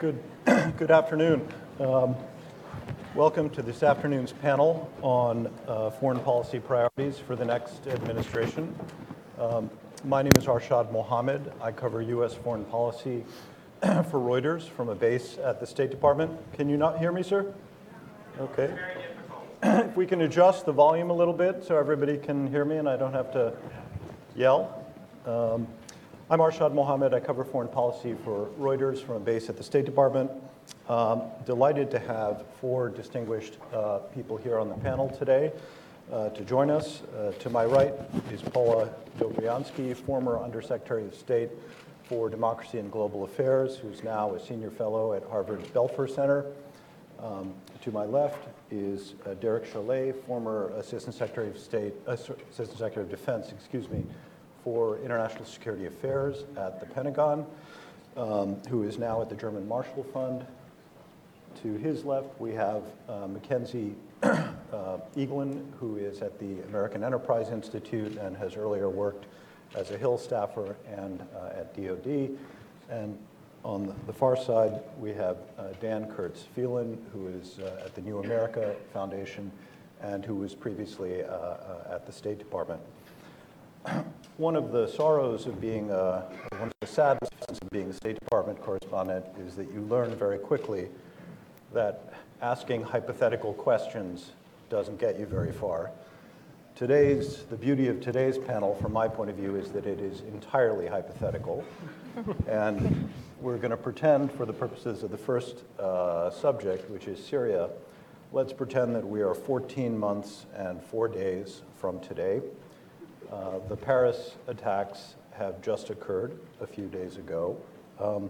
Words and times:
Good, 0.00 0.18
good 0.78 0.90
afternoon. 0.90 1.46
Um, 1.78 2.16
welcome 3.14 3.50
to 3.50 3.60
this 3.60 3.82
afternoon's 3.82 4.32
panel 4.32 4.90
on 5.02 5.52
uh, 5.68 5.90
foreign 5.90 6.20
policy 6.20 6.58
priorities 6.58 7.18
for 7.18 7.36
the 7.36 7.44
next 7.44 7.86
administration. 7.86 8.74
Um, 9.38 9.68
my 10.06 10.22
name 10.22 10.32
is 10.38 10.46
Arshad 10.46 10.90
Mohammed. 10.90 11.52
I 11.60 11.70
cover 11.70 12.00
U.S. 12.00 12.32
foreign 12.32 12.64
policy 12.64 13.26
for 13.82 14.18
Reuters 14.18 14.66
from 14.70 14.88
a 14.88 14.94
base 14.94 15.36
at 15.36 15.60
the 15.60 15.66
State 15.66 15.90
Department. 15.90 16.30
Can 16.54 16.70
you 16.70 16.78
not 16.78 16.98
hear 16.98 17.12
me, 17.12 17.22
sir? 17.22 17.52
Okay. 18.40 18.74
if 19.62 19.96
we 19.98 20.06
can 20.06 20.22
adjust 20.22 20.64
the 20.64 20.72
volume 20.72 21.10
a 21.10 21.14
little 21.14 21.34
bit 21.34 21.62
so 21.62 21.76
everybody 21.76 22.16
can 22.16 22.46
hear 22.46 22.64
me 22.64 22.78
and 22.78 22.88
I 22.88 22.96
don't 22.96 23.12
have 23.12 23.30
to 23.34 23.52
yell. 24.34 24.82
I'm 26.30 26.38
Arshad 26.38 26.72
Mohammed. 26.72 27.12
I 27.12 27.18
cover 27.18 27.42
foreign 27.42 27.66
policy 27.66 28.14
for 28.22 28.50
Reuters 28.56 29.02
from 29.02 29.16
a 29.16 29.18
base 29.18 29.48
at 29.48 29.56
the 29.56 29.64
State 29.64 29.84
Department. 29.84 30.30
Um, 30.88 31.22
delighted 31.44 31.90
to 31.90 31.98
have 31.98 32.44
four 32.60 32.88
distinguished 32.88 33.56
uh, 33.74 33.98
people 34.14 34.36
here 34.36 34.56
on 34.56 34.68
the 34.68 34.76
panel 34.76 35.08
today 35.08 35.50
uh, 36.12 36.28
to 36.28 36.44
join 36.44 36.70
us. 36.70 37.02
Uh, 37.18 37.32
to 37.40 37.50
my 37.50 37.64
right 37.64 37.92
is 38.30 38.42
Paula 38.42 38.90
Dobriansky, 39.18 39.96
former 39.96 40.38
Undersecretary 40.38 41.04
of 41.04 41.16
State 41.16 41.50
for 42.04 42.30
Democracy 42.30 42.78
and 42.78 42.92
Global 42.92 43.24
Affairs, 43.24 43.74
who's 43.74 44.04
now 44.04 44.32
a 44.32 44.38
senior 44.38 44.70
fellow 44.70 45.14
at 45.14 45.24
Harvard's 45.24 45.66
Belfer 45.70 46.08
Center. 46.08 46.46
Um, 47.18 47.52
to 47.82 47.90
my 47.90 48.04
left 48.04 48.46
is 48.70 49.14
uh, 49.26 49.34
Derek 49.34 49.64
Chollet, 49.72 50.14
former 50.26 50.68
Assistant 50.76 51.16
Secretary 51.16 51.48
of 51.48 51.58
State, 51.58 51.92
uh, 52.06 52.12
Assistant 52.12 52.78
Secretary 52.78 53.02
of 53.02 53.10
Defense, 53.10 53.50
excuse 53.50 53.90
me, 53.90 54.04
for 54.64 54.98
International 54.98 55.44
Security 55.44 55.86
Affairs 55.86 56.44
at 56.56 56.80
the 56.80 56.86
Pentagon, 56.86 57.46
um, 58.16 58.56
who 58.68 58.82
is 58.82 58.98
now 58.98 59.20
at 59.22 59.28
the 59.28 59.34
German 59.34 59.66
Marshall 59.66 60.04
Fund. 60.12 60.46
To 61.62 61.74
his 61.74 62.04
left, 62.04 62.28
we 62.40 62.52
have 62.52 62.82
uh, 63.08 63.26
Mackenzie 63.26 63.94
uh, 64.22 64.48
Eaglen, 65.16 65.64
who 65.78 65.96
is 65.96 66.22
at 66.22 66.38
the 66.38 66.60
American 66.68 67.02
Enterprise 67.02 67.50
Institute 67.50 68.16
and 68.18 68.36
has 68.36 68.56
earlier 68.56 68.88
worked 68.88 69.26
as 69.74 69.90
a 69.90 69.98
Hill 69.98 70.18
staffer 70.18 70.76
and 70.86 71.22
uh, 71.34 71.58
at 71.58 71.74
DoD. 71.76 72.36
And 72.90 73.18
on 73.62 73.94
the 74.06 74.12
far 74.12 74.36
side, 74.36 74.80
we 74.98 75.10
have 75.10 75.36
uh, 75.58 75.64
Dan 75.80 76.10
Kurtz 76.10 76.42
Phelan, 76.54 76.98
who 77.12 77.28
is 77.28 77.58
uh, 77.58 77.82
at 77.84 77.94
the 77.94 78.00
New 78.00 78.18
America 78.18 78.74
Foundation 78.92 79.50
and 80.02 80.24
who 80.24 80.34
was 80.34 80.54
previously 80.54 81.22
uh, 81.22 81.28
uh, 81.28 81.94
at 81.94 82.06
the 82.06 82.12
State 82.12 82.38
Department 82.38 82.80
one 84.40 84.56
of 84.56 84.72
the 84.72 84.88
sorrows 84.88 85.44
of 85.44 85.60
being, 85.60 85.90
a, 85.90 86.24
one 86.52 86.68
of 86.68 86.72
the 86.80 86.86
saddest 86.86 87.30
of 87.46 87.70
being 87.70 87.90
a 87.90 87.92
State 87.92 88.18
Department 88.18 88.58
correspondent 88.62 89.26
is 89.38 89.54
that 89.54 89.70
you 89.70 89.82
learn 89.82 90.14
very 90.16 90.38
quickly 90.38 90.88
that 91.74 92.14
asking 92.40 92.82
hypothetical 92.82 93.52
questions 93.52 94.30
doesn't 94.70 94.98
get 94.98 95.20
you 95.20 95.26
very 95.26 95.52
far. 95.52 95.90
Today's, 96.74 97.42
the 97.50 97.56
beauty 97.56 97.88
of 97.88 98.00
today's 98.00 98.38
panel, 98.38 98.74
from 98.76 98.94
my 98.94 99.06
point 99.08 99.28
of 99.28 99.36
view, 99.36 99.56
is 99.56 99.72
that 99.72 99.84
it 99.84 100.00
is 100.00 100.22
entirely 100.22 100.86
hypothetical. 100.86 101.62
and 102.48 103.12
we're 103.42 103.58
going 103.58 103.72
to 103.72 103.76
pretend, 103.76 104.32
for 104.32 104.46
the 104.46 104.54
purposes 104.54 105.02
of 105.02 105.10
the 105.10 105.18
first 105.18 105.64
uh, 105.78 106.30
subject, 106.30 106.90
which 106.90 107.08
is 107.08 107.22
Syria, 107.22 107.68
let's 108.32 108.54
pretend 108.54 108.96
that 108.96 109.06
we 109.06 109.20
are 109.20 109.34
14 109.34 109.98
months 109.98 110.46
and 110.56 110.82
four 110.82 111.08
days 111.08 111.60
from 111.76 112.00
today. 112.00 112.40
Uh, 113.32 113.60
the 113.68 113.76
Paris 113.76 114.34
attacks 114.48 115.14
have 115.32 115.62
just 115.62 115.90
occurred 115.90 116.36
a 116.60 116.66
few 116.66 116.86
days 116.86 117.16
ago. 117.16 117.56
Um, 118.00 118.28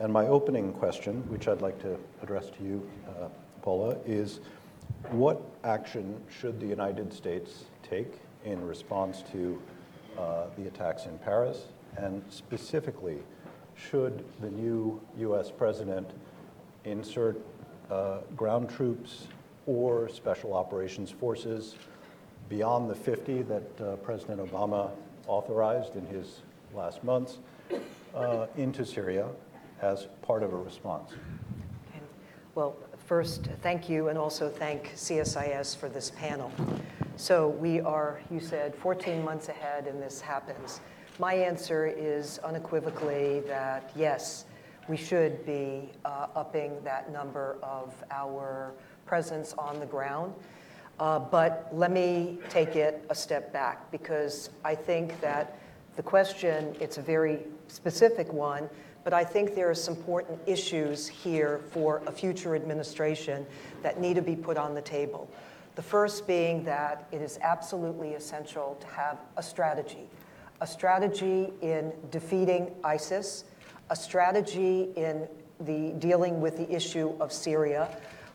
and 0.00 0.10
my 0.10 0.26
opening 0.26 0.72
question, 0.72 1.22
which 1.28 1.48
I'd 1.48 1.60
like 1.60 1.78
to 1.82 1.98
address 2.22 2.48
to 2.50 2.64
you, 2.64 2.90
uh, 3.08 3.28
Paula, 3.60 3.96
is 4.06 4.40
what 5.10 5.42
action 5.64 6.18
should 6.30 6.60
the 6.60 6.66
United 6.66 7.12
States 7.12 7.64
take 7.82 8.20
in 8.44 8.66
response 8.66 9.22
to 9.32 9.60
uh, 10.18 10.46
the 10.56 10.66
attacks 10.66 11.04
in 11.04 11.18
Paris? 11.18 11.66
And 11.98 12.24
specifically, 12.30 13.18
should 13.74 14.24
the 14.40 14.50
new 14.50 15.00
US 15.18 15.50
president 15.50 16.10
insert 16.84 17.38
uh, 17.90 18.18
ground 18.34 18.70
troops 18.70 19.26
or 19.66 20.08
special 20.08 20.54
operations 20.54 21.10
forces 21.10 21.76
beyond 22.48 22.90
the 22.90 22.94
50 22.94 23.42
that 23.42 23.80
uh, 23.80 23.96
President 23.96 24.40
Obama 24.40 24.90
authorized 25.26 25.96
in 25.96 26.06
his 26.06 26.40
last 26.74 27.02
months 27.04 27.38
uh, 28.14 28.46
into 28.56 28.84
Syria 28.84 29.28
as 29.80 30.06
part 30.22 30.42
of 30.42 30.52
a 30.52 30.56
response. 30.56 31.12
Okay. 31.12 32.02
Well, 32.54 32.76
first, 33.06 33.48
thank 33.62 33.88
you, 33.88 34.08
and 34.08 34.18
also 34.18 34.48
thank 34.48 34.92
CSIS 34.94 35.76
for 35.76 35.88
this 35.88 36.10
panel. 36.10 36.50
So 37.16 37.48
we 37.48 37.80
are, 37.80 38.20
you 38.30 38.40
said, 38.40 38.74
14 38.74 39.24
months 39.24 39.48
ahead, 39.48 39.86
and 39.86 40.00
this 40.02 40.20
happens. 40.20 40.80
My 41.18 41.34
answer 41.34 41.86
is 41.86 42.38
unequivocally 42.38 43.40
that 43.40 43.90
yes, 43.94 44.46
we 44.88 44.96
should 44.96 45.44
be 45.46 45.90
uh, 46.04 46.28
upping 46.34 46.82
that 46.84 47.12
number 47.12 47.58
of 47.62 47.94
our 48.10 48.72
presence 49.06 49.52
on 49.58 49.78
the 49.78 49.86
ground. 49.86 50.34
Uh, 51.02 51.18
but 51.18 51.68
let 51.72 51.90
me 51.90 52.38
take 52.48 52.76
it 52.76 53.04
a 53.10 53.14
step 53.14 53.52
back 53.52 53.90
because 53.90 54.50
I 54.64 54.76
think 54.76 55.20
that 55.20 55.58
the 55.96 56.02
question, 56.02 56.76
it's 56.78 56.96
a 56.96 57.02
very 57.02 57.40
specific 57.66 58.32
one, 58.32 58.70
but 59.02 59.12
I 59.12 59.24
think 59.24 59.56
there 59.56 59.68
are 59.68 59.74
some 59.74 59.96
important 59.96 60.38
issues 60.46 61.08
here 61.08 61.60
for 61.72 62.02
a 62.06 62.12
future 62.12 62.54
administration 62.54 63.44
that 63.82 64.00
need 64.00 64.14
to 64.14 64.22
be 64.22 64.36
put 64.36 64.56
on 64.56 64.76
the 64.76 64.80
table. 64.80 65.28
The 65.74 65.82
first 65.82 66.24
being 66.28 66.62
that 66.66 67.08
it 67.10 67.20
is 67.20 67.36
absolutely 67.42 68.14
essential 68.14 68.78
to 68.80 68.86
have 68.86 69.18
a 69.36 69.42
strategy, 69.42 70.08
a 70.60 70.68
strategy 70.68 71.52
in 71.62 71.92
defeating 72.12 72.76
ISIS, 72.84 73.42
a 73.90 73.96
strategy 73.96 74.90
in 74.94 75.26
the 75.62 75.94
dealing 75.98 76.40
with 76.40 76.58
the 76.58 76.72
issue 76.72 77.12
of 77.18 77.32
Syria, 77.32 77.88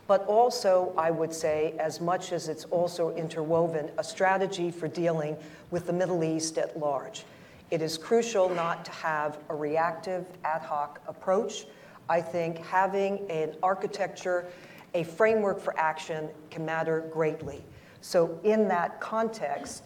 but 0.08 0.26
also, 0.26 0.94
I 0.96 1.10
would 1.10 1.34
say, 1.34 1.74
as 1.78 2.00
much 2.00 2.32
as 2.32 2.48
it's 2.48 2.64
also 2.64 3.14
interwoven, 3.14 3.90
a 3.98 4.02
strategy 4.02 4.70
for 4.70 4.88
dealing 4.88 5.36
with 5.70 5.86
the 5.86 5.92
Middle 5.92 6.24
East 6.24 6.56
at 6.56 6.78
large. 6.78 7.24
It 7.70 7.82
is 7.82 7.98
crucial 7.98 8.48
not 8.48 8.86
to 8.86 8.90
have 8.90 9.38
a 9.50 9.54
reactive, 9.54 10.24
ad 10.44 10.62
hoc 10.62 11.02
approach. 11.06 11.66
I 12.08 12.22
think 12.22 12.56
having 12.64 13.30
an 13.30 13.54
architecture, 13.62 14.46
a 14.94 15.04
framework 15.04 15.60
for 15.60 15.78
action 15.78 16.30
can 16.50 16.64
matter 16.64 17.04
greatly. 17.12 17.62
So, 18.00 18.40
in 18.44 18.66
that 18.68 19.00
context, 19.00 19.82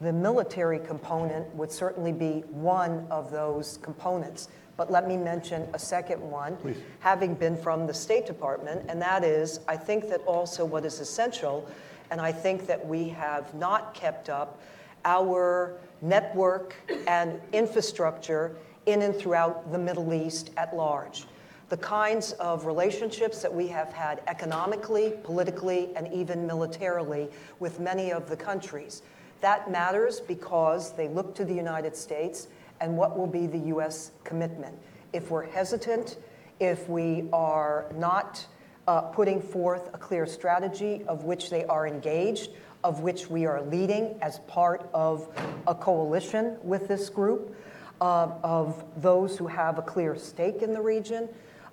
the 0.00 0.12
military 0.12 0.78
component 0.78 1.52
would 1.56 1.72
certainly 1.72 2.12
be 2.12 2.44
one 2.50 3.04
of 3.10 3.32
those 3.32 3.80
components. 3.82 4.48
But 4.76 4.90
let 4.90 5.08
me 5.08 5.16
mention 5.16 5.68
a 5.72 5.78
second 5.78 6.20
one, 6.20 6.56
Please. 6.58 6.76
having 7.00 7.34
been 7.34 7.56
from 7.56 7.86
the 7.86 7.94
State 7.94 8.26
Department, 8.26 8.84
and 8.88 9.00
that 9.00 9.24
is 9.24 9.60
I 9.66 9.76
think 9.76 10.08
that 10.10 10.20
also 10.26 10.64
what 10.64 10.84
is 10.84 11.00
essential, 11.00 11.66
and 12.10 12.20
I 12.20 12.32
think 12.32 12.66
that 12.66 12.86
we 12.86 13.08
have 13.10 13.52
not 13.54 13.94
kept 13.94 14.28
up 14.28 14.60
our 15.04 15.78
network 16.02 16.74
and 17.06 17.40
infrastructure 17.52 18.56
in 18.86 19.02
and 19.02 19.14
throughout 19.14 19.72
the 19.72 19.78
Middle 19.78 20.12
East 20.12 20.50
at 20.56 20.76
large. 20.76 21.24
The 21.68 21.76
kinds 21.78 22.32
of 22.32 22.66
relationships 22.66 23.42
that 23.42 23.52
we 23.52 23.66
have 23.68 23.92
had 23.92 24.20
economically, 24.28 25.14
politically, 25.24 25.90
and 25.96 26.12
even 26.12 26.46
militarily 26.46 27.28
with 27.58 27.80
many 27.80 28.12
of 28.12 28.28
the 28.28 28.36
countries. 28.36 29.02
That 29.40 29.70
matters 29.70 30.20
because 30.20 30.92
they 30.92 31.08
look 31.08 31.34
to 31.34 31.44
the 31.44 31.54
United 31.54 31.96
States 31.96 32.46
and 32.80 32.96
what 32.96 33.16
will 33.16 33.26
be 33.26 33.46
the 33.46 33.58
U.S. 33.58 34.12
commitment. 34.24 34.76
If 35.12 35.30
we're 35.30 35.46
hesitant, 35.46 36.18
if 36.60 36.88
we 36.88 37.28
are 37.32 37.86
not 37.94 38.46
uh, 38.86 39.02
putting 39.02 39.40
forth 39.40 39.90
a 39.94 39.98
clear 39.98 40.26
strategy 40.26 41.02
of 41.08 41.24
which 41.24 41.50
they 41.50 41.64
are 41.64 41.86
engaged, 41.86 42.50
of 42.84 43.00
which 43.00 43.28
we 43.28 43.46
are 43.46 43.62
leading 43.62 44.16
as 44.22 44.38
part 44.40 44.88
of 44.94 45.28
a 45.66 45.74
coalition 45.74 46.56
with 46.62 46.86
this 46.88 47.08
group, 47.08 47.56
uh, 48.00 48.28
of 48.42 48.84
those 48.98 49.38
who 49.38 49.46
have 49.46 49.78
a 49.78 49.82
clear 49.82 50.16
stake 50.16 50.62
in 50.62 50.72
the 50.72 50.80
region, 50.80 51.28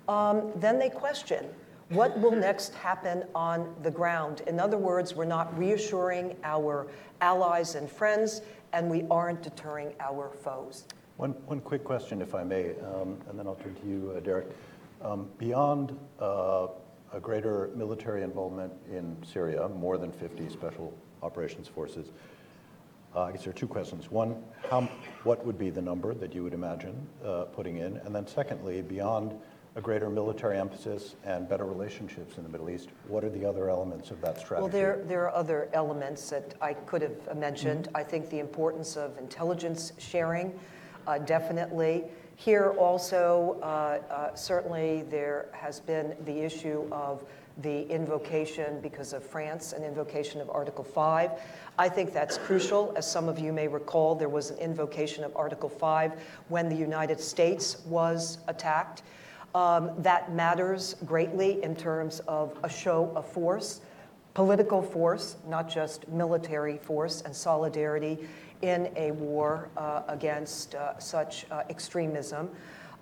um, 0.08 0.52
then 0.56 0.78
they 0.78 0.88
question 0.88 1.46
what 1.90 2.18
will 2.18 2.32
next 2.32 2.74
happen 2.74 3.24
on 3.34 3.74
the 3.82 3.90
ground. 3.90 4.42
In 4.46 4.58
other 4.58 4.78
words, 4.78 5.14
we're 5.14 5.26
not 5.26 5.56
reassuring 5.58 6.34
our 6.42 6.86
allies 7.20 7.74
and 7.74 7.90
friends, 7.90 8.40
and 8.74 8.90
we 8.90 9.04
aren't 9.08 9.40
deterring 9.40 9.94
our 10.00 10.30
foes. 10.42 10.84
One, 11.16 11.30
one 11.46 11.60
quick 11.60 11.84
question, 11.84 12.20
if 12.20 12.34
I 12.34 12.42
may, 12.42 12.74
um, 12.80 13.18
and 13.28 13.38
then 13.38 13.46
I'll 13.46 13.54
turn 13.54 13.76
to 13.76 13.86
you, 13.86 14.12
uh, 14.16 14.20
Derek. 14.20 14.48
Um, 15.00 15.28
beyond 15.38 15.96
uh, 16.20 16.66
a 17.12 17.20
greater 17.20 17.70
military 17.76 18.24
involvement 18.24 18.72
in 18.90 19.16
Syria, 19.24 19.68
more 19.68 19.96
than 19.96 20.10
50 20.10 20.48
special 20.48 20.92
operations 21.22 21.68
forces, 21.68 22.08
uh, 23.14 23.22
I 23.22 23.32
guess 23.32 23.44
there 23.44 23.50
are 23.50 23.56
two 23.56 23.68
questions. 23.68 24.10
One, 24.10 24.42
how, 24.68 24.82
what 25.22 25.46
would 25.46 25.56
be 25.56 25.70
the 25.70 25.82
number 25.82 26.12
that 26.12 26.34
you 26.34 26.42
would 26.42 26.54
imagine 26.54 27.06
putting 27.54 27.76
in? 27.76 27.98
And 27.98 28.12
then 28.12 28.26
secondly, 28.26 28.82
beyond 28.82 29.40
a 29.76 29.80
greater 29.80 30.08
military 30.08 30.56
emphasis 30.56 31.16
and 31.24 31.48
better 31.48 31.64
relationships 31.64 32.36
in 32.36 32.44
the 32.44 32.48
Middle 32.48 32.70
East. 32.70 32.90
What 33.08 33.24
are 33.24 33.30
the 33.30 33.44
other 33.44 33.68
elements 33.68 34.10
of 34.10 34.20
that 34.20 34.38
strategy? 34.38 34.62
Well, 34.62 34.70
there, 34.70 35.02
there 35.06 35.24
are 35.24 35.34
other 35.34 35.68
elements 35.72 36.30
that 36.30 36.54
I 36.60 36.74
could 36.74 37.02
have 37.02 37.36
mentioned. 37.36 37.88
I 37.94 38.04
think 38.04 38.30
the 38.30 38.38
importance 38.38 38.96
of 38.96 39.18
intelligence 39.18 39.92
sharing, 39.98 40.58
uh, 41.08 41.18
definitely. 41.18 42.04
Here 42.36 42.70
also, 42.78 43.58
uh, 43.62 44.00
uh, 44.12 44.34
certainly 44.34 45.02
there 45.02 45.48
has 45.52 45.80
been 45.80 46.14
the 46.24 46.40
issue 46.40 46.86
of 46.92 47.24
the 47.58 47.82
invocation 47.88 48.80
because 48.80 49.12
of 49.12 49.24
France, 49.24 49.72
an 49.72 49.84
invocation 49.84 50.40
of 50.40 50.50
Article 50.50 50.82
5. 50.84 51.30
I 51.78 51.88
think 51.88 52.12
that's 52.12 52.38
crucial. 52.38 52.92
As 52.96 53.10
some 53.10 53.28
of 53.28 53.38
you 53.38 53.52
may 53.52 53.68
recall, 53.68 54.14
there 54.14 54.28
was 54.28 54.50
an 54.50 54.58
invocation 54.58 55.24
of 55.24 55.36
Article 55.36 55.68
5 55.68 56.12
when 56.48 56.68
the 56.68 56.76
United 56.76 57.20
States 57.20 57.78
was 57.86 58.38
attacked. 58.48 59.02
Um, 59.54 59.92
that 59.98 60.32
matters 60.32 60.96
greatly 61.06 61.62
in 61.62 61.76
terms 61.76 62.20
of 62.26 62.58
a 62.64 62.68
show 62.68 63.12
of 63.14 63.24
force, 63.26 63.82
political 64.34 64.82
force, 64.82 65.36
not 65.46 65.70
just 65.70 66.08
military 66.08 66.78
force 66.78 67.22
and 67.22 67.34
solidarity 67.34 68.18
in 68.62 68.90
a 68.96 69.12
war 69.12 69.68
uh, 69.76 70.02
against 70.08 70.74
uh, 70.74 70.98
such 70.98 71.46
uh, 71.52 71.62
extremism. 71.70 72.50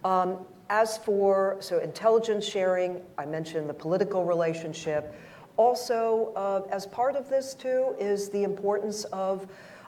Um, 0.05 0.39
as 0.69 0.99
for 0.99 1.57
so 1.61 1.79
intelligence 1.79 2.45
sharing, 2.45 3.01
I 3.17 3.25
mentioned 3.25 3.69
the 3.69 3.75
political 3.75 4.25
relationship. 4.25 5.15
Also, 5.57 6.33
uh, 6.37 6.63
as 6.71 6.87
part 6.87 7.17
of 7.17 7.31
this 7.31 7.55
too, 7.55 7.95
is 7.99 8.29
the 8.29 8.43
importance 8.43 9.05
of 9.05 9.47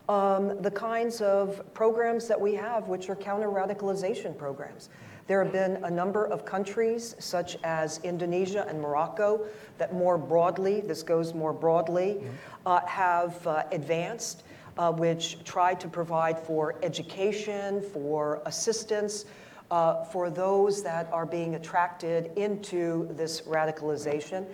um, 0.08 0.60
the 0.62 0.70
kinds 0.70 1.20
of 1.20 1.62
programs 1.74 2.28
that 2.28 2.40
we 2.40 2.54
have, 2.54 2.88
which 2.88 3.08
are 3.08 3.16
counter 3.16 3.48
radicalization 3.48 4.36
programs. 4.36 4.88
There 5.26 5.42
have 5.42 5.52
been 5.52 5.82
a 5.84 5.90
number 5.90 6.26
of 6.26 6.44
countries, 6.44 7.16
such 7.18 7.56
as 7.64 7.98
Indonesia 8.04 8.66
and 8.68 8.78
Morocco, 8.78 9.46
that 9.78 9.94
more 9.94 10.18
broadly, 10.18 10.82
this 10.82 11.02
goes 11.02 11.32
more 11.32 11.54
broadly, 11.54 12.20
uh, 12.66 12.84
have 12.86 13.46
uh, 13.46 13.62
advanced, 13.72 14.42
uh, 14.76 14.92
which 14.92 15.42
try 15.44 15.72
to 15.74 15.88
provide 15.88 16.38
for 16.38 16.74
education, 16.82 17.80
for 17.80 18.42
assistance, 18.44 19.24
uh, 19.70 20.04
for 20.04 20.28
those 20.28 20.82
that 20.82 21.10
are 21.10 21.24
being 21.24 21.54
attracted 21.54 22.30
into 22.36 23.08
this 23.12 23.40
radicalization. 23.42 24.44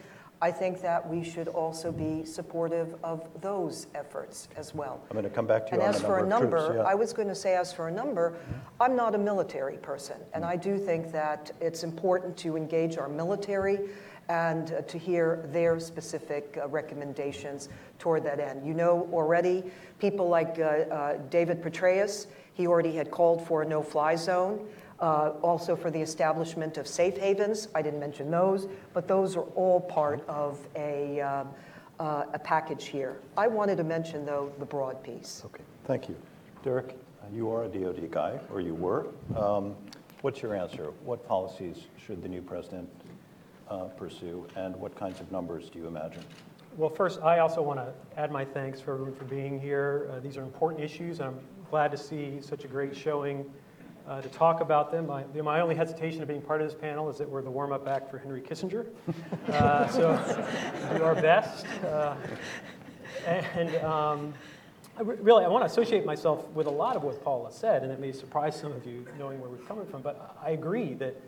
I 0.42 0.50
think 0.50 0.80
that 0.80 1.06
we 1.06 1.22
should 1.22 1.48
also 1.48 1.92
be 1.92 2.24
supportive 2.24 2.94
of 3.04 3.28
those 3.42 3.88
efforts 3.94 4.48
as 4.56 4.74
well. 4.74 5.00
I'm 5.10 5.14
going 5.14 5.24
to 5.24 5.30
come 5.30 5.46
back 5.46 5.66
to 5.66 5.72
you 5.72 5.74
And 5.74 5.82
on 5.82 5.94
as 5.94 6.00
the 6.00 6.06
for 6.06 6.18
a 6.20 6.26
number 6.26 6.68
troops. 6.68 6.76
yeah. 6.78 6.90
I 6.90 6.94
was 6.94 7.12
going 7.12 7.28
to 7.28 7.34
say, 7.34 7.56
as 7.56 7.74
for 7.74 7.88
a 7.88 7.92
number, 7.92 8.38
I'm 8.80 8.96
not 8.96 9.14
a 9.14 9.18
military 9.18 9.76
person, 9.76 10.16
and 10.32 10.42
I 10.44 10.56
do 10.56 10.78
think 10.78 11.12
that 11.12 11.50
it's 11.60 11.82
important 11.82 12.38
to 12.38 12.56
engage 12.56 12.96
our 12.96 13.08
military 13.08 13.80
and 14.30 14.72
uh, 14.72 14.80
to 14.82 14.96
hear 14.96 15.46
their 15.52 15.78
specific 15.78 16.58
uh, 16.62 16.68
recommendations 16.68 17.68
toward 17.98 18.22
that 18.24 18.40
end. 18.40 18.66
You 18.66 18.72
know 18.72 19.08
already, 19.12 19.64
people 19.98 20.28
like 20.28 20.58
uh, 20.58 20.62
uh, 20.62 21.16
David 21.28 21.60
Petraeus, 21.62 22.28
he 22.54 22.66
already 22.66 22.92
had 22.92 23.10
called 23.10 23.46
for 23.46 23.60
a 23.62 23.66
no-fly 23.66 24.14
zone. 24.16 24.66
Uh, 25.00 25.32
also 25.40 25.74
for 25.74 25.90
the 25.90 25.98
establishment 25.98 26.76
of 26.76 26.86
safe 26.86 27.16
havens. 27.16 27.68
I 27.74 27.80
didn't 27.80 28.00
mention 28.00 28.30
those, 28.30 28.68
but 28.92 29.08
those 29.08 29.34
are 29.34 29.46
all 29.56 29.80
part 29.80 30.22
of 30.28 30.58
a, 30.76 31.22
um, 31.22 31.48
uh, 31.98 32.24
a 32.34 32.38
package 32.38 32.84
here. 32.84 33.16
I 33.34 33.46
wanted 33.46 33.76
to 33.76 33.84
mention, 33.84 34.26
though, 34.26 34.52
the 34.58 34.66
broad 34.66 35.02
piece. 35.02 35.40
Okay, 35.46 35.64
thank 35.86 36.10
you. 36.10 36.16
Derek, 36.62 36.98
uh, 37.22 37.26
you 37.32 37.50
are 37.50 37.64
a 37.64 37.68
DoD 37.68 38.10
guy, 38.10 38.38
or 38.52 38.60
you 38.60 38.74
were. 38.74 39.06
Um, 39.36 39.74
What's 40.20 40.42
your 40.42 40.54
answer? 40.54 40.92
What 41.02 41.26
policies 41.26 41.86
should 41.96 42.22
the 42.22 42.28
new 42.28 42.42
president 42.42 42.86
uh, 43.70 43.84
pursue, 43.84 44.46
and 44.54 44.76
what 44.76 44.94
kinds 44.94 45.18
of 45.18 45.32
numbers 45.32 45.70
do 45.70 45.78
you 45.78 45.86
imagine? 45.86 46.22
Well, 46.76 46.90
first, 46.90 47.22
I 47.22 47.38
also 47.38 47.62
want 47.62 47.80
to 47.80 47.90
add 48.18 48.30
my 48.30 48.44
thanks 48.44 48.82
for 48.82 48.92
everyone 48.92 49.14
for 49.14 49.24
being 49.24 49.58
here. 49.58 50.10
Uh, 50.12 50.20
These 50.20 50.36
are 50.36 50.42
important 50.42 50.84
issues, 50.84 51.20
and 51.20 51.30
I'm 51.30 51.40
glad 51.70 51.90
to 51.92 51.96
see 51.96 52.42
such 52.42 52.66
a 52.66 52.68
great 52.68 52.94
showing 52.94 53.50
uh, 54.08 54.20
to 54.20 54.28
talk 54.28 54.60
about 54.60 54.90
them. 54.90 55.06
My, 55.06 55.24
my 55.42 55.60
only 55.60 55.74
hesitation 55.74 56.22
of 56.22 56.28
being 56.28 56.42
part 56.42 56.60
of 56.60 56.68
this 56.68 56.76
panel 56.78 57.08
is 57.08 57.18
that 57.18 57.28
we're 57.28 57.42
the 57.42 57.50
warm-up 57.50 57.86
act 57.88 58.10
for 58.10 58.18
Henry 58.18 58.40
Kissinger. 58.40 58.86
Uh, 59.48 59.88
So 59.88 60.96
do 60.96 61.04
our 61.04 61.14
best. 61.14 61.66
Uh, 61.84 62.14
And 63.26 63.74
um, 63.84 64.34
I 64.96 65.02
re- 65.02 65.16
really, 65.20 65.44
I 65.44 65.48
want 65.48 65.62
to 65.62 65.66
associate 65.66 66.04
myself 66.06 66.48
with 66.50 66.66
a 66.66 66.70
lot 66.70 66.96
of 66.96 67.02
what 67.02 67.22
Paula 67.22 67.52
said, 67.52 67.82
and 67.82 67.92
it 67.92 68.00
may 68.00 68.12
surprise 68.12 68.58
some 68.58 68.72
of 68.72 68.86
you 68.86 69.06
knowing 69.18 69.40
where 69.40 69.50
we're 69.50 69.58
coming 69.66 69.86
from, 69.86 70.02
but 70.02 70.36
I 70.42 70.50
agree 70.50 70.94
that, 70.94 71.20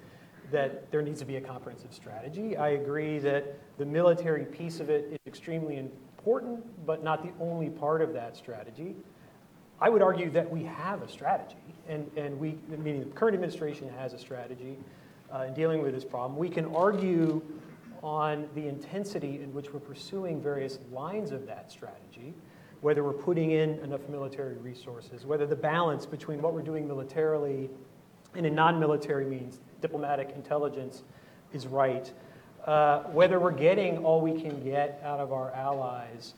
that 0.51 0.91
there 0.91 1.03
needs 1.03 1.21
to 1.21 1.27
be 1.27 1.37
a 1.37 1.41
comprehensive 1.41 1.93
strategy. 1.93 2.57
I 2.57 2.71
agree 2.71 3.19
that 3.21 3.59
the 3.79 3.85
military 3.87 4.45
piece 4.45 4.81
of 4.81 4.89
it 4.91 5.07
is 5.13 5.19
extremely 5.27 5.77
important, 5.79 6.65
but 6.87 7.03
not 7.03 7.23
the 7.23 7.33
only 7.43 7.69
part 7.71 8.03
of 8.03 8.13
that 8.15 8.37
strategy. 8.37 8.95
I 9.81 9.89
would 9.89 10.03
argue 10.03 10.31
that 10.31 10.51
we 10.51 10.65
have 10.65 11.03
a 11.03 11.09
strategy, 11.09 11.72
and, 11.89 12.11
and 12.17 12.39
we, 12.39 12.57
meaning 12.69 13.01
the 13.01 13.11
current 13.11 13.35
administration 13.35 13.89
has 13.99 14.13
a 14.13 14.19
strategy 14.19 14.77
uh, 15.35 15.45
in 15.49 15.55
dealing 15.55 15.83
with 15.83 15.95
this 15.95 16.05
problem. 16.05 16.39
We 16.39 16.49
can 16.49 16.67
argue 16.75 17.43
on 18.03 18.49
the 18.55 18.67
intensity 18.67 19.41
in 19.43 19.53
which 19.55 19.73
we're 19.73 19.81
pursuing 19.81 20.41
various 20.41 20.79
lines 20.93 21.31
of 21.31 21.47
that 21.47 21.71
strategy, 21.71 22.35
whether 22.81 23.05
we're 23.05 23.13
putting 23.13 23.53
in 23.53 23.79
enough 23.81 24.09
military 24.09 24.57
resources, 24.57 25.25
whether 25.25 25.47
the 25.47 25.57
balance 25.57 26.05
between 26.05 26.43
what 26.43 26.53
we're 26.53 26.63
doing 26.63 26.87
militarily 26.87 27.71
and 28.35 28.45
in 28.45 28.55
non-military 28.55 29.25
means, 29.25 29.61
diplomatic 29.81 30.31
intelligence, 30.35 31.05
is 31.53 31.67
right, 31.67 32.11
uh, 32.67 33.01
whether 33.05 33.39
we're 33.39 33.51
getting 33.53 33.99
all 33.99 34.21
we 34.21 34.41
can 34.41 34.63
get 34.65 35.01
out 35.05 35.21
of 35.21 35.33
our 35.33 35.53
allies. 35.53 36.35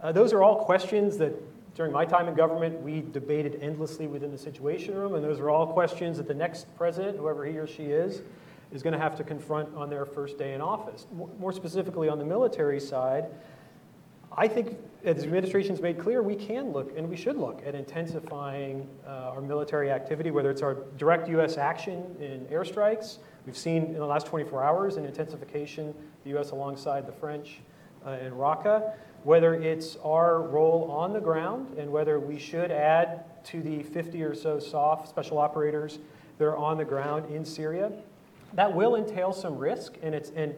Uh, 0.00 0.12
those 0.12 0.32
are 0.32 0.42
all 0.42 0.64
questions 0.64 1.16
that 1.16 1.32
during 1.78 1.92
my 1.92 2.04
time 2.04 2.26
in 2.26 2.34
government 2.34 2.82
we 2.82 3.04
debated 3.12 3.56
endlessly 3.62 4.08
within 4.08 4.32
the 4.32 4.36
Situation 4.36 4.96
Room, 4.96 5.14
and 5.14 5.22
those 5.22 5.38
are 5.38 5.48
all 5.48 5.64
questions 5.64 6.16
that 6.16 6.26
the 6.26 6.34
next 6.34 6.66
president, 6.76 7.16
whoever 7.16 7.46
he 7.46 7.56
or 7.56 7.68
she 7.68 7.84
is, 7.84 8.22
is 8.72 8.82
going 8.82 8.92
to 8.92 8.98
have 8.98 9.14
to 9.14 9.22
confront 9.22 9.72
on 9.76 9.88
their 9.88 10.04
first 10.04 10.38
day 10.38 10.54
in 10.54 10.60
office. 10.60 11.06
More 11.38 11.52
specifically, 11.52 12.08
on 12.08 12.18
the 12.18 12.24
military 12.24 12.80
side, 12.80 13.26
I 14.36 14.48
think, 14.48 14.76
as 15.04 15.18
the 15.18 15.22
administration's 15.22 15.80
made 15.80 16.00
clear, 16.00 16.20
we 16.20 16.34
can 16.34 16.72
look 16.72 16.98
and 16.98 17.08
we 17.08 17.16
should 17.16 17.36
look 17.36 17.62
at 17.64 17.76
intensifying 17.76 18.88
uh, 19.06 19.30
our 19.30 19.40
military 19.40 19.92
activity, 19.92 20.32
whether 20.32 20.50
it's 20.50 20.62
our 20.62 20.78
direct 20.96 21.28
U.S. 21.28 21.58
action 21.58 22.04
in 22.18 22.44
airstrikes. 22.46 23.18
We've 23.46 23.56
seen 23.56 23.84
in 23.84 23.94
the 23.94 24.06
last 24.06 24.26
24 24.26 24.64
hours 24.64 24.96
an 24.96 25.04
intensification, 25.04 25.94
the 26.24 26.30
U.S. 26.30 26.50
alongside 26.50 27.06
the 27.06 27.12
French 27.12 27.60
uh, 28.04 28.10
in 28.20 28.32
Raqqa, 28.32 28.94
whether 29.24 29.54
it's 29.54 29.96
our 30.04 30.42
role 30.42 30.90
on 30.90 31.12
the 31.12 31.20
ground 31.20 31.76
and 31.78 31.90
whether 31.90 32.18
we 32.18 32.38
should 32.38 32.70
add 32.70 33.24
to 33.44 33.62
the 33.62 33.82
50 33.82 34.22
or 34.22 34.34
so 34.34 34.58
SOF 34.58 35.08
special 35.08 35.38
operators 35.38 35.98
that 36.38 36.44
are 36.44 36.56
on 36.56 36.78
the 36.78 36.84
ground 36.84 37.32
in 37.34 37.44
Syria. 37.44 37.92
That 38.54 38.74
will 38.74 38.96
entail 38.96 39.32
some 39.32 39.58
risk, 39.58 39.94
and 40.02 40.14
it's 40.14 40.30
and 40.30 40.54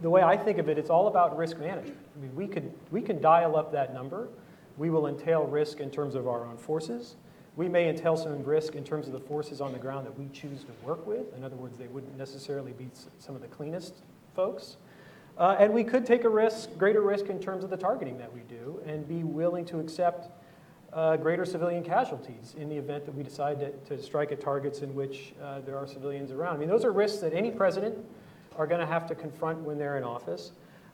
the 0.00 0.10
way 0.10 0.22
I 0.22 0.36
think 0.36 0.58
of 0.58 0.68
it, 0.68 0.78
it's 0.78 0.90
all 0.90 1.08
about 1.08 1.36
risk 1.36 1.58
management. 1.58 1.98
I 2.16 2.20
mean, 2.20 2.34
we 2.34 2.46
could 2.46 2.72
we 2.90 3.00
can 3.00 3.20
dial 3.20 3.56
up 3.56 3.72
that 3.72 3.94
number. 3.94 4.28
We 4.76 4.90
will 4.90 5.06
entail 5.06 5.44
risk 5.44 5.80
in 5.80 5.90
terms 5.90 6.14
of 6.14 6.28
our 6.28 6.44
own 6.44 6.58
forces. 6.58 7.16
We 7.56 7.68
may 7.70 7.88
entail 7.88 8.18
some 8.18 8.44
risk 8.44 8.74
in 8.74 8.84
terms 8.84 9.06
of 9.06 9.14
the 9.14 9.20
forces 9.20 9.62
on 9.62 9.72
the 9.72 9.78
ground 9.78 10.06
that 10.06 10.18
we 10.18 10.28
choose 10.28 10.62
to 10.64 10.72
work 10.86 11.06
with. 11.06 11.34
In 11.34 11.42
other 11.42 11.56
words, 11.56 11.78
they 11.78 11.86
wouldn't 11.86 12.16
necessarily 12.18 12.72
be 12.72 12.90
some 13.18 13.34
of 13.34 13.40
the 13.40 13.48
cleanest 13.48 13.94
folks. 14.34 14.76
Uh, 15.38 15.56
and 15.58 15.72
we 15.72 15.84
could 15.84 16.06
take 16.06 16.24
a 16.24 16.28
risk, 16.28 16.70
greater 16.78 17.02
risk 17.02 17.26
in 17.26 17.38
terms 17.38 17.62
of 17.62 17.70
the 17.70 17.76
targeting 17.76 18.16
that 18.16 18.32
we 18.32 18.40
do, 18.48 18.80
and 18.86 19.06
be 19.06 19.22
willing 19.22 19.64
to 19.66 19.80
accept 19.80 20.30
uh, 20.92 21.16
greater 21.16 21.44
civilian 21.44 21.84
casualties 21.84 22.54
in 22.58 22.70
the 22.70 22.76
event 22.76 23.04
that 23.04 23.14
we 23.14 23.22
decide 23.22 23.60
to, 23.60 23.96
to 23.96 24.02
strike 24.02 24.32
at 24.32 24.40
targets 24.40 24.80
in 24.80 24.94
which 24.94 25.34
uh, 25.42 25.60
there 25.60 25.76
are 25.76 25.86
civilians 25.86 26.32
around. 26.32 26.56
I 26.56 26.58
mean, 26.58 26.68
those 26.68 26.84
are 26.84 26.92
risks 26.92 27.18
that 27.18 27.34
any 27.34 27.50
president 27.50 27.98
are 28.56 28.66
going 28.66 28.80
to 28.80 28.86
have 28.86 29.06
to 29.08 29.14
confront 29.14 29.58
when 29.58 29.76
they're 29.76 29.98
in 29.98 30.04
office. 30.04 30.52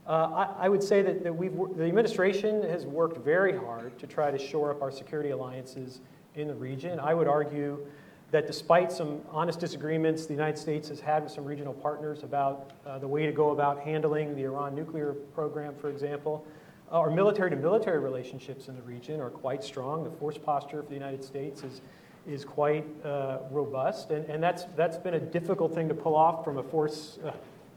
Uh, 0.09 0.47
I, 0.59 0.65
I 0.65 0.69
would 0.69 0.83
say 0.83 1.03
that, 1.03 1.23
that 1.23 1.33
we've, 1.33 1.57
the 1.77 1.85
administration 1.85 2.63
has 2.65 2.85
worked 2.85 3.19
very 3.19 3.57
hard 3.57 3.97
to 4.01 4.09
try 4.09 4.33
to 4.33 4.39
shore 4.39 4.73
up 4.73 4.83
our 4.83 4.91
security 4.91 5.31
alliances 5.31 6.01
in 6.35 6.49
the 6.49 6.55
region. 6.55 6.99
I 6.99 7.15
would 7.15 7.29
argue 7.29 7.87
that 8.33 8.47
despite 8.47 8.91
some 8.91 9.21
honest 9.31 9.61
disagreements 9.61 10.27
the 10.27 10.33
United 10.33 10.59
States 10.59 10.89
has 10.89 11.01
had 11.01 11.23
with 11.23 11.31
some 11.31 11.45
regional 11.45 11.75
partners 11.75 12.23
about 12.23 12.73
uh, 12.87 12.99
the 12.99 13.07
way 13.07 13.27
to 13.27 13.33
go 13.33 13.51
about 13.51 13.79
handling 13.81 14.35
the 14.35 14.43
Iran 14.43 14.75
nuclear 14.75 15.13
program, 15.35 15.75
for 15.77 15.91
example, 15.91 16.45
our 16.91 17.11
military 17.11 17.51
to 17.51 17.57
military 17.57 17.99
relationships 17.99 18.69
in 18.69 18.75
the 18.75 18.83
region 18.83 19.21
are 19.21 19.31
quite 19.31 19.63
strong. 19.63 20.03
The 20.03 20.11
force 20.11 20.37
posture 20.37 20.83
for 20.83 20.89
the 20.89 20.95
United 20.95 21.23
States 21.23 21.63
is, 21.63 21.81
is 22.27 22.45
quite 22.45 22.85
uh, 23.05 23.39
robust, 23.51 24.11
and, 24.11 24.29
and 24.29 24.43
that's, 24.43 24.65
that's 24.77 24.97
been 24.97 25.15
a 25.15 25.21
difficult 25.21 25.75
thing 25.75 25.89
to 25.89 25.95
pull 25.95 26.15
off 26.15 26.45
from 26.45 26.59
a 26.59 26.63
force 26.63 27.19
uh, 27.25 27.33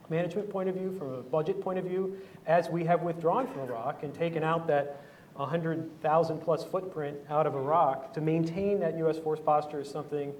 management 0.09 0.49
point 0.49 0.69
of 0.69 0.75
view, 0.75 0.91
from 0.97 1.13
a 1.13 1.21
budget 1.21 1.61
point 1.61 1.79
of 1.79 1.85
view, 1.85 2.17
as 2.45 2.69
we 2.69 2.83
have 2.85 3.01
withdrawn 3.01 3.47
from 3.47 3.61
Iraq 3.61 4.03
and 4.03 4.13
taken 4.13 4.43
out 4.43 4.67
that 4.67 5.01
100,000 5.35 6.39
plus 6.39 6.63
footprint 6.63 7.17
out 7.29 7.45
of 7.45 7.55
Iraq. 7.55 8.13
To 8.13 8.21
maintain 8.21 8.79
that 8.79 8.97
U.S. 8.99 9.17
force 9.17 9.39
posture 9.39 9.81
is 9.81 9.89
something 9.89 10.33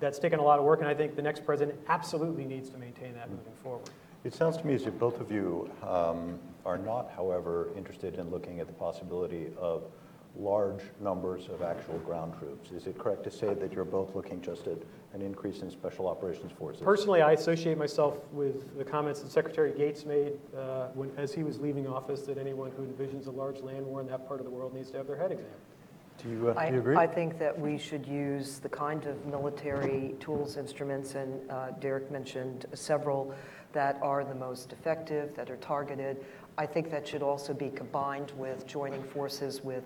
that's 0.00 0.18
taken 0.18 0.38
a 0.38 0.42
lot 0.42 0.58
of 0.58 0.64
work, 0.64 0.80
and 0.80 0.88
I 0.88 0.94
think 0.94 1.16
the 1.16 1.22
next 1.22 1.44
president 1.44 1.78
absolutely 1.88 2.44
needs 2.44 2.70
to 2.70 2.78
maintain 2.78 3.14
that 3.14 3.30
moving 3.30 3.52
forward. 3.62 3.90
It 4.24 4.34
sounds 4.34 4.56
to 4.56 4.66
me 4.66 4.74
as 4.74 4.86
if 4.86 4.98
both 4.98 5.20
of 5.20 5.30
you 5.30 5.70
um, 5.82 6.38
are 6.64 6.78
not, 6.78 7.10
however, 7.14 7.68
interested 7.76 8.14
in 8.14 8.30
looking 8.30 8.60
at 8.60 8.66
the 8.66 8.72
possibility 8.72 9.48
of 9.58 9.84
large 10.36 10.82
numbers 11.00 11.48
of 11.48 11.62
actual 11.62 11.98
ground 11.98 12.34
troops. 12.38 12.70
Is 12.70 12.86
it 12.86 12.98
correct 12.98 13.24
to 13.24 13.30
say 13.30 13.54
that 13.54 13.72
you're 13.72 13.84
both 13.84 14.14
looking 14.14 14.40
just 14.40 14.66
at 14.66 14.78
an 15.14 15.22
increase 15.22 15.62
in 15.62 15.70
special 15.70 16.06
operations 16.06 16.52
forces? 16.52 16.82
Personally, 16.82 17.22
I 17.22 17.32
associate 17.32 17.76
myself 17.76 18.18
with 18.32 18.76
the 18.78 18.84
comments 18.84 19.20
that 19.20 19.32
Secretary 19.32 19.72
Gates 19.72 20.04
made 20.04 20.34
uh, 20.56 20.88
when, 20.94 21.10
as 21.16 21.32
he 21.32 21.42
was 21.42 21.58
leaving 21.58 21.86
office, 21.86 22.22
that 22.22 22.38
anyone 22.38 22.70
who 22.76 22.84
envisions 22.84 23.26
a 23.26 23.30
large 23.30 23.60
land 23.60 23.84
war 23.84 24.00
in 24.00 24.06
that 24.08 24.28
part 24.28 24.40
of 24.40 24.44
the 24.44 24.50
world 24.50 24.74
needs 24.74 24.90
to 24.90 24.96
have 24.98 25.06
their 25.06 25.16
head 25.16 25.32
examined. 25.32 25.54
Do 26.22 26.28
you, 26.30 26.48
uh, 26.50 26.54
I, 26.56 26.68
do 26.68 26.74
you 26.74 26.80
agree? 26.80 26.96
I 26.96 27.06
think 27.06 27.38
that 27.38 27.58
we 27.58 27.78
should 27.78 28.06
use 28.06 28.58
the 28.58 28.68
kind 28.68 29.06
of 29.06 29.24
military 29.26 30.14
tools, 30.18 30.56
instruments, 30.56 31.14
and 31.14 31.48
uh, 31.50 31.70
Derek 31.80 32.10
mentioned 32.10 32.66
several 32.74 33.34
that 33.72 33.98
are 34.02 34.24
the 34.24 34.34
most 34.34 34.72
effective, 34.72 35.34
that 35.36 35.50
are 35.50 35.56
targeted. 35.56 36.24
I 36.56 36.66
think 36.66 36.90
that 36.90 37.06
should 37.06 37.22
also 37.22 37.54
be 37.54 37.70
combined 37.70 38.32
with 38.36 38.66
joining 38.66 39.02
forces 39.04 39.62
with 39.62 39.84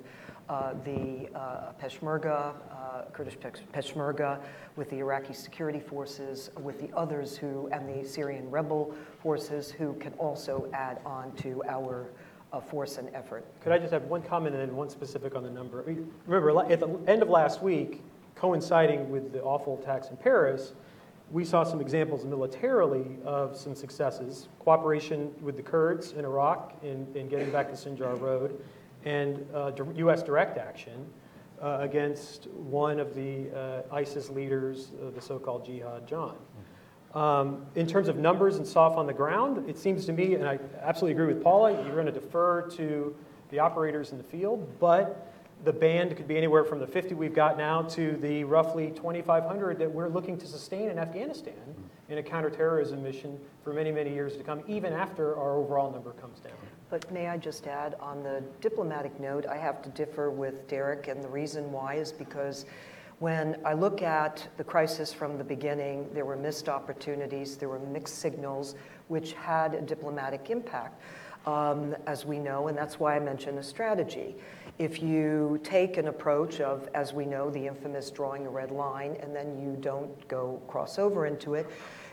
the 0.85 1.28
uh, 1.35 1.73
Peshmerga, 1.80 2.54
uh, 2.71 3.02
Kurdish 3.12 3.37
Peshmerga, 3.73 4.40
with 4.76 4.90
the 4.90 4.99
Iraqi 4.99 5.32
security 5.32 5.80
forces, 5.80 6.50
with 6.61 6.80
the 6.80 6.94
others 6.97 7.37
who, 7.37 7.68
and 7.73 7.88
the 7.88 8.06
Syrian 8.06 8.50
rebel 8.50 8.94
forces 9.23 9.71
who 9.71 9.94
can 9.94 10.12
also 10.14 10.68
add 10.73 11.00
on 11.04 11.32
to 11.37 11.62
our 11.68 12.11
uh, 12.52 12.61
force 12.61 12.99
and 12.99 13.09
effort. 13.14 13.44
Could 13.62 13.73
I 13.73 13.78
just 13.78 13.92
have 13.92 14.04
one 14.04 14.23
comment 14.23 14.54
and 14.54 14.68
then 14.68 14.76
one 14.76 14.90
specific 14.90 15.35
on 15.35 15.42
the 15.42 15.50
number? 15.50 15.82
I 15.82 15.87
mean, 15.90 16.12
Remember, 16.26 16.71
at 16.71 16.80
the 16.80 16.99
end 17.06 17.23
of 17.23 17.28
last 17.28 17.62
week, 17.62 18.02
coinciding 18.37 19.11
with 19.11 19.32
the 19.32 19.42
awful 19.42 19.78
attacks 19.80 20.09
in 20.09 20.16
Paris, 20.16 20.73
we 21.30 21.44
saw 21.47 21.64
some 21.64 21.80
examples 21.80 22.26
militarily 22.26 23.16
of 23.25 23.56
some 23.56 23.75
successes. 23.75 24.49
Cooperation 24.59 25.32
with 25.40 25.56
the 25.56 25.62
Kurds 25.62 26.12
in 26.12 26.26
Iraq 26.26 26.75
in, 26.82 27.06
in 27.14 27.28
getting 27.28 27.50
back 27.50 27.71
the 27.71 27.76
Sinjar 27.76 28.21
Road, 28.21 28.62
and 29.04 29.44
uh, 29.54 29.73
U.S. 29.97 30.23
direct 30.23 30.59
action 30.59 31.06
uh, 31.62 31.78
against 31.80 32.49
one 32.50 32.99
of 32.99 33.14
the 33.14 33.50
uh, 33.54 33.94
ISIS 33.94 34.30
leaders, 34.30 34.92
uh, 35.00 35.11
the 35.11 35.21
so-called 35.21 35.66
Jihadi 35.66 36.06
John. 36.06 36.37
Um, 37.14 37.66
in 37.75 37.87
terms 37.87 38.09
of 38.09 38.16
numbers 38.16 38.56
and 38.56 38.66
SOF 38.66 38.97
on 38.97 39.06
the 39.06 39.12
ground, 39.12 39.68
it 39.68 39.78
seems 39.78 40.06
to 40.06 40.12
me, 40.12 40.35
and 40.35 40.49
I 40.49 40.59
absolutely 40.80 41.12
agree 41.12 41.32
with 41.32 41.42
Paula, 41.42 41.73
you're 41.85 41.94
going 41.94 42.06
to 42.06 42.12
defer 42.12 42.62
to 42.71 43.14
the 43.50 43.59
operators 43.59 44.12
in 44.12 44.18
the 44.18 44.25
field, 44.25 44.66
but 44.80 45.32
the 45.64 45.73
band 45.73 46.16
could 46.16 46.26
be 46.26 46.37
anywhere 46.37 46.64
from 46.64 46.80
the 46.80 46.87
50 46.87 47.14
we've 47.14 47.35
got 47.35 47.56
now 47.56 47.82
to 47.82 48.16
the 48.16 48.44
roughly 48.44 48.90
2,500 48.90 49.78
that 49.78 49.92
we're 49.92 50.09
looking 50.09 50.37
to 50.38 50.47
sustain 50.47 50.88
in 50.88 50.99
Afghanistan 50.99 51.54
in 52.09 52.18
a 52.18 52.23
counterterrorism 52.23 53.02
mission 53.02 53.38
for 53.62 53.73
many, 53.73 53.92
many 53.92 54.12
years 54.12 54.37
to 54.37 54.42
come, 54.42 54.62
even 54.66 54.92
after 54.92 55.37
our 55.37 55.56
overall 55.56 55.92
number 55.92 56.12
comes 56.12 56.40
down. 56.40 56.52
But 56.93 57.11
may 57.11 57.29
I 57.29 57.39
just 57.39 57.67
add, 57.69 57.97
on 58.01 58.23
the 58.23 58.43
diplomatic 58.61 59.19
note, 59.19 59.47
I 59.47 59.57
have 59.57 59.81
to 59.81 59.89
differ 59.89 60.31
with 60.31 60.69
Derek, 60.69 61.09
and 61.09 61.25
the 61.25 61.29
reason 61.29 61.73
why 61.73 61.95
is 61.95 62.13
because 62.13 62.67
when 63.19 63.57
I 63.65 63.73
look 63.73 64.03
at 64.03 64.47
the 64.59 64.65
crisis 64.65 65.11
from 65.11 65.39
the 65.39 65.45
beginning, 65.45 66.11
there 66.13 66.27
were 66.27 66.37
missed 66.37 66.69
opportunities, 66.69 67.57
there 67.57 67.71
were 67.71 67.79
mixed 67.79 68.19
signals, 68.19 68.75
which 69.09 69.33
had 69.33 69.73
a 69.73 69.81
diplomatic 69.81 70.51
impact, 70.51 71.01
um, 71.47 71.97
as 72.07 72.27
we 72.27 72.39
know, 72.39 72.69
and 72.69 72.77
that's 72.77 73.01
why 73.01 73.17
I 73.17 73.21
mentioned 73.21 73.59
a 73.59 73.63
strategy. 73.63 74.37
If 74.79 75.03
you 75.03 75.61
take 75.65 75.97
an 75.97 76.09
approach 76.09 76.61
of, 76.61 76.91
as 76.93 77.15
we 77.15 77.25
know, 77.25 77.49
the 77.49 77.67
infamous 77.67 78.11
drawing 78.11 78.47
a 78.47 78.51
red 78.51 78.71
line, 78.71 79.17
and 79.21 79.35
then 79.35 79.59
you 79.59 79.79
don't 79.81 80.29
go 80.29 80.61
cross 80.69 80.99
over 80.99 81.25
into 81.25 81.55
it, 81.55 81.67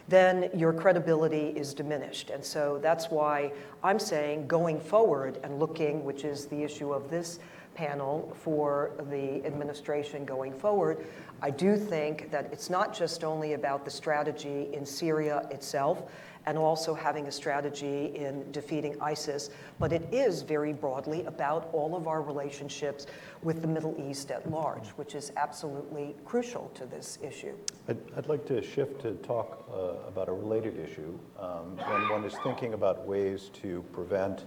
then 0.10 0.50
your 0.56 0.74
credibility 0.74 1.54
is 1.56 1.74
diminished. 1.74 2.32
And 2.32 2.44
so 2.44 2.80
that's 2.82 3.12
why 3.12 3.52
I'm 3.84 4.00
saying 4.00 4.48
going 4.48 4.80
forward 4.80 5.40
and 5.44 5.60
looking, 5.60 6.04
which 6.04 6.24
is 6.24 6.48
the 6.48 6.64
issue 6.64 6.92
of 6.92 7.10
this 7.10 7.40
panel 7.76 8.36
for 8.42 8.92
the 9.10 9.46
administration 9.46 10.26
going 10.26 10.54
forward, 10.54 11.06
I 11.42 11.52
do 11.52 11.78
think 11.78 12.32
that 12.32 12.50
it's 12.52 12.70
not 12.70 12.94
just 12.94 13.24
only 13.24 13.54
about 13.54 13.86
the 13.86 13.92
strategy 13.92 14.68
in 14.74 14.86
Syria 14.86 15.48
itself 15.52 16.04
and 16.46 16.58
also 16.58 16.94
having 16.94 17.28
a 17.28 17.32
strategy 17.32 18.12
in 18.16 18.52
defeating 18.52 19.00
ISIS, 19.02 19.50
but 19.78 19.94
it 19.94 20.02
is 20.12 20.42
very 20.42 20.74
broadly 20.74 21.24
about 21.26 21.70
all 21.72 21.96
of 21.96 22.08
our 22.08 22.22
relationships 22.22 23.06
with 23.42 23.62
the 23.62 23.68
Middle 23.68 23.96
East 24.10 24.32
at 24.32 24.50
large, 24.52 24.90
which 24.90 25.16
is 25.16 25.32
absolutely 25.38 26.16
crucial 26.26 26.72
to 26.76 26.86
this 26.86 27.18
issue. 27.22 27.54
I'd, 27.88 27.98
I'd 28.18 28.28
like 28.28 28.46
to 28.48 28.62
shift 28.62 29.02
to 29.02 29.14
talk 29.16 29.66
uh, 29.72 30.08
about 30.08 30.28
a 30.28 30.34
related 30.34 30.78
issue. 30.78 31.18
Um, 31.40 31.78
when 31.78 32.10
one 32.10 32.26
is 32.26 32.36
thinking 32.44 32.74
about 32.74 33.06
ways 33.08 33.50
to 33.62 33.84
prevent 33.94 34.46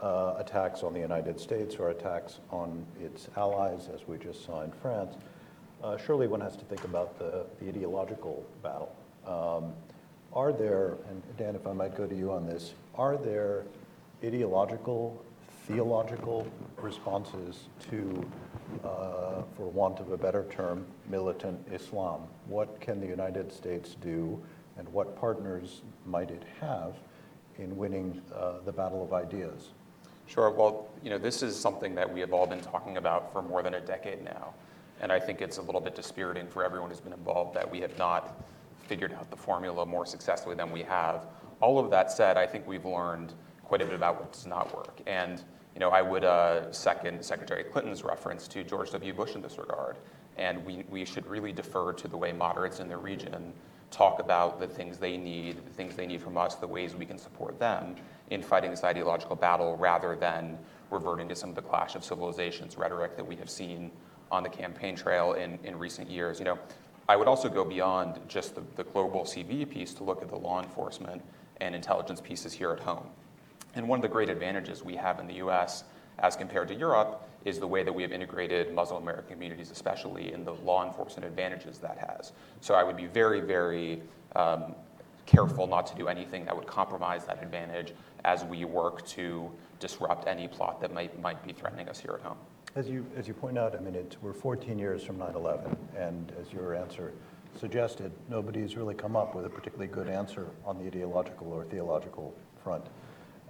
uh, 0.00 0.34
attacks 0.38 0.82
on 0.82 0.92
the 0.92 1.00
United 1.00 1.38
States 1.40 1.76
or 1.76 1.90
attacks 1.90 2.38
on 2.50 2.84
its 3.00 3.28
allies, 3.36 3.88
as 3.92 4.06
we 4.06 4.18
just 4.18 4.44
saw 4.44 4.62
in 4.62 4.72
France, 4.72 5.14
uh, 5.82 5.96
surely 5.96 6.28
one 6.28 6.40
has 6.40 6.56
to 6.56 6.64
think 6.64 6.84
about 6.84 7.18
the, 7.18 7.44
the 7.60 7.68
ideological 7.68 8.44
battle. 8.62 8.94
Um, 9.26 9.72
are 10.32 10.52
there, 10.52 10.96
and 11.08 11.22
Dan, 11.36 11.56
if 11.56 11.66
I 11.66 11.72
might 11.72 11.96
go 11.96 12.06
to 12.06 12.14
you 12.14 12.32
on 12.32 12.46
this, 12.46 12.74
are 12.94 13.16
there 13.16 13.64
ideological, 14.24 15.22
theological 15.66 16.46
responses 16.76 17.68
to, 17.90 18.26
uh, 18.84 19.42
for 19.56 19.68
want 19.68 20.00
of 20.00 20.12
a 20.12 20.16
better 20.16 20.44
term, 20.50 20.86
militant 21.08 21.58
Islam? 21.72 22.22
What 22.46 22.80
can 22.80 23.00
the 23.00 23.06
United 23.06 23.52
States 23.52 23.96
do, 24.00 24.42
and 24.76 24.88
what 24.88 25.16
partners 25.16 25.82
might 26.06 26.30
it 26.30 26.42
have 26.60 26.94
in 27.58 27.76
winning 27.76 28.20
uh, 28.34 28.54
the 28.64 28.72
battle 28.72 29.04
of 29.04 29.12
ideas? 29.12 29.70
Sure. 30.26 30.50
Well, 30.50 30.88
you 31.02 31.10
know, 31.10 31.18
this 31.18 31.42
is 31.42 31.58
something 31.58 31.94
that 31.94 32.10
we 32.10 32.20
have 32.20 32.32
all 32.32 32.46
been 32.46 32.60
talking 32.60 32.96
about 32.96 33.32
for 33.32 33.42
more 33.42 33.62
than 33.62 33.74
a 33.74 33.80
decade 33.80 34.24
now. 34.24 34.54
And 35.00 35.10
I 35.10 35.18
think 35.18 35.42
it's 35.42 35.58
a 35.58 35.62
little 35.62 35.80
bit 35.80 35.94
dispiriting 35.94 36.46
for 36.46 36.64
everyone 36.64 36.90
who's 36.90 37.00
been 37.00 37.12
involved 37.12 37.54
that 37.54 37.70
we 37.70 37.80
have 37.80 37.96
not 37.98 38.40
figured 38.86 39.12
out 39.12 39.30
the 39.30 39.36
formula 39.36 39.84
more 39.84 40.06
successfully 40.06 40.54
than 40.54 40.70
we 40.70 40.82
have. 40.84 41.26
All 41.60 41.78
of 41.78 41.90
that 41.90 42.10
said, 42.10 42.36
I 42.36 42.46
think 42.46 42.66
we've 42.66 42.84
learned 42.84 43.34
quite 43.72 43.80
a 43.80 43.86
bit 43.86 43.94
about 43.94 44.20
what 44.20 44.30
does 44.30 44.46
not 44.46 44.76
work. 44.76 45.00
And, 45.06 45.42
you 45.72 45.80
know, 45.80 45.88
I 45.88 46.02
would 46.02 46.24
uh, 46.24 46.70
second 46.72 47.24
Secretary 47.24 47.64
Clinton's 47.64 48.04
reference 48.04 48.46
to 48.48 48.62
George 48.62 48.90
W. 48.90 49.14
Bush 49.14 49.34
in 49.34 49.40
this 49.40 49.56
regard. 49.56 49.96
And 50.36 50.62
we, 50.66 50.84
we 50.90 51.06
should 51.06 51.26
really 51.26 51.52
defer 51.52 51.94
to 51.94 52.06
the 52.06 52.16
way 52.18 52.32
moderates 52.32 52.80
in 52.80 52.88
the 52.88 52.98
region 52.98 53.54
talk 53.90 54.20
about 54.20 54.60
the 54.60 54.66
things 54.66 54.98
they 54.98 55.16
need, 55.16 55.56
the 55.64 55.70
things 55.70 55.96
they 55.96 56.06
need 56.06 56.20
from 56.20 56.36
us, 56.36 56.56
the 56.56 56.66
ways 56.66 56.94
we 56.94 57.06
can 57.06 57.16
support 57.16 57.58
them 57.58 57.96
in 58.28 58.42
fighting 58.42 58.70
this 58.70 58.84
ideological 58.84 59.36
battle 59.36 59.74
rather 59.78 60.16
than 60.16 60.58
reverting 60.90 61.26
to 61.30 61.34
some 61.34 61.48
of 61.48 61.56
the 61.56 61.62
clash 61.62 61.94
of 61.94 62.04
civilizations 62.04 62.76
rhetoric 62.76 63.16
that 63.16 63.26
we 63.26 63.36
have 63.36 63.48
seen 63.48 63.90
on 64.30 64.42
the 64.42 64.50
campaign 64.50 64.94
trail 64.94 65.32
in, 65.32 65.58
in 65.64 65.78
recent 65.78 66.10
years. 66.10 66.38
You 66.38 66.44
know, 66.44 66.58
I 67.08 67.16
would 67.16 67.26
also 67.26 67.48
go 67.48 67.64
beyond 67.64 68.20
just 68.28 68.54
the, 68.54 68.62
the 68.76 68.84
global 68.84 69.22
CV 69.22 69.66
piece 69.66 69.94
to 69.94 70.04
look 70.04 70.20
at 70.20 70.28
the 70.28 70.36
law 70.36 70.62
enforcement 70.62 71.22
and 71.62 71.74
intelligence 71.74 72.20
pieces 72.20 72.52
here 72.52 72.70
at 72.70 72.80
home. 72.80 73.08
And 73.74 73.88
one 73.88 73.98
of 73.98 74.02
the 74.02 74.08
great 74.08 74.28
advantages 74.28 74.82
we 74.82 74.96
have 74.96 75.18
in 75.20 75.26
the 75.26 75.34
US 75.34 75.84
as 76.18 76.36
compared 76.36 76.68
to 76.68 76.74
Europe 76.74 77.28
is 77.44 77.58
the 77.58 77.66
way 77.66 77.82
that 77.82 77.92
we 77.92 78.02
have 78.02 78.12
integrated 78.12 78.72
Muslim 78.74 79.02
American 79.02 79.32
communities, 79.32 79.70
especially 79.70 80.32
in 80.32 80.44
the 80.44 80.52
law 80.52 80.86
enforcement 80.86 81.26
advantages 81.26 81.78
that 81.78 81.98
has. 81.98 82.32
So 82.60 82.74
I 82.74 82.84
would 82.84 82.96
be 82.96 83.06
very, 83.06 83.40
very 83.40 84.02
um, 84.36 84.74
careful 85.26 85.66
not 85.66 85.86
to 85.88 85.96
do 85.96 86.08
anything 86.08 86.44
that 86.44 86.56
would 86.56 86.66
compromise 86.66 87.24
that 87.26 87.42
advantage 87.42 87.94
as 88.24 88.44
we 88.44 88.64
work 88.64 89.04
to 89.06 89.50
disrupt 89.80 90.28
any 90.28 90.46
plot 90.46 90.80
that 90.80 90.92
might, 90.92 91.20
might 91.20 91.44
be 91.44 91.52
threatening 91.52 91.88
us 91.88 91.98
here 91.98 92.12
at 92.12 92.20
home. 92.20 92.36
As 92.74 92.88
you, 92.88 93.04
as 93.16 93.28
you 93.28 93.34
point 93.34 93.58
out, 93.58 93.76
I 93.76 93.80
mean, 93.80 93.96
we're 94.22 94.32
14 94.32 94.78
years 94.78 95.02
from 95.02 95.18
9/11, 95.18 95.76
and 95.96 96.32
as 96.40 96.52
your 96.52 96.74
answer 96.74 97.12
suggested, 97.58 98.10
nobody's 98.30 98.76
really 98.76 98.94
come 98.94 99.14
up 99.14 99.34
with 99.34 99.44
a 99.44 99.50
particularly 99.50 99.92
good 99.92 100.08
answer 100.08 100.46
on 100.64 100.78
the 100.78 100.86
ideological 100.86 101.52
or 101.52 101.64
theological 101.64 102.34
front, 102.64 102.86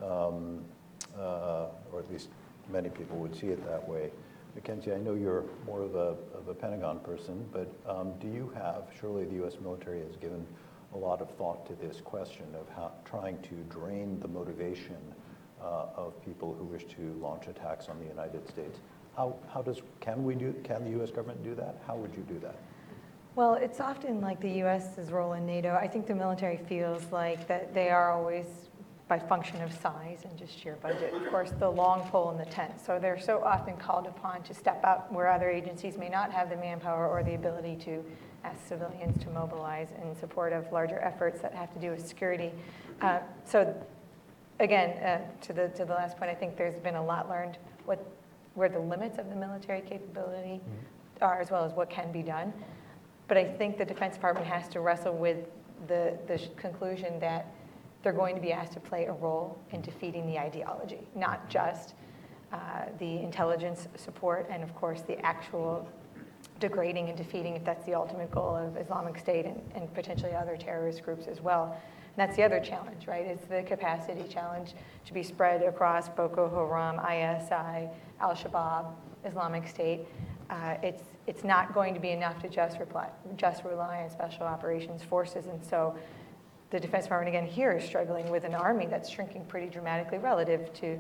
or 0.03 1.99
at 1.99 2.11
least 2.11 2.29
many 2.71 2.89
people 2.89 3.17
would 3.19 3.35
see 3.35 3.49
it 3.49 3.65
that 3.67 3.87
way. 3.89 4.11
Mackenzie, 4.55 4.93
I 4.93 4.99
know 4.99 5.15
you're 5.15 5.45
more 5.67 5.81
of 5.83 5.95
a, 5.95 6.17
Pentagon 6.61 7.01
person, 7.01 7.45
but 7.51 7.73
um, 7.89 8.13
do 8.21 8.29
you 8.29 8.53
have, 8.55 8.85
surely 9.01 9.25
the 9.25 9.37
U.S. 9.37 9.55
military 9.61 10.01
has 10.01 10.15
given 10.17 10.47
a 10.95 10.99
lot 10.99 11.21
of 11.21 11.31
thought 11.37 11.67
to 11.67 11.75
this 11.75 12.01
question 12.01 12.45
of 12.55 12.93
trying 13.05 13.41
to 13.43 13.55
drain 13.69 14.21
the 14.21 14.29
motivation 14.29 14.99
uh, 15.61 15.87
of 15.97 16.23
people 16.25 16.55
who 16.59 16.65
wish 16.65 16.85
to 16.85 17.19
launch 17.21 17.47
attacks 17.47 17.89
on 17.89 17.99
the 17.99 18.05
United 18.05 18.47
States. 18.49 18.79
How, 19.17 19.35
how 19.53 19.63
does, 19.63 19.81
can 20.01 20.25
we 20.25 20.35
do, 20.35 20.55
can 20.63 20.85
the 20.85 20.91
U.S. 20.91 21.11
government 21.11 21.43
do 21.43 21.55
that? 21.55 21.83
How 21.87 21.97
would 21.97 22.13
you 22.15 22.23
do 22.23 22.39
that? 22.41 22.57
Well, 23.35 23.55
it's 23.55 23.81
often 23.81 24.21
like 24.21 24.41
the 24.41 24.51
U.S.'s 24.59 25.11
role 25.11 25.33
in 25.33 25.47
NATO. 25.47 25.75
I 25.75 25.89
think 25.89 26.07
the 26.07 26.15
military 26.15 26.59
feels 26.59 27.03
like 27.11 27.49
that 27.49 27.73
they 27.73 27.89
are 27.89 28.13
always, 28.13 28.47
by 29.13 29.19
function 29.19 29.61
of 29.61 29.71
size 29.71 30.21
and 30.25 30.39
just 30.39 30.59
sheer 30.59 30.77
budget, 30.77 31.13
of 31.13 31.29
course, 31.29 31.51
the 31.59 31.69
long 31.69 32.01
pole 32.09 32.31
in 32.31 32.39
the 32.39 32.47
tent. 32.47 32.73
So 32.81 32.99
they're 32.99 33.21
so 33.21 33.45
often 33.45 33.77
called 33.77 34.07
upon 34.07 34.43
to 34.45 34.55
step 34.55 34.81
up 34.85 35.13
where 35.13 35.31
other 35.31 35.51
agencies 35.51 35.99
may 35.99 36.09
not 36.09 36.33
have 36.33 36.49
the 36.49 36.57
manpower 36.57 37.07
or 37.07 37.23
the 37.23 37.35
ability 37.35 37.77
to 37.85 38.03
ask 38.43 38.67
civilians 38.67 39.23
to 39.23 39.29
mobilize 39.29 39.89
in 40.03 40.17
support 40.17 40.55
of 40.55 40.73
larger 40.73 40.99
efforts 41.01 41.43
that 41.43 41.53
have 41.53 41.71
to 41.75 41.79
do 41.79 41.91
with 41.91 42.09
security. 42.09 42.53
Uh, 43.03 43.19
So 43.45 43.77
again, 44.61 44.91
uh, 45.05 45.21
to 45.43 45.53
the, 45.53 45.69
to 45.77 45.85
the 45.85 45.93
last 45.93 46.17
point, 46.17 46.31
I 46.31 46.35
think 46.35 46.57
there's 46.57 46.79
been 46.79 46.95
a 46.95 47.05
lot 47.05 47.29
learned 47.29 47.59
what, 47.85 48.03
where 48.55 48.71
the 48.71 48.81
limits 48.81 49.19
of 49.19 49.29
the 49.29 49.37
military 49.37 49.83
capability 49.83 50.59
are, 51.21 51.39
as 51.39 51.51
well 51.51 51.67
as 51.67 51.75
what 51.75 51.91
can 51.91 52.11
be 52.13 52.23
done. 52.23 52.51
But 53.29 53.37
I 53.37 53.45
think 53.45 53.77
the 53.77 53.85
Defense 53.85 54.15
Department 54.15 54.47
has 54.47 54.69
to 54.69 54.81
wrestle 54.81 55.15
with 55.15 55.37
the, 55.87 56.17
the 56.27 56.41
conclusion 56.57 57.21
that 57.21 57.53
they're 58.03 58.13
going 58.13 58.35
to 58.35 58.41
be 58.41 58.53
asked 58.53 58.73
to 58.73 58.81
play 58.81 59.07
a 59.07 59.13
role 59.13 59.59
in 59.71 59.81
defeating 59.81 60.27
the 60.27 60.39
ideology, 60.39 61.07
not 61.15 61.49
just 61.49 61.95
uh, 62.53 62.87
the 62.99 63.19
intelligence 63.21 63.89
support 63.97 64.47
and, 64.51 64.63
of 64.63 64.75
course, 64.75 65.03
the 65.03 65.19
actual 65.25 65.89
degrading 66.61 67.09
and 67.09 67.17
defeating, 67.17 67.57
if 67.57 67.65
that's 67.65 67.85
the 67.87 67.95
ultimate 67.95 68.31
goal 68.31 68.55
of 68.55 68.77
Islamic 68.77 69.19
State 69.19 69.47
and, 69.47 69.61
and 69.75 69.93
potentially 69.95 70.33
other 70.33 70.57
terrorist 70.57 71.03
groups 71.03 71.27
as 71.27 71.41
well. 71.41 71.73
And 71.73 72.17
that's 72.17 72.37
the 72.37 72.43
other 72.43 72.61
challenge, 72.61 73.07
right? 73.07 73.25
It's 73.25 73.47
the 73.47 73.63
capacity 73.63 74.29
challenge 74.29 74.75
to 75.07 75.15
be 75.15 75.23
spread 75.23 75.63
across 75.63 76.09
Boko 76.09 76.49
Haram, 76.49 76.97
ISI, 76.99 77.89
Al 78.21 78.35
Shabaab, 78.35 78.93
Islamic 79.25 79.67
State. 79.67 80.01
Uh, 80.51 80.77
it's, 80.83 81.05
it's 81.27 81.45
not 81.45 81.73
going 81.73 81.95
to 81.95 82.01
be 82.01 82.11
enough 82.11 82.39
to 82.43 82.49
just, 82.49 82.79
reply, 82.79 83.09
just 83.37 83.65
rely 83.65 84.03
on 84.03 84.11
special 84.11 84.43
operations 84.43 85.03
forces. 85.03 85.47
And 85.47 85.65
so 85.65 85.97
the 86.73 86.81
Defense 86.81 87.05
Department, 87.05 87.37
again, 87.37 87.47
here 87.47 87.73
is 87.73 87.85
struggling 87.85 88.31
with 88.31 88.45
an 88.45 88.55
army 88.55 88.87
that's 88.87 89.11
shrinking 89.11 89.45
pretty 89.45 89.69
dramatically 89.69 90.17
relative 90.17 90.73
to 90.73 90.99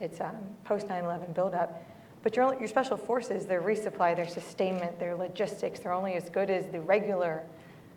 its 0.00 0.20
um, 0.20 0.36
post 0.64 0.88
9 0.88 1.04
11 1.04 1.32
buildup. 1.32 1.80
But 2.24 2.34
your, 2.34 2.58
your 2.58 2.66
special 2.66 2.96
forces, 2.96 3.46
their 3.46 3.62
resupply, 3.62 4.16
their 4.16 4.26
sustainment, 4.26 4.98
their 4.98 5.14
logistics, 5.14 5.78
they're 5.78 5.92
only 5.92 6.14
as 6.14 6.28
good 6.28 6.50
as 6.50 6.66
the 6.72 6.80
regular 6.80 7.44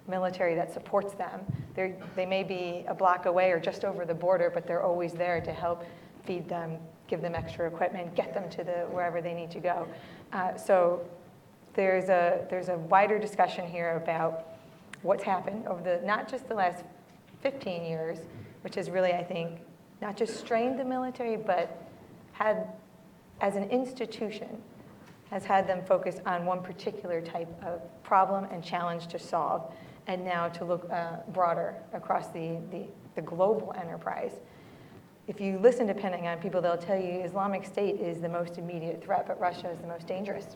military 0.08 0.53
that 0.53 0.72
supports 0.72 1.15
them. 1.15 1.41
They're, 1.74 1.96
they 2.15 2.27
may 2.27 2.44
be 2.44 2.86
a 2.88 2.94
block 2.94 3.25
away 3.25 3.51
or 3.51 3.60
just 3.60 3.86
over 3.86 4.05
the 4.05 4.13
border, 4.13 4.51
but 4.53 4.67
they're 4.67 4.84
always 4.84 5.13
there 5.13 5.41
to 5.41 5.51
help 5.51 5.84
feed 6.25 6.48
them, 6.48 6.77
give 7.08 7.24
them 7.24 7.34
extra 7.34 7.67
equipment, 7.67 8.13
get 8.13 8.36
them 8.36 8.51
to 8.51 8.63
the, 8.63 8.86
wherever 8.91 9.20
they 9.20 9.34
need 9.34 9.50
to 9.50 9.60
go. 9.60 9.88
Uh, 10.32 10.55
so 10.55 11.03
there's 11.74 12.10
a, 12.10 12.46
there's 12.51 12.70
a 12.70 12.77
wider 12.77 13.17
discussion 13.17 13.67
here 13.67 13.96
about 13.96 14.58
what's 15.01 15.24
happened 15.24 15.65
over 15.65 15.82
the, 15.82 16.05
not 16.05 16.29
just 16.29 16.48
the 16.48 16.53
last 16.53 16.84
15 17.46 17.86
years, 17.86 18.18
which 18.62 18.74
has 18.74 18.90
really, 18.90 19.14
I 19.14 19.24
think, 19.24 19.60
not 20.02 20.18
just 20.18 20.40
strained 20.40 20.80
the 20.80 20.84
military, 20.84 21.38
but 21.38 21.80
had, 22.32 22.70
as 23.40 23.56
an 23.56 23.66
institution, 23.66 24.50
has 25.30 25.46
had 25.46 25.68
them 25.68 25.84
focus 25.86 26.16
on 26.25 26.48
one 26.48 26.64
particular 26.64 27.22
type 27.22 27.48
of 27.64 27.82
problem 28.02 28.46
and 28.46 28.64
challenge 28.64 29.06
to 29.10 29.20
solve, 29.20 29.72
and 30.08 30.25
now 30.25 30.48
to 30.48 30.66
look 30.66 30.90
uh, 30.92 31.18
broader 31.34 31.75
across 31.94 32.30
the, 32.30 32.58
the, 32.72 32.88
the 33.14 33.22
global 33.22 33.75
enterprise. 33.80 34.32
If 35.28 35.40
you 35.40 35.60
listen 35.60 35.86
to 35.86 35.94
Pentagon 35.94 36.40
people, 36.40 36.64
they'll 36.64 36.78
tell 36.78 37.00
you 37.00 37.22
Islamic 37.22 37.64
State 37.64 38.00
is 38.00 38.22
the 38.22 38.30
most 38.30 38.58
immediate 38.58 39.04
threat, 39.04 39.28
but 39.28 39.40
Russia 39.40 39.70
is 39.70 39.78
the 39.78 39.88
most 39.88 40.08
dangerous. 40.08 40.56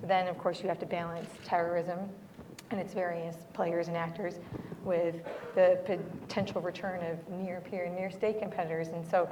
So 0.00 0.06
then, 0.06 0.28
of 0.28 0.38
course, 0.38 0.62
you 0.62 0.68
have 0.68 0.78
to 0.78 0.86
balance 0.86 1.30
terrorism 1.44 1.98
and 2.70 2.78
its 2.78 2.94
various 2.94 3.34
players 3.54 3.88
and 3.88 3.96
actors 3.96 4.36
with 4.84 5.16
the 5.54 5.78
potential 5.84 6.60
return 6.60 7.00
of 7.04 7.28
near 7.28 7.60
peer 7.60 7.84
and 7.84 7.96
near 7.96 8.10
state 8.10 8.40
competitors. 8.40 8.88
And 8.88 9.06
so 9.06 9.28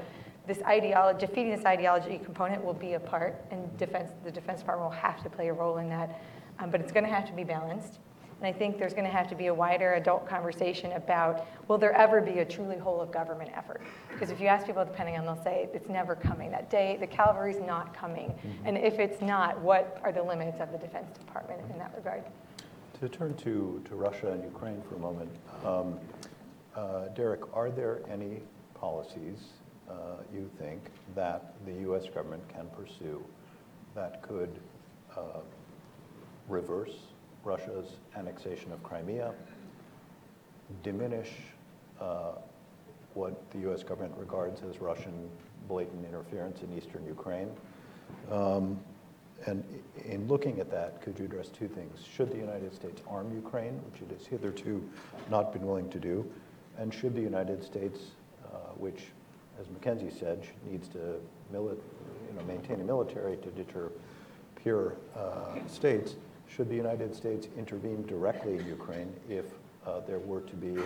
this 0.47 0.63
ideology, 0.63 1.27
defeating 1.27 1.55
this 1.55 1.65
ideology 1.65 2.19
component 2.19 2.65
will 2.65 2.75
be 2.75 2.95
a 2.95 3.01
part, 3.01 3.45
and 3.51 3.77
defense, 3.79 4.11
the 4.25 4.31
Defense 4.31 4.61
Department 4.61 4.91
will 4.91 4.99
have 4.99 5.23
to 5.23 5.31
play 5.31 5.49
a 5.49 5.53
role 5.53 5.79
in 5.79 5.89
that. 5.91 6.21
Um, 6.59 6.71
but 6.71 6.81
it's 6.81 6.93
going 6.93 7.05
to 7.05 7.11
have 7.11 7.27
to 7.27 7.33
be 7.33 7.45
balanced. 7.45 8.01
And 8.41 8.47
I 8.47 8.59
think 8.59 8.79
there's 8.79 8.95
going 8.95 9.05
to 9.05 9.11
have 9.11 9.29
to 9.29 9.35
be 9.35 9.49
a 9.49 9.55
wider 9.55 9.95
adult 9.95 10.27
conversation 10.27 10.93
about 10.93 11.47
will 11.69 11.77
there 11.77 11.93
ever 11.93 12.23
be 12.23 12.39
a 12.39 12.45
truly 12.45 12.79
whole 12.79 13.01
of 13.01 13.13
government 13.13 13.51
effort? 13.55 13.83
Because 14.11 14.31
if 14.31 14.41
you 14.41 14.47
ask 14.47 14.67
people 14.67 14.81
at 14.81 14.89
the 14.89 14.95
Pentagon, 14.95 15.27
they'll 15.27 15.45
say 15.45 15.69
it's 15.75 15.91
never 15.91 16.15
coming. 16.15 16.51
That 16.51 16.71
day, 16.71 16.97
the 16.99 17.07
cavalry's 17.07 17.61
not 17.61 17.95
coming. 17.95 18.33
And 18.65 18.79
if 18.79 18.99
it's 18.99 19.21
not, 19.21 19.61
what 19.61 20.01
are 20.03 20.11
the 20.11 20.23
limits 20.23 20.59
of 20.59 20.73
the 20.73 20.79
Defense 20.79 21.19
Department 21.19 21.61
in 21.71 21.79
that 21.79 21.93
regard? 21.95 22.25
To 23.01 23.09
turn 23.09 23.33
to, 23.37 23.83
Russia 23.93 24.33
and 24.33 24.45
Ukraine 24.45 24.83
for 24.87 24.97
a 24.97 24.99
moment, 24.99 25.31
um, 25.65 25.99
uh, 26.77 27.09
Derek, 27.15 27.41
are 27.57 27.71
there 27.71 28.03
any 28.11 28.43
policies 28.75 29.39
uh, 29.89 29.93
you 30.31 30.51
think 30.59 30.83
that 31.15 31.55
the 31.65 31.73
U.S. 31.89 32.05
government 32.15 32.47
can 32.51 32.67
pursue 32.77 33.25
that 33.95 34.21
could 34.21 34.51
uh, 35.17 35.41
reverse 36.47 36.93
Russia's 37.43 37.87
annexation 38.19 38.71
of 38.71 38.83
Crimea, 38.83 39.33
diminish 40.83 41.31
what 43.15 43.51
the 43.51 43.61
U.S. 43.61 43.83
government 43.83 44.13
regards 44.19 44.61
as 44.63 44.79
Russian 44.79 45.31
blatant 45.69 46.05
interference 46.05 46.61
in 46.61 46.77
eastern 46.77 47.07
Ukraine? 47.07 47.49
And 49.47 49.65
in 50.05 50.29
looking 50.29 50.61
at 50.61 50.71
that, 50.71 51.01
could 51.01 51.19
you 51.19 51.25
address 51.25 51.49
two 51.49 51.69
things? 51.69 52.05
Should 52.15 52.31
the 52.31 52.37
United 52.37 52.75
States 52.75 53.01
arm 53.09 53.33
Ukraine, 53.35 53.81
which 53.91 54.03
it 54.03 54.11
has 54.17 54.27
hitherto 54.27 54.87
not 55.31 55.53
been 55.53 55.67
willing 55.67 55.89
to 55.91 55.99
do? 55.99 56.31
And 56.79 56.93
should 56.93 57.15
the 57.15 57.23
United 57.23 57.65
States, 57.65 58.01
uh, 58.45 58.57
which, 58.77 59.05
as 59.59 59.69
Mackenzie 59.71 60.11
said, 60.11 60.47
needs 60.71 60.89
to 60.89 60.99
mili- 61.53 61.79
you 62.29 62.37
know, 62.37 62.45
maintain 62.47 62.81
a 62.81 62.85
military 62.85 63.37
to 63.39 63.51
deter 63.51 63.91
peer 64.57 64.97
uh, 65.17 65.67
states, 65.67 66.17
should 66.49 66.69
the 66.69 66.77
United 66.77 67.15
States 67.15 67.49
intervene 67.57 68.05
directly 68.07 68.59
in 68.59 68.67
Ukraine 68.67 69.13
if 69.29 69.47
uh, 69.87 70.01
there 70.01 70.19
were 70.19 70.41
to 70.43 70.57
be 70.57 70.77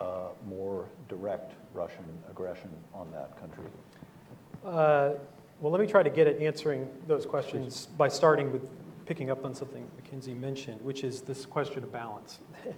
uh, 0.00 0.28
more 0.46 0.86
direct 1.08 1.52
Russian 1.72 2.04
aggression 2.28 2.70
on 2.92 3.10
that 3.12 3.38
country? 3.40 3.64
Well, 5.60 5.70
let 5.70 5.82
me 5.82 5.86
try 5.86 6.02
to 6.02 6.08
get 6.08 6.26
at 6.26 6.40
answering 6.40 6.88
those 7.06 7.26
questions 7.26 7.88
by 7.98 8.08
starting 8.08 8.50
with 8.50 8.66
picking 9.04 9.30
up 9.30 9.44
on 9.44 9.54
something 9.54 9.86
Mackenzie 9.94 10.32
mentioned, 10.32 10.80
which 10.80 11.04
is 11.04 11.20
this 11.20 11.44
question 11.44 11.84
of 11.84 11.92
balance. 11.92 12.38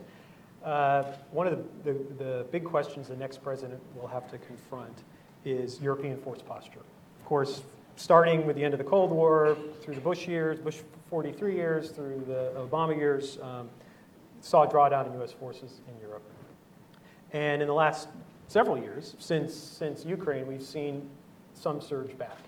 Uh, 0.65 1.03
One 1.33 1.49
of 1.49 1.59
the, 1.83 1.93
the, 1.93 1.99
the 2.25 2.47
big 2.53 2.63
questions 2.63 3.09
the 3.09 3.17
next 3.17 3.43
president 3.43 3.81
will 3.97 4.07
have 4.07 4.31
to 4.31 4.39
confront 4.39 5.03
is 5.45 5.81
European 5.81 6.17
force 6.17 6.41
posture. 6.41 6.79
Of 6.79 7.27
course, 7.27 7.63
starting 7.97 8.47
with 8.47 8.55
the 8.55 8.63
end 8.63 8.73
of 8.73 8.79
the 8.79 8.85
Cold 8.85 9.11
War, 9.11 9.57
through 9.81 9.97
the 9.97 10.01
Bush 10.01 10.29
years, 10.29 10.61
Bush 10.61 10.79
43 11.11 11.57
years, 11.57 11.91
through 11.91 12.23
the 12.29 12.53
Obama 12.57 12.97
years, 12.97 13.39
um, 13.43 13.69
saw 14.41 14.63
a 14.63 14.69
drawdown 14.69 15.09
in 15.09 15.15
U.S. 15.15 15.33
forces 15.33 15.81
in 15.89 16.01
Europe. 16.01 16.23
And 17.33 17.61
in 17.61 17.67
the 17.67 17.75
last 17.75 18.07
several 18.47 18.79
years, 18.79 19.17
since, 19.19 19.53
since 19.53 20.05
Ukraine, 20.05 20.47
we've 20.47 20.63
seen 20.63 21.11
some 21.55 21.81
surge 21.81 22.17
back. 22.17 22.39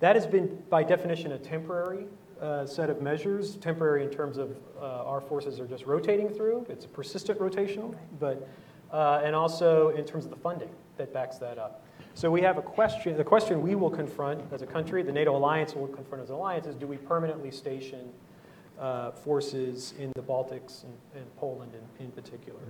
That 0.00 0.16
has 0.16 0.26
been, 0.26 0.62
by 0.68 0.82
definition, 0.82 1.32
a 1.32 1.38
temporary 1.38 2.06
uh, 2.40 2.66
set 2.66 2.90
of 2.90 3.00
measures, 3.00 3.56
temporary 3.56 4.04
in 4.04 4.10
terms 4.10 4.38
of 4.38 4.56
uh, 4.78 5.04
our 5.04 5.20
forces 5.20 5.60
are 5.60 5.66
just 5.66 5.86
rotating 5.86 6.28
through. 6.28 6.66
It's 6.68 6.84
a 6.84 6.88
persistent 6.88 7.38
rotational, 7.38 7.94
but, 8.18 8.48
uh, 8.92 9.22
and 9.24 9.34
also 9.34 9.90
in 9.90 10.04
terms 10.04 10.24
of 10.24 10.30
the 10.30 10.36
funding 10.36 10.70
that 10.96 11.12
backs 11.12 11.38
that 11.38 11.58
up. 11.58 11.86
So 12.14 12.30
we 12.30 12.42
have 12.42 12.58
a 12.58 12.62
question, 12.62 13.16
the 13.16 13.24
question 13.24 13.62
we 13.62 13.74
will 13.74 13.90
confront 13.90 14.40
as 14.52 14.62
a 14.62 14.66
country, 14.66 15.02
the 15.02 15.12
NATO 15.12 15.36
alliance 15.36 15.74
will 15.74 15.88
confront 15.88 16.22
as 16.22 16.30
an 16.30 16.36
alliance, 16.36 16.66
is 16.66 16.76
do 16.76 16.86
we 16.86 16.96
permanently 16.96 17.50
station 17.50 18.10
uh, 18.78 19.12
forces 19.12 19.94
in 19.98 20.12
the 20.14 20.22
Baltics 20.22 20.84
and, 20.84 20.92
and 21.16 21.36
Poland 21.36 21.72
in, 21.74 22.04
in 22.04 22.12
particular? 22.12 22.60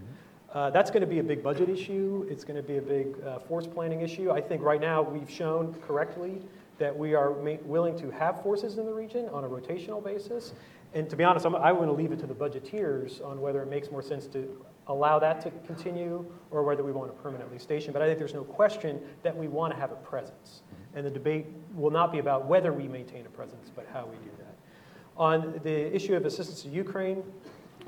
Uh, 0.53 0.71
that's 0.71 0.91
going 0.91 1.01
to 1.01 1.07
be 1.07 1.19
a 1.19 1.23
big 1.23 1.43
budget 1.43 1.69
issue. 1.69 2.27
It's 2.31 2.45
going 2.45 2.57
to 2.57 2.63
be 2.63 2.77
a 2.77 2.83
big 2.83 3.17
uh, 3.27 3.41
force 3.41 3.67
planning 3.67 4.03
issue. 4.03 4.31
I 4.31 4.41
think 4.41 4.63
right 4.63 4.81
now 4.81 5.03
we've 5.03 5.29
shown 5.29 5.75
correctly 5.87 6.41
that 6.79 6.97
we 6.97 7.15
are 7.15 7.35
ma- 7.43 7.57
willing 7.65 7.97
to 7.99 8.11
have 8.11 8.43
forces 8.43 8.79
in 8.79 8.87
the 8.87 8.93
region 8.93 9.29
on 9.29 9.45
a 9.45 9.49
rotational 9.49 10.03
basis. 10.03 10.53
And 10.95 11.09
to 11.11 11.17
be 11.17 11.25
honest, 11.25 11.45
I'm, 11.45 11.57
I 11.57 11.73
want 11.73 11.89
to 11.89 11.93
leave 11.93 12.13
it 12.13 12.19
to 12.21 12.27
the 12.27 12.35
budgeteers 12.35 13.25
on 13.25 13.41
whether 13.41 13.63
it 13.63 13.69
makes 13.69 13.91
more 13.91 14.03
sense 14.03 14.27
to 14.29 14.65
allow 14.89 15.19
that 15.19 15.41
to 15.41 15.51
continue 15.67 16.25
or 16.51 16.63
whether 16.63 16.83
we 16.83 16.93
want 16.93 17.15
to 17.15 17.23
permanently 17.23 17.59
station. 17.59 17.93
But 17.93 18.03
I 18.03 18.07
think 18.07 18.19
there's 18.19 18.35
no 18.35 18.45
question 18.45 19.01
that 19.23 19.37
we 19.37 19.49
want 19.49 19.73
to 19.73 19.81
have 19.81 19.93
a 19.93 19.97
presence. 19.97 20.63
And 20.95 21.05
the 21.05 21.11
debate 21.11 21.47
will 21.75 21.91
not 21.91 22.13
be 22.13 22.19
about 22.19 22.47
whether 22.47 22.73
we 22.73 22.87
maintain 22.87 23.27
a 23.27 23.31
presence, 23.31 23.71
but 23.75 23.87
how 23.93 24.07
we 24.07 24.17
do 24.17 24.31
that. 24.39 24.55
On 25.17 25.61
the 25.63 25.95
issue 25.95 26.15
of 26.15 26.27
assistance 26.27 26.63
to 26.63 26.69
Ukraine, 26.69 27.23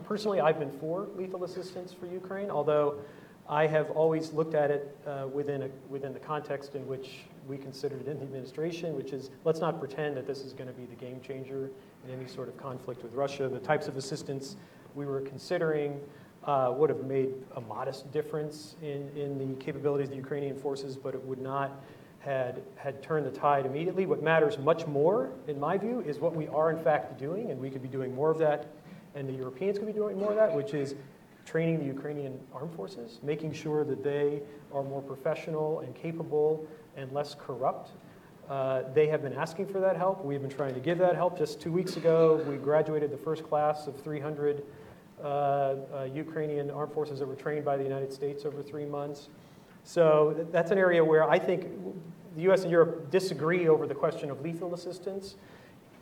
personally, 0.04 0.40
I've 0.40 0.58
been 0.58 0.72
for 0.78 1.08
lethal 1.16 1.44
assistance 1.44 1.92
for 1.92 2.06
Ukraine, 2.06 2.50
although 2.50 2.98
I 3.48 3.66
have 3.66 3.90
always 3.90 4.32
looked 4.32 4.54
at 4.54 4.70
it 4.70 4.96
uh, 5.06 5.26
within, 5.32 5.62
a, 5.62 5.68
within 5.88 6.12
the 6.12 6.18
context 6.18 6.74
in 6.74 6.86
which 6.86 7.24
we 7.48 7.56
considered 7.56 8.02
it 8.02 8.08
in 8.08 8.18
the 8.18 8.24
administration, 8.24 8.96
which 8.96 9.12
is 9.12 9.30
let's 9.44 9.60
not 9.60 9.78
pretend 9.78 10.16
that 10.16 10.26
this 10.26 10.40
is 10.40 10.52
going 10.52 10.68
to 10.68 10.74
be 10.74 10.86
the 10.86 10.94
game 10.94 11.20
changer 11.20 11.70
in 12.06 12.14
any 12.14 12.26
sort 12.26 12.48
of 12.48 12.56
conflict 12.56 13.02
with 13.02 13.14
Russia. 13.14 13.48
The 13.48 13.58
types 13.58 13.88
of 13.88 13.96
assistance 13.96 14.56
we 14.94 15.06
were 15.06 15.20
considering 15.20 16.00
uh, 16.44 16.72
would 16.76 16.90
have 16.90 17.04
made 17.04 17.30
a 17.56 17.60
modest 17.60 18.10
difference 18.12 18.76
in, 18.82 19.10
in 19.16 19.38
the 19.38 19.62
capabilities 19.62 20.06
of 20.06 20.10
the 20.12 20.16
Ukrainian 20.16 20.56
forces, 20.56 20.96
but 20.96 21.14
it 21.14 21.22
would 21.24 21.40
not 21.40 21.82
had, 22.20 22.62
had 22.76 23.02
turned 23.02 23.26
the 23.26 23.30
tide 23.30 23.66
immediately. 23.66 24.06
What 24.06 24.22
matters 24.22 24.58
much 24.58 24.86
more, 24.86 25.30
in 25.46 25.60
my 25.60 25.76
view, 25.76 26.00
is 26.00 26.18
what 26.18 26.34
we 26.34 26.48
are 26.48 26.70
in 26.70 26.78
fact 26.78 27.18
doing, 27.18 27.50
and 27.50 27.60
we 27.60 27.70
could 27.70 27.82
be 27.82 27.88
doing 27.88 28.14
more 28.14 28.30
of 28.30 28.38
that 28.38 28.66
and 29.16 29.26
the 29.26 29.32
Europeans 29.32 29.78
could 29.78 29.86
be 29.86 29.92
doing 29.92 30.18
more 30.18 30.30
of 30.30 30.36
that, 30.36 30.54
which 30.54 30.74
is 30.74 30.94
training 31.46 31.78
the 31.78 31.86
Ukrainian 31.86 32.38
armed 32.52 32.74
forces, 32.74 33.18
making 33.22 33.52
sure 33.52 33.82
that 33.84 34.04
they 34.04 34.42
are 34.72 34.82
more 34.82 35.00
professional 35.00 35.80
and 35.80 35.94
capable 35.94 36.66
and 36.96 37.12
less 37.12 37.34
corrupt. 37.38 37.90
Uh, 38.48 38.82
they 38.94 39.08
have 39.08 39.22
been 39.22 39.32
asking 39.32 39.66
for 39.66 39.80
that 39.80 39.96
help. 39.96 40.24
We've 40.24 40.40
been 40.40 40.50
trying 40.50 40.74
to 40.74 40.80
give 40.80 40.98
that 40.98 41.16
help. 41.16 41.36
Just 41.36 41.60
two 41.60 41.72
weeks 41.72 41.96
ago, 41.96 42.44
we 42.48 42.56
graduated 42.56 43.10
the 43.10 43.16
first 43.16 43.42
class 43.42 43.86
of 43.86 44.00
300 44.00 44.62
uh, 45.18 45.26
uh, 45.26 46.08
Ukrainian 46.12 46.70
armed 46.70 46.92
forces 46.92 47.18
that 47.18 47.26
were 47.26 47.34
trained 47.34 47.64
by 47.64 47.76
the 47.76 47.82
United 47.82 48.12
States 48.12 48.44
over 48.44 48.62
three 48.62 48.84
months. 48.84 49.28
So 49.82 50.34
th- 50.36 50.48
that's 50.52 50.70
an 50.70 50.78
area 50.78 51.04
where 51.04 51.28
I 51.28 51.38
think 51.38 51.66
the 52.36 52.42
US 52.52 52.62
and 52.62 52.70
Europe 52.70 53.10
disagree 53.10 53.66
over 53.66 53.86
the 53.86 53.94
question 53.94 54.30
of 54.30 54.42
lethal 54.42 54.74
assistance. 54.74 55.36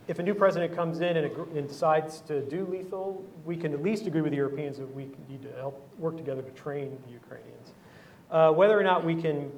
If 0.07 0.19
a 0.19 0.23
new 0.23 0.35
president 0.35 0.75
comes 0.75 0.99
in 0.99 1.17
and, 1.17 1.31
agr- 1.31 1.57
and 1.57 1.67
decides 1.67 2.21
to 2.21 2.41
do 2.41 2.65
lethal, 2.65 3.23
we 3.43 3.57
can 3.57 3.73
at 3.73 3.81
least 3.81 4.05
agree 4.05 4.21
with 4.21 4.31
the 4.31 4.37
Europeans 4.37 4.77
that 4.77 4.93
we 4.93 5.07
need 5.27 5.41
to 5.41 5.51
help 5.53 5.87
work 5.97 6.15
together 6.17 6.43
to 6.43 6.51
train 6.51 6.95
the 7.07 7.13
Ukrainians. 7.13 7.73
Uh, 8.29 8.51
whether 8.51 8.77
or 8.77 8.83
not 8.83 9.03
we 9.03 9.15
can 9.15 9.51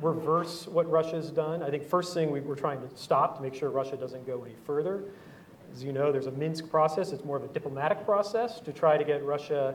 reverse 0.00 0.66
what 0.66 0.90
Russia's 0.90 1.30
done, 1.30 1.62
I 1.62 1.70
think 1.70 1.84
first 1.84 2.14
thing 2.14 2.30
we, 2.30 2.40
we're 2.40 2.54
trying 2.54 2.80
to 2.80 2.96
stop 2.96 3.36
to 3.36 3.42
make 3.42 3.54
sure 3.54 3.70
Russia 3.70 3.96
doesn't 3.96 4.26
go 4.26 4.42
any 4.42 4.54
further. 4.64 5.04
As 5.72 5.82
you 5.82 5.92
know, 5.92 6.12
there's 6.12 6.26
a 6.26 6.32
Minsk 6.32 6.70
process. 6.70 7.12
It's 7.12 7.24
more 7.24 7.36
of 7.36 7.44
a 7.44 7.48
diplomatic 7.48 8.04
process 8.04 8.60
to 8.60 8.72
try 8.72 8.96
to 8.96 9.04
get 9.04 9.24
Russia 9.24 9.74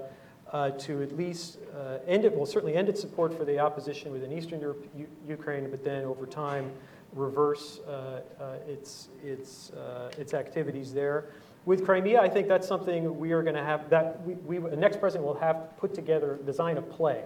uh, 0.52 0.72
to 0.72 1.02
at 1.02 1.16
least 1.18 1.60
uh, 1.76 1.98
end 2.08 2.24
it, 2.24 2.36
well, 2.36 2.46
certainly 2.46 2.76
end 2.76 2.88
its 2.88 3.02
support 3.02 3.36
for 3.36 3.46
the 3.46 3.60
opposition 3.60 4.12
within 4.12 4.32
Eastern 4.32 4.62
Europe, 4.62 4.88
U- 4.96 5.08
Ukraine, 5.28 5.70
but 5.70 5.84
then 5.84 6.06
over 6.06 6.26
time 6.26 6.72
reverse 7.14 7.80
uh, 7.80 8.22
uh, 8.40 8.56
its, 8.68 9.10
its, 9.24 9.72
uh, 9.72 10.12
its 10.18 10.34
activities 10.34 10.94
there. 10.94 11.26
With 11.66 11.84
Crimea, 11.84 12.22
I 12.22 12.30
think 12.30 12.48
that's 12.48 12.68
something 12.68 13.20
we 13.20 13.34
are 13.34 13.44
going 13.44 13.56
to 13.56 13.64
have, 13.64 13.90
that 13.90 14.26
we, 14.26 14.36
we, 14.36 14.70
the 14.70 14.78
next 14.78 15.00
president 15.00 15.26
will 15.26 15.40
have 15.40 15.68
to 15.68 15.76
put 15.76 15.94
together, 15.94 16.40
design 16.46 16.78
a 16.78 16.82
play 16.82 17.24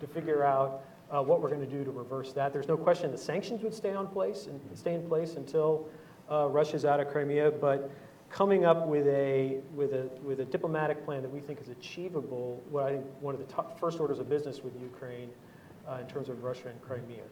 to 0.00 0.06
figure 0.06 0.44
out 0.44 0.82
uh, 1.10 1.22
what 1.22 1.40
we're 1.40 1.48
going 1.48 1.60
to 1.60 1.66
do 1.66 1.84
to 1.84 1.90
reverse 1.90 2.32
that. 2.32 2.52
There's 2.52 2.68
no 2.68 2.76
question 2.76 3.10
the 3.10 3.18
sanctions 3.18 3.62
would 3.62 3.74
stay 3.74 3.94
on 3.94 4.06
place 4.08 4.46
and 4.46 4.60
stay 4.76 4.94
in 4.94 5.06
place 5.06 5.36
until 5.36 5.88
uh, 6.30 6.48
Russia's 6.48 6.84
out 6.84 7.00
of 7.00 7.08
Crimea, 7.08 7.50
but 7.50 7.90
coming 8.30 8.64
up 8.64 8.86
with 8.86 9.06
a, 9.06 9.58
with, 9.74 9.92
a, 9.92 10.08
with 10.24 10.40
a 10.40 10.44
diplomatic 10.44 11.04
plan 11.04 11.22
that 11.22 11.30
we 11.30 11.40
think 11.40 11.60
is 11.60 11.68
achievable, 11.68 12.62
what 12.70 12.84
I 12.86 12.92
think 12.92 13.04
one 13.20 13.34
of 13.34 13.40
the 13.40 13.52
top, 13.52 13.78
first 13.78 14.00
orders 14.00 14.18
of 14.18 14.28
business 14.28 14.62
with 14.62 14.72
Ukraine 14.80 15.30
uh, 15.88 15.98
in 16.00 16.06
terms 16.06 16.28
of 16.28 16.42
Russia 16.42 16.68
and 16.68 16.80
Crimea. 16.82 17.22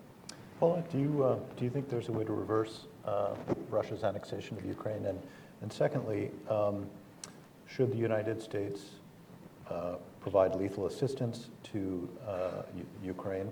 Paula, 0.60 0.84
do 0.92 0.98
you, 0.98 1.24
uh, 1.24 1.38
do 1.56 1.64
you 1.64 1.70
think 1.70 1.88
there's 1.88 2.08
a 2.08 2.12
way 2.12 2.24
to 2.24 2.32
reverse 2.32 2.86
uh, 3.04 3.34
Russia's 3.68 4.04
annexation 4.04 4.56
of 4.56 4.64
Ukraine? 4.64 5.06
And, 5.06 5.20
and 5.60 5.72
secondly, 5.72 6.30
um, 6.48 6.86
should 7.66 7.90
the 7.90 7.96
United 7.96 8.40
States 8.40 8.82
uh, 9.70 9.96
provide 10.22 10.54
lethal 10.54 10.86
assistance 10.86 11.50
to 11.64 12.08
uh, 12.26 12.62
Ukraine? 13.04 13.50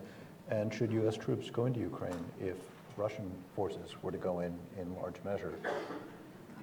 And 0.50 0.72
should 0.72 0.92
U.S. 0.92 1.16
troops 1.16 1.50
go 1.50 1.66
into 1.66 1.80
Ukraine 1.80 2.24
if 2.40 2.56
Russian 2.96 3.30
forces 3.54 3.94
were 4.02 4.10
to 4.10 4.18
go 4.18 4.40
in 4.40 4.56
in 4.80 4.94
large 4.96 5.16
measure? 5.24 5.52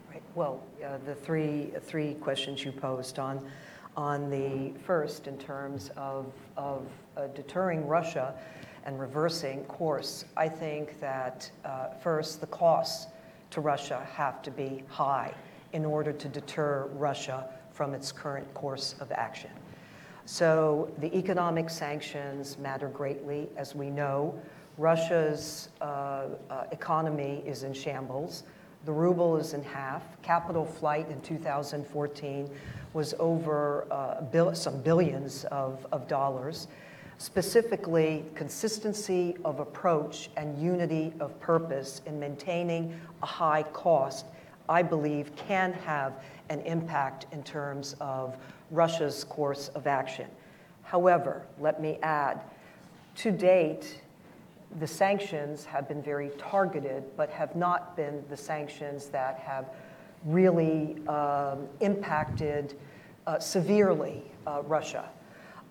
Right. 0.09 0.21
Well, 0.35 0.63
uh, 0.83 0.97
the 1.05 1.15
three, 1.15 1.71
three 1.81 2.15
questions 2.15 2.63
you 2.63 2.71
posed 2.71 3.19
on, 3.19 3.45
on 3.95 4.29
the 4.29 4.77
first, 4.79 5.27
in 5.27 5.37
terms 5.37 5.89
of, 5.97 6.31
of 6.55 6.85
uh, 7.15 7.27
deterring 7.27 7.87
Russia 7.87 8.33
and 8.85 8.99
reversing 8.99 9.63
course, 9.65 10.25
I 10.35 10.47
think 10.47 10.99
that 10.99 11.49
uh, 11.65 11.89
first, 12.01 12.39
the 12.39 12.47
costs 12.47 13.07
to 13.51 13.61
Russia 13.61 14.07
have 14.13 14.41
to 14.43 14.51
be 14.51 14.83
high 14.87 15.33
in 15.73 15.85
order 15.85 16.13
to 16.13 16.27
deter 16.29 16.87
Russia 16.93 17.49
from 17.71 17.93
its 17.93 18.11
current 18.11 18.51
course 18.53 18.95
of 18.99 19.11
action. 19.11 19.51
So 20.27 20.91
the 20.97 21.17
economic 21.17 21.69
sanctions 21.69 22.57
matter 22.57 22.89
greatly. 22.89 23.47
As 23.55 23.73
we 23.73 23.89
know, 23.89 24.37
Russia's 24.77 25.69
uh, 25.79 26.25
uh, 26.49 26.63
economy 26.73 27.41
is 27.45 27.63
in 27.63 27.71
shambles. 27.71 28.43
The 28.83 28.91
ruble 28.91 29.37
is 29.37 29.53
in 29.53 29.63
half. 29.63 30.03
Capital 30.23 30.65
flight 30.65 31.09
in 31.09 31.21
2014 31.21 32.49
was 32.91 33.13
over 33.19 33.87
uh, 33.89 34.53
some 34.53 34.81
billions 34.81 35.45
of, 35.45 35.87
of 35.93 36.09
dollars. 36.09 36.67
Specifically, 37.19 38.25
consistency 38.35 39.37
of 39.45 39.61
approach 39.61 40.29
and 40.35 40.61
unity 40.61 41.13
of 41.21 41.39
purpose 41.39 42.01
in 42.05 42.19
maintaining 42.19 42.99
a 43.23 43.25
high 43.25 43.63
cost, 43.63 44.25
I 44.69 44.83
believe, 44.83 45.35
can 45.35 45.73
have 45.73 46.13
an 46.49 46.61
impact 46.61 47.25
in 47.31 47.43
terms 47.43 47.95
of 47.99 48.37
Russia's 48.71 49.23
course 49.23 49.69
of 49.69 49.87
action. 49.87 50.27
However, 50.83 51.45
let 51.59 51.81
me 51.81 51.97
add, 52.01 52.41
to 53.15 53.31
date, 53.31 54.01
the 54.79 54.87
sanctions 54.87 55.65
have 55.65 55.87
been 55.87 56.01
very 56.01 56.31
targeted, 56.37 57.03
but 57.15 57.29
have 57.29 57.55
not 57.55 57.95
been 57.95 58.23
the 58.29 58.37
sanctions 58.37 59.07
that 59.07 59.39
have 59.39 59.69
really 60.25 60.97
um, 61.07 61.67
impacted 61.79 62.73
uh, 63.25 63.39
severely 63.39 64.23
uh, 64.45 64.61
Russia. 64.63 65.09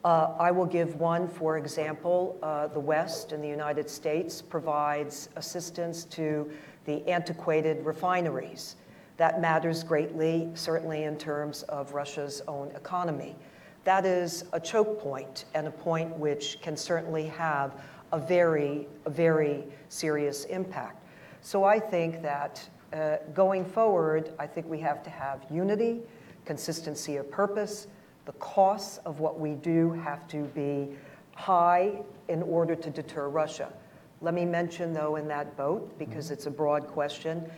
Uh, 0.04 0.34
I 0.38 0.50
will 0.50 0.66
give 0.66 0.96
one, 0.96 1.26
for 1.26 1.58
example, 1.58 2.38
uh, 2.42 2.68
the 2.68 2.80
West 2.80 3.32
and 3.32 3.42
the 3.42 3.48
United 3.48 3.90
States 3.90 4.40
provides 4.40 5.30
assistance 5.36 6.04
to 6.04 6.50
the 6.84 7.06
antiquated 7.08 7.84
refineries. 7.84 8.76
That 9.16 9.40
matters 9.40 9.82
greatly, 9.82 10.50
certainly 10.54 11.04
in 11.04 11.16
terms 11.16 11.62
of 11.64 11.94
Russia's 11.94 12.42
own 12.46 12.70
economy. 12.76 13.36
That 13.84 14.04
is 14.04 14.44
a 14.52 14.60
choke 14.60 15.00
point 15.00 15.44
and 15.54 15.66
a 15.66 15.70
point 15.70 16.16
which 16.18 16.60
can 16.60 16.76
certainly 16.76 17.26
have 17.28 17.80
a 18.12 18.18
very, 18.18 18.88
a 19.04 19.10
very 19.10 19.64
serious 19.88 20.44
impact. 20.46 21.02
So 21.40 21.64
I 21.64 21.78
think 21.78 22.22
that 22.22 22.68
uh, 22.92 23.16
going 23.34 23.64
forward, 23.64 24.32
I 24.38 24.46
think 24.46 24.68
we 24.68 24.80
have 24.80 25.02
to 25.04 25.10
have 25.10 25.44
unity, 25.50 26.00
consistency 26.44 27.16
of 27.16 27.30
purpose. 27.30 27.86
The 28.24 28.32
costs 28.32 28.98
of 28.98 29.20
what 29.20 29.38
we 29.38 29.52
do 29.52 29.92
have 29.92 30.26
to 30.28 30.44
be 30.46 30.90
high 31.34 32.02
in 32.28 32.42
order 32.42 32.74
to 32.74 32.90
deter 32.90 33.28
Russia. 33.28 33.72
Let 34.20 34.34
me 34.34 34.44
mention, 34.44 34.92
though, 34.92 35.16
in 35.16 35.28
that 35.28 35.56
boat, 35.56 35.98
because 35.98 36.30
it's 36.30 36.46
a 36.46 36.50
broad 36.50 36.86
question, 36.86 37.48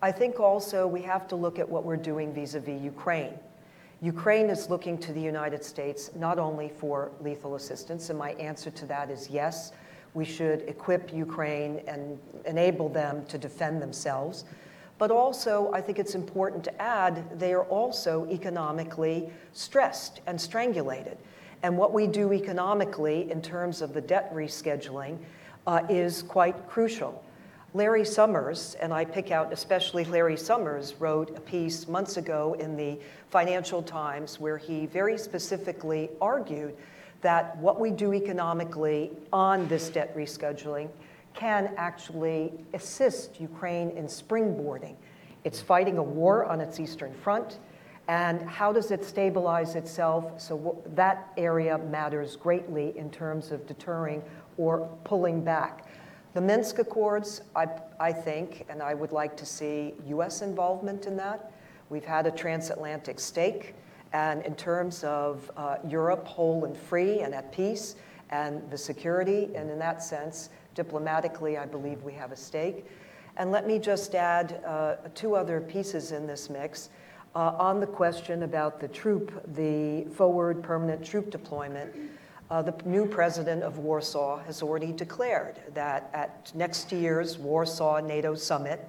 I 0.00 0.12
think 0.12 0.38
also 0.38 0.86
we 0.86 1.02
have 1.02 1.26
to 1.28 1.36
look 1.36 1.58
at 1.58 1.68
what 1.68 1.84
we're 1.84 1.96
doing 1.96 2.32
vis 2.32 2.54
a 2.54 2.60
vis 2.60 2.80
Ukraine. 2.80 3.34
Ukraine 4.00 4.48
is 4.48 4.70
looking 4.70 4.96
to 4.98 5.12
the 5.12 5.20
United 5.20 5.64
States 5.64 6.10
not 6.14 6.38
only 6.38 6.68
for 6.68 7.10
lethal 7.20 7.56
assistance, 7.56 8.10
and 8.10 8.18
my 8.18 8.30
answer 8.34 8.70
to 8.70 8.86
that 8.86 9.10
is 9.10 9.28
yes, 9.28 9.72
we 10.14 10.24
should 10.24 10.62
equip 10.68 11.12
Ukraine 11.12 11.82
and 11.88 12.16
enable 12.46 12.88
them 12.88 13.24
to 13.26 13.38
defend 13.38 13.82
themselves. 13.82 14.44
But 14.98 15.10
also, 15.10 15.70
I 15.72 15.80
think 15.80 15.98
it's 15.98 16.14
important 16.14 16.62
to 16.64 16.82
add, 16.82 17.38
they 17.38 17.52
are 17.52 17.64
also 17.64 18.26
economically 18.30 19.30
stressed 19.52 20.20
and 20.26 20.40
strangulated. 20.40 21.18
And 21.64 21.76
what 21.76 21.92
we 21.92 22.06
do 22.06 22.32
economically 22.32 23.30
in 23.30 23.42
terms 23.42 23.82
of 23.82 23.94
the 23.94 24.00
debt 24.00 24.32
rescheduling 24.32 25.18
uh, 25.66 25.82
is 25.88 26.22
quite 26.22 26.68
crucial. 26.68 27.22
Larry 27.78 28.04
Summers, 28.04 28.74
and 28.80 28.92
I 28.92 29.04
pick 29.04 29.30
out 29.30 29.52
especially 29.52 30.04
Larry 30.04 30.36
Summers, 30.36 30.96
wrote 30.98 31.36
a 31.36 31.40
piece 31.40 31.86
months 31.86 32.16
ago 32.16 32.56
in 32.58 32.76
the 32.76 32.98
Financial 33.30 33.84
Times 33.84 34.40
where 34.40 34.58
he 34.58 34.86
very 34.86 35.16
specifically 35.16 36.10
argued 36.20 36.74
that 37.20 37.56
what 37.58 37.78
we 37.78 37.92
do 37.92 38.12
economically 38.12 39.12
on 39.32 39.68
this 39.68 39.90
debt 39.90 40.12
rescheduling 40.16 40.88
can 41.34 41.72
actually 41.76 42.52
assist 42.74 43.40
Ukraine 43.40 43.90
in 43.90 44.06
springboarding. 44.06 44.96
It's 45.44 45.60
fighting 45.60 45.98
a 45.98 46.02
war 46.02 46.46
on 46.46 46.60
its 46.60 46.80
eastern 46.80 47.14
front, 47.14 47.60
and 48.08 48.42
how 48.42 48.72
does 48.72 48.90
it 48.90 49.04
stabilize 49.04 49.76
itself? 49.76 50.40
So 50.40 50.82
that 50.96 51.32
area 51.36 51.78
matters 51.78 52.34
greatly 52.34 52.98
in 52.98 53.08
terms 53.08 53.52
of 53.52 53.68
deterring 53.68 54.20
or 54.56 54.88
pulling 55.04 55.44
back. 55.44 55.84
The 56.38 56.44
Minsk 56.44 56.78
Accords, 56.78 57.40
I, 57.56 57.66
I 57.98 58.12
think, 58.12 58.64
and 58.68 58.80
I 58.80 58.94
would 58.94 59.10
like 59.10 59.36
to 59.38 59.44
see 59.44 59.94
US 60.06 60.40
involvement 60.40 61.06
in 61.06 61.16
that. 61.16 61.50
We've 61.90 62.04
had 62.04 62.28
a 62.28 62.30
transatlantic 62.30 63.18
stake, 63.18 63.74
and 64.12 64.46
in 64.46 64.54
terms 64.54 65.02
of 65.02 65.50
uh, 65.56 65.78
Europe 65.88 66.24
whole 66.28 66.64
and 66.64 66.76
free 66.76 67.22
and 67.22 67.34
at 67.34 67.50
peace, 67.50 67.96
and 68.30 68.62
the 68.70 68.78
security, 68.78 69.50
and 69.56 69.68
in 69.68 69.80
that 69.80 70.00
sense, 70.00 70.50
diplomatically, 70.76 71.58
I 71.58 71.66
believe 71.66 72.04
we 72.04 72.12
have 72.12 72.30
a 72.30 72.36
stake. 72.36 72.86
And 73.36 73.50
let 73.50 73.66
me 73.66 73.80
just 73.80 74.14
add 74.14 74.62
uh, 74.64 74.94
two 75.16 75.34
other 75.34 75.60
pieces 75.60 76.12
in 76.12 76.28
this 76.28 76.48
mix. 76.48 76.90
Uh, 77.34 77.56
on 77.58 77.80
the 77.80 77.86
question 77.88 78.44
about 78.44 78.78
the 78.78 78.86
troop, 78.86 79.42
the 79.54 80.04
forward 80.14 80.62
permanent 80.62 81.04
troop 81.04 81.30
deployment, 81.30 81.92
uh, 82.50 82.62
the 82.62 82.74
new 82.84 83.06
president 83.06 83.62
of 83.62 83.78
Warsaw 83.78 84.38
has 84.44 84.62
already 84.62 84.92
declared 84.92 85.60
that 85.74 86.10
at 86.14 86.50
next 86.54 86.92
year's 86.92 87.38
Warsaw 87.38 88.00
NATO 88.00 88.34
summit, 88.34 88.88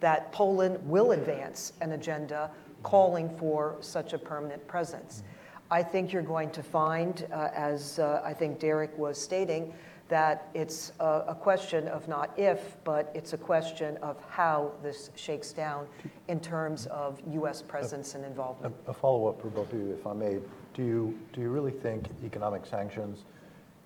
that 0.00 0.32
Poland 0.32 0.78
will 0.88 1.12
advance 1.12 1.72
an 1.80 1.92
agenda 1.92 2.50
calling 2.82 3.28
for 3.36 3.76
such 3.80 4.12
a 4.12 4.18
permanent 4.18 4.66
presence. 4.66 5.22
I 5.70 5.82
think 5.82 6.12
you're 6.12 6.22
going 6.22 6.50
to 6.50 6.62
find, 6.62 7.26
uh, 7.32 7.48
as 7.54 7.98
uh, 7.98 8.22
I 8.24 8.32
think 8.32 8.58
Derek 8.58 8.96
was 8.98 9.20
stating, 9.20 9.72
that 10.08 10.48
it's 10.54 10.92
a, 10.98 11.24
a 11.28 11.34
question 11.34 11.86
of 11.88 12.08
not 12.08 12.36
if, 12.36 12.76
but 12.82 13.12
it's 13.14 13.32
a 13.32 13.38
question 13.38 13.96
of 13.98 14.16
how 14.28 14.72
this 14.82 15.10
shakes 15.14 15.52
down 15.52 15.86
in 16.26 16.40
terms 16.40 16.86
of 16.86 17.20
U.S. 17.34 17.62
presence 17.62 18.16
and 18.16 18.24
A 18.24 18.26
involvement. 18.26 18.74
a 18.88 18.92
follow-up 18.92 19.40
for 19.40 19.48
both 19.48 19.72
of 19.72 19.78
you, 19.78 19.92
if 19.92 20.06
I 20.06 20.12
may. 20.12 20.38
Do 20.80 20.86
you, 20.86 21.18
do 21.34 21.42
you 21.42 21.50
really 21.50 21.72
think 21.72 22.06
economic 22.24 22.64
sanctions 22.64 23.24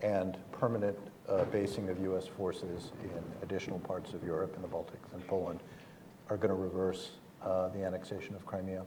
and 0.00 0.38
permanent 0.52 0.96
uh, 1.28 1.44
basing 1.46 1.88
of 1.88 2.00
U.S. 2.02 2.28
forces 2.28 2.92
in 3.02 3.20
additional 3.42 3.80
parts 3.80 4.12
of 4.12 4.22
Europe 4.22 4.54
and 4.54 4.62
the 4.62 4.68
Baltics 4.68 5.12
and 5.12 5.26
Poland 5.26 5.58
are 6.30 6.36
going 6.36 6.50
to 6.50 6.54
reverse 6.54 7.10
uh, 7.42 7.66
the 7.70 7.84
annexation 7.84 8.36
of 8.36 8.46
Crimea? 8.46 8.84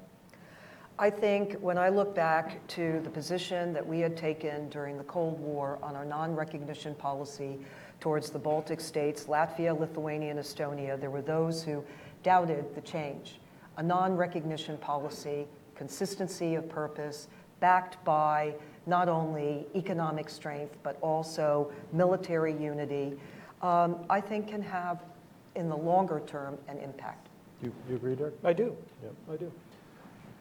I 0.98 1.10
think 1.10 1.56
when 1.56 1.78
I 1.78 1.90
look 1.90 2.16
back 2.16 2.66
to 2.68 3.02
the 3.04 3.10
position 3.10 3.74
that 3.74 3.86
we 3.86 4.00
had 4.00 4.16
taken 4.16 4.70
during 4.70 4.98
the 4.98 5.04
Cold 5.04 5.38
War 5.42 5.78
on 5.84 5.98
our 5.98 6.06
non-recognition 6.06 6.96
policy 6.96 7.60
towards 8.00 8.30
the 8.30 8.40
Baltic 8.40 8.80
states, 8.80 9.26
Latvia, 9.26 9.78
Lithuania, 9.78 10.32
and 10.32 10.40
Estonia, 10.40 10.98
there 10.98 11.12
were 11.12 11.22
those 11.22 11.62
who 11.62 11.84
doubted 12.24 12.74
the 12.74 12.80
change. 12.80 13.42
A 13.76 13.84
non-recognition 13.84 14.78
policy, 14.78 15.46
consistency 15.76 16.56
of 16.56 16.70
purpose, 16.70 17.28
backed 17.60 18.04
by 18.04 18.54
not 18.86 19.10
only 19.10 19.66
economic 19.76 20.30
strength, 20.30 20.78
but 20.84 20.98
also 21.02 21.72
military 21.92 22.54
unity, 22.54 23.14
um, 23.62 23.98
I 24.10 24.22
think 24.22 24.48
can 24.48 24.62
have, 24.62 25.04
in 25.56 25.70
the 25.70 25.76
longer 25.78 26.22
term, 26.26 26.58
an 26.68 26.78
impact. 26.78 27.28
You, 27.62 27.74
you 27.90 27.96
agree, 27.96 28.16
Derek? 28.16 28.36
I 28.44 28.54
do. 28.54 28.76
Yep. 29.04 29.14
I 29.34 29.36
do. 29.38 29.52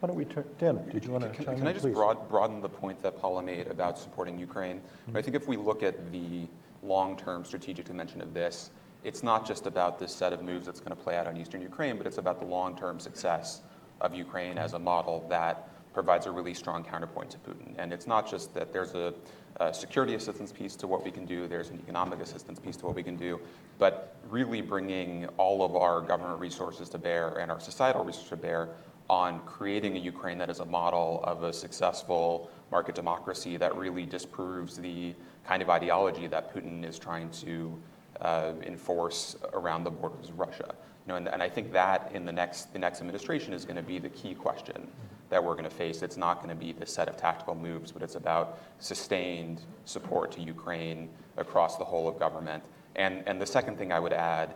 Why 0.01 0.09
don't 0.09 0.17
we 0.17 0.27
turn, 0.27 0.45
Dan, 0.59 0.87
did 0.91 1.05
you 1.05 1.11
want 1.11 1.25
to 1.25 1.31
Can, 1.31 1.45
chime 1.47 1.55
in, 1.55 1.61
can 1.61 1.69
I 1.69 1.73
just 1.73 1.91
broad, 1.93 2.29
broaden 2.29 2.61
the 2.61 2.69
point 2.69 3.03
that 3.03 3.19
Paula 3.19 3.43
made 3.43 3.67
about 3.69 3.99
supporting 3.99 4.39
Ukraine? 4.39 4.83
I 5.15 5.23
think 5.23 5.35
if 5.35 5.49
we 5.49 5.57
look 5.57 5.83
at 5.83 6.13
the 6.13 6.47
long-term 6.83 7.47
strategic 7.47 7.87
dimension 7.87 8.21
of 8.21 8.35
this, 8.35 8.71
it's 9.05 9.23
not 9.23 9.47
just 9.47 9.67
about 9.67 9.99
this 9.99 10.15
set 10.15 10.35
of 10.35 10.43
moves 10.43 10.67
that's 10.67 10.81
going 10.81 10.95
to 10.95 11.03
play 11.03 11.17
out 11.17 11.27
on 11.27 11.37
eastern 11.37 11.63
Ukraine, 11.63 11.97
but 11.97 12.07
it's 12.07 12.19
about 12.19 12.41
the 12.41 12.47
long-term 12.47 13.01
success 13.01 13.63
of 14.03 14.15
Ukraine 14.15 14.59
as 14.59 14.75
a 14.75 14.79
model 14.79 15.27
that 15.31 15.71
provides 15.97 16.27
a 16.27 16.31
really 16.31 16.53
strong 16.53 16.85
counterpoint 16.85 17.31
to 17.31 17.39
Putin. 17.39 17.75
And 17.79 17.91
it's 17.91 18.07
not 18.07 18.31
just 18.31 18.53
that 18.53 18.71
there's 18.71 18.95
a, 18.95 19.15
a 19.61 19.73
security 19.73 20.15
assistance 20.15 20.53
piece 20.53 20.77
to 20.77 20.87
what 20.87 21.03
we 21.03 21.11
can 21.11 21.25
do, 21.25 21.49
there's 21.49 21.71
an 21.71 21.81
economic 21.83 22.21
assistance 22.21 22.59
piece 22.61 22.77
to 22.77 22.85
what 22.85 22.95
we 22.95 23.03
can 23.03 23.17
do, 23.17 23.41
but 23.79 24.15
really 24.29 24.61
bringing 24.61 25.25
all 25.39 25.65
of 25.65 25.75
our 25.75 26.03
government 26.03 26.39
resources 26.39 26.91
to 26.91 26.99
bear 26.99 27.39
and 27.39 27.51
our 27.51 27.59
societal 27.61 28.05
resources 28.05 28.29
to 28.29 28.37
bear 28.37 28.69
on 29.09 29.41
creating 29.47 29.97
a 29.97 29.99
Ukraine 29.99 30.37
that 30.37 30.51
is 30.51 30.61
a 30.61 30.67
model 30.67 31.25
of 31.25 31.45
a 31.45 31.53
successful 31.53 32.51
market 32.71 32.95
democracy 32.95 33.57
that 33.57 33.75
really 33.75 34.05
disproves 34.05 34.77
the 34.77 35.15
kind 35.47 35.63
of 35.63 35.71
ideology 35.71 36.27
that 36.27 36.55
Putin 36.55 36.85
is 36.85 36.99
trying 36.99 37.31
to 37.31 37.81
uh, 38.21 38.53
enforce 38.67 39.35
around 39.55 39.85
the 39.85 39.91
borders 39.91 40.29
of 40.29 40.39
Russia. 40.39 40.75
You 40.75 41.09
know, 41.09 41.17
and, 41.17 41.27
and 41.29 41.43
I 41.43 41.49
think 41.49 41.73
that 41.73 42.11
in 42.13 42.27
the 42.27 42.33
next 42.33 42.75
the 42.75 42.79
next 42.79 43.01
administration 43.01 43.55
is 43.55 43.65
going 43.65 43.77
to 43.77 43.89
be 43.95 43.99
the 43.99 44.11
key 44.11 44.35
question 44.35 44.89
that 45.29 45.43
we're 45.43 45.55
going 45.55 45.65
to 45.65 45.71
face. 45.71 46.03
It's 46.03 46.17
not 46.17 46.37
going 46.43 46.49
to 46.49 46.55
be 46.55 46.73
the 46.73 46.87
set 46.87 47.09
of 47.09 47.17
tactical 47.17 47.55
moves, 47.55 47.93
but 47.93 48.03
it's 48.03 48.15
about 48.15 48.59
sustained 48.79 49.63
support 49.85 50.33
to 50.33 50.41
Ukraine 50.41 51.09
across 51.37 51.77
the 51.77 51.85
whole 51.85 52.09
of 52.09 52.19
government. 52.19 52.63
And 52.95 53.23
and 53.27 53.41
the 53.41 53.47
second 53.47 53.77
thing 53.77 53.93
I 53.93 54.01
would 54.01 54.13
add, 54.13 54.55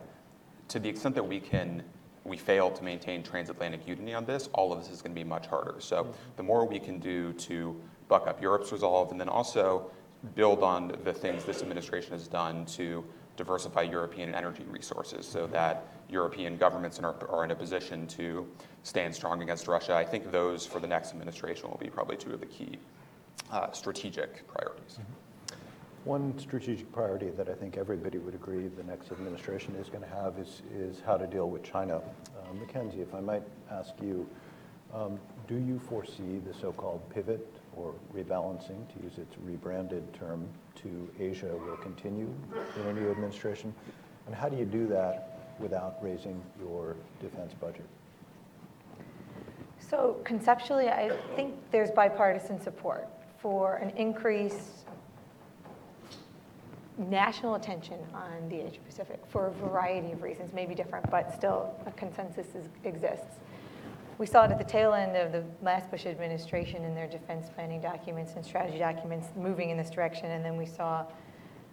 to 0.69 0.79
the 0.79 0.89
extent 0.89 1.15
that 1.15 1.27
we 1.27 1.39
can 1.39 1.83
we 2.23 2.37
fail 2.37 2.69
to 2.69 2.83
maintain 2.83 3.23
transatlantic 3.23 3.87
unity 3.87 4.13
on 4.13 4.25
this, 4.25 4.47
all 4.53 4.71
of 4.71 4.79
this 4.79 4.91
is 4.91 5.01
going 5.01 5.13
to 5.15 5.19
be 5.19 5.27
much 5.27 5.47
harder. 5.47 5.75
So 5.79 6.13
the 6.37 6.43
more 6.43 6.67
we 6.67 6.79
can 6.79 6.99
do 6.99 7.33
to 7.33 7.75
buck 8.07 8.27
up 8.27 8.41
Europe's 8.41 8.71
resolve 8.71 9.11
and 9.11 9.19
then 9.19 9.29
also 9.29 9.89
build 10.35 10.61
on 10.61 10.95
the 11.03 11.13
things 11.13 11.43
this 11.45 11.61
administration 11.61 12.11
has 12.11 12.27
done 12.27 12.65
to 12.65 13.03
diversify 13.37 13.81
European 13.81 14.35
energy 14.35 14.63
resources 14.69 15.25
so 15.25 15.47
that 15.47 15.87
European 16.11 16.57
governments 16.57 16.99
are, 16.99 17.15
are 17.29 17.43
in 17.43 17.51
a 17.51 17.55
position 17.55 18.05
to 18.07 18.45
stand 18.83 19.15
strong 19.15 19.41
against 19.41 19.67
Russia. 19.67 19.95
I 19.95 20.03
think 20.03 20.31
those 20.31 20.65
for 20.65 20.79
the 20.79 20.87
next 20.87 21.11
administration 21.11 21.69
will 21.69 21.77
be 21.77 21.89
probably 21.89 22.17
two 22.17 22.33
of 22.33 22.39
the 22.39 22.45
key 22.45 22.77
uh, 23.51 23.71
strategic 23.71 24.45
priorities. 24.47 24.99
One 26.03 26.37
strategic 26.39 26.91
priority 26.91 27.29
that 27.29 27.47
I 27.47 27.53
think 27.53 27.77
everybody 27.77 28.17
would 28.17 28.33
agree 28.33 28.67
the 28.67 28.83
next 28.83 29.11
administration 29.11 29.75
is 29.75 29.87
going 29.87 30.03
to 30.03 30.09
have 30.09 30.37
is, 30.39 30.63
is 30.75 31.01
how 31.05 31.15
to 31.15 31.27
deal 31.27 31.49
with 31.49 31.63
China. 31.63 31.97
Uh, 31.97 32.53
Mackenzie, 32.59 33.01
if 33.01 33.13
I 33.13 33.19
might 33.19 33.43
ask 33.69 33.93
you, 34.01 34.27
um, 34.93 35.19
do 35.47 35.55
you 35.55 35.79
foresee 35.79 36.39
the 36.45 36.53
so-called 36.53 37.07
pivot 37.09 37.47
or 37.75 37.93
rebalancing, 38.13 38.85
to 38.93 39.03
use 39.03 39.17
its 39.17 39.35
rebranded 39.45 40.11
term, 40.13 40.47
to 40.75 41.09
Asia 41.19 41.55
will 41.65 41.77
continue 41.77 42.33
in 42.77 42.87
a 42.87 42.93
new 42.93 43.09
administration? 43.11 43.73
And 44.25 44.35
how 44.35 44.49
do 44.49 44.57
you 44.57 44.65
do 44.65 44.87
that 44.87 45.30
without 45.61 45.97
raising 46.01 46.41
your 46.59 46.95
defense 47.21 47.53
budget? 47.59 47.85
So 49.79 50.17
conceptually, 50.23 50.89
I 50.89 51.11
think 51.35 51.55
there's 51.71 51.91
bipartisan 51.91 52.61
support 52.61 53.07
for 53.39 53.75
an 53.75 53.89
increased 53.91 54.85
national 56.97 57.55
attention 57.55 57.97
on 58.13 58.47
the 58.49 58.61
Asia 58.61 58.79
Pacific 58.87 59.19
for 59.27 59.47
a 59.47 59.51
variety 59.51 60.11
of 60.11 60.21
reasons, 60.21 60.53
maybe 60.53 60.75
different, 60.75 61.09
but 61.09 61.33
still 61.33 61.73
a 61.85 61.91
consensus 61.91 62.47
is, 62.55 62.67
exists. 62.83 63.39
We 64.17 64.27
saw 64.27 64.45
it 64.45 64.51
at 64.51 64.59
the 64.59 64.63
tail 64.63 64.93
end 64.93 65.17
of 65.17 65.31
the 65.31 65.43
last 65.63 65.89
Bush 65.89 66.05
administration 66.05 66.83
in 66.83 66.93
their 66.93 67.07
defense 67.07 67.47
planning 67.55 67.81
documents 67.81 68.33
and 68.35 68.45
strategy 68.45 68.77
documents 68.77 69.29
moving 69.35 69.71
in 69.71 69.77
this 69.77 69.89
direction, 69.89 70.31
and 70.31 70.45
then 70.45 70.57
we 70.57 70.65
saw 70.65 71.05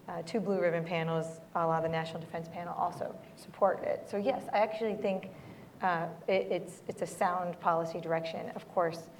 uh, 0.08 0.22
two 0.22 0.40
blue 0.40 0.60
ribbon 0.60 0.84
panels, 0.84 1.40
a 1.54 1.66
la 1.66 1.80
the 1.80 1.88
National 1.88 2.20
Defense 2.20 2.48
Panel, 2.48 2.74
also 2.74 3.14
support 3.36 3.82
it. 3.82 4.08
So 4.10 4.16
yes, 4.16 4.44
I 4.52 4.58
actually 4.58 4.94
think 4.94 5.30
uh, 5.82 6.06
it, 6.26 6.48
it's, 6.50 6.82
it's 6.88 7.02
a 7.02 7.06
sound 7.06 7.58
policy 7.60 8.00
direction. 8.00 8.50
Of 8.56 8.68
course, 8.72 9.10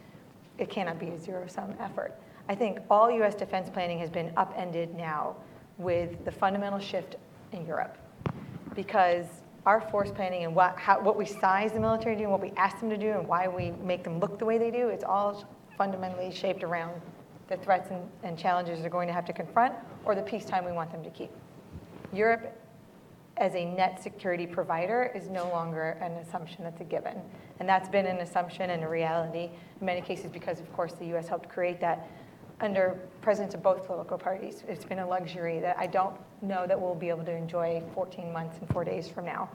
it 0.59 0.70
cannot 0.70 0.98
be 0.98 1.09
a 1.09 1.18
zero-sum 1.18 1.74
effort. 1.79 2.14
I 2.48 2.55
think 2.55 2.81
all 2.90 3.11
U.S. 3.11 3.35
defense 3.35 3.68
planning 3.68 3.98
has 3.98 4.11
been 4.11 4.33
upended 4.37 4.94
now 4.94 5.37
with 5.77 6.24
the 6.24 6.33
fundamental 6.33 6.79
shift 6.79 7.16
in 7.53 7.66
Europe. 7.66 7.96
Because 8.74 9.27
our 9.66 9.81
force 9.81 10.11
planning 10.11 10.44
and 10.44 10.55
what, 10.55 10.77
how, 10.79 11.01
what 11.01 11.16
we 11.16 11.27
size 11.27 11.72
the 11.72 11.81
military 11.81 12.14
to 12.14 12.20
do 12.20 12.24
and 12.24 12.33
what 12.33 12.40
we 12.40 12.53
ask 12.57 12.81
them 12.81 12.88
to 12.88 12.96
do 12.96 13.11
and 13.11 13.29
why 13.29 13.46
we 13.46 13.70
make 13.85 14.03
them 14.03 14.18
look 14.18 14.38
the 14.38 14.44
way 14.44 14.57
they 14.57 14.70
do, 14.70 14.88
it's 14.88 15.05
all 15.05 15.44
fundamentally 15.77 16.33
shaped 16.33 16.64
around 16.64 17.01
the 17.48 17.56
threats 17.56 17.90
and, 17.90 18.02
and 18.22 18.38
challenges 18.38 18.80
they're 18.80 18.90
going 18.90 19.08
to 19.08 19.14
have 19.14 19.24
to 19.24 19.32
confront 19.32 19.74
or 20.04 20.14
the 20.14 20.22
peacetime 20.22 20.64
we 20.64 20.72
want 20.72 20.90
them 20.92 21.02
to 21.02 21.11
keep. 21.11 21.30
Europe, 22.12 22.56
as 23.37 23.54
a 23.54 23.64
net 23.64 24.02
security 24.02 24.46
provider, 24.46 25.12
is 25.14 25.28
no 25.28 25.48
longer 25.48 25.98
an 26.00 26.12
assumption 26.12 26.64
that's 26.64 26.80
a 26.80 26.84
given. 26.84 27.20
And 27.61 27.68
that's 27.68 27.88
been 27.88 28.06
an 28.06 28.18
assumption 28.18 28.70
and 28.70 28.82
a 28.82 28.88
reality 28.88 29.50
in 29.80 29.87
many 29.87 30.00
cases 30.00 30.30
because, 30.30 30.61
of 30.61 30.72
course, 30.72 30.92
the 30.92 31.16
US 31.16 31.28
helped 31.28 31.48
create 31.48 31.80
that 31.80 32.08
under 32.61 32.98
presidents 33.20 33.54
of 33.54 33.62
both 33.62 33.87
political 33.87 34.18
parties. 34.18 34.64
It's 34.66 34.84
been 34.84 34.98
a 34.98 35.06
luxury 35.06 35.61
that 35.61 35.78
I 35.78 35.87
don't 35.87 36.16
know 36.42 36.66
that 36.66 36.80
we'll 36.80 36.94
be 36.94 37.08
able 37.08 37.24
to 37.24 37.34
enjoy 37.34 37.82
14 37.94 38.32
months 38.32 38.58
and 38.58 38.68
four 38.70 38.84
days 38.84 39.08
from 39.08 39.24
now. 39.24 39.48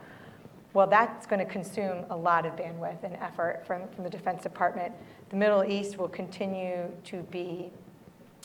Well, 0.72 0.86
that's 0.88 1.26
going 1.26 1.38
to 1.38 1.50
consume 1.50 2.04
a 2.10 2.16
lot 2.16 2.46
of 2.46 2.56
bandwidth 2.56 3.04
and 3.04 3.14
effort 3.16 3.62
from, 3.66 3.86
from 3.88 4.04
the 4.04 4.10
Defense 4.10 4.42
Department. 4.42 4.92
The 5.28 5.36
Middle 5.36 5.64
East 5.64 5.98
will 5.98 6.08
continue 6.08 6.90
to 7.04 7.22
be 7.30 7.70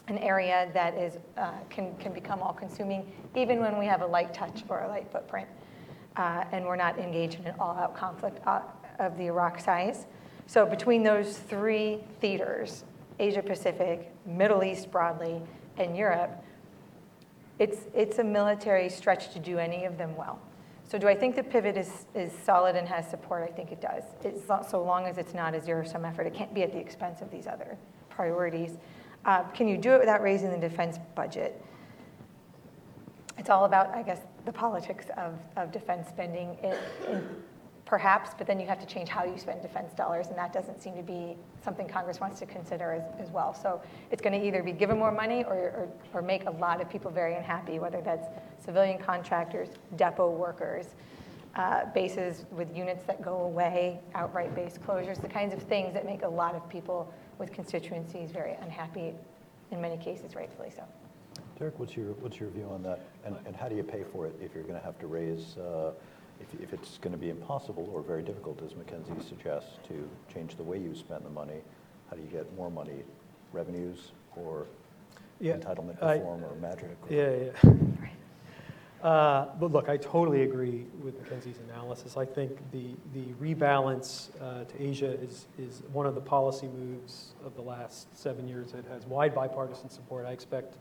an 0.10 0.18
area 0.20 0.70
that 0.74 0.96
is, 0.96 1.18
uh, 1.38 1.52
can, 1.70 1.96
can 1.98 2.14
become 2.14 2.42
all 2.42 2.54
consuming, 2.54 3.12
even 3.36 3.60
when 3.60 3.78
we 3.78 3.86
have 3.86 4.02
a 4.02 4.06
light 4.06 4.34
touch 4.34 4.64
or 4.68 4.82
a 4.82 4.88
light 4.88 5.12
footprint. 5.12 5.48
Uh, 6.18 6.44
and 6.52 6.66
we're 6.66 6.76
not 6.76 6.98
engaged 7.00 7.40
in 7.40 7.46
an 7.46 7.56
all 7.60 7.78
out 7.78 7.96
conflict 7.96 8.40
uh, 8.46 8.62
of 9.00 9.18
the 9.18 9.26
Iraq 9.26 9.60
size. 9.60 10.08
So, 10.48 10.66
between 10.66 11.04
those 11.04 11.38
three 11.38 12.00
theaters, 12.20 12.84
Asia 13.20 13.44
Pacific, 13.44 14.12
Middle 14.26 14.64
East 14.64 14.92
broadly, 14.92 15.42
and 15.78 15.96
Europe, 15.96 16.44
it's, 17.60 17.82
it's 17.94 18.18
a 18.20 18.24
military 18.24 18.90
stretch 18.90 19.32
to 19.34 19.40
do 19.40 19.60
any 19.60 19.86
of 19.86 19.98
them 19.98 20.16
well. 20.16 20.40
So 20.90 20.98
do 20.98 21.08
I 21.08 21.14
think 21.14 21.36
the 21.36 21.44
pivot 21.44 21.78
is, 21.78 22.08
is 22.16 22.32
solid 22.32 22.76
and 22.76 22.88
has 22.88 23.08
support? 23.08 23.48
I 23.48 23.52
think 23.52 23.72
it 23.72 23.80
does. 23.80 24.04
It's 24.24 24.48
not, 24.48 24.68
so 24.68 24.84
long 24.84 25.06
as 25.06 25.20
it's 25.20 25.36
not 25.36 25.54
a 25.54 25.62
zero-sum 25.62 26.04
effort. 26.04 26.26
It 26.26 26.34
can't 26.34 26.52
be 26.52 26.64
at 26.64 26.72
the 26.72 26.80
expense 26.80 27.22
of 27.22 27.30
these 27.30 27.46
other 27.46 27.78
priorities. 28.10 28.80
Uh, 29.26 29.44
can 29.50 29.68
you 29.68 29.78
do 29.78 29.92
it 29.92 30.00
without 30.00 30.22
raising 30.22 30.50
the 30.52 30.58
defense 30.58 30.98
budget? 31.16 31.62
It's 33.38 33.50
all 33.50 33.66
about, 33.66 33.90
I 33.90 34.04
guess, 34.04 34.22
the 34.46 34.52
politics 34.52 35.06
of, 35.18 35.36
of 35.56 35.72
defense 35.72 36.08
spending. 36.08 36.58
It, 36.64 36.78
in, 37.10 37.24
perhaps, 37.90 38.36
but 38.38 38.46
then 38.46 38.60
you 38.60 38.68
have 38.68 38.80
to 38.80 38.86
change 38.86 39.10
how 39.10 39.24
you 39.24 39.36
spend 39.36 39.64
defense 39.64 39.94
dollars, 39.94 40.28
and 40.28 40.38
that 40.38 40.54
doesn't 40.54 40.80
seem 40.80 40.96
to 40.96 41.02
be 41.02 41.36
something 41.64 41.88
Congress 41.88 42.20
wants 42.20 42.38
to 42.40 42.46
consider 42.46 42.92
as, 42.92 43.04
as 43.20 43.32
well. 43.32 43.52
So 43.52 43.82
it's 44.12 44.22
going 44.22 44.40
to 44.40 44.48
either 44.48 44.62
be 44.62 44.72
given 44.72 45.00
more 45.00 45.12
money 45.12 45.44
or, 45.44 45.56
or, 45.56 45.90
or, 46.14 46.22
make 46.22 46.46
a 46.46 46.52
lot 46.52 46.82
of 46.82 46.90
people 46.90 47.10
very 47.10 47.34
unhappy, 47.34 47.80
whether 47.80 48.00
that's 48.00 48.28
civilian 48.64 49.00
contractors, 49.00 49.70
depot 49.96 50.30
workers, 50.30 50.94
uh, 51.56 51.86
bases 51.96 52.46
with 52.52 52.74
units 52.78 53.04
that 53.06 53.24
go 53.24 53.42
away, 53.42 54.00
outright 54.14 54.54
base 54.54 54.78
closures, 54.78 55.20
the 55.20 55.28
kinds 55.28 55.52
of 55.52 55.64
things 55.64 55.92
that 55.96 56.06
make 56.06 56.22
a 56.22 56.30
lot 56.30 56.54
of 56.54 56.70
people 56.70 57.12
with 57.40 57.52
constituencies 57.54 58.30
very 58.32 58.54
unhappy, 58.62 59.14
in 59.72 59.82
many 59.82 59.98
cases 59.98 60.36
rightfully 60.36 60.70
so. 60.76 60.84
Derek, 61.58 61.80
what's 61.80 61.96
your, 61.96 62.12
what's 62.22 62.40
your 62.40 62.50
view 62.50 62.68
on 62.72 62.84
that? 62.84 63.00
And, 63.26 63.36
and 63.46 63.56
how 63.56 63.68
do 63.68 63.76
you 63.76 63.84
pay 63.84 64.04
for 64.12 64.28
it 64.28 64.36
if 64.42 64.54
you're 64.54 64.64
going 64.64 64.80
to 64.80 64.86
have 64.86 65.00
to 65.00 65.08
raise, 65.08 65.58
uh, 65.58 65.92
if, 66.40 66.62
if 66.62 66.74
it's 66.74 66.98
going 67.00 67.12
to 67.12 67.18
be 67.18 67.30
impossible 67.30 67.90
or 67.94 68.02
very 68.02 68.22
difficult, 68.22 68.62
as 68.64 68.76
Mackenzie 68.76 69.12
suggests, 69.28 69.72
to 69.88 70.08
change 70.34 70.56
the 70.56 70.64
way 70.64 70.78
you 70.78 70.94
spend 70.96 71.26
the 71.26 71.30
money? 71.30 71.62
How 72.10 72.16
do 72.16 72.22
you 72.22 72.30
get 72.30 72.54
more 72.56 72.70
money? 72.72 73.04
Revenues 73.52 74.12
or 74.36 74.68
Yeah, 75.40 75.58
entitlement 75.58 76.02
I- 76.04 76.16
reform 76.16 76.44
or 76.44 76.56
magic? 76.56 76.96
or- 77.10 77.14
Yeah, 77.14 77.52
yeah. 77.64 77.72
Uh, 79.02 79.46
But 79.60 79.72
look, 79.72 79.88
I 79.88 79.98
totally 79.98 80.44
agree 80.44 80.86
with 81.02 81.22
Mackenzie's 81.22 81.60
analysis. 81.70 82.18
I 82.18 82.26
think 82.26 82.52
the, 82.72 82.96
the 83.14 83.34
rebalance 83.42 84.30
uh, 84.42 84.66
to 84.66 84.82
Asia 84.82 85.12
is, 85.22 85.48
is 85.58 85.84
one 85.94 86.06
of 86.06 86.16
the 86.16 86.22
policy 86.22 86.68
moves 86.68 87.34
of 87.46 87.56
the 87.56 87.62
last 87.62 88.16
seven 88.18 88.48
years 88.48 88.74
that 88.74 88.86
has 88.88 89.06
wide 89.06 89.34
bipartisan 89.34 89.90
support. 89.90 90.26
I 90.26 90.32
expect, 90.32 90.76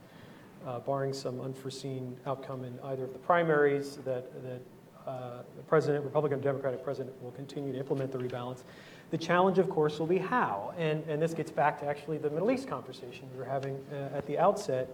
uh, 0.67 0.79
barring 0.79 1.13
some 1.13 1.39
unforeseen 1.39 2.17
outcome 2.25 2.65
in 2.65 2.77
either 2.83 3.05
of 3.05 3.13
the 3.13 3.19
primaries, 3.19 3.97
that, 4.03 4.25
that 4.43 4.61
uh, 5.07 5.43
the 5.55 5.63
president, 5.63 6.03
Republican, 6.03 6.41
Democratic 6.41 6.83
president, 6.83 7.15
will 7.23 7.31
continue 7.31 7.71
to 7.71 7.79
implement 7.79 8.11
the 8.11 8.17
rebalance. 8.17 8.63
The 9.11 9.17
challenge, 9.17 9.57
of 9.57 9.69
course, 9.69 9.97
will 9.97 10.07
be 10.07 10.17
how. 10.17 10.73
And, 10.77 11.03
and 11.07 11.21
this 11.21 11.33
gets 11.33 11.51
back 11.51 11.79
to 11.79 11.85
actually 11.87 12.17
the 12.17 12.29
Middle 12.29 12.51
East 12.51 12.67
conversation 12.67 13.29
we 13.31 13.39
were 13.39 13.45
having 13.45 13.79
uh, 13.93 14.17
at 14.17 14.27
the 14.27 14.37
outset. 14.37 14.89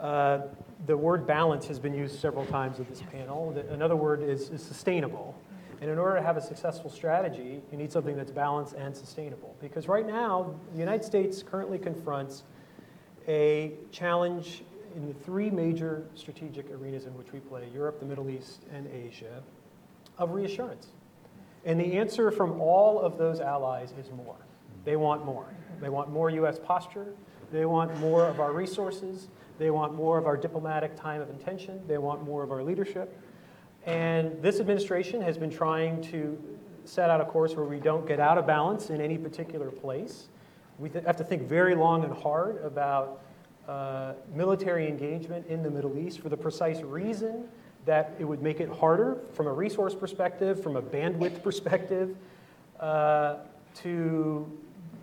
Uh, 0.00 0.40
The 0.86 0.96
word 0.96 1.26
balance 1.26 1.66
has 1.66 1.80
been 1.80 1.92
used 1.92 2.20
several 2.20 2.46
times 2.46 2.78
at 2.78 2.88
this 2.88 3.02
panel. 3.02 3.52
Another 3.70 3.96
word 3.96 4.22
is, 4.22 4.48
is 4.50 4.62
sustainable. 4.62 5.34
And 5.80 5.90
in 5.90 5.98
order 5.98 6.16
to 6.16 6.22
have 6.22 6.36
a 6.36 6.40
successful 6.40 6.90
strategy, 6.90 7.62
you 7.70 7.78
need 7.78 7.92
something 7.92 8.16
that's 8.16 8.30
balanced 8.30 8.74
and 8.74 8.96
sustainable. 8.96 9.56
Because 9.60 9.88
right 9.88 10.06
now, 10.06 10.54
the 10.72 10.78
United 10.78 11.04
States 11.04 11.42
currently 11.42 11.78
confronts 11.78 12.44
a 13.26 13.72
challenge 13.90 14.62
in 14.96 15.06
the 15.06 15.14
three 15.14 15.50
major 15.50 16.04
strategic 16.14 16.70
arenas 16.70 17.06
in 17.06 17.16
which 17.18 17.32
we 17.32 17.40
play 17.40 17.68
Europe, 17.74 18.00
the 18.00 18.06
Middle 18.06 18.30
East, 18.30 18.64
and 18.72 18.86
Asia 18.88 19.42
of 20.16 20.30
reassurance. 20.30 20.88
And 21.64 21.78
the 21.78 21.98
answer 21.98 22.30
from 22.30 22.60
all 22.60 23.00
of 23.00 23.18
those 23.18 23.40
allies 23.40 23.92
is 24.00 24.10
more. 24.10 24.36
They 24.84 24.96
want 24.96 25.24
more. 25.24 25.46
They 25.80 25.90
want 25.90 26.10
more 26.10 26.30
U.S. 26.30 26.58
posture. 26.58 27.14
They 27.52 27.66
want 27.66 27.96
more 27.98 28.26
of 28.26 28.40
our 28.40 28.52
resources. 28.52 29.28
They 29.58 29.70
want 29.70 29.94
more 29.94 30.18
of 30.18 30.26
our 30.26 30.36
diplomatic 30.36 30.96
time 30.96 31.20
of 31.20 31.28
intention. 31.30 31.80
They 31.86 31.98
want 31.98 32.22
more 32.22 32.42
of 32.42 32.52
our 32.52 32.62
leadership. 32.62 33.20
And 33.84 34.40
this 34.42 34.60
administration 34.60 35.20
has 35.20 35.36
been 35.36 35.50
trying 35.50 36.02
to 36.04 36.38
set 36.84 37.10
out 37.10 37.20
a 37.20 37.24
course 37.24 37.54
where 37.54 37.66
we 37.66 37.78
don't 37.78 38.06
get 38.06 38.20
out 38.20 38.38
of 38.38 38.46
balance 38.46 38.90
in 38.90 39.00
any 39.00 39.18
particular 39.18 39.70
place. 39.70 40.28
We 40.78 40.90
have 40.90 41.16
to 41.16 41.24
think 41.24 41.42
very 41.42 41.74
long 41.74 42.04
and 42.04 42.12
hard 42.12 42.62
about 42.64 43.20
uh, 43.68 44.14
military 44.34 44.88
engagement 44.88 45.46
in 45.48 45.62
the 45.62 45.70
Middle 45.70 45.98
East 45.98 46.20
for 46.20 46.28
the 46.28 46.36
precise 46.36 46.80
reason 46.80 47.48
that 47.84 48.14
it 48.18 48.24
would 48.24 48.42
make 48.42 48.60
it 48.60 48.68
harder 48.68 49.18
from 49.32 49.46
a 49.46 49.52
resource 49.52 49.94
perspective, 49.94 50.62
from 50.62 50.76
a 50.76 50.82
bandwidth 50.82 51.42
perspective, 51.42 52.16
uh, 52.80 53.36
to 53.74 54.50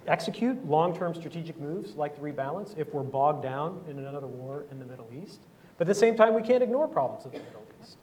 execute 0.07 0.63
long-term 0.65 1.13
strategic 1.15 1.59
moves 1.59 1.95
like 1.95 2.15
the 2.15 2.21
rebalance 2.21 2.77
if 2.77 2.93
we're 2.93 3.03
bogged 3.03 3.43
down 3.43 3.83
in 3.89 3.99
another 3.99 4.27
war 4.27 4.65
in 4.71 4.79
the 4.79 4.85
Middle 4.85 5.07
East. 5.13 5.41
But 5.77 5.87
at 5.87 5.93
the 5.93 5.99
same 5.99 6.15
time, 6.15 6.33
we 6.33 6.41
can't 6.41 6.63
ignore 6.63 6.87
problems 6.87 7.25
in 7.25 7.31
the 7.31 7.39
Middle 7.39 7.65
East. 7.81 7.97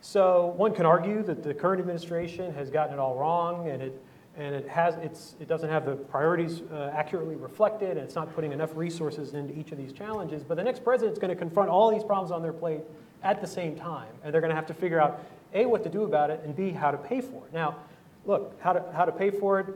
So 0.00 0.54
one 0.56 0.74
can 0.74 0.86
argue 0.86 1.22
that 1.24 1.42
the 1.42 1.52
current 1.52 1.80
administration 1.80 2.54
has 2.54 2.70
gotten 2.70 2.94
it 2.94 2.98
all 2.98 3.16
wrong, 3.16 3.68
and 3.68 3.82
it 3.82 4.02
and 4.36 4.54
it 4.54 4.66
has 4.68 4.94
it's 4.96 5.34
it 5.40 5.48
doesn't 5.48 5.68
have 5.68 5.84
the 5.84 5.96
priorities 5.96 6.62
uh, 6.72 6.90
accurately 6.94 7.36
reflected, 7.36 7.90
and 7.90 8.00
it's 8.00 8.14
not 8.14 8.34
putting 8.34 8.52
enough 8.52 8.74
resources 8.74 9.34
into 9.34 9.58
each 9.58 9.72
of 9.72 9.78
these 9.78 9.92
challenges. 9.92 10.42
But 10.42 10.56
the 10.56 10.64
next 10.64 10.82
president's 10.82 11.18
going 11.18 11.30
to 11.30 11.36
confront 11.36 11.68
all 11.68 11.90
these 11.90 12.04
problems 12.04 12.32
on 12.32 12.40
their 12.40 12.52
plate 12.52 12.80
at 13.22 13.40
the 13.42 13.46
same 13.46 13.76
time, 13.76 14.08
and 14.24 14.32
they're 14.32 14.40
going 14.40 14.50
to 14.50 14.56
have 14.56 14.66
to 14.66 14.74
figure 14.74 15.00
out 15.00 15.22
a 15.52 15.66
what 15.66 15.82
to 15.82 15.90
do 15.90 16.04
about 16.04 16.30
it, 16.30 16.40
and 16.44 16.56
b 16.56 16.70
how 16.70 16.90
to 16.90 16.96
pay 16.96 17.20
for 17.20 17.44
it. 17.46 17.52
Now, 17.52 17.76
look 18.24 18.58
how 18.60 18.72
to 18.72 18.84
how 18.94 19.04
to 19.04 19.12
pay 19.12 19.30
for 19.30 19.60
it. 19.60 19.66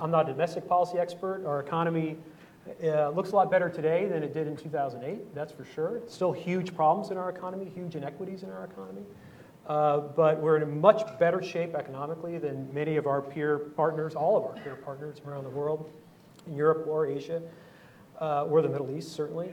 I'm 0.00 0.10
not 0.10 0.28
a 0.28 0.32
domestic 0.32 0.68
policy 0.68 0.98
expert. 0.98 1.44
Our 1.46 1.60
economy 1.60 2.16
uh, 2.84 3.10
looks 3.10 3.32
a 3.32 3.36
lot 3.36 3.50
better 3.50 3.68
today 3.68 4.06
than 4.06 4.22
it 4.22 4.32
did 4.32 4.46
in 4.46 4.56
2008. 4.56 5.34
That's 5.34 5.52
for 5.52 5.64
sure. 5.64 6.00
Still 6.06 6.32
huge 6.32 6.74
problems 6.74 7.10
in 7.10 7.16
our 7.16 7.30
economy, 7.30 7.70
huge 7.74 7.96
inequities 7.96 8.42
in 8.42 8.50
our 8.50 8.64
economy. 8.64 9.02
Uh, 9.66 9.98
but 9.98 10.40
we're 10.40 10.56
in 10.56 10.62
a 10.62 10.66
much 10.66 11.02
better 11.18 11.42
shape 11.42 11.74
economically 11.74 12.38
than 12.38 12.72
many 12.74 12.96
of 12.96 13.06
our 13.06 13.22
peer 13.22 13.58
partners, 13.58 14.14
all 14.14 14.36
of 14.36 14.44
our 14.44 14.62
peer 14.62 14.76
partners 14.76 15.20
around 15.26 15.44
the 15.44 15.50
world, 15.50 15.90
in 16.46 16.56
Europe 16.56 16.86
or 16.88 17.06
Asia, 17.06 17.42
uh, 18.20 18.44
or 18.44 18.62
the 18.62 18.68
Middle 18.68 18.90
East, 18.90 19.12
certainly. 19.12 19.52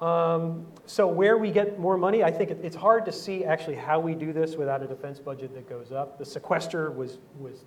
Um, 0.00 0.66
so 0.86 1.06
where 1.08 1.38
we 1.38 1.50
get 1.50 1.80
more 1.80 1.96
money, 1.96 2.22
I 2.22 2.30
think 2.30 2.50
it, 2.50 2.60
it's 2.62 2.76
hard 2.76 3.04
to 3.06 3.12
see 3.12 3.44
actually 3.44 3.76
how 3.76 3.98
we 3.98 4.14
do 4.14 4.32
this 4.32 4.54
without 4.54 4.82
a 4.82 4.86
defense 4.86 5.18
budget 5.18 5.54
that 5.54 5.68
goes 5.68 5.90
up. 5.92 6.18
The 6.18 6.24
sequester 6.24 6.90
was, 6.90 7.18
was 7.38 7.64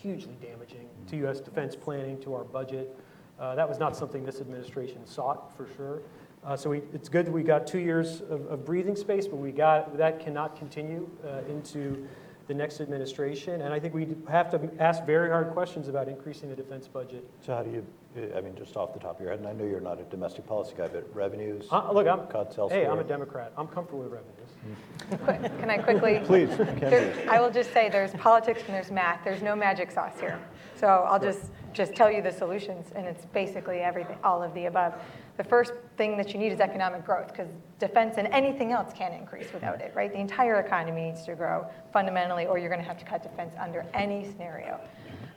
hugely 0.00 0.36
damaging 0.40 0.88
to 1.08 1.16
U.S. 1.18 1.40
defense 1.40 1.76
planning, 1.76 2.20
to 2.22 2.34
our 2.34 2.44
budget. 2.44 2.96
Uh, 3.38 3.54
that 3.54 3.68
was 3.68 3.78
not 3.78 3.96
something 3.96 4.24
this 4.24 4.40
administration 4.40 5.06
sought, 5.06 5.56
for 5.56 5.66
sure. 5.76 6.02
Uh, 6.44 6.56
so 6.56 6.70
we, 6.70 6.78
it's 6.94 7.08
good 7.08 7.26
that 7.26 7.32
we 7.32 7.42
got 7.42 7.66
two 7.66 7.78
years 7.78 8.22
of, 8.22 8.46
of 8.46 8.64
breathing 8.64 8.96
space, 8.96 9.26
but 9.26 9.36
we 9.36 9.50
got 9.50 9.96
that 9.96 10.20
cannot 10.20 10.56
continue 10.56 11.08
uh, 11.26 11.40
into 11.48 12.06
the 12.48 12.54
next 12.54 12.80
administration. 12.80 13.60
And 13.62 13.72
I 13.72 13.78
think 13.78 13.94
we 13.94 14.08
have 14.28 14.50
to 14.50 14.70
ask 14.78 15.04
very 15.04 15.28
hard 15.28 15.52
questions 15.52 15.86
about 15.86 16.08
increasing 16.08 16.48
the 16.48 16.56
defense 16.56 16.88
budget. 16.88 17.28
So 17.40 17.54
how 17.54 17.62
do 17.62 17.70
you, 17.70 17.86
I 18.16 18.40
mean, 18.40 18.56
just 18.56 18.76
off 18.76 18.92
the 18.92 18.98
top 18.98 19.16
of 19.16 19.20
your 19.20 19.30
head, 19.30 19.38
and 19.38 19.46
I 19.48 19.52
know 19.52 19.64
you're 19.64 19.80
not 19.80 20.00
a 20.00 20.02
domestic 20.04 20.44
policy 20.44 20.74
guy, 20.76 20.88
but 20.88 21.08
revenues? 21.14 21.66
Uh, 21.70 21.92
look, 21.92 22.08
I'm 22.08 22.26
Cuts 22.26 22.56
hey. 22.56 22.84
I'm 22.84 22.98
a 22.98 23.04
Democrat. 23.04 23.52
I'm 23.56 23.68
comfortable 23.68 24.02
with 24.02 24.12
revenues. 24.12 25.50
Can 25.60 25.70
I 25.70 25.78
quickly? 25.78 26.20
Please, 26.24 26.48
There- 26.56 27.14
I 27.30 27.40
will 27.40 27.52
just 27.52 27.72
say, 27.72 27.88
there's 27.88 28.12
politics 28.14 28.62
and 28.66 28.74
there's 28.74 28.90
math. 28.90 29.22
There's 29.22 29.42
no 29.42 29.54
magic 29.54 29.92
sauce 29.92 30.18
here. 30.18 30.40
So 30.74 30.88
I'll 30.88 31.20
just, 31.20 31.52
just 31.72 31.94
tell 31.94 32.10
you 32.10 32.20
the 32.20 32.32
solutions, 32.32 32.90
and 32.96 33.06
it's 33.06 33.26
basically 33.26 33.78
everything, 33.78 34.18
all 34.24 34.42
of 34.42 34.52
the 34.54 34.66
above. 34.66 34.94
The 35.36 35.44
first 35.44 35.72
thing 35.96 36.16
that 36.16 36.32
you 36.34 36.40
need 36.40 36.50
is 36.50 36.58
economic 36.58 37.06
growth, 37.06 37.28
because 37.28 37.48
defense 37.78 38.16
and 38.18 38.26
anything 38.28 38.72
else 38.72 38.92
can't 38.92 39.14
increase 39.14 39.52
without 39.54 39.80
it, 39.80 39.92
right? 39.94 40.12
The 40.12 40.18
entire 40.18 40.58
economy 40.58 41.04
needs 41.10 41.24
to 41.26 41.36
grow 41.36 41.64
fundamentally, 41.92 42.46
or 42.46 42.58
you're 42.58 42.68
going 42.70 42.82
to 42.82 42.88
have 42.88 42.98
to 42.98 43.04
cut 43.04 43.22
defense 43.22 43.54
under 43.58 43.86
any 43.94 44.24
scenario. 44.24 44.80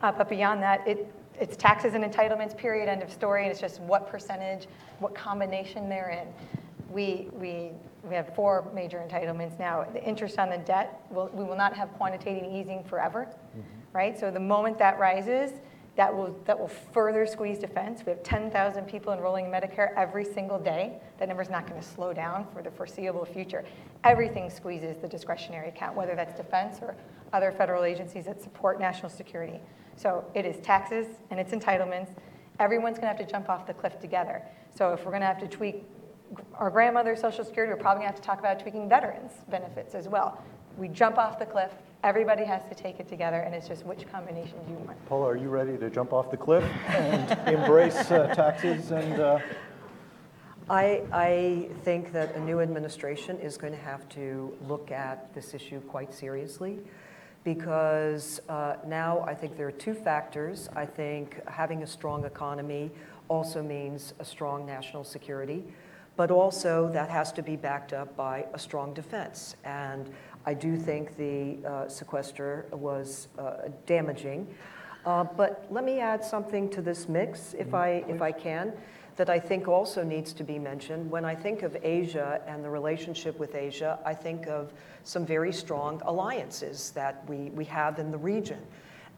Uh, 0.02 0.12
But 0.12 0.28
beyond 0.28 0.62
that, 0.64 0.86
it, 0.88 1.08
it's 1.39 1.56
taxes 1.58 1.93
and 1.93 2.04
entitlements, 2.04 2.56
period, 2.56 2.88
end 2.88 3.02
of 3.02 3.12
story, 3.12 3.43
and 3.43 3.52
it's 3.52 3.60
just 3.60 3.82
what 3.82 4.10
percentage, 4.10 4.67
what 5.00 5.15
combination 5.15 5.89
they're 5.89 6.10
in. 6.10 6.28
We, 6.93 7.28
we, 7.34 7.72
we 8.04 8.15
have 8.15 8.36
four 8.36 8.69
major 8.74 9.04
entitlements 9.08 9.58
now. 9.58 9.86
The 9.91 10.04
interest 10.04 10.38
on 10.38 10.50
the 10.50 10.58
debt, 10.60 11.02
will, 11.10 11.30
we 11.34 11.43
will 11.43 11.56
not 11.56 11.76
have 11.76 11.91
quantitative 11.93 12.52
easing 12.52 12.84
forever, 12.84 13.26
mm-hmm. 13.26 13.62
right? 13.93 14.19
So 14.19 14.30
the 14.30 14.39
moment 14.39 14.78
that 14.80 15.00
rises, 15.00 15.52
that 15.96 16.15
will, 16.15 16.36
that 16.46 16.60
will 16.60 16.67
further 16.67 17.26
squeeze 17.26 17.60
defense. 17.60 18.02
We 18.06 18.12
have 18.12 18.24
10,000 18.24 18.86
people 18.86 19.13
enrolling 19.13 19.46
in 19.46 19.52
Medicare 19.52 19.93
every 19.96 20.26
single 20.26 20.58
day. 20.58 20.98
That 21.19 21.28
number 21.28 21.43
is 21.43 21.50
not 21.50 21.67
going 21.67 21.80
to 21.80 21.88
slow 21.88 22.13
down 22.13 22.48
for 22.52 22.63
the 22.63 22.72
foreseeable 22.72 23.26
future. 23.26 23.63
Everything 24.04 24.50
squeezes 24.50 24.98
the 24.98 25.08
discretionary 25.08 25.69
account, 25.69 25.96
whether 25.96 26.15
that's 26.15 26.36
defense 26.36 26.80
or 26.82 26.96
other 27.32 27.52
federal 27.52 27.84
agencies 27.84 28.26
that 28.26 28.41
support 28.41 28.80
national 28.80 29.10
security. 29.10 29.60
So 29.95 30.25
it 30.34 30.45
is 30.45 30.58
taxes 30.58 31.08
and 31.29 31.39
it's 31.39 31.51
entitlements. 31.51 32.10
Everyone's 32.60 32.97
going 32.97 33.12
to 33.12 33.17
have 33.17 33.25
to 33.25 33.32
jump 33.32 33.49
off 33.49 33.65
the 33.65 33.73
cliff 33.73 33.99
together. 33.99 34.41
So 34.75 34.93
if 34.93 35.06
we're 35.06 35.12
going 35.12 35.21
to 35.21 35.27
have 35.27 35.39
to 35.39 35.47
tweak 35.47 35.84
our 36.56 36.69
grandmother's 36.69 37.21
Social 37.21 37.45
Security, 37.45 37.73
we're 37.73 37.79
probably 37.79 38.03
going 38.03 38.12
to 38.12 38.15
have 38.15 38.21
to 38.21 38.27
talk 38.27 38.39
about 38.39 38.60
tweaking 38.60 38.89
veterans' 38.89 39.34
benefits 39.49 39.93
as 39.95 40.08
well. 40.08 40.41
We 40.77 40.88
jump 40.88 41.17
off 41.19 41.38
the 41.38 41.45
cliff, 41.45 41.71
everybody 42.03 42.43
has 42.45 42.63
to 42.69 42.75
take 42.75 42.99
it 42.99 43.08
together, 43.08 43.41
and 43.41 43.53
it's 43.53 43.67
just 43.67 43.86
which 43.86 44.12
combination 44.12 44.58
do 44.65 44.71
you 44.71 44.77
want. 44.79 45.06
Paula, 45.06 45.27
are 45.27 45.36
you 45.36 45.49
ready 45.49 45.77
to 45.77 45.89
jump 45.91 46.13
off 46.13 46.32
the 46.32 46.38
cliff 46.38 46.63
and 46.88 47.47
embrace 47.47 48.10
uh, 48.12 48.33
taxes 48.33 48.91
and, 48.91 49.19
uh, 49.19 49.39
I, 50.69 51.04
I 51.12 51.69
think 51.83 52.13
that 52.13 52.35
a 52.35 52.39
new 52.39 52.62
administration 52.62 53.37
is 53.39 53.58
going 53.58 53.73
to 53.73 53.79
have 53.79 54.08
to 54.10 54.56
look 54.65 54.91
at 54.91 55.33
this 55.33 55.54
issue 55.54 55.81
quite 55.81 56.13
seriously 56.13 56.79
because 57.44 58.39
uh, 58.50 58.75
now 58.85 59.21
I 59.21 59.33
think 59.33 59.58
there 59.58 59.67
are 59.67 59.71
two 59.71 59.94
factors. 59.94 60.69
I 60.75 60.85
think 60.85 61.46
having 61.48 61.83
a 61.83 61.87
strong 61.87 62.25
economy 62.25 62.91
also 63.27 63.62
means 63.62 64.13
a 64.19 64.25
strong 64.25 64.65
national 64.65 65.04
security, 65.04 65.63
but 66.15 66.31
also 66.31 66.89
that 66.89 67.10
has 67.10 67.31
to 67.33 67.41
be 67.44 67.56
backed 67.56 67.94
up 67.94 68.15
by 68.15 68.46
a 68.54 68.60
strong 68.60 68.94
defense. 68.94 69.56
And 69.63 70.10
I 70.46 70.54
do 70.54 70.77
think 70.77 71.17
the 71.17 71.58
uh, 71.65 71.87
sequester 71.89 72.65
was 72.71 73.27
uh, 73.37 73.69
damaging. 73.85 74.48
Uh, 75.06 75.23
But 75.23 75.65
let 75.69 75.83
me 75.83 76.00
add 76.00 76.23
something 76.23 76.69
to 76.69 76.81
this 76.81 77.10
mix, 77.10 77.54
if 77.58 77.73
I, 77.73 78.04
if 78.08 78.21
I 78.21 78.31
can. 78.31 78.73
That 79.16 79.30
I 79.30 79.40
think 79.40 79.68
also 79.68 80.04
needs 80.04 80.34
to 80.34 80.44
be 80.44 80.58
mentioned. 80.58 81.10
When 81.10 81.24
I 81.24 81.36
think 81.36 81.62
of 81.62 81.78
Asia 81.84 82.42
and 82.48 82.64
the 82.64 82.70
relationship 82.70 83.40
with 83.40 83.56
Asia, 83.56 84.00
I 84.06 84.14
think 84.14 84.48
of 84.48 84.74
some 85.04 85.26
very 85.26 85.54
strong 85.54 86.02
alliances 86.06 86.92
that 86.92 87.24
we, 87.30 87.52
we 87.52 87.66
have 87.66 88.00
in 88.00 88.12
the 88.12 88.18
region. 88.18 88.60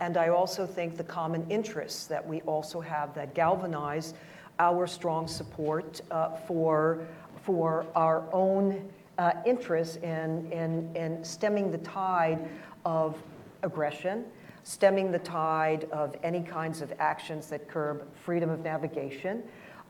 And 0.02 0.18
I 0.18 0.30
also 0.30 0.66
think 0.66 0.98
the 0.98 1.04
common 1.04 1.50
interests 1.50 2.08
that 2.08 2.26
we 2.26 2.42
also 2.42 2.82
have 2.82 3.14
that 3.16 3.34
galvanize 3.34 4.14
our 4.60 4.88
strong 4.88 5.28
support 5.28 6.02
uh, 6.12 6.36
for, 6.36 7.06
for 7.44 7.86
our 7.96 8.24
own 8.34 8.90
uh, 9.18 9.32
interests 9.46 9.96
in, 9.98 10.52
in, 10.52 10.94
in 10.96 11.24
stemming 11.24 11.72
the 11.72 11.78
tide 11.80 12.50
of 12.84 13.22
aggression, 13.64 14.26
stemming 14.64 15.12
the 15.12 15.20
tide 15.20 15.88
of 15.92 16.16
any 16.24 16.42
kinds 16.42 16.82
of 16.82 16.94
actions 17.00 17.48
that 17.48 17.70
curb 17.70 18.06
freedom 18.16 18.50
of 18.50 18.60
navigation. 18.62 19.44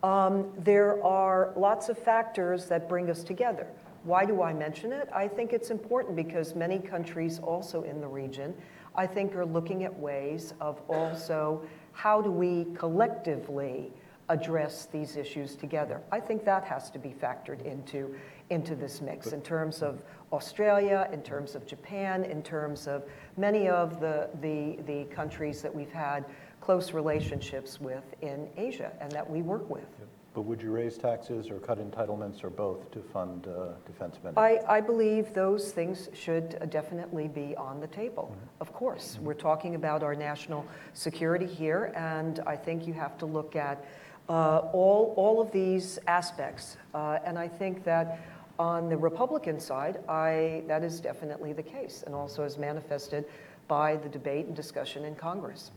Um, 0.03 0.51
there 0.57 1.03
are 1.03 1.51
lots 1.55 1.89
of 1.89 1.97
factors 1.97 2.67
that 2.67 2.87
bring 2.87 3.09
us 3.09 3.23
together. 3.23 3.67
Why 4.03 4.23
do 4.25 4.43
I 4.43 4.53
mention 4.53 4.93
it? 4.93 5.09
I 5.13 5.27
think 5.27 5.51
it's 5.51 5.71
important 5.71 6.15
because 6.15 6.53
many 6.53 6.77
countries 6.77 7.39
also 7.39 7.81
in 7.83 8.01
the 8.01 8.07
region, 8.07 8.53
I 8.95 9.07
think, 9.07 9.35
are 9.35 9.45
looking 9.45 9.83
at 9.83 9.99
ways 9.99 10.53
of 10.61 10.79
also 10.87 11.65
how 11.93 12.21
do 12.21 12.29
we 12.29 12.67
collectively 12.75 13.91
address 14.29 14.87
these 14.91 15.17
issues 15.17 15.55
together. 15.55 16.01
I 16.11 16.19
think 16.19 16.45
that 16.45 16.63
has 16.65 16.89
to 16.91 16.99
be 16.99 17.09
factored 17.09 17.63
into, 17.65 18.15
into 18.49 18.75
this 18.75 19.01
mix 19.01 19.33
in 19.33 19.41
terms 19.41 19.81
of 19.81 20.01
Australia, 20.31 21.07
in 21.11 21.21
terms 21.21 21.55
of 21.55 21.65
Japan, 21.65 22.23
in 22.23 22.41
terms 22.41 22.87
of 22.87 23.03
many 23.37 23.69
of 23.69 23.99
the, 23.99 24.29
the, 24.41 24.79
the 24.87 25.05
countries 25.05 25.61
that 25.61 25.73
we've 25.73 25.91
had 25.91 26.25
close 26.65 26.93
relationships 26.93 27.79
with 27.79 28.03
in 28.21 28.49
Asia 28.57 28.91
and 28.99 29.11
that 29.11 29.29
we 29.29 29.43
work 29.43 29.69
with. 29.69 29.85
But 30.33 30.41
would 30.41 30.61
you 30.61 30.71
raise 30.71 30.97
taxes 30.97 31.49
or 31.49 31.59
cut 31.59 31.77
entitlements 31.79 32.43
or 32.43 32.49
both 32.49 32.91
to 32.91 33.01
fund 33.13 33.47
uh, 33.47 33.73
defense 33.85 34.15
spending? 34.15 34.37
I, 34.37 34.59
I 34.67 34.81
believe 34.81 35.33
those 35.33 35.71
things 35.71 36.09
should 36.13 36.57
uh, 36.59 36.65
definitely 36.65 37.27
be 37.27 37.55
on 37.55 37.79
the 37.79 37.87
table. 37.87 38.35
Of 38.59 38.73
course, 38.73 39.19
we're 39.21 39.35
talking 39.35 39.75
about 39.75 40.01
our 40.01 40.15
national 40.15 40.65
security 40.93 41.45
here, 41.45 41.93
and 41.95 42.39
I 42.47 42.55
think 42.57 42.87
you 42.87 42.93
have 42.93 43.17
to 43.19 43.25
look 43.27 43.55
at 43.55 43.85
uh, 44.27 44.57
all, 44.73 45.13
all 45.15 45.39
of 45.39 45.51
these 45.51 45.99
aspects. 46.07 46.77
Uh, 46.93 47.19
and 47.23 47.37
I 47.37 47.47
think 47.47 47.83
that 47.83 48.19
on 48.57 48.89
the 48.89 48.97
Republican 48.97 49.59
side, 49.59 49.99
I, 50.09 50.63
that 50.67 50.83
is 50.83 50.99
definitely 50.99 51.53
the 51.53 51.63
case, 51.63 52.03
and 52.05 52.15
also 52.15 52.43
as 52.43 52.57
manifested 52.57 53.25
by 53.67 53.95
the 53.97 54.09
debate 54.09 54.47
and 54.47 54.55
discussion 54.55 55.05
in 55.05 55.15
Congress. 55.15 55.71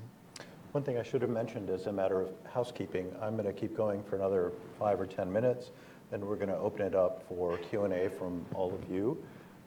One 0.73 0.85
thing 0.85 0.99
I 0.99 1.03
should 1.03 1.23
have 1.23 1.31
mentioned 1.31 1.71
as 1.71 1.87
a 1.87 1.93
matter 1.93 2.21
of 2.21 2.31
housekeeping, 2.53 3.11
I'm 3.23 3.37
going 3.37 3.47
to 3.47 3.59
keep 3.59 3.75
going 3.75 4.03
for 4.03 4.17
another 4.17 4.53
five 4.79 5.01
or 5.01 5.07
10 5.07 5.33
minutes, 5.33 5.71
then 6.11 6.27
we're 6.27 6.37
going 6.37 6.51
to 6.51 6.59
open 6.59 6.83
it 6.83 6.95
up 6.95 7.25
for 7.27 7.57
Q&A 7.57 8.11
from 8.11 8.45
all 8.55 8.75
of 8.75 8.91
you. 8.91 9.17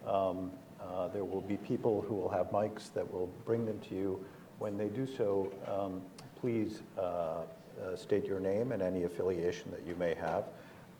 Um, 0.05 0.51
uh, 0.79 1.07
there 1.07 1.25
will 1.25 1.41
be 1.41 1.57
people 1.57 2.01
who 2.07 2.13
will 2.13 2.29
have 2.29 2.51
mics 2.51 2.93
that 2.93 3.11
will 3.11 3.31
bring 3.45 3.65
them 3.65 3.79
to 3.89 3.95
you. 3.95 4.25
When 4.59 4.77
they 4.77 4.89
do 4.89 5.07
so, 5.07 5.51
um, 5.67 6.01
please 6.39 6.81
uh, 6.97 7.01
uh, 7.01 7.95
state 7.95 8.25
your 8.25 8.39
name 8.39 8.71
and 8.71 8.83
any 8.83 9.03
affiliation 9.03 9.71
that 9.71 9.85
you 9.87 9.95
may 9.95 10.13
have. 10.13 10.45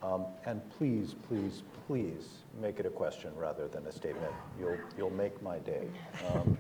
Um, 0.02 0.26
and 0.46 0.62
please, 0.80 1.14
please, 1.28 1.62
please 1.86 2.28
make 2.60 2.80
it 2.80 2.88
a 2.88 2.90
question 2.90 3.30
rather 3.36 3.68
than 3.68 3.86
a 3.86 3.92
statement. 3.92 4.34
You'll, 4.60 4.78
you'll 4.98 5.12
make 5.12 5.40
my 5.44 5.60
day. 5.60 5.88
Um, 6.34 6.58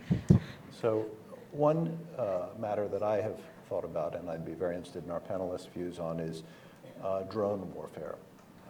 so 0.71 1.07
one 1.52 1.97
uh, 2.18 2.47
matter 2.60 2.88
that 2.88 3.04
I 3.04 3.22
have 3.22 3.38
thought 3.68 3.84
about, 3.84 4.16
and 4.16 4.30
I'd 4.30 4.45
be 4.45 4.54
very 4.54 4.76
interested 4.76 5.04
in 5.06 5.12
our 5.12 5.20
panelists' 5.20 5.70
views 5.70 5.99
on, 5.99 6.20
is 6.20 6.43
uh, 7.04 7.22
drone 7.24 7.72
warfare. 7.74 8.16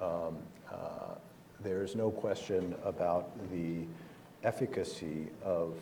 Um, 0.01 0.37
uh, 0.71 1.15
there's 1.63 1.95
no 1.95 2.09
question 2.09 2.75
about 2.83 3.31
the 3.51 3.85
efficacy 4.43 5.27
of 5.43 5.75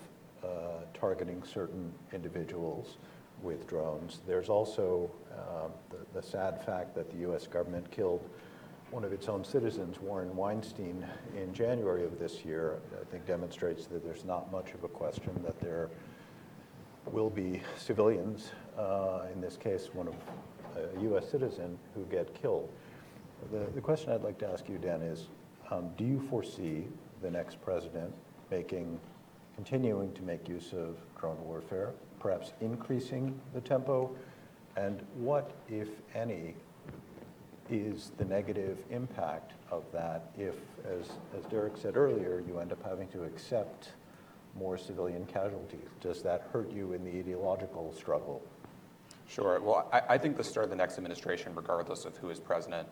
uh, 0.44 0.48
targeting 0.94 1.44
certain 1.44 1.92
individuals 2.14 2.98
with 3.42 3.68
drones. 3.68 4.20
There's 4.28 4.50
also 4.50 5.10
uh, 5.32 5.68
the, 5.90 6.20
the 6.20 6.26
sad 6.26 6.64
fact 6.66 6.96
that 6.96 7.10
the 7.12 7.32
US 7.32 7.48
government 7.48 7.90
killed 7.92 8.28
one 8.92 9.04
of 9.04 9.14
its 9.14 9.28
own 9.28 9.44
citizens, 9.44 10.00
Warren 10.02 10.36
Weinstein, 10.36 11.06
in 11.38 11.54
January 11.54 12.04
of 12.04 12.18
this 12.18 12.44
year, 12.44 12.80
I 13.00 13.06
think 13.12 13.28
demonstrates 13.28 13.86
that 13.86 14.04
there's 14.04 14.26
not 14.26 14.52
much 14.52 14.74
of 14.74 14.84
a 14.84 14.88
question 14.88 15.32
that 15.44 15.60
there 15.60 15.90
will 17.08 17.30
be 17.30 17.62
civilians, 17.78 18.52
uh, 18.78 19.22
in 19.34 19.42
this 19.42 19.58
case, 19.58 19.90
one 19.94 20.08
of 20.08 20.16
a 20.76 21.02
U.S. 21.02 21.30
citizen, 21.30 21.78
who 21.96 22.04
get 22.06 22.34
killed. 22.40 22.70
The, 23.52 23.66
the 23.74 23.82
question 23.82 24.12
I'd 24.12 24.24
like 24.24 24.38
to 24.40 24.48
ask 24.48 24.70
you, 24.70 24.78
Dan, 24.78 25.02
is 25.02 25.28
um, 25.72 25.90
do 25.98 26.04
you 26.04 26.26
foresee 26.30 26.86
the 27.22 27.30
next 27.30 27.62
president 27.62 28.14
making, 28.52 29.00
continuing 29.56 30.12
to 30.14 30.22
make 30.24 30.48
use 30.48 30.74
of 30.74 30.98
drone 31.20 31.38
warfare, 31.44 31.92
perhaps 32.20 32.54
increasing 32.62 33.40
the 33.54 33.62
tempo? 33.62 34.10
And 34.76 35.02
what, 35.16 35.52
if 35.68 35.90
any, 36.16 36.56
is 37.70 38.12
the 38.18 38.26
negative 38.26 38.80
impact 38.90 39.54
of 39.72 39.84
that 39.92 40.32
if, 40.38 40.56
as, 40.86 41.10
as 41.38 41.46
Derek 41.52 41.78
said 41.78 41.98
earlier, 41.98 42.44
you 42.48 42.60
end 42.60 42.72
up 42.72 42.84
having 42.84 43.08
to 43.10 43.24
accept 43.24 43.90
more 44.56 44.78
civilian 44.78 45.26
casualties? 45.26 45.88
Does 46.02 46.22
that 46.24 46.50
hurt 46.52 46.72
you 46.72 46.94
in 46.94 47.04
the 47.04 47.12
ideological 47.12 47.94
struggle? 47.94 48.42
Sure. 49.28 49.60
Well, 49.62 49.88
I, 49.94 50.16
I 50.16 50.18
think 50.18 50.38
the 50.38 50.44
start 50.44 50.66
of 50.66 50.70
the 50.70 50.76
next 50.76 50.98
administration, 50.98 51.54
regardless 51.56 52.06
of 52.06 52.18
who 52.18 52.30
is 52.30 52.40
president, 52.40 52.88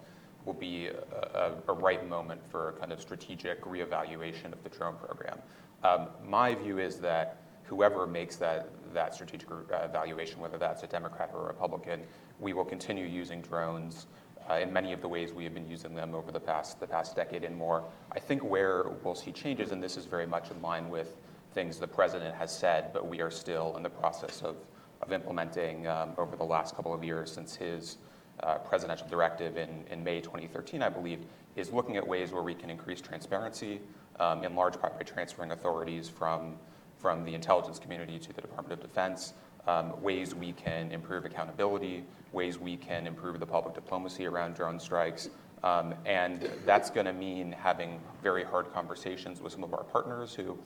will 0.45 0.53
be 0.53 0.87
a, 0.87 1.51
a, 1.67 1.71
a 1.71 1.73
right 1.73 2.07
moment 2.07 2.41
for 2.49 2.69
a 2.69 2.73
kind 2.73 2.91
of 2.91 3.01
strategic 3.01 3.61
reevaluation 3.63 4.53
of 4.53 4.63
the 4.63 4.69
drone 4.69 4.95
program. 4.95 5.39
Um, 5.83 6.07
my 6.23 6.55
view 6.55 6.79
is 6.79 6.97
that 6.99 7.41
whoever 7.63 8.07
makes 8.07 8.37
that, 8.37 8.69
that 8.93 9.13
strategic 9.13 9.49
evaluation, 9.71 10.39
whether 10.39 10.57
that's 10.57 10.83
a 10.83 10.87
Democrat 10.87 11.31
or 11.33 11.41
a 11.41 11.47
Republican, 11.47 12.01
we 12.39 12.53
will 12.53 12.65
continue 12.65 13.05
using 13.05 13.41
drones 13.41 14.07
uh, 14.49 14.55
in 14.55 14.71
many 14.71 14.93
of 14.93 15.01
the 15.01 15.07
ways 15.07 15.33
we 15.33 15.43
have 15.43 15.53
been 15.53 15.69
using 15.69 15.93
them 15.93 16.15
over 16.15 16.31
the 16.31 16.39
past, 16.39 16.79
the 16.79 16.87
past 16.87 17.15
decade 17.15 17.43
and 17.43 17.55
more. 17.55 17.83
I 18.11 18.19
think 18.19 18.43
where 18.43 18.85
we'll 19.03 19.15
see 19.15 19.31
changes, 19.31 19.71
and 19.71 19.83
this 19.83 19.97
is 19.97 20.05
very 20.05 20.25
much 20.25 20.49
in 20.51 20.61
line 20.61 20.89
with 20.89 21.17
things 21.53 21.77
the 21.77 21.87
president 21.87 22.35
has 22.35 22.55
said, 22.55 22.91
but 22.93 23.07
we 23.07 23.21
are 23.21 23.31
still 23.31 23.75
in 23.77 23.83
the 23.83 23.89
process 23.89 24.41
of, 24.41 24.55
of 25.01 25.11
implementing 25.11 25.87
um, 25.87 26.11
over 26.17 26.35
the 26.35 26.43
last 26.43 26.75
couple 26.75 26.93
of 26.93 27.03
years 27.03 27.31
since 27.31 27.55
his 27.55 27.97
uh, 28.41 28.57
presidential 28.59 29.07
directive 29.07 29.57
in, 29.57 29.83
in 29.89 30.03
May 30.03 30.21
2013, 30.21 30.81
I 30.81 30.89
believe, 30.89 31.19
is 31.55 31.71
looking 31.71 31.97
at 31.97 32.07
ways 32.07 32.31
where 32.31 32.43
we 32.43 32.53
can 32.53 32.69
increase 32.69 33.01
transparency, 33.01 33.81
um, 34.19 34.43
in 34.43 34.55
large 34.55 34.79
part 34.79 34.97
by 34.97 35.03
transferring 35.03 35.51
authorities 35.51 36.07
from, 36.07 36.55
from 36.99 37.23
the 37.25 37.33
intelligence 37.33 37.79
community 37.79 38.19
to 38.19 38.33
the 38.33 38.41
Department 38.41 38.79
of 38.79 38.87
Defense, 38.87 39.33
um, 39.67 39.99
ways 40.01 40.33
we 40.33 40.53
can 40.53 40.91
improve 40.91 41.25
accountability, 41.25 42.03
ways 42.31 42.59
we 42.59 42.77
can 42.77 43.07
improve 43.07 43.39
the 43.39 43.45
public 43.45 43.73
diplomacy 43.73 44.25
around 44.25 44.55
drone 44.55 44.79
strikes. 44.79 45.29
Um, 45.63 45.95
and 46.05 46.49
that's 46.65 46.89
going 46.89 47.07
to 47.07 47.13
mean 47.13 47.51
having 47.51 47.99
very 48.21 48.43
hard 48.43 48.71
conversations 48.73 49.41
with 49.41 49.51
some 49.51 49.63
of 49.63 49.73
our 49.73 49.83
partners 49.83 50.35
who 50.35 50.57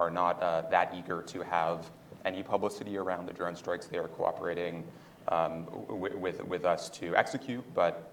are 0.00 0.10
not 0.10 0.42
uh, 0.42 0.62
that 0.70 0.92
eager 0.96 1.22
to 1.22 1.42
have 1.42 1.90
any 2.24 2.42
publicity 2.42 2.96
around 2.96 3.26
the 3.26 3.32
drone 3.32 3.54
strikes 3.54 3.86
they 3.86 3.98
are 3.98 4.08
cooperating 4.08 4.82
um, 5.28 5.66
with, 5.88 6.42
with 6.44 6.64
us 6.64 6.88
to 6.88 7.14
execute. 7.14 7.62
But 7.74 8.12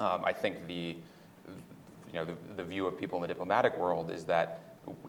um, 0.00 0.24
I 0.24 0.32
think 0.32 0.66
the, 0.66 0.96
you 2.08 2.14
know, 2.14 2.24
the, 2.24 2.34
the 2.56 2.64
view 2.64 2.86
of 2.86 2.98
people 2.98 3.18
in 3.18 3.22
the 3.22 3.28
diplomatic 3.28 3.78
world 3.78 4.10
is 4.10 4.24
that 4.24 4.62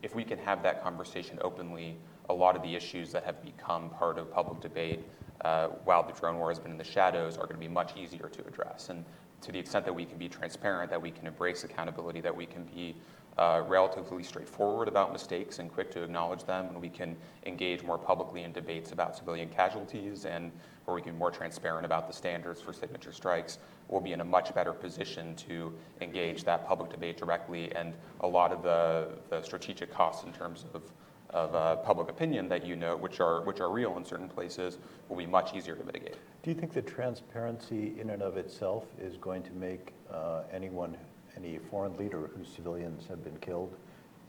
if 0.03 0.13
we 0.13 0.23
can 0.23 0.37
have 0.39 0.61
that 0.63 0.83
conversation 0.83 1.39
openly, 1.41 1.95
a 2.29 2.33
lot 2.33 2.55
of 2.55 2.61
the 2.61 2.75
issues 2.75 3.11
that 3.13 3.23
have 3.23 3.41
become 3.43 3.89
part 3.91 4.17
of 4.17 4.31
public 4.31 4.59
debate 4.59 5.03
uh, 5.41 5.67
while 5.85 6.03
the 6.03 6.13
drone 6.13 6.37
war 6.37 6.49
has 6.49 6.59
been 6.59 6.71
in 6.71 6.77
the 6.77 6.83
shadows 6.83 7.37
are 7.37 7.45
going 7.45 7.55
to 7.55 7.67
be 7.67 7.67
much 7.67 7.95
easier 7.95 8.27
to 8.29 8.45
address. 8.47 8.89
And 8.89 9.05
to 9.41 9.51
the 9.51 9.59
extent 9.59 9.85
that 9.85 9.93
we 9.93 10.03
can 10.03 10.17
be 10.17 10.27
transparent, 10.27 10.89
that 10.89 11.01
we 11.01 11.11
can 11.11 11.27
embrace 11.27 11.63
accountability, 11.63 12.21
that 12.21 12.35
we 12.35 12.45
can 12.45 12.63
be 12.63 12.95
relatively 13.37 14.23
straightforward 14.23 14.87
about 14.87 15.13
mistakes 15.13 15.59
and 15.59 15.71
quick 15.71 15.91
to 15.91 16.03
acknowledge 16.03 16.43
them, 16.45 16.65
and 16.67 16.81
we 16.81 16.89
can 16.89 17.15
engage 17.45 17.83
more 17.83 17.97
publicly 17.97 18.43
in 18.43 18.51
debates 18.51 18.91
about 18.91 19.15
civilian 19.15 19.49
casualties 19.49 20.25
and 20.25 20.51
where 20.85 20.95
we 20.95 21.01
can 21.01 21.11
be 21.11 21.17
more 21.17 21.31
transparent 21.31 21.85
about 21.85 22.07
the 22.07 22.13
standards 22.13 22.61
for 22.61 22.71
signature 22.71 23.11
strikes, 23.11 23.59
we'll 23.89 24.01
be 24.01 24.13
in 24.13 24.21
a 24.21 24.25
much 24.25 24.55
better 24.55 24.71
position 24.71 25.35
to 25.35 25.73
engage 25.99 26.43
that 26.45 26.65
public 26.65 26.89
debate 26.89 27.17
directly 27.17 27.73
and 27.75 27.93
a 28.21 28.27
lot 28.27 28.51
of 28.51 28.63
the, 28.63 29.09
the 29.29 29.41
strategic 29.41 29.91
costs 29.91 30.25
in 30.25 30.31
terms 30.31 30.65
of 30.73 30.83
of 31.31 31.53
uh, 31.55 31.75
public 31.77 32.09
opinion 32.09 32.47
that 32.47 32.65
you 32.65 32.75
know, 32.75 32.95
which 32.95 33.19
are, 33.19 33.41
which 33.41 33.59
are 33.59 33.69
real 33.69 33.97
in 33.97 34.05
certain 34.05 34.29
places, 34.29 34.77
will 35.09 35.17
be 35.17 35.25
much 35.25 35.53
easier 35.53 35.75
to 35.75 35.83
mitigate. 35.83 36.15
Do 36.43 36.49
you 36.49 36.55
think 36.55 36.73
that 36.73 36.87
transparency 36.87 37.95
in 37.99 38.11
and 38.11 38.21
of 38.21 38.37
itself 38.37 38.85
is 38.99 39.17
going 39.17 39.43
to 39.43 39.51
make 39.51 39.93
uh, 40.11 40.43
anyone 40.51 40.95
any 41.37 41.59
foreign 41.69 41.95
leader 41.97 42.29
whose 42.35 42.47
civilians 42.47 43.07
have 43.07 43.23
been 43.23 43.37
killed 43.37 43.75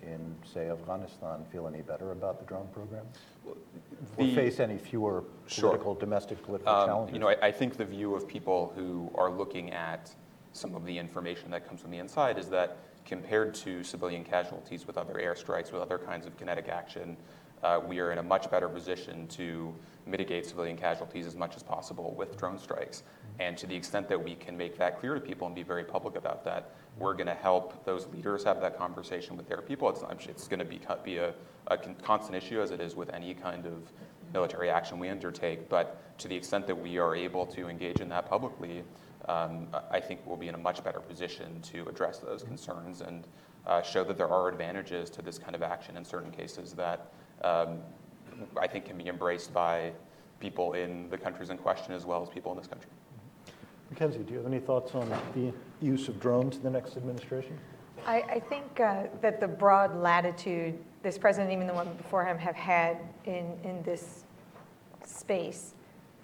in, 0.03 0.35
say, 0.45 0.71
Afghanistan 0.71 1.45
feel 1.51 1.67
any 1.67 1.83
better 1.83 2.13
about 2.13 2.39
the 2.39 2.45
drone 2.45 2.69
program? 2.73 3.05
The- 4.17 4.31
or 4.31 4.35
face 4.35 4.61
any 4.61 4.79
fewer 4.79 5.25
Sure. 5.47 5.71
political, 5.71 5.95
domestic 5.95 6.43
political 6.43 6.73
Um, 6.73 6.87
challenges? 6.87 7.15
You 7.15 7.21
know, 7.21 7.29
I, 7.29 7.37
I 7.49 7.53
think 7.53 7.77
the 7.77 7.85
view 7.85 8.15
of 8.15 8.29
people 8.29 8.73
who 8.77 9.11
are 9.15 9.31
looking 9.31 9.73
at 9.73 10.15
some 10.53 10.75
of 10.75 10.85
the 10.85 10.97
information 10.97 11.51
that 11.51 11.67
comes 11.67 11.81
from 11.81 11.91
the 11.91 11.99
inside, 11.99 12.39
is 12.39 12.49
that 12.51 12.77
compared 13.05 13.55
to 13.55 13.83
civilian 13.85 14.25
casualties 14.25 14.87
with 14.87 14.99
other 14.99 15.15
airstrikes, 15.15 15.73
with 15.73 15.83
other 15.83 15.99
kinds 15.99 16.27
of 16.27 16.37
kinetic 16.37 16.69
action, 16.69 17.17
uh, 17.63 17.81
we 17.87 18.01
are 18.01 18.13
in 18.13 18.19
a 18.19 18.23
much 18.23 18.51
better 18.51 18.69
position 18.69 19.27
to 19.29 19.75
mitigate 20.07 20.47
civilian 20.47 20.77
casualties 20.77 21.27
as 21.27 21.35
much 21.37 21.57
as 21.57 21.63
possible 21.63 22.15
with 22.17 22.37
drone 22.37 22.59
strikes. 22.59 23.03
And 23.41 23.57
to 23.59 23.67
the 23.67 23.77
extent 23.77 24.09
that 24.09 24.23
we 24.23 24.35
can 24.35 24.57
make 24.57 24.77
that 24.79 24.99
clear 24.99 25.15
to 25.15 25.21
people 25.21 25.47
and 25.47 25.55
be 25.55 25.63
very 25.63 25.85
public 25.85 26.17
about 26.17 26.45
that, 26.45 26.71
we're 26.99 27.15
going 27.15 27.27
to 27.27 27.35
help 27.35 27.85
those 27.85 28.07
leaders 28.09 28.45
have 28.45 28.61
that 28.61 28.77
conversation 28.77 29.37
with 29.37 29.49
their 29.49 29.63
people. 29.63 29.89
It's, 29.89 30.27
it's 30.27 30.49
going 30.49 30.59
to 30.59 30.65
be, 30.65 30.81
be 31.05 31.19
a, 31.19 31.35
a 31.69 31.79
constant 32.03 32.37
issue 32.37 32.61
as 32.61 32.71
it 32.71 32.81
is 32.81 32.97
with 32.97 33.11
any 33.11 33.35
kind 33.35 33.67
of 33.67 33.93
military 34.33 34.71
action 34.71 34.99
we 34.99 35.09
undertake. 35.09 35.69
But 35.69 36.19
to 36.19 36.29
the 36.29 36.37
extent 36.37 36.67
that 36.67 36.75
we 36.75 36.99
are 36.99 37.15
able 37.15 37.47
to 37.47 37.69
engage 37.69 38.01
in 38.01 38.09
that 38.09 38.29
publicly, 38.29 38.83
um, 39.29 39.69
I 39.91 40.01
think 40.01 40.21
we'll 40.25 40.37
be 40.37 40.49
in 40.49 40.55
a 40.55 40.59
much 40.59 40.83
better 40.83 41.01
position 41.01 41.61
to 41.73 41.87
address 41.89 42.19
those 42.19 42.43
concerns 42.43 43.01
and 43.03 43.27
uh, 43.67 43.83
show 43.83 44.03
that 44.05 44.17
there 44.17 44.29
are 44.29 44.49
advantages 44.49 45.11
to 45.11 45.23
this 45.23 45.39
kind 45.39 45.55
of 45.55 45.63
action 45.63 45.97
in 45.97 46.05
certain 46.05 46.31
cases 46.31 46.73
that 46.73 47.13
um, 47.43 47.79
I 48.59 48.67
think 48.67 48.87
can 48.87 48.97
be 48.97 49.09
embraced 49.09 49.53
by 49.53 49.93
people 50.41 50.73
in 50.73 51.11
the 51.11 51.19
countries 51.19 51.51
in 51.51 51.59
question 51.59 51.93
as 51.93 52.07
well 52.07 52.23
as 52.23 52.29
people 52.29 52.53
in 52.53 52.59
this 52.59 52.67
country. 52.67 52.91
Mackenzie, 53.91 54.19
do 54.19 54.33
you 54.33 54.39
have 54.39 54.47
any 54.47 54.61
thoughts 54.61 54.95
on 54.95 55.09
the 55.35 55.53
use 55.81 56.09
of 56.09 56.21
drones 56.21 56.57
in 56.57 56.63
the 56.63 56.71
next 56.71 56.97
administration? 56.97 57.59
I, 58.07 58.23
I 58.23 58.41
think 58.41 58.81
uh, 58.81 59.05
that 59.21 59.41
the 59.41 59.49
broad 59.49 59.97
latitude 59.97 60.79
this 61.03 61.17
president, 61.17 61.53
even 61.53 61.67
the 61.67 61.75
one 61.75 61.93
before 61.95 62.25
him, 62.25 62.37
have 62.39 62.57
had 62.57 62.99
in, 63.25 63.57
in 63.63 63.83
this 63.83 64.25
space, 65.05 65.75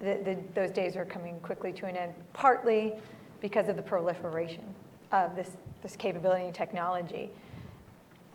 the, 0.00 0.18
the, 0.24 0.38
those 0.54 0.70
days 0.70 0.96
are 0.96 1.04
coming 1.04 1.38
quickly 1.40 1.72
to 1.72 1.86
an 1.86 1.96
end, 1.96 2.12
partly 2.32 2.94
because 3.40 3.68
of 3.68 3.76
the 3.76 3.82
proliferation 3.82 4.64
of 5.12 5.36
this, 5.36 5.56
this 5.82 5.94
capability 5.96 6.44
and 6.46 6.54
technology. 6.54 7.30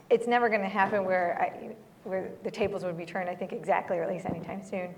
It's 0.10 0.28
never 0.28 0.48
going 0.50 0.62
to 0.62 0.70
happen 0.70 1.04
where, 1.04 1.38
I, 1.42 1.76
where 2.04 2.32
the 2.44 2.52
tables 2.52 2.84
would 2.84 2.98
be 2.98 3.06
turned, 3.06 3.30
I 3.30 3.36
think, 3.36 3.52
exactly, 3.52 3.98
or 3.98 4.04
at 4.04 4.10
least 4.10 4.26
anytime 4.26 4.64
soon 4.64 4.96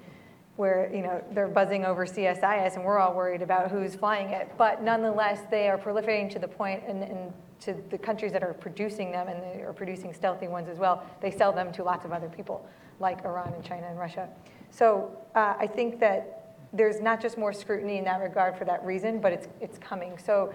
where 0.61 0.91
you 0.93 1.01
know 1.01 1.23
they're 1.31 1.47
buzzing 1.47 1.85
over 1.85 2.05
CSIS 2.05 2.75
and 2.75 2.85
we're 2.85 2.99
all 2.99 3.15
worried 3.15 3.41
about 3.41 3.71
who's 3.71 3.95
flying 3.95 4.29
it. 4.29 4.47
But 4.59 4.83
nonetheless, 4.83 5.39
they 5.49 5.67
are 5.69 5.77
proliferating 5.77 6.29
to 6.33 6.37
the 6.37 6.47
point, 6.47 6.83
and, 6.87 7.01
and 7.01 7.33
to 7.61 7.73
the 7.89 7.97
countries 7.97 8.31
that 8.31 8.43
are 8.43 8.53
producing 8.53 9.11
them, 9.11 9.27
and 9.27 9.41
they 9.41 9.63
are 9.63 9.73
producing 9.73 10.13
stealthy 10.13 10.47
ones 10.47 10.69
as 10.69 10.77
well. 10.77 11.03
They 11.19 11.31
sell 11.31 11.51
them 11.51 11.71
to 11.71 11.83
lots 11.83 12.05
of 12.05 12.11
other 12.11 12.29
people, 12.29 12.63
like 12.99 13.25
Iran 13.25 13.51
and 13.55 13.63
China 13.63 13.87
and 13.87 13.97
Russia. 13.97 14.29
So 14.69 15.17
uh, 15.33 15.55
I 15.57 15.65
think 15.65 15.99
that 15.99 16.55
there's 16.73 17.01
not 17.01 17.19
just 17.19 17.39
more 17.39 17.53
scrutiny 17.53 17.97
in 17.97 18.03
that 18.03 18.21
regard 18.21 18.55
for 18.55 18.65
that 18.65 18.85
reason, 18.85 19.19
but 19.19 19.33
it's 19.33 19.47
it's 19.61 19.79
coming. 19.79 20.15
So 20.19 20.53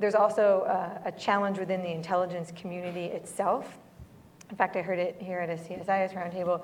there's 0.00 0.14
also 0.14 0.62
uh, 0.62 1.10
a 1.10 1.12
challenge 1.12 1.58
within 1.58 1.82
the 1.82 1.92
intelligence 1.92 2.50
community 2.56 3.06
itself. 3.18 3.76
In 4.48 4.56
fact, 4.56 4.74
I 4.76 4.80
heard 4.80 4.98
it 4.98 5.16
here 5.20 5.40
at 5.40 5.50
a 5.50 5.56
CSIS 5.56 6.14
roundtable 6.14 6.62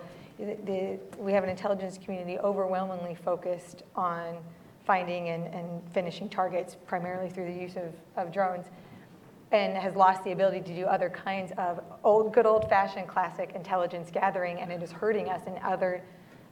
the, 0.65 0.99
we 1.19 1.33
have 1.33 1.45
an 1.45 1.51
intelligence 1.51 1.99
community 2.03 2.39
overwhelmingly 2.39 3.15
focused 3.15 3.83
on 3.95 4.37
finding 4.85 5.29
and, 5.29 5.47
and 5.55 5.83
finishing 5.93 6.29
targets, 6.29 6.77
primarily 6.87 7.31
through 7.31 7.47
the 7.47 7.61
use 7.61 7.77
of, 7.77 7.93
of 8.17 8.33
drones, 8.33 8.67
and 9.53 9.77
has 9.77 9.95
lost 9.95 10.25
the 10.25 10.33
ability 10.33 10.61
to 10.61 10.75
do 10.75 10.87
other 10.87 11.11
kinds 11.11 11.53
of 11.59 11.81
old, 12.05 12.33
good 12.33 12.47
old-fashioned 12.47 13.07
classic 13.07 13.53
intelligence 13.55 14.11
gathering, 14.13 14.61
and 14.61 14.73
it 14.73 14.83
is 14.83 14.93
hurting 14.93 15.29
us 15.29 15.47
in 15.47 15.59
other 15.63 16.03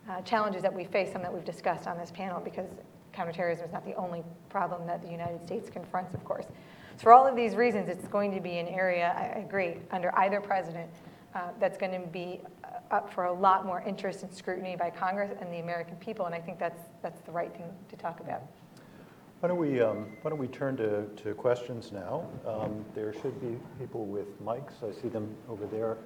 uh, 0.09 0.21
challenges 0.23 0.63
that 0.63 0.75
we 0.75 0.85
face, 0.85 1.13
some 1.13 1.23
that 1.23 1.33
we've 1.33 1.45
discussed 1.45 1.87
on 1.87 1.97
this 1.97 2.11
panel, 2.11 2.41
because 2.41 2.67
counterterrorism 3.13 3.67
is 3.67 3.73
not 3.73 3.85
the 3.85 3.95
only 3.95 4.23
problem 4.49 4.87
that 4.87 5.03
the 5.03 5.11
United 5.11 5.45
States 5.45 5.71
confronts, 5.71 6.15
of 6.15 6.25
course. 6.25 6.47
So 6.97 7.03
for 7.05 7.13
all 7.13 7.27
of 7.27 7.37
these 7.37 7.55
reasons, 7.55 7.89
it's 7.89 8.09
going 8.09 8.35
to 8.35 8.41
be 8.41 8.59
an 8.59 8.69
area, 8.69 9.15
I 9.17 9.41
agree, 9.41 9.77
under 9.91 10.17
either 10.19 10.41
president, 10.41 10.91
uh, 11.35 11.51
that's 11.61 11.79
going 11.79 11.93
to 11.93 12.07
be 12.09 12.41
up 12.91 13.13
for 13.13 13.25
a 13.25 13.33
lot 13.33 13.67
more 13.67 13.83
interest 13.83 14.23
and 14.23 14.33
scrutiny 14.33 14.77
by 14.77 14.91
Congress 14.91 15.31
and 15.41 15.53
the 15.53 15.59
American 15.59 15.97
people, 15.97 16.27
and 16.27 16.35
I 16.35 16.41
think 16.41 16.59
that's, 16.59 16.81
that's 17.03 17.21
the 17.23 17.33
right 17.33 17.53
thing 17.53 17.71
to 17.89 17.97
talk 17.97 18.21
about. 18.21 18.43
Why 19.41 19.49
don't 19.49 19.59
we, 19.59 19.81
um, 19.81 20.07
why 20.23 20.31
don't 20.31 20.39
we 20.39 20.49
turn 20.49 20.77
to, 20.79 21.07
to 21.23 21.35
questions 21.35 21.93
now? 21.93 22.27
Um, 22.45 22.85
there 22.95 23.13
should 23.13 23.41
be 23.41 23.57
people 23.79 24.05
with 24.05 24.43
mics. 24.45 24.83
I 24.83 24.93
see 25.01 25.09
them 25.09 25.33
over 25.49 25.67
there 25.67 25.97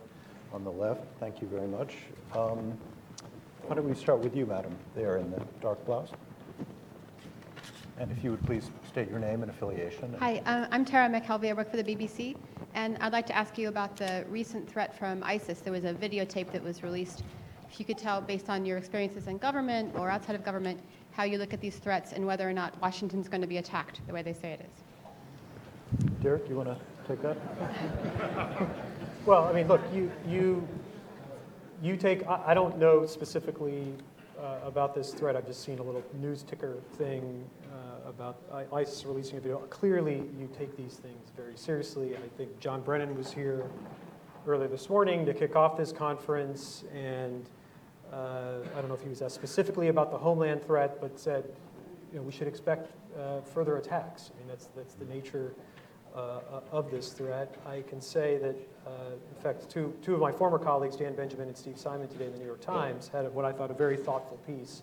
on 0.53 0.65
the 0.65 0.71
left. 0.73 1.01
Thank 1.19 1.41
you 1.41 1.49
very 1.49 1.67
much. 1.67 1.97
Um, 2.37 2.77
why 3.63 3.77
don't 3.77 3.89
we 3.89 3.95
start 3.95 4.19
with 4.19 4.37
you, 4.37 4.45
madam, 4.45 4.77
there 4.95 5.17
in 5.17 5.31
the 5.31 5.43
dark 5.61 5.85
blouse? 5.87 6.11
And 7.99 8.11
if 8.11 8.23
you 8.23 8.33
would 8.33 8.45
please 8.45 8.71
state 8.93 9.09
your 9.09 9.19
name 9.19 9.41
and 9.41 9.51
affiliation. 9.51 10.15
Hi, 10.19 10.43
uh, 10.45 10.67
I'm 10.71 10.85
Tara 10.85 11.09
McKelvey. 11.09 11.49
I 11.49 11.53
work 11.55 11.71
for 11.71 11.79
the 11.79 11.83
BBC. 11.83 12.37
And 12.75 12.99
I'd 13.01 13.15
like 13.15 13.27
to 13.29 13.35
ask 13.35 13.57
you 13.57 13.69
about 13.69 13.97
the 13.97 14.27
recent 14.29 14.71
threat 14.71 14.99
from 14.99 15.23
ISIS. 15.25 15.61
There 15.61 15.73
was 15.73 15.85
a 15.85 15.95
videotape 15.95 16.53
that 16.53 16.63
was 16.63 16.83
released. 16.83 17.23
If 17.71 17.81
you 17.81 17.87
could 17.87 17.97
tell, 17.97 18.21
based 18.21 18.51
on 18.51 18.67
your 18.67 18.77
experiences 18.77 19.29
in 19.29 19.39
government 19.39 19.95
or 19.97 20.11
outside 20.11 20.37
of 20.37 20.45
government, 20.45 20.79
how 21.13 21.23
you 21.23 21.39
look 21.39 21.55
at 21.55 21.61
these 21.63 21.77
threats 21.77 22.13
and 22.13 22.27
whether 22.27 22.47
or 22.47 22.53
not 22.53 22.79
Washington's 22.83 23.31
going 23.31 23.41
to 23.41 23.47
be 23.47 23.57
attacked 23.57 24.07
the 24.07 24.13
way 24.13 24.21
they 24.21 24.35
say 24.35 24.53
it 24.53 24.61
is. 24.61 26.05
Derek, 26.23 26.47
you 26.51 26.57
want 26.57 26.69
to 26.69 26.79
take 27.09 27.23
that? 27.23 27.39
well, 29.25 29.45
I 29.45 29.55
mean, 29.55 29.69
look, 29.69 29.81
you, 29.95 30.13
you, 30.29 30.69
you 31.81 31.97
take, 31.97 32.27
I, 32.27 32.43
I 32.49 32.55
don't 32.55 32.77
know 32.77 33.07
specifically 33.07 33.95
uh, 34.39 34.59
about 34.67 34.95
this 34.95 35.15
threat. 35.15 35.35
I've 35.35 35.47
just 35.47 35.65
seen 35.65 35.79
a 35.79 35.83
little 35.83 36.05
news 36.21 36.43
ticker 36.43 36.77
thing 36.99 37.43
about 38.17 38.69
ISIS 38.73 39.05
releasing 39.05 39.39
a 39.39 39.41
video. 39.41 39.59
Clearly, 39.71 40.23
you 40.39 40.49
take 40.59 40.77
these 40.77 40.95
things 40.95 41.31
very 41.37 41.57
seriously. 41.57 42.15
I 42.17 42.29
think 42.37 42.59
John 42.61 42.83
Brennan 42.83 43.17
was 43.17 43.33
here 43.33 43.65
earlier 44.47 44.69
this 44.69 44.89
morning 44.89 45.25
to 45.27 45.35
kick 45.35 45.57
off 45.57 45.77
this 45.77 45.93
conference, 45.93 46.85
and 46.95 47.49
uh, 48.13 48.57
I 48.77 48.81
don't 48.81 48.89
know 48.89 48.95
if 48.95 49.03
he 49.03 49.09
was 49.09 49.23
asked 49.23 49.35
specifically 49.35 49.89
about 49.89 50.11
the 50.11 50.19
homeland 50.19 50.63
threat, 50.65 51.01
but 51.01 51.19
said, 51.19 51.45
you 52.13 52.19
know, 52.19 52.23
we 52.23 52.33
should 52.33 52.49
expect 52.49 52.93
uh, 53.19 53.41
further 53.41 53.79
attacks. 53.79 54.31
I 54.35 54.39
mean, 54.39 54.49
that's 54.49 54.69
that's 54.77 54.95
the 54.95 55.07
nature 55.07 55.55
uh, 56.15 56.61
of 56.71 56.91
this 56.91 57.13
threat. 57.13 57.55
I 57.67 57.83
can 57.83 58.01
say 58.01 58.37
that, 58.39 58.57
uh, 58.87 58.91
in 59.37 59.43
fact, 59.43 59.71
two 59.71 59.95
two 60.03 60.15
of 60.15 60.21
my 60.21 60.33
former 60.33 60.59
colleagues, 60.59 60.97
Dan 60.97 61.15
Benjamin 61.15 61.49
and 61.49 61.57
Steve 61.57 61.79
Simon, 61.79 62.09
today 62.09 62.27
in 62.27 62.33
the 62.33 62.39
New 62.39 62.47
York 62.47 62.61
Times, 62.61 63.09
had 63.09 63.33
what 63.33 63.47
I 63.47 63.53
thought 63.53 63.71
a 63.71 63.75
very 63.75 63.97
thoughtful 63.97 64.37
piece 64.47 64.83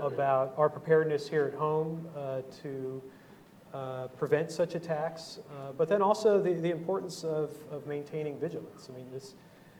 about 0.00 0.54
our 0.56 0.68
preparedness 0.68 1.28
here 1.28 1.44
at 1.52 1.58
home 1.58 2.08
uh, 2.16 2.40
to 2.62 3.02
uh, 3.72 4.08
prevent 4.08 4.50
such 4.50 4.74
attacks, 4.74 5.38
uh, 5.50 5.72
but 5.72 5.88
then 5.88 6.02
also 6.02 6.42
the, 6.42 6.54
the 6.54 6.70
importance 6.70 7.22
of, 7.22 7.50
of 7.70 7.86
maintaining 7.86 8.38
vigilance. 8.38 8.88
I 8.92 8.96
mean, 8.96 9.06
this, 9.12 9.34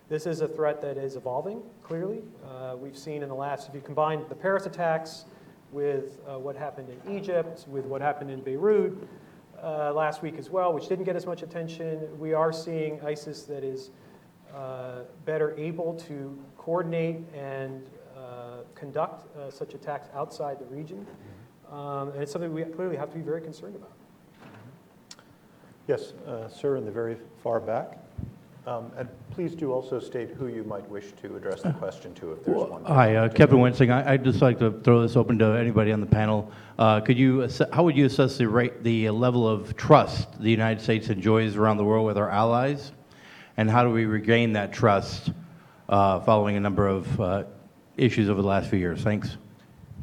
this 0.08 0.26
is 0.26 0.42
a 0.42 0.48
threat 0.48 0.80
that 0.82 0.96
is 0.96 1.16
evolving, 1.16 1.60
clearly. 1.82 2.22
Uh, 2.48 2.76
we've 2.76 2.96
seen 2.96 3.22
in 3.22 3.28
the 3.28 3.34
last, 3.34 3.68
if 3.68 3.74
you 3.74 3.80
combine 3.80 4.24
the 4.28 4.34
Paris 4.34 4.66
attacks 4.66 5.24
with 5.72 6.20
uh, 6.28 6.38
what 6.38 6.54
happened 6.56 6.88
in 6.88 7.16
Egypt, 7.16 7.64
with 7.68 7.84
what 7.84 8.00
happened 8.00 8.30
in 8.30 8.40
Beirut 8.40 8.96
uh, 9.62 9.92
last 9.92 10.22
week 10.22 10.36
as 10.38 10.50
well, 10.50 10.72
which 10.72 10.88
didn't 10.88 11.04
get 11.04 11.16
as 11.16 11.26
much 11.26 11.42
attention, 11.42 12.06
we 12.18 12.32
are 12.32 12.52
seeing 12.52 13.00
ISIS 13.04 13.42
that 13.42 13.64
is 13.64 13.90
better 15.24 15.56
able 15.56 15.94
to 15.94 16.36
coordinate 16.58 17.18
and 17.34 17.82
conduct 18.80 19.36
uh, 19.36 19.50
such 19.50 19.74
attacks 19.74 20.08
outside 20.14 20.58
the 20.58 20.64
region. 20.64 21.06
Um, 21.70 22.08
and 22.08 22.22
it's 22.22 22.32
something 22.32 22.52
we 22.52 22.64
clearly 22.64 22.96
have 22.96 23.10
to 23.12 23.18
be 23.18 23.22
very 23.22 23.42
concerned 23.42 23.76
about. 23.76 23.92
Yes, 25.86 26.14
uh, 26.26 26.48
sir, 26.48 26.76
in 26.76 26.84
the 26.84 26.90
very 26.90 27.16
far 27.42 27.60
back. 27.60 27.98
Um, 28.66 28.90
and 28.96 29.08
please 29.30 29.54
do 29.54 29.72
also 29.72 29.98
state 29.98 30.30
who 30.30 30.48
you 30.48 30.64
might 30.64 30.88
wish 30.90 31.12
to 31.22 31.34
address 31.36 31.62
the 31.62 31.72
question 31.72 32.14
to 32.14 32.32
if 32.32 32.44
there's 32.44 32.56
well, 32.56 32.66
one. 32.68 32.84
Hi, 32.84 33.16
uh, 33.16 33.28
Kevin 33.28 33.60
Winsing. 33.60 33.90
I, 33.90 34.12
would 34.12 34.24
just 34.24 34.42
like 34.42 34.58
to 34.58 34.70
throw 34.80 35.00
this 35.00 35.16
open 35.16 35.38
to 35.38 35.46
anybody 35.46 35.92
on 35.92 36.00
the 36.00 36.06
panel. 36.06 36.52
Uh, 36.78 37.00
could 37.00 37.18
you, 37.18 37.48
how 37.72 37.84
would 37.84 37.96
you 37.96 38.06
assess 38.06 38.36
the, 38.36 38.48
rate, 38.48 38.82
the 38.82 39.10
level 39.10 39.48
of 39.48 39.76
trust 39.76 40.40
the 40.40 40.50
United 40.50 40.82
States 40.82 41.08
enjoys 41.08 41.56
around 41.56 41.78
the 41.78 41.84
world 41.84 42.06
with 42.06 42.18
our 42.18 42.30
allies? 42.30 42.92
And 43.56 43.70
how 43.70 43.82
do 43.82 43.90
we 43.90 44.04
regain 44.04 44.52
that 44.52 44.72
trust 44.72 45.32
uh, 45.88 46.20
following 46.20 46.56
a 46.56 46.60
number 46.60 46.86
of 46.86 47.20
uh, 47.20 47.44
issues 48.00 48.28
over 48.28 48.42
the 48.42 48.48
last 48.48 48.68
few 48.70 48.78
years. 48.78 49.02
Thanks. 49.02 49.36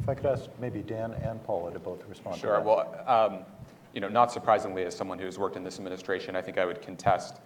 If 0.01 0.09
I 0.09 0.13
could 0.13 0.27
ask 0.27 0.49
maybe 0.59 0.81
Dan 0.81 1.13
and 1.23 1.43
Paula 1.43 1.73
to 1.73 1.79
both 1.79 2.07
respond. 2.07 2.39
Sure. 2.39 2.61
Well, 2.61 3.03
um, 3.07 3.39
you 3.93 3.99
know, 3.99 4.07
not 4.07 4.31
surprisingly, 4.31 4.85
as 4.85 4.95
someone 4.95 5.17
who's 5.17 5.39
worked 5.39 5.57
in 5.57 5.63
this 5.63 5.77
administration, 5.77 6.35
I 6.35 6.41
think 6.41 6.57
I 6.57 6.65
would 6.65 6.81
contest 6.81 7.37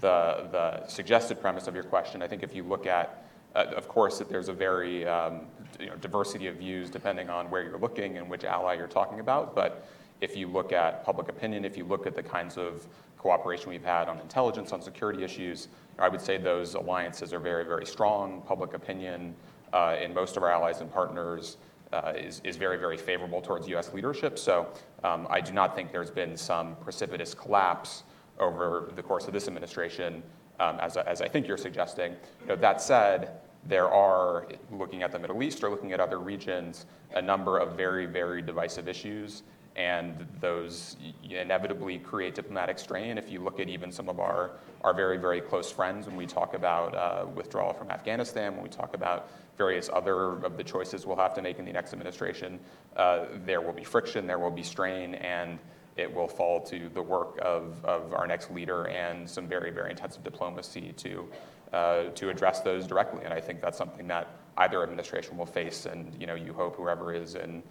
the 0.00 0.48
the 0.50 0.86
suggested 0.88 1.40
premise 1.40 1.68
of 1.68 1.74
your 1.74 1.84
question. 1.84 2.22
I 2.22 2.26
think 2.26 2.42
if 2.42 2.54
you 2.54 2.64
look 2.64 2.86
at, 2.86 3.24
uh, 3.54 3.66
of 3.76 3.86
course, 3.86 4.18
that 4.18 4.28
there's 4.28 4.48
a 4.48 4.52
very 4.52 5.06
um, 5.06 5.42
you 5.78 5.86
know, 5.86 5.96
diversity 5.96 6.48
of 6.48 6.56
views 6.56 6.90
depending 6.90 7.30
on 7.30 7.48
where 7.50 7.62
you're 7.62 7.78
looking 7.78 8.18
and 8.18 8.28
which 8.28 8.44
ally 8.44 8.74
you're 8.74 8.88
talking 8.88 9.20
about. 9.20 9.54
But 9.54 9.86
if 10.20 10.36
you 10.36 10.48
look 10.48 10.72
at 10.72 11.04
public 11.04 11.28
opinion, 11.28 11.64
if 11.64 11.76
you 11.76 11.84
look 11.84 12.06
at 12.06 12.16
the 12.16 12.22
kinds 12.22 12.58
of 12.58 12.86
cooperation 13.16 13.70
we've 13.70 13.84
had 13.84 14.08
on 14.08 14.18
intelligence, 14.18 14.72
on 14.72 14.82
security 14.82 15.22
issues, 15.22 15.68
I 15.98 16.08
would 16.08 16.20
say 16.20 16.38
those 16.38 16.74
alliances 16.74 17.32
are 17.32 17.38
very, 17.38 17.64
very 17.64 17.86
strong. 17.86 18.42
Public 18.46 18.74
opinion 18.74 19.34
uh, 19.72 19.96
in 20.02 20.12
most 20.14 20.36
of 20.36 20.42
our 20.42 20.50
allies 20.50 20.80
and 20.80 20.92
partners 20.92 21.56
uh, 21.92 22.12
is, 22.16 22.40
is 22.44 22.56
very, 22.56 22.76
very 22.76 22.96
favorable 22.96 23.40
towards 23.40 23.68
U.S. 23.68 23.92
leadership. 23.92 24.38
So 24.38 24.68
um, 25.02 25.26
I 25.30 25.40
do 25.40 25.52
not 25.52 25.74
think 25.74 25.92
there's 25.92 26.10
been 26.10 26.36
some 26.36 26.76
precipitous 26.76 27.34
collapse 27.34 28.04
over 28.38 28.90
the 28.94 29.02
course 29.02 29.26
of 29.26 29.32
this 29.32 29.48
administration, 29.48 30.22
um, 30.60 30.78
as, 30.80 30.96
as 30.96 31.20
I 31.20 31.28
think 31.28 31.46
you're 31.46 31.56
suggesting. 31.56 32.14
That 32.46 32.80
said, 32.80 33.40
there 33.66 33.90
are, 33.90 34.46
looking 34.72 35.02
at 35.02 35.12
the 35.12 35.18
Middle 35.18 35.42
East 35.42 35.62
or 35.62 35.70
looking 35.70 35.92
at 35.92 36.00
other 36.00 36.18
regions, 36.18 36.86
a 37.14 37.20
number 37.20 37.58
of 37.58 37.76
very, 37.76 38.06
very 38.06 38.40
divisive 38.40 38.88
issues, 38.88 39.42
and 39.80 40.26
those 40.40 40.96
inevitably 41.22 41.98
create 41.98 42.34
diplomatic 42.34 42.78
strain. 42.78 43.16
If 43.16 43.30
you 43.30 43.40
look 43.40 43.60
at 43.60 43.68
even 43.68 43.90
some 43.90 44.08
of 44.10 44.20
our, 44.20 44.50
our 44.82 44.92
very, 44.92 45.16
very 45.16 45.40
close 45.40 45.72
friends, 45.72 46.06
when 46.06 46.16
we 46.16 46.26
talk 46.26 46.52
about 46.54 46.94
uh, 46.94 47.26
withdrawal 47.34 47.72
from 47.72 47.90
Afghanistan, 47.90 48.54
when 48.54 48.62
we 48.62 48.68
talk 48.68 48.94
about 48.94 49.30
various 49.56 49.88
other 49.92 50.44
of 50.44 50.56
the 50.58 50.64
choices 50.64 51.06
we'll 51.06 51.16
have 51.16 51.34
to 51.34 51.42
make 51.42 51.58
in 51.58 51.64
the 51.64 51.72
next 51.72 51.92
administration, 51.94 52.60
uh, 52.96 53.24
there 53.46 53.62
will 53.62 53.72
be 53.72 53.84
friction, 53.84 54.26
there 54.26 54.38
will 54.38 54.50
be 54.50 54.62
strain, 54.62 55.14
and 55.14 55.58
it 55.96 56.12
will 56.12 56.28
fall 56.28 56.60
to 56.60 56.90
the 56.90 57.02
work 57.02 57.38
of, 57.40 57.82
of 57.84 58.12
our 58.12 58.26
next 58.26 58.50
leader 58.50 58.86
and 58.88 59.28
some 59.28 59.46
very, 59.48 59.70
very 59.70 59.90
intensive 59.90 60.22
diplomacy 60.22 60.92
to, 60.96 61.26
uh, 61.72 62.02
to 62.14 62.28
address 62.28 62.60
those 62.60 62.86
directly. 62.86 63.24
And 63.24 63.32
I 63.32 63.40
think 63.40 63.62
that's 63.62 63.78
something 63.78 64.06
that 64.08 64.28
either 64.58 64.82
administration 64.82 65.38
will 65.38 65.46
face, 65.46 65.86
and 65.86 66.14
you 66.20 66.26
know, 66.26 66.34
you 66.34 66.52
hope 66.52 66.76
whoever 66.76 67.14
is 67.14 67.34
in 67.34 67.62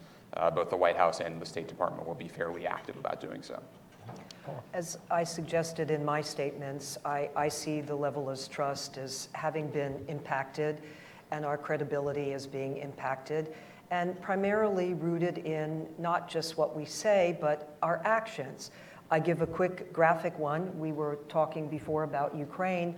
both 0.54 0.70
the 0.70 0.76
White 0.76 0.96
House 0.96 1.20
and 1.20 1.40
the 1.40 1.46
State 1.46 1.68
Department 1.68 2.06
will 2.06 2.14
be 2.14 2.28
fairly 2.28 2.66
active 2.66 2.96
about 2.96 3.20
doing 3.20 3.42
so. 3.42 3.60
As 4.72 4.98
I 5.10 5.24
suggested 5.24 5.90
in 5.90 6.04
my 6.04 6.20
statements, 6.20 6.98
I, 7.04 7.30
I 7.36 7.48
see 7.48 7.80
the 7.80 7.94
level 7.94 8.30
of 8.30 8.48
trust 8.48 8.96
as 8.98 9.28
having 9.32 9.68
been 9.68 10.04
impacted 10.08 10.80
and 11.30 11.44
our 11.44 11.58
credibility 11.58 12.32
as 12.32 12.46
being 12.46 12.78
impacted, 12.78 13.54
and 13.90 14.20
primarily 14.20 14.94
rooted 14.94 15.38
in 15.38 15.86
not 15.98 16.28
just 16.28 16.56
what 16.56 16.76
we 16.76 16.84
say, 16.84 17.36
but 17.40 17.76
our 17.82 18.00
actions. 18.04 18.70
I 19.10 19.18
give 19.18 19.42
a 19.42 19.46
quick 19.46 19.92
graphic 19.92 20.38
one. 20.38 20.76
We 20.78 20.92
were 20.92 21.18
talking 21.28 21.68
before 21.68 22.04
about 22.04 22.34
Ukraine. 22.36 22.94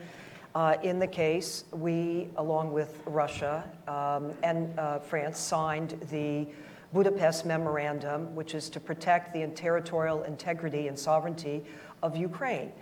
Uh, 0.55 0.77
in 0.83 0.99
the 0.99 1.07
case, 1.07 1.65
we, 1.73 2.29
along 2.37 2.73
with 2.73 3.01
Russia 3.07 3.65
um, 3.89 4.33
and 4.43 4.79
uh, 4.79 4.99
France, 4.99 5.39
signed 5.39 5.99
the 6.11 6.47
Budapest 6.93 7.47
Memorandum, 7.47 8.35
which 8.35 8.55
is 8.55 8.69
to 8.71 8.81
protect 8.81 9.33
the 9.33 9.47
territorial 9.49 10.23
integrity 10.25 10.89
and 10.89 10.99
sovereignty 10.99 11.65
of 12.03 12.17
Ukraine. 12.17 12.73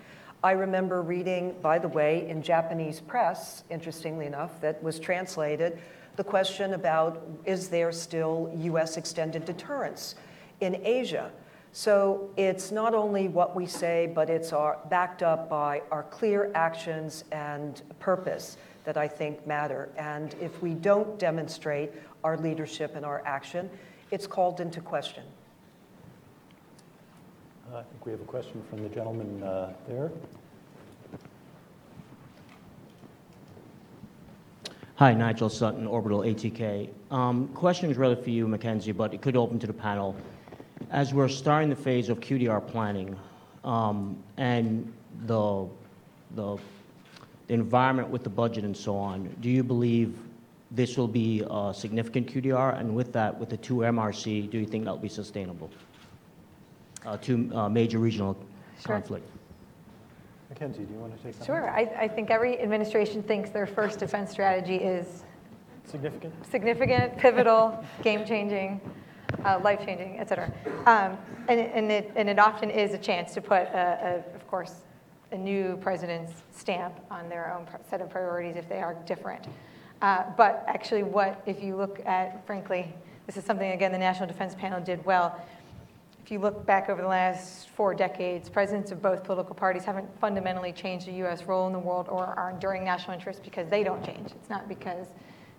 I 0.42 0.52
remember 0.52 1.02
reading, 1.02 1.54
by 1.60 1.78
the 1.78 1.88
way, 1.88 2.28
in 2.28 2.42
Japanese 2.42 2.98
press, 2.98 3.62
interestingly 3.70 4.26
enough, 4.26 4.60
that 4.62 4.82
was 4.82 4.98
translated, 4.98 5.78
the 6.16 6.24
question 6.24 6.74
about 6.74 7.22
is 7.44 7.68
there 7.68 7.92
still 7.92 8.50
US 8.54 8.96
extended 8.96 9.44
deterrence 9.44 10.14
in 10.60 10.80
Asia? 10.84 11.30
So 11.72 12.30
it's 12.36 12.72
not 12.72 12.94
only 12.94 13.28
what 13.28 13.54
we 13.54 13.66
say, 13.66 14.10
but 14.12 14.28
it's 14.28 14.52
our, 14.52 14.78
backed 14.88 15.22
up 15.22 15.48
by 15.48 15.82
our 15.92 16.02
clear 16.04 16.50
actions 16.54 17.24
and 17.30 17.80
purpose 18.00 18.56
that 18.84 18.96
I 18.96 19.06
think 19.06 19.46
matter. 19.46 19.88
And 19.96 20.34
if 20.40 20.60
we 20.62 20.74
don't 20.74 21.18
demonstrate 21.18 21.92
our 22.24 22.36
leadership 22.36 22.96
and 22.96 23.04
our 23.04 23.22
action, 23.24 23.70
it's 24.10 24.26
called 24.26 24.60
into 24.60 24.80
question. 24.80 25.24
Uh, 27.72 27.78
I 27.78 27.82
think 27.82 28.04
we 28.04 28.12
have 28.12 28.20
a 28.20 28.24
question 28.24 28.62
from 28.68 28.82
the 28.82 28.88
gentleman 28.88 29.42
uh, 29.42 29.72
there. 29.88 30.10
Hi, 34.96 35.14
Nigel 35.14 35.48
Sutton, 35.48 35.86
Orbital 35.86 36.20
ATK. 36.20 36.90
Um, 37.10 37.48
question 37.48 37.90
is 37.90 37.96
rather 37.96 38.16
for 38.16 38.30
you, 38.30 38.46
Mackenzie, 38.46 38.92
but 38.92 39.14
it 39.14 39.22
could 39.22 39.36
open 39.36 39.58
to 39.60 39.66
the 39.66 39.72
panel. 39.72 40.14
As 40.90 41.14
we're 41.14 41.28
starting 41.28 41.70
the 41.70 41.76
phase 41.76 42.08
of 42.08 42.20
QDR 42.20 42.66
planning 42.66 43.16
um, 43.64 44.22
and 44.36 44.92
the, 45.26 45.66
the, 46.34 46.58
the 47.46 47.54
environment 47.54 48.08
with 48.08 48.24
the 48.24 48.30
budget 48.30 48.64
and 48.64 48.76
so 48.76 48.96
on, 48.96 49.34
do 49.40 49.48
you 49.48 49.62
believe 49.62 50.18
this 50.70 50.96
will 50.96 51.08
be 51.08 51.44
a 51.48 51.72
significant 51.74 52.26
QDR? 52.32 52.78
And 52.78 52.94
with 52.94 53.12
that, 53.12 53.38
with 53.38 53.48
the 53.50 53.56
two 53.56 53.76
MRC, 53.76 54.50
do 54.50 54.58
you 54.58 54.66
think 54.66 54.84
that 54.84 54.90
will 54.92 54.98
be 54.98 55.08
sustainable? 55.08 55.70
Uh, 57.04 57.16
two 57.16 57.50
uh, 57.54 57.68
major 57.68 57.98
regional 57.98 58.36
Sure. 58.84 58.94
conflict. 58.96 59.26
Mackenzie, 60.48 60.84
do 60.84 60.94
you 60.94 60.98
want 61.00 61.16
to 61.16 61.22
take 61.22 61.38
that? 61.38 61.44
Sure. 61.44 61.68
I, 61.70 61.82
I 61.98 62.08
think 62.08 62.30
every 62.30 62.58
administration 62.60 63.22
thinks 63.22 63.50
their 63.50 63.66
first 63.66 63.98
defense 63.98 64.30
strategy 64.30 64.76
is 64.76 65.24
Significant? 65.84 66.32
significant, 66.46 67.16
pivotal, 67.18 67.84
game-changing, 68.02 68.80
uh, 69.44 69.60
life-changing, 69.62 70.18
et 70.18 70.28
cetera. 70.28 70.50
Um, 70.86 71.18
and, 71.48 71.60
it- 71.60 71.70
and, 71.74 71.90
it, 71.92 72.12
and 72.16 72.28
it 72.28 72.38
often 72.38 72.70
is 72.70 72.94
a 72.94 72.98
chance 72.98 73.34
to 73.34 73.40
put, 73.40 73.62
a, 73.62 74.22
a, 74.32 74.36
of 74.36 74.46
course, 74.48 74.76
a 75.32 75.36
new 75.36 75.76
president's 75.82 76.32
stamp 76.52 76.94
on 77.10 77.28
their 77.28 77.52
own 77.56 77.66
pr- 77.66 77.76
set 77.88 78.00
of 78.00 78.08
priorities 78.10 78.56
if 78.56 78.68
they 78.68 78.80
are 78.80 78.94
different. 79.06 79.46
Uh, 80.02 80.24
but 80.36 80.64
actually, 80.66 81.02
what, 81.02 81.42
if 81.46 81.62
you 81.62 81.76
look 81.76 82.00
at, 82.06 82.44
frankly, 82.46 82.92
this 83.26 83.36
is 83.36 83.44
something, 83.44 83.72
again, 83.72 83.92
the 83.92 83.98
National 83.98 84.26
Defense 84.26 84.54
Panel 84.54 84.80
did 84.80 85.04
well. 85.04 85.40
If 86.24 86.30
you 86.30 86.38
look 86.38 86.64
back 86.64 86.88
over 86.88 87.02
the 87.02 87.08
last 87.08 87.68
four 87.70 87.94
decades, 87.94 88.48
presidents 88.48 88.92
of 88.92 89.02
both 89.02 89.24
political 89.24 89.54
parties 89.54 89.84
haven't 89.84 90.08
fundamentally 90.20 90.72
changed 90.72 91.06
the 91.06 91.12
U.S. 91.12 91.44
role 91.44 91.66
in 91.66 91.72
the 91.72 91.78
world 91.78 92.08
or 92.08 92.26
our 92.26 92.50
enduring 92.50 92.84
national 92.84 93.14
interests 93.14 93.42
because 93.44 93.68
they 93.68 93.82
don't 93.82 94.04
change. 94.04 94.30
It's 94.32 94.48
not 94.48 94.68
because 94.68 95.06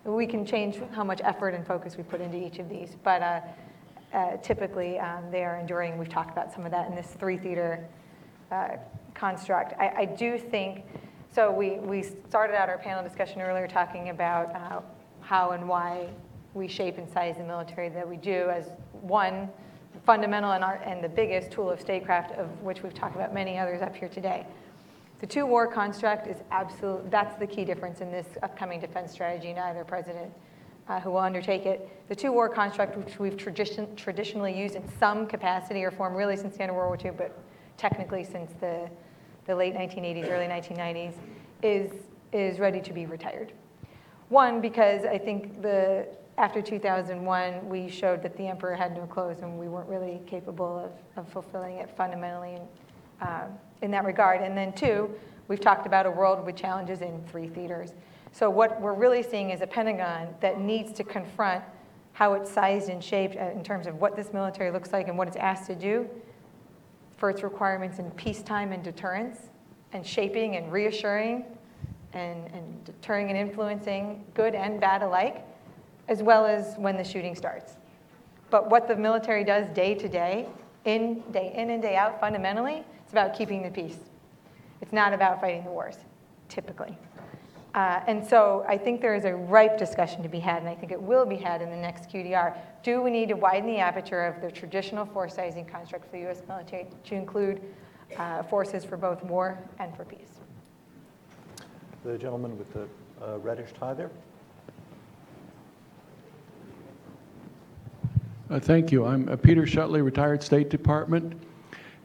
we 0.04 0.26
can 0.26 0.44
change 0.44 0.80
how 0.92 1.04
much 1.04 1.20
effort 1.22 1.50
and 1.54 1.66
focus 1.66 1.96
we 1.96 2.02
put 2.02 2.20
into 2.20 2.36
each 2.36 2.58
of 2.58 2.68
these, 2.68 2.96
but 3.04 3.22
uh, 3.22 3.40
uh, 4.12 4.36
typically 4.38 4.98
um, 4.98 5.30
they 5.30 5.44
are 5.44 5.56
enduring. 5.56 5.98
We've 5.98 6.08
talked 6.08 6.30
about 6.30 6.52
some 6.52 6.64
of 6.64 6.72
that 6.72 6.88
in 6.88 6.94
this 6.96 7.14
three 7.18 7.36
theater 7.36 7.84
uh, 8.50 8.76
construct. 9.14 9.74
I, 9.78 9.88
I 9.98 10.04
do 10.04 10.38
think, 10.38 10.84
so 11.34 11.50
we, 11.50 11.78
we 11.78 12.02
started 12.02 12.54
out 12.54 12.68
our 12.68 12.78
panel 12.78 13.02
discussion 13.02 13.40
earlier 13.40 13.66
talking 13.66 14.10
about 14.10 14.54
uh, 14.54 14.80
how 15.20 15.52
and 15.52 15.66
why 15.66 16.08
we 16.54 16.68
shape 16.68 16.98
and 16.98 17.08
size 17.10 17.36
the 17.38 17.44
military 17.44 17.88
that 17.88 18.06
we 18.06 18.16
do 18.16 18.50
as 18.50 18.70
one 19.00 19.48
fundamental 20.04 20.52
and, 20.52 20.62
our, 20.62 20.76
and 20.84 21.02
the 21.02 21.08
biggest 21.08 21.50
tool 21.50 21.70
of 21.70 21.80
statecraft, 21.80 22.32
of 22.32 22.48
which 22.60 22.82
we've 22.82 22.94
talked 22.94 23.16
about 23.16 23.32
many 23.32 23.58
others 23.58 23.80
up 23.80 23.96
here 23.96 24.08
today. 24.08 24.46
The 25.20 25.26
two 25.26 25.46
war 25.46 25.66
construct 25.66 26.26
is 26.26 26.36
absolute, 26.50 27.10
that's 27.10 27.38
the 27.38 27.46
key 27.46 27.64
difference 27.64 28.00
in 28.00 28.10
this 28.10 28.26
upcoming 28.42 28.80
defense 28.80 29.12
strategy, 29.12 29.52
neither 29.52 29.84
president 29.84 30.32
uh, 30.88 31.00
who 31.00 31.12
will 31.12 31.18
undertake 31.18 31.64
it. 31.64 31.88
The 32.08 32.16
two 32.16 32.32
war 32.32 32.48
construct, 32.48 32.96
which 32.96 33.18
we've 33.18 33.36
tradition, 33.36 33.94
traditionally 33.96 34.58
used 34.58 34.74
in 34.74 34.82
some 34.98 35.26
capacity 35.26 35.84
or 35.84 35.90
form 35.90 36.14
really 36.14 36.36
since 36.36 36.56
the 36.56 36.62
end 36.62 36.70
of 36.70 36.76
World 36.76 36.88
War 36.88 37.12
II, 37.12 37.16
but 37.16 37.38
technically 37.76 38.24
since 38.24 38.52
the, 38.60 38.90
the 39.46 39.54
late 39.54 39.74
1980s, 39.74 40.30
early 40.30 40.46
1990s, 40.46 41.14
is, 41.62 41.90
is 42.32 42.58
ready 42.58 42.80
to 42.80 42.92
be 42.92 43.06
retired. 43.06 43.52
One, 44.28 44.60
because 44.60 45.04
I 45.04 45.18
think 45.18 45.60
the, 45.62 46.06
after 46.38 46.62
2001, 46.62 47.68
we 47.68 47.88
showed 47.88 48.22
that 48.22 48.36
the 48.36 48.46
emperor 48.46 48.74
had 48.74 48.96
no 48.96 49.06
clothes 49.06 49.42
and 49.42 49.58
we 49.58 49.68
weren't 49.68 49.88
really 49.88 50.20
capable 50.26 50.78
of, 50.78 50.92
of 51.20 51.30
fulfilling 51.30 51.76
it 51.76 51.94
fundamentally 51.96 52.54
in, 52.54 53.26
uh, 53.26 53.48
in 53.82 53.90
that 53.90 54.04
regard. 54.04 54.40
And 54.40 54.56
then 54.56 54.72
two, 54.72 55.10
we've 55.48 55.60
talked 55.60 55.86
about 55.86 56.06
a 56.06 56.10
world 56.10 56.44
with 56.46 56.56
challenges 56.56 57.02
in 57.02 57.22
three 57.28 57.48
theaters. 57.48 57.92
So 58.32 58.48
what 58.48 58.80
we're 58.80 58.94
really 58.94 59.22
seeing 59.22 59.50
is 59.50 59.60
a 59.60 59.66
Pentagon 59.66 60.28
that 60.40 60.58
needs 60.58 60.92
to 60.94 61.04
confront 61.04 61.62
how 62.14 62.34
it's 62.34 62.50
sized 62.50 62.88
and 62.88 63.02
shaped 63.02 63.36
uh, 63.36 63.50
in 63.50 63.62
terms 63.62 63.86
of 63.86 63.96
what 63.96 64.16
this 64.16 64.32
military 64.32 64.70
looks 64.70 64.92
like 64.92 65.08
and 65.08 65.18
what 65.18 65.28
it's 65.28 65.36
asked 65.36 65.66
to 65.66 65.74
do 65.74 66.08
for 67.22 67.30
its 67.30 67.44
requirements 67.44 68.00
in 68.00 68.10
peacetime 68.10 68.72
and 68.72 68.82
deterrence 68.82 69.42
and 69.92 70.04
shaping 70.04 70.56
and 70.56 70.72
reassuring 70.72 71.44
and, 72.14 72.48
and 72.52 72.84
deterring 72.84 73.28
and 73.28 73.38
influencing 73.38 74.24
good 74.34 74.56
and 74.56 74.80
bad 74.80 75.04
alike, 75.04 75.44
as 76.08 76.20
well 76.20 76.44
as 76.44 76.74
when 76.78 76.96
the 76.96 77.04
shooting 77.04 77.36
starts. 77.36 77.74
But 78.50 78.70
what 78.70 78.88
the 78.88 78.96
military 78.96 79.44
does 79.44 79.68
day 79.68 79.94
to 79.94 80.08
day, 80.08 80.48
in, 80.84 81.22
day 81.30 81.52
in 81.54 81.70
and 81.70 81.80
day 81.80 81.94
out, 81.94 82.18
fundamentally, 82.18 82.82
it's 83.04 83.12
about 83.12 83.38
keeping 83.38 83.62
the 83.62 83.70
peace. 83.70 83.98
It's 84.80 84.92
not 84.92 85.12
about 85.12 85.40
fighting 85.40 85.62
the 85.62 85.70
wars, 85.70 85.98
typically. 86.48 86.98
Uh, 87.74 88.00
and 88.06 88.26
so 88.26 88.64
I 88.68 88.76
think 88.76 89.00
there 89.00 89.14
is 89.14 89.24
a 89.24 89.34
ripe 89.34 89.78
discussion 89.78 90.22
to 90.22 90.28
be 90.28 90.38
had, 90.38 90.58
and 90.58 90.68
I 90.68 90.74
think 90.74 90.92
it 90.92 91.00
will 91.00 91.24
be 91.24 91.36
had 91.36 91.62
in 91.62 91.70
the 91.70 91.76
next 91.76 92.10
QDR. 92.10 92.54
Do 92.82 93.00
we 93.00 93.10
need 93.10 93.30
to 93.30 93.34
widen 93.34 93.66
the 93.66 93.78
aperture 93.78 94.24
of 94.24 94.42
the 94.42 94.50
traditional 94.50 95.06
force 95.06 95.34
sizing 95.34 95.64
construct 95.64 96.04
for 96.04 96.12
the 96.12 96.18
U.S. 96.24 96.42
military 96.46 96.86
to 97.04 97.14
include 97.14 97.62
uh, 98.18 98.42
forces 98.42 98.84
for 98.84 98.98
both 98.98 99.22
war 99.24 99.58
and 99.78 99.96
for 99.96 100.04
peace? 100.04 100.40
The 102.04 102.18
gentleman 102.18 102.58
with 102.58 102.70
the 102.74 102.86
uh, 103.24 103.38
reddish 103.38 103.70
tie 103.72 103.94
there. 103.94 104.10
Uh, 108.50 108.60
Thank 108.60 108.92
you. 108.92 109.06
I'm 109.06 109.30
uh, 109.30 109.36
Peter 109.36 109.62
Shutley, 109.62 110.04
retired 110.04 110.42
State 110.42 110.68
Department. 110.68 111.40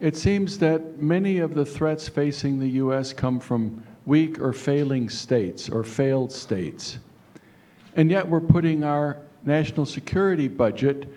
It 0.00 0.16
seems 0.16 0.58
that 0.60 1.02
many 1.02 1.38
of 1.38 1.54
the 1.54 1.66
threats 1.66 2.08
facing 2.08 2.58
the 2.58 2.68
U.S. 2.68 3.12
come 3.12 3.38
from 3.38 3.82
weak 4.08 4.40
or 4.40 4.54
failing 4.54 5.10
states 5.10 5.68
or 5.68 5.84
failed 5.84 6.32
states. 6.32 6.98
And 7.94 8.10
yet 8.10 8.26
we're 8.26 8.40
putting 8.40 8.82
our 8.82 9.18
national 9.44 9.84
security 9.84 10.48
budget 10.48 11.12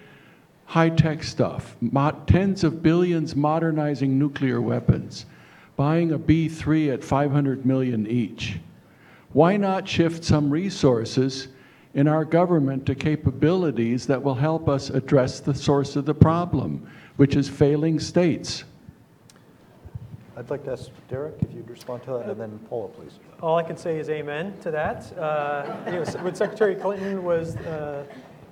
high-tech 0.66 1.24
stuff, 1.24 1.76
mo- 1.80 2.22
tens 2.28 2.64
of 2.64 2.84
billions 2.84 3.36
modernizing 3.36 4.20
nuclear 4.20 4.62
weapons, 4.62 5.26
buying 5.76 6.12
a 6.12 6.18
B-3 6.18 6.94
at 6.94 7.04
500 7.04 7.66
million 7.66 8.06
each. 8.08 8.60
Why 9.34 9.56
not 9.58 9.88
shift 9.88 10.24
some 10.24 10.50
resources 10.50 11.48
in 11.94 12.08
our 12.08 12.26
government 12.26 12.86
to 12.86 12.96
capabilities 12.96 14.06
that 14.08 14.22
will 14.22 14.36
help 14.36 14.68
us 14.68 14.90
address 14.90 15.40
the 15.40 15.54
source 15.54 15.96
of 15.96 16.06
the 16.06 16.14
problem, 16.14 16.90
which 17.16 17.36
is 17.36 17.48
failing 17.48 18.00
states? 18.00 18.66
I'd 20.42 20.50
like 20.50 20.64
to 20.64 20.72
ask 20.72 20.90
Derek 21.08 21.36
if 21.44 21.54
you'd 21.54 21.70
respond 21.70 22.02
to 22.06 22.14
that, 22.14 22.28
and 22.28 22.42
then 22.42 22.58
Paula, 22.68 22.88
please. 22.88 23.20
All 23.44 23.58
I 23.58 23.62
can 23.62 23.78
say 23.78 24.00
is 24.00 24.10
amen 24.10 24.58
to 24.62 24.72
that. 24.72 25.16
Uh, 25.16 25.72
you 25.86 25.92
know, 25.92 26.04
when 26.24 26.34
Secretary 26.34 26.74
Clinton 26.74 27.24
was 27.24 27.58
uh, 27.58 28.06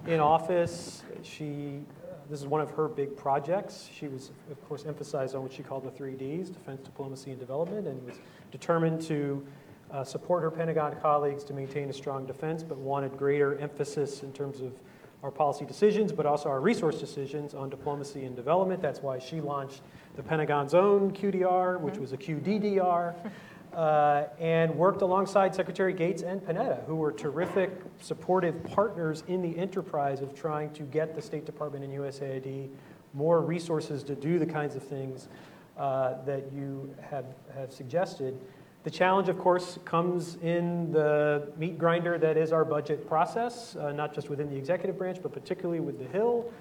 in 0.05 0.19
office, 0.19 1.01
she, 1.23 1.79
uh, 2.03 2.13
this 2.29 2.41
is 2.41 2.45
one 2.45 2.61
of 2.61 2.69
her 2.69 2.87
big 2.87 3.17
projects. 3.17 3.89
She 3.91 4.07
was, 4.07 4.29
of 4.51 4.69
course, 4.69 4.85
emphasized 4.85 5.33
on 5.33 5.41
what 5.41 5.51
she 5.51 5.63
called 5.63 5.83
the 5.83 5.89
three 5.89 6.13
Ds, 6.13 6.49
defense, 6.49 6.81
diplomacy, 6.83 7.31
and 7.31 7.39
development, 7.39 7.87
and 7.87 8.05
was 8.05 8.19
determined 8.51 9.01
to 9.07 9.43
uh, 9.89 10.03
support 10.03 10.43
her 10.43 10.51
Pentagon 10.51 10.95
colleagues 11.01 11.43
to 11.45 11.53
maintain 11.53 11.89
a 11.89 11.93
strong 11.93 12.23
defense, 12.27 12.61
but 12.61 12.77
wanted 12.77 13.17
greater 13.17 13.57
emphasis 13.57 14.21
in 14.21 14.31
terms 14.31 14.61
of 14.61 14.73
our 15.23 15.31
policy 15.31 15.65
decisions, 15.65 16.11
but 16.11 16.27
also 16.27 16.49
our 16.49 16.61
resource 16.61 16.99
decisions 16.99 17.55
on 17.55 17.67
diplomacy 17.67 18.25
and 18.25 18.35
development. 18.35 18.79
That's 18.79 19.01
why 19.01 19.17
she 19.17 19.41
launched 19.41 19.81
the 20.15 20.23
Pentagon's 20.23 20.73
own 20.73 21.11
QDR, 21.11 21.79
which 21.79 21.97
was 21.97 22.13
a 22.13 22.17
QDDR, 22.17 23.15
uh, 23.73 24.23
and 24.39 24.75
worked 24.75 25.01
alongside 25.01 25.53
Secretary 25.53 25.93
Gates 25.93 26.23
and 26.23 26.41
Panetta, 26.41 26.83
who 26.85 26.95
were 26.95 27.11
terrific, 27.11 27.71
supportive 28.01 28.63
partners 28.63 29.23
in 29.27 29.41
the 29.41 29.57
enterprise 29.57 30.21
of 30.21 30.33
trying 30.33 30.71
to 30.71 30.83
get 30.83 31.15
the 31.15 31.21
State 31.21 31.45
Department 31.45 31.83
and 31.83 31.93
USAID 31.93 32.69
more 33.13 33.41
resources 33.41 34.03
to 34.03 34.15
do 34.15 34.39
the 34.39 34.45
kinds 34.45 34.75
of 34.75 34.83
things 34.83 35.27
uh, 35.77 36.15
that 36.25 36.51
you 36.51 36.93
have, 37.09 37.25
have 37.55 37.71
suggested. 37.71 38.39
The 38.83 38.89
challenge, 38.89 39.29
of 39.29 39.37
course, 39.37 39.77
comes 39.85 40.35
in 40.41 40.91
the 40.91 41.51
meat 41.57 41.77
grinder 41.77 42.17
that 42.17 42.37
is 42.37 42.51
our 42.51 42.63
budget 42.63 43.07
process, 43.07 43.75
uh, 43.75 43.91
not 43.91 44.13
just 44.13 44.29
within 44.29 44.49
the 44.49 44.55
executive 44.55 44.97
branch, 44.97 45.19
but 45.21 45.33
particularly 45.33 45.79
with 45.79 45.99
the 45.99 46.05
Hill, 46.05 46.51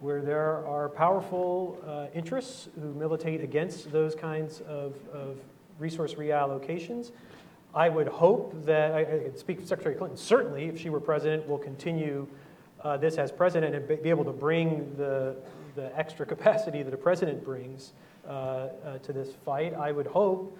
where 0.00 0.20
there 0.20 0.66
are 0.66 0.88
powerful 0.88 1.78
uh, 1.86 2.06
interests 2.14 2.68
who 2.80 2.92
militate 2.94 3.42
against 3.42 3.90
those 3.90 4.14
kinds 4.14 4.60
of, 4.62 4.94
of 5.12 5.38
resource 5.78 6.14
reallocations. 6.14 7.12
I 7.74 7.88
would 7.88 8.08
hope 8.08 8.64
that, 8.64 8.92
I, 8.92 9.00
I 9.00 9.30
speak 9.36 9.60
for 9.60 9.66
Secretary 9.66 9.94
Clinton, 9.94 10.16
certainly, 10.16 10.66
if 10.66 10.80
she 10.80 10.90
were 10.90 11.00
president, 11.00 11.48
will 11.48 11.58
continue 11.58 12.26
uh, 12.82 12.96
this 12.96 13.18
as 13.18 13.32
president 13.32 13.74
and 13.74 13.88
be 13.88 13.96
be 13.96 14.10
able 14.10 14.24
to 14.24 14.32
bring 14.32 14.94
the, 14.96 15.36
the 15.74 15.96
extra 15.98 16.24
capacity 16.24 16.82
that 16.82 16.94
a 16.94 16.96
president 16.96 17.44
brings 17.44 17.92
uh, 18.26 18.30
uh, 18.30 18.98
to 18.98 19.12
this 19.12 19.34
fight. 19.44 19.74
I 19.74 19.92
would 19.92 20.06
hope 20.06 20.56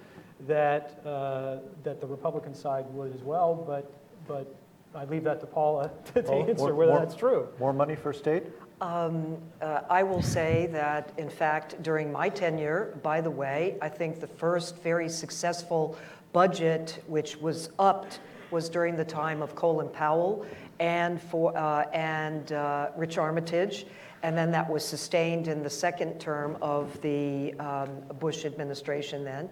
that, 0.46 1.00
uh, 1.06 1.58
that 1.82 2.00
the 2.00 2.06
Republican 2.06 2.54
side 2.54 2.84
would 2.90 3.14
as 3.14 3.22
well, 3.22 3.54
but, 3.54 3.90
but 4.28 4.54
I 4.96 5.04
leave 5.04 5.24
that 5.24 5.40
to 5.40 5.46
Paula 5.46 5.90
to 6.14 6.22
Paula, 6.22 6.46
answer 6.46 6.54
more- 6.56 6.74
whether 6.74 6.92
more- 6.92 7.00
that's 7.00 7.14
true. 7.14 7.48
More 7.58 7.72
money 7.72 7.94
for 7.94 8.12
state? 8.12 8.44
Um, 8.80 9.38
uh, 9.62 9.82
I 9.88 10.02
will 10.02 10.22
say 10.22 10.68
that, 10.72 11.12
in 11.16 11.30
fact, 11.30 11.82
during 11.82 12.12
my 12.12 12.28
tenure, 12.28 12.98
by 13.02 13.22
the 13.22 13.30
way, 13.30 13.78
I 13.80 13.88
think 13.88 14.20
the 14.20 14.26
first 14.26 14.82
very 14.82 15.08
successful 15.08 15.96
budget 16.32 17.02
which 17.06 17.38
was 17.38 17.70
upped 17.78 18.20
was 18.50 18.68
during 18.68 18.94
the 18.96 19.04
time 19.04 19.40
of 19.40 19.54
Colin 19.54 19.88
Powell 19.88 20.44
and 20.78 21.20
for 21.20 21.56
uh, 21.56 21.86
and 21.94 22.52
uh, 22.52 22.90
Rich 22.96 23.16
Armitage, 23.16 23.86
and 24.22 24.36
then 24.36 24.50
that 24.50 24.68
was 24.68 24.84
sustained 24.84 25.48
in 25.48 25.62
the 25.62 25.70
second 25.70 26.20
term 26.20 26.58
of 26.60 27.00
the 27.00 27.54
um, 27.54 27.88
Bush 28.20 28.44
administration. 28.44 29.24
Then, 29.24 29.48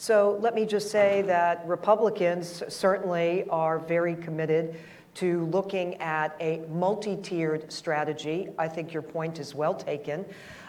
so 0.00 0.38
let 0.40 0.54
me 0.54 0.64
just 0.64 0.92
say 0.92 1.22
that 1.22 1.66
Republicans 1.66 2.62
certainly 2.68 3.44
are 3.50 3.80
very 3.80 4.14
committed 4.14 4.76
to 5.14 5.46
looking 5.46 5.96
at 5.96 6.36
a 6.38 6.58
multi-tiered 6.68 7.72
strategy. 7.72 8.48
I 8.56 8.68
think 8.68 8.92
your 8.92 9.02
point 9.02 9.40
is 9.40 9.56
well 9.56 9.74
taken. 9.74 10.24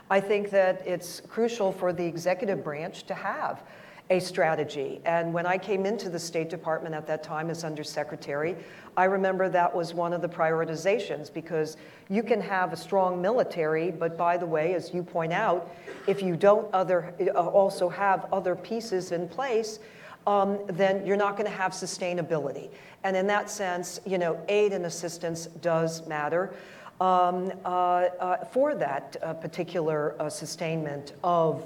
I 0.10 0.20
think 0.20 0.50
that 0.50 0.82
it's 0.88 1.20
crucial 1.20 1.72
for 1.72 1.94
the 1.94 2.04
executive 2.04 2.64
branch 2.64 3.04
to 3.04 3.14
have 3.14 3.62
a 4.10 4.20
strategy. 4.20 5.01
And 5.05 5.34
when 5.34 5.45
I 5.45 5.57
came 5.57 5.86
into 5.86 6.10
the 6.10 6.20
State 6.20 6.49
Department 6.49 6.95
at 6.95 7.05
that 7.07 7.24
time 7.24 7.49
as 7.49 7.64
undersecretary, 7.64 8.55
I 8.97 9.05
remember 9.05 9.49
that 9.49 9.74
was 9.74 9.93
one 9.93 10.14
of 10.14 10.22
the 10.22 10.28
prioritizations 10.28 11.32
because 11.32 11.78
you 12.10 12.24
can 12.24 12.41
have 12.41 12.74
a 12.74 12.78
strong 12.78 13.22
military, 13.22 13.91
but 13.91 14.18
by 14.18 14.36
the 14.38 14.45
way, 14.45 14.74
as 14.74 14.93
you 14.93 15.03
point 15.03 15.32
out, 15.32 15.74
if 16.07 16.22
you 16.22 16.36
don't 16.36 16.74
other, 16.74 17.14
uh, 17.22 17.47
also 17.47 17.88
have 17.88 18.26
other 18.34 18.55
pieces 18.55 19.12
in 19.12 19.28
place, 19.28 19.80
um, 20.26 20.60
then 20.68 21.05
you're 21.05 21.18
not 21.18 21.38
going 21.38 21.49
to 21.49 21.55
have 21.55 21.72
sustainability. 21.72 22.70
And 23.03 23.16
in 23.16 23.28
that 23.28 23.49
sense, 23.49 23.99
you 24.05 24.18
know, 24.18 24.39
aid 24.49 24.74
and 24.74 24.86
assistance 24.86 25.45
does 25.62 26.05
matter 26.07 26.53
um, 26.99 27.51
uh, 27.64 27.70
uh, 27.70 28.45
for 28.45 28.76
that 28.76 29.16
uh, 29.24 29.34
particular 29.34 30.16
uh, 30.20 30.30
sustainment 30.30 31.14
of, 31.24 31.66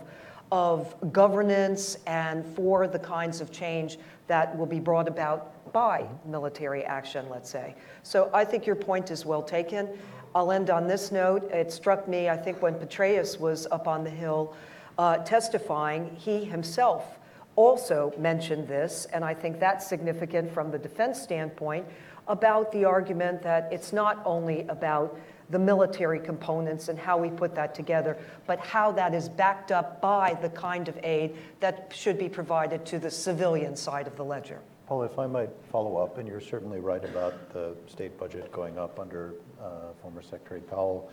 of 0.53 0.93
governance 1.11 1.97
and 2.05 2.45
for 2.45 2.85
the 2.85 2.99
kinds 2.99 3.41
of 3.41 3.51
change 3.51 3.97
that 4.27 4.55
will 4.55 4.67
be 4.67 4.79
brought 4.79 5.07
about 5.07 5.73
by 5.73 6.05
military 6.27 6.85
action, 6.85 7.27
let's 7.27 7.49
say. 7.49 7.73
So 8.03 8.29
I 8.35 8.45
think 8.45 8.67
your 8.67 8.75
point 8.75 9.09
is 9.09 9.25
well 9.25 9.41
taken. 9.41 9.89
I'll 10.35 10.51
end 10.51 10.69
on 10.69 10.87
this 10.87 11.11
note. 11.11 11.49
It 11.51 11.71
struck 11.71 12.07
me, 12.07 12.29
I 12.29 12.37
think, 12.37 12.61
when 12.61 12.75
Petraeus 12.75 13.39
was 13.39 13.65
up 13.71 13.87
on 13.87 14.03
the 14.03 14.11
Hill 14.11 14.55
uh, 14.99 15.17
testifying, 15.17 16.15
he 16.15 16.45
himself 16.45 17.17
also 17.55 18.13
mentioned 18.19 18.67
this, 18.67 19.07
and 19.11 19.25
I 19.25 19.33
think 19.33 19.59
that's 19.59 19.87
significant 19.87 20.53
from 20.53 20.69
the 20.69 20.77
defense 20.77 21.19
standpoint, 21.19 21.83
about 22.27 22.71
the 22.71 22.85
argument 22.85 23.41
that 23.41 23.69
it's 23.71 23.91
not 23.91 24.21
only 24.23 24.67
about 24.67 25.19
the 25.53 25.59
military 25.59 26.19
components 26.19 26.89
and 26.89 26.97
how 26.97 27.15
we 27.15 27.29
put 27.29 27.53
that 27.53 27.75
together, 27.75 28.17
but 28.47 28.59
how 28.59 28.91
that 28.91 29.13
is 29.13 29.29
backed 29.29 29.71
up 29.71 30.01
by 30.01 30.33
the 30.41 30.49
kind 30.49 30.89
of 30.89 30.99
aid 31.03 31.37
that 31.59 31.93
should 31.95 32.17
be 32.17 32.27
provided 32.27 32.83
to 32.87 32.97
the 32.97 33.09
civilian 33.09 33.75
side 33.75 34.07
of 34.07 34.15
the 34.15 34.25
ledger. 34.25 34.59
Paula, 34.87 35.05
if 35.05 35.19
I 35.19 35.27
might 35.27 35.51
follow 35.71 35.95
up, 35.97 36.17
and 36.17 36.27
you're 36.27 36.41
certainly 36.41 36.79
right 36.79 37.05
about 37.05 37.53
the 37.53 37.75
state 37.87 38.17
budget 38.17 38.51
going 38.51 38.79
up 38.79 38.99
under 38.99 39.35
uh, 39.61 39.93
former 40.01 40.23
Secretary 40.23 40.59
Powell, 40.59 41.09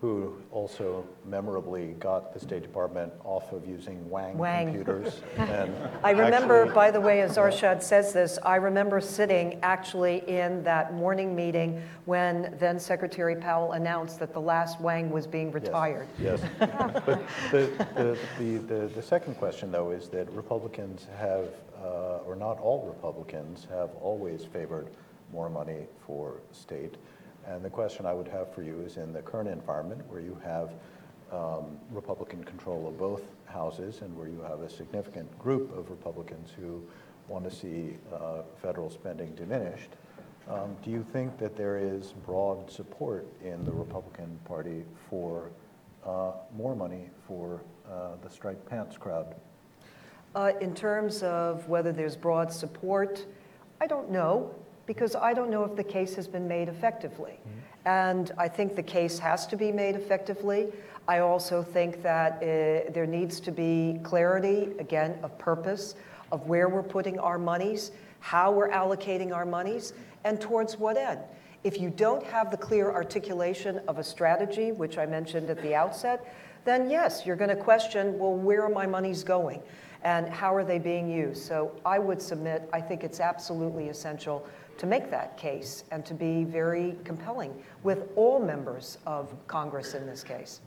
who 0.00 0.32
also 0.52 1.04
memorably 1.24 1.88
got 1.98 2.32
the 2.32 2.38
State 2.38 2.62
Department 2.62 3.12
off 3.24 3.50
of 3.52 3.66
using 3.66 4.08
Wang, 4.08 4.38
Wang. 4.38 4.66
computers. 4.66 5.20
and 5.36 5.74
I 6.04 6.12
remember, 6.12 6.62
actually- 6.62 6.74
by 6.74 6.90
the 6.92 7.00
way, 7.00 7.20
as 7.20 7.36
Arshad 7.36 7.82
says 7.82 8.12
this, 8.12 8.38
I 8.44 8.56
remember 8.56 9.00
sitting 9.00 9.58
actually 9.62 10.18
in 10.28 10.62
that 10.62 10.94
morning 10.94 11.34
meeting 11.34 11.82
when 12.04 12.54
then 12.60 12.78
Secretary 12.78 13.34
Powell 13.34 13.72
announced 13.72 14.20
that 14.20 14.32
the 14.32 14.40
last 14.40 14.80
Wang 14.80 15.10
was 15.10 15.26
being 15.26 15.46
Yes, 15.48 15.54
retired. 15.54 16.08
Yes. 16.20 16.40
But 16.58 17.26
the, 17.50 17.70
the, 17.96 18.18
the, 18.38 18.58
the, 18.58 18.86
the 18.94 19.02
second 19.02 19.34
question, 19.34 19.72
though, 19.72 19.90
is 19.90 20.08
that 20.10 20.30
Republicans 20.32 21.08
have, 21.18 21.48
uh, 21.82 22.18
or 22.24 22.36
not 22.36 22.60
all 22.60 22.86
Republicans, 22.86 23.66
have 23.70 23.90
always 24.00 24.44
favored 24.44 24.88
more 25.32 25.50
money 25.50 25.86
for 26.06 26.34
state. 26.52 26.94
And 27.46 27.64
the 27.64 27.70
question 27.70 28.06
I 28.06 28.12
would 28.12 28.28
have 28.28 28.52
for 28.52 28.62
you 28.62 28.80
is 28.80 28.96
in 28.96 29.12
the 29.12 29.22
current 29.22 29.48
environment 29.48 30.02
where 30.08 30.20
you 30.20 30.38
have 30.44 30.70
um, 31.32 31.78
Republican 31.90 32.44
control 32.44 32.88
of 32.88 32.98
both 32.98 33.22
houses 33.46 34.00
and 34.02 34.16
where 34.16 34.28
you 34.28 34.40
have 34.42 34.60
a 34.60 34.70
significant 34.70 35.38
group 35.38 35.76
of 35.76 35.90
Republicans 35.90 36.50
who 36.58 36.82
want 37.28 37.44
to 37.44 37.54
see 37.54 37.96
uh, 38.12 38.42
federal 38.60 38.90
spending 38.90 39.34
diminished, 39.34 39.90
um, 40.48 40.74
do 40.82 40.90
you 40.90 41.04
think 41.12 41.36
that 41.38 41.56
there 41.56 41.76
is 41.76 42.14
broad 42.24 42.70
support 42.70 43.26
in 43.44 43.64
the 43.64 43.72
Republican 43.72 44.38
Party 44.46 44.82
for 45.10 45.50
uh, 46.06 46.32
more 46.56 46.74
money 46.74 47.10
for 47.26 47.60
uh, 47.90 48.12
the 48.22 48.30
striped 48.30 48.66
pants 48.66 48.96
crowd? 48.96 49.34
Uh, 50.34 50.52
In 50.60 50.74
terms 50.74 51.22
of 51.22 51.68
whether 51.68 51.92
there's 51.92 52.16
broad 52.16 52.50
support, 52.50 53.26
I 53.80 53.86
don't 53.86 54.10
know, 54.10 54.54
because 54.88 55.14
I 55.14 55.34
don't 55.34 55.50
know 55.50 55.64
if 55.64 55.76
the 55.76 55.84
case 55.84 56.14
has 56.14 56.26
been 56.26 56.48
made 56.48 56.66
effectively. 56.66 57.38
And 57.84 58.32
I 58.38 58.48
think 58.48 58.74
the 58.74 58.82
case 58.82 59.18
has 59.18 59.46
to 59.48 59.56
be 59.56 59.70
made 59.70 59.94
effectively. 59.94 60.72
I 61.06 61.18
also 61.18 61.62
think 61.62 62.02
that 62.02 62.36
uh, 62.36 62.90
there 62.92 63.06
needs 63.06 63.38
to 63.40 63.52
be 63.52 64.00
clarity, 64.02 64.70
again, 64.78 65.18
of 65.22 65.38
purpose, 65.38 65.94
of 66.32 66.46
where 66.46 66.70
we're 66.70 66.82
putting 66.82 67.18
our 67.18 67.38
monies, 67.38 67.92
how 68.20 68.50
we're 68.50 68.70
allocating 68.70 69.32
our 69.32 69.44
monies, 69.44 69.92
and 70.24 70.40
towards 70.40 70.78
what 70.78 70.96
end. 70.96 71.20
If 71.64 71.78
you 71.78 71.90
don't 71.90 72.24
have 72.24 72.50
the 72.50 72.56
clear 72.56 72.90
articulation 72.90 73.80
of 73.88 73.98
a 73.98 74.04
strategy, 74.04 74.72
which 74.72 74.96
I 74.96 75.04
mentioned 75.04 75.50
at 75.50 75.60
the 75.60 75.74
outset, 75.74 76.34
then 76.64 76.88
yes, 76.88 77.26
you're 77.26 77.36
going 77.36 77.54
to 77.54 77.62
question, 77.62 78.18
well, 78.18 78.34
where 78.34 78.62
are 78.62 78.70
my 78.70 78.86
monies 78.86 79.22
going? 79.22 79.60
And 80.02 80.28
how 80.28 80.54
are 80.54 80.64
they 80.64 80.78
being 80.78 81.10
used? 81.10 81.44
So 81.44 81.72
I 81.84 81.98
would 81.98 82.22
submit, 82.22 82.68
I 82.72 82.80
think 82.80 83.02
it's 83.02 83.20
absolutely 83.20 83.88
essential 83.88 84.46
to 84.78 84.86
make 84.86 85.10
that 85.10 85.36
case 85.36 85.84
and 85.90 86.06
to 86.06 86.14
be 86.14 86.44
very 86.44 86.96
compelling 87.04 87.52
with 87.82 88.08
all 88.16 88.38
members 88.38 88.98
of 89.06 89.34
Congress 89.48 89.94
in 89.94 90.06
this 90.06 90.22
case. 90.22 90.60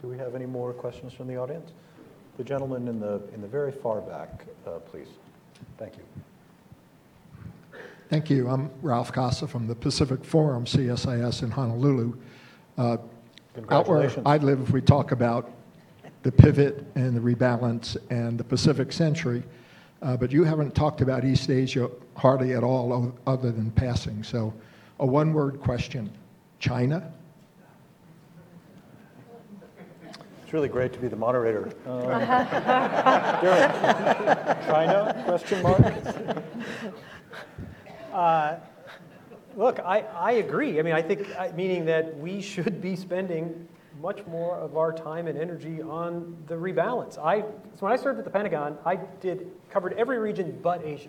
Do 0.00 0.08
we 0.08 0.16
have 0.16 0.34
any 0.34 0.46
more 0.46 0.72
questions 0.72 1.12
from 1.12 1.26
the 1.26 1.36
audience? 1.36 1.72
The 2.36 2.44
gentleman 2.44 2.88
in 2.88 3.00
the, 3.00 3.20
in 3.34 3.40
the 3.40 3.48
very 3.48 3.72
far 3.72 4.00
back, 4.00 4.44
uh, 4.66 4.78
please. 4.90 5.08
Thank 5.76 5.94
you. 5.96 6.02
Thank 8.10 8.30
you. 8.30 8.48
I'm 8.48 8.70
Ralph 8.82 9.12
Cossa 9.12 9.48
from 9.48 9.66
the 9.66 9.74
Pacific 9.74 10.24
Forum, 10.24 10.64
CSIS 10.64 11.42
in 11.42 11.50
Honolulu. 11.50 12.16
Uh, 12.78 12.98
Out 13.70 13.88
where 13.88 14.10
I 14.26 14.36
live, 14.36 14.60
if 14.60 14.70
we 14.70 14.80
talk 14.80 15.10
about 15.10 15.50
the 16.22 16.30
pivot 16.30 16.84
and 16.94 17.16
the 17.16 17.20
rebalance 17.20 17.96
and 18.10 18.38
the 18.38 18.44
Pacific 18.44 18.92
Century, 18.92 19.42
but 20.04 20.30
you 20.30 20.44
haven't 20.44 20.74
talked 20.74 21.00
about 21.00 21.24
East 21.24 21.48
Asia 21.48 21.90
hardly 22.16 22.52
at 22.52 22.62
all, 22.62 22.92
o- 22.92 23.14
other 23.26 23.50
than 23.50 23.70
passing. 23.70 24.22
So, 24.22 24.52
a 25.00 25.06
one-word 25.06 25.60
question: 25.60 26.10
China. 26.58 27.10
It's 30.44 30.52
really 30.52 30.68
great 30.68 30.92
to 30.92 30.98
be 30.98 31.08
the 31.08 31.16
moderator. 31.16 31.72
Uh, 31.86 32.00
Derek, 33.40 33.72
China, 34.66 35.22
question 35.26 35.62
mark? 35.62 35.80
Look, 39.56 39.78
I, 39.80 40.00
I 40.00 40.32
agree. 40.32 40.78
I 40.80 40.82
mean, 40.82 40.94
I 40.94 41.02
think, 41.02 41.28
meaning 41.54 41.84
that 41.86 42.18
we 42.18 42.40
should 42.42 42.82
be 42.82 42.96
spending 42.96 43.68
much 44.04 44.26
more 44.26 44.58
of 44.58 44.76
our 44.76 44.92
time 44.92 45.26
and 45.26 45.38
energy 45.38 45.80
on 45.80 46.36
the 46.46 46.54
rebalance. 46.54 47.16
I, 47.16 47.40
so 47.40 47.80
when 47.80 47.90
I 47.90 47.96
served 47.96 48.18
at 48.18 48.26
the 48.26 48.30
Pentagon, 48.30 48.76
I 48.84 48.96
did, 48.96 49.50
covered 49.70 49.94
every 49.94 50.18
region 50.18 50.60
but 50.62 50.84
Asia. 50.84 51.08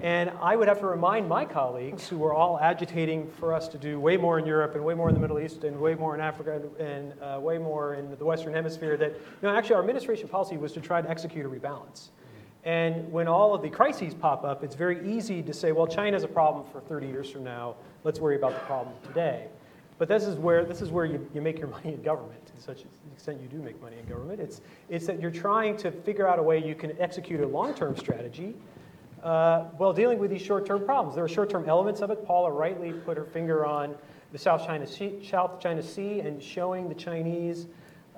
And 0.00 0.30
I 0.40 0.56
would 0.56 0.66
have 0.66 0.80
to 0.80 0.86
remind 0.86 1.28
my 1.28 1.44
colleagues 1.44 2.08
who 2.08 2.16
were 2.16 2.32
all 2.32 2.58
agitating 2.58 3.30
for 3.38 3.52
us 3.52 3.68
to 3.68 3.76
do 3.76 4.00
way 4.00 4.16
more 4.16 4.38
in 4.38 4.46
Europe 4.46 4.74
and 4.74 4.82
way 4.82 4.94
more 4.94 5.10
in 5.10 5.14
the 5.14 5.20
Middle 5.20 5.38
East 5.38 5.64
and 5.64 5.78
way 5.78 5.94
more 5.94 6.14
in 6.14 6.22
Africa 6.22 6.62
and 6.80 7.12
uh, 7.20 7.38
way 7.38 7.58
more 7.58 7.94
in 7.94 8.16
the 8.16 8.24
Western 8.24 8.54
Hemisphere 8.54 8.96
that, 8.96 9.12
know, 9.42 9.54
actually 9.54 9.74
our 9.74 9.82
administration 9.82 10.26
policy 10.26 10.56
was 10.56 10.72
to 10.72 10.80
try 10.80 11.02
to 11.02 11.10
execute 11.10 11.44
a 11.44 11.48
rebalance. 11.50 12.08
And 12.64 13.12
when 13.12 13.28
all 13.28 13.54
of 13.54 13.60
the 13.60 13.68
crises 13.68 14.14
pop 14.14 14.42
up, 14.42 14.64
it's 14.64 14.74
very 14.74 15.06
easy 15.14 15.42
to 15.42 15.52
say, 15.52 15.70
well, 15.72 15.86
China's 15.86 16.22
a 16.22 16.28
problem 16.28 16.64
for 16.72 16.80
30 16.80 17.08
years 17.08 17.28
from 17.28 17.44
now. 17.44 17.76
Let's 18.04 18.20
worry 18.20 18.36
about 18.36 18.54
the 18.54 18.60
problem 18.60 18.94
today. 19.06 19.48
But 19.98 20.08
this 20.08 20.24
is 20.24 20.36
where, 20.36 20.64
this 20.64 20.82
is 20.82 20.90
where 20.90 21.04
you, 21.04 21.28
you 21.34 21.40
make 21.40 21.58
your 21.58 21.68
money 21.76 21.94
in 21.94 22.02
government, 22.02 22.44
to 22.46 22.62
such 22.62 22.84
extent 23.12 23.40
you 23.40 23.48
do 23.48 23.62
make 23.62 23.80
money 23.80 23.96
in 23.98 24.06
government. 24.06 24.40
It's, 24.40 24.60
it's 24.88 25.06
that 25.06 25.20
you're 25.20 25.30
trying 25.30 25.76
to 25.78 25.90
figure 25.90 26.26
out 26.26 26.38
a 26.38 26.42
way 26.42 26.64
you 26.64 26.74
can 26.74 26.92
execute 27.00 27.40
a 27.40 27.46
long-term 27.46 27.96
strategy 27.96 28.54
uh, 29.22 29.64
while 29.78 29.92
dealing 29.92 30.18
with 30.18 30.30
these 30.30 30.42
short-term 30.42 30.84
problems. 30.84 31.14
There 31.14 31.24
are 31.24 31.28
short-term 31.28 31.68
elements 31.68 32.00
of 32.00 32.10
it. 32.10 32.26
Paula 32.26 32.50
rightly 32.50 32.92
put 32.92 33.16
her 33.16 33.24
finger 33.24 33.64
on 33.64 33.94
the 34.32 34.38
South 34.38 34.66
China 34.66 34.86
Sea, 34.86 35.24
South 35.28 35.60
China 35.60 35.82
sea 35.82 36.20
and 36.20 36.42
showing 36.42 36.88
the 36.88 36.94
Chinese 36.94 37.66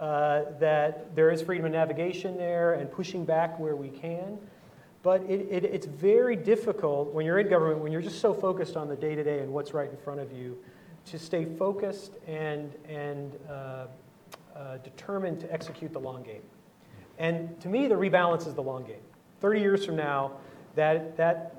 uh, 0.01 0.45
that 0.59 1.15
there 1.15 1.31
is 1.31 1.43
freedom 1.43 1.67
of 1.67 1.73
navigation 1.73 2.37
there 2.37 2.75
and 2.75 2.91
pushing 2.91 3.25
back 3.25 3.59
where 3.59 3.77
we 3.77 3.89
can. 3.89 4.39
But 5.03 5.23
it, 5.23 5.47
it, 5.51 5.65
it's 5.65 5.87
very 5.87 6.35
difficult 6.35 7.13
when 7.13 7.25
you're 7.25 7.39
in 7.39 7.49
government, 7.49 7.81
when 7.81 7.93
you're 7.93 8.03
just 8.03 8.21
so 8.21 8.35
focused 8.35 8.77
on 8.77 8.89
the 8.89 8.97
day 8.97 9.15
to 9.15 9.23
day 9.23 9.39
and 9.39 9.53
what's 9.53 9.73
right 9.73 9.89
in 9.89 9.97
front 9.99 10.21
of 10.21 10.33
you, 10.33 10.59
to 11.07 11.19
stay 11.19 11.45
focused 11.45 12.17
and, 12.27 12.73
and 12.89 13.33
uh, 13.49 13.87
uh, 14.55 14.79
determined 14.79 15.41
to 15.41 15.53
execute 15.53 15.93
the 15.93 15.99
long 15.99 16.23
game. 16.23 16.43
And 17.19 17.59
to 17.61 17.69
me, 17.69 17.87
the 17.87 17.95
rebalance 17.95 18.47
is 18.47 18.55
the 18.55 18.63
long 18.63 18.85
game. 18.85 19.01
30 19.41 19.61
years 19.61 19.85
from 19.85 19.97
now, 19.97 20.33
that, 20.75 21.17
that 21.17 21.57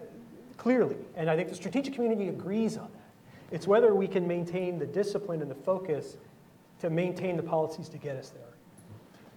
clearly, 0.57 0.97
and 1.15 1.29
I 1.29 1.35
think 1.35 1.49
the 1.49 1.55
strategic 1.55 1.93
community 1.93 2.29
agrees 2.29 2.77
on 2.77 2.89
that. 2.93 3.55
It's 3.55 3.65
whether 3.65 3.95
we 3.95 4.07
can 4.07 4.27
maintain 4.27 4.77
the 4.77 4.85
discipline 4.85 5.41
and 5.41 5.49
the 5.49 5.55
focus 5.55 6.17
to 6.79 6.89
maintain 6.89 7.37
the 7.37 7.43
policies 7.43 7.89
to 7.89 7.97
get 7.97 8.15
us 8.17 8.29
there. 8.29 8.43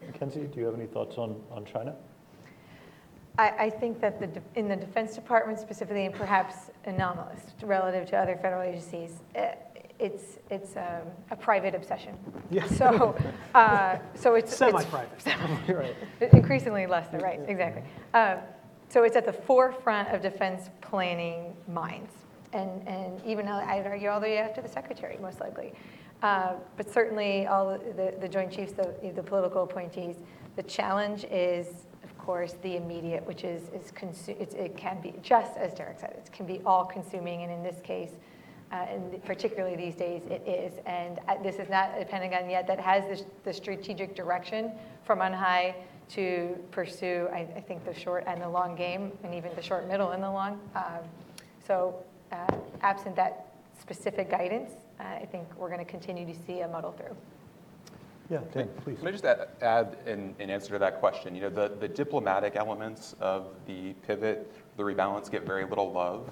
Mackenzie, 0.07 0.41
do 0.41 0.59
you 0.59 0.67
have 0.67 0.75
any 0.75 0.87
thoughts 0.87 1.17
on, 1.17 1.41
on 1.51 1.65
China? 1.65 1.95
I, 3.39 3.51
I 3.51 3.71
think 3.71 4.01
that 4.01 4.21
the, 4.21 4.27
de- 4.27 4.43
in 4.57 4.69
the 4.69 4.77
Defense 4.77 5.15
Department 5.15 5.59
specifically, 5.59 6.07
and 6.07 6.15
perhaps 6.15 6.71
anomalous 6.85 7.41
relative 7.63 8.09
to 8.11 8.17
other 8.17 8.37
federal 8.37 8.63
agencies, 8.63 9.21
eh, 9.35 9.55
it's, 10.01 10.39
it's 10.51 10.77
um, 10.77 11.03
a 11.31 11.37
private 11.37 11.75
obsession. 11.75 12.17
Yeah. 12.51 12.67
So, 12.67 13.17
uh, 13.55 13.99
so 14.15 14.35
it's. 14.35 14.53
it's- 14.61 14.85
Semi-private. 14.85 15.11
You're 15.69 15.79
right. 16.21 16.33
Increasingly 16.33 16.87
less 16.87 17.09
than, 17.09 17.21
right, 17.21 17.41
exactly. 17.47 17.83
Um, 18.15 18.39
So 18.89 19.05
it's 19.05 19.15
at 19.17 19.25
the 19.25 19.33
forefront 19.33 20.09
of 20.09 20.21
defense 20.21 20.69
planning 20.81 21.55
minds, 21.69 22.13
and, 22.53 22.87
and 22.89 23.25
even, 23.25 23.47
I'd 23.47 23.87
argue, 23.87 24.09
all 24.09 24.19
the 24.21 24.27
way 24.27 24.39
up 24.39 24.55
to 24.57 24.63
the 24.63 24.69
secretary, 24.69 25.17
most 25.23 25.41
likely. 25.41 25.73
Uh, 26.23 26.55
But 26.77 26.91
certainly, 26.91 27.47
all 27.47 27.79
the, 27.79 28.15
the 28.21 28.29
Joint 28.29 28.51
Chiefs, 28.53 28.73
the, 28.73 28.93
the 29.15 29.23
political 29.23 29.63
appointees, 29.63 30.17
the 30.57 30.63
challenge 30.65 31.25
is, 31.31 31.87
of 32.03 32.17
course, 32.19 32.55
the 32.63 32.75
immediate, 32.77 33.25
which 33.27 33.45
is, 33.45 33.69
is 33.69 33.93
consu- 33.93 34.39
it's, 34.41 34.55
it 34.55 34.77
can 34.77 35.01
be, 35.01 35.15
just 35.23 35.57
as 35.57 35.73
Derek 35.73 36.01
said, 36.01 36.15
it 36.17 36.33
can 36.33 36.45
be 36.47 36.61
all-consuming, 36.67 37.43
and 37.45 37.53
in 37.53 37.63
this 37.63 37.81
case, 37.85 38.13
uh, 38.73 38.87
and 38.89 39.25
particularly 39.25 39.77
these 39.77 39.95
days, 39.95 40.23
it 40.31 40.47
is. 40.47 40.79
And 40.87 41.19
uh, 41.29 41.43
this 41.43 41.57
is 41.57 41.69
not 41.69 41.91
a 42.01 42.05
Pentagon 42.05 42.49
yet 42.49 42.67
that 42.67 42.79
has 42.79 43.05
this, 43.05 43.25
the 43.45 43.53
strategic 43.53 44.15
direction 44.15 44.73
from 45.05 45.21
on 45.21 45.33
high 45.33 45.75
to 46.11 46.57
pursue, 46.71 47.29
I, 47.33 47.47
I 47.57 47.61
think, 47.61 47.85
the 47.85 47.95
short 47.95 48.25
and 48.27 48.41
the 48.41 48.49
long 48.49 48.75
game, 48.75 49.13
and 49.25 49.35
even 49.35 49.55
the 49.55 49.63
short, 49.63 49.87
middle, 49.87 50.11
and 50.11 50.23
the 50.23 50.31
long. 50.31 50.61
Um, 50.75 51.05
so, 51.67 51.95
uh, 52.33 52.47
absent 52.83 53.17
that 53.17 53.55
specific 53.81 54.31
guidance, 54.31 54.73
uh, 54.99 55.05
I 55.05 55.27
think 55.31 55.47
we're 55.57 55.69
going 55.69 55.85
to 55.85 55.91
continue 55.91 56.27
to 56.27 56.35
see 56.47 56.61
a 56.61 56.69
muddle 56.69 56.93
through. 56.93 57.17
Yeah, 58.29 58.41
Dan, 58.53 58.69
please. 58.85 58.99
Can 58.99 59.09
I 59.09 59.11
just 59.11 59.25
add, 59.25 59.49
add 59.61 59.97
in, 60.07 60.35
in 60.39 60.51
answer 60.51 60.71
to 60.71 60.79
that 60.79 61.01
question? 61.01 61.35
You 61.35 61.43
know, 61.43 61.51
the, 61.51 61.73
the 61.81 61.89
diplomatic 61.89 62.55
elements 62.55 63.17
of 63.21 63.49
the 63.67 63.93
pivot, 64.07 64.53
the 64.77 64.85
rebalance 64.85 65.31
get 65.31 65.45
very 65.45 65.65
little 65.65 65.91
love, 65.91 66.31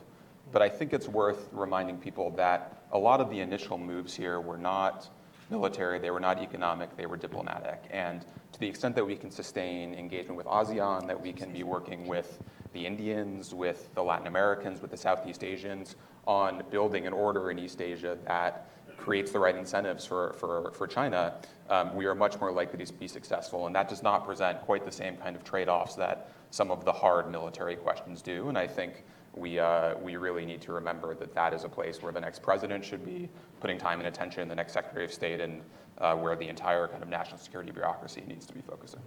but 0.52 0.62
I 0.62 0.68
think 0.68 0.92
it's 0.92 1.08
worth 1.08 1.48
reminding 1.52 1.98
people 1.98 2.30
that 2.32 2.82
a 2.92 2.98
lot 2.98 3.20
of 3.20 3.30
the 3.30 3.40
initial 3.40 3.78
moves 3.78 4.14
here 4.14 4.40
were 4.40 4.58
not 4.58 5.08
military, 5.50 5.98
they 5.98 6.10
were 6.10 6.20
not 6.20 6.42
economic, 6.42 6.96
they 6.96 7.06
were 7.06 7.16
diplomatic. 7.16 7.82
And 7.90 8.24
to 8.52 8.60
the 8.60 8.66
extent 8.66 8.94
that 8.96 9.04
we 9.04 9.16
can 9.16 9.30
sustain 9.30 9.94
engagement 9.94 10.36
with 10.36 10.46
ASEAN, 10.46 11.06
that 11.06 11.20
we 11.20 11.32
can 11.32 11.52
be 11.52 11.62
working 11.62 12.06
with 12.06 12.38
the 12.72 12.84
Indians, 12.84 13.54
with 13.54 13.92
the 13.94 14.02
Latin 14.02 14.26
Americans, 14.26 14.82
with 14.82 14.90
the 14.90 14.96
Southeast 14.96 15.42
Asians 15.42 15.96
on 16.26 16.62
building 16.70 17.06
an 17.06 17.12
order 17.12 17.50
in 17.50 17.58
East 17.58 17.80
Asia 17.80 18.18
that 18.26 18.70
creates 18.98 19.30
the 19.30 19.38
right 19.38 19.56
incentives 19.56 20.04
for, 20.04 20.34
for, 20.34 20.72
for 20.72 20.86
China, 20.86 21.34
um, 21.70 21.94
we 21.94 22.04
are 22.04 22.14
much 22.14 22.38
more 22.40 22.52
likely 22.52 22.84
to 22.84 22.92
be 22.94 23.08
successful. 23.08 23.66
And 23.66 23.74
that 23.74 23.88
does 23.88 24.02
not 24.02 24.26
present 24.26 24.60
quite 24.62 24.84
the 24.84 24.92
same 24.92 25.16
kind 25.16 25.34
of 25.36 25.44
trade 25.44 25.68
offs 25.68 25.94
that 25.94 26.30
some 26.50 26.70
of 26.70 26.84
the 26.84 26.92
hard 26.92 27.30
military 27.30 27.76
questions 27.76 28.20
do. 28.20 28.48
And 28.48 28.58
I 28.58 28.66
think 28.66 29.04
we, 29.38 29.58
uh, 29.58 29.96
we 29.98 30.16
really 30.16 30.44
need 30.44 30.60
to 30.62 30.72
remember 30.72 31.14
that 31.14 31.34
that 31.34 31.54
is 31.54 31.64
a 31.64 31.68
place 31.68 32.02
where 32.02 32.12
the 32.12 32.20
next 32.20 32.42
president 32.42 32.84
should 32.84 33.04
be 33.04 33.28
putting 33.60 33.78
time 33.78 34.00
and 34.00 34.08
attention, 34.08 34.48
the 34.48 34.54
next 34.54 34.72
secretary 34.72 35.04
of 35.04 35.12
state, 35.12 35.40
and 35.40 35.62
uh, 35.98 36.14
where 36.14 36.36
the 36.36 36.48
entire 36.48 36.88
kind 36.88 37.02
of 37.02 37.08
national 37.08 37.38
security 37.38 37.70
bureaucracy 37.70 38.22
needs 38.26 38.46
to 38.46 38.52
be 38.52 38.60
focusing. 38.60 39.00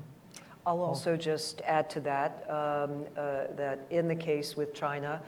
I'll 0.66 0.82
also 0.82 1.18
just 1.18 1.62
add 1.62 1.90
to 1.92 2.00
that, 2.02 2.46
um, 2.50 3.06
uh, 3.18 3.48
that 3.56 3.80
in 3.90 4.08
the 4.08 4.16
case 4.16 4.56
with 4.56 4.74
China, 4.74 5.22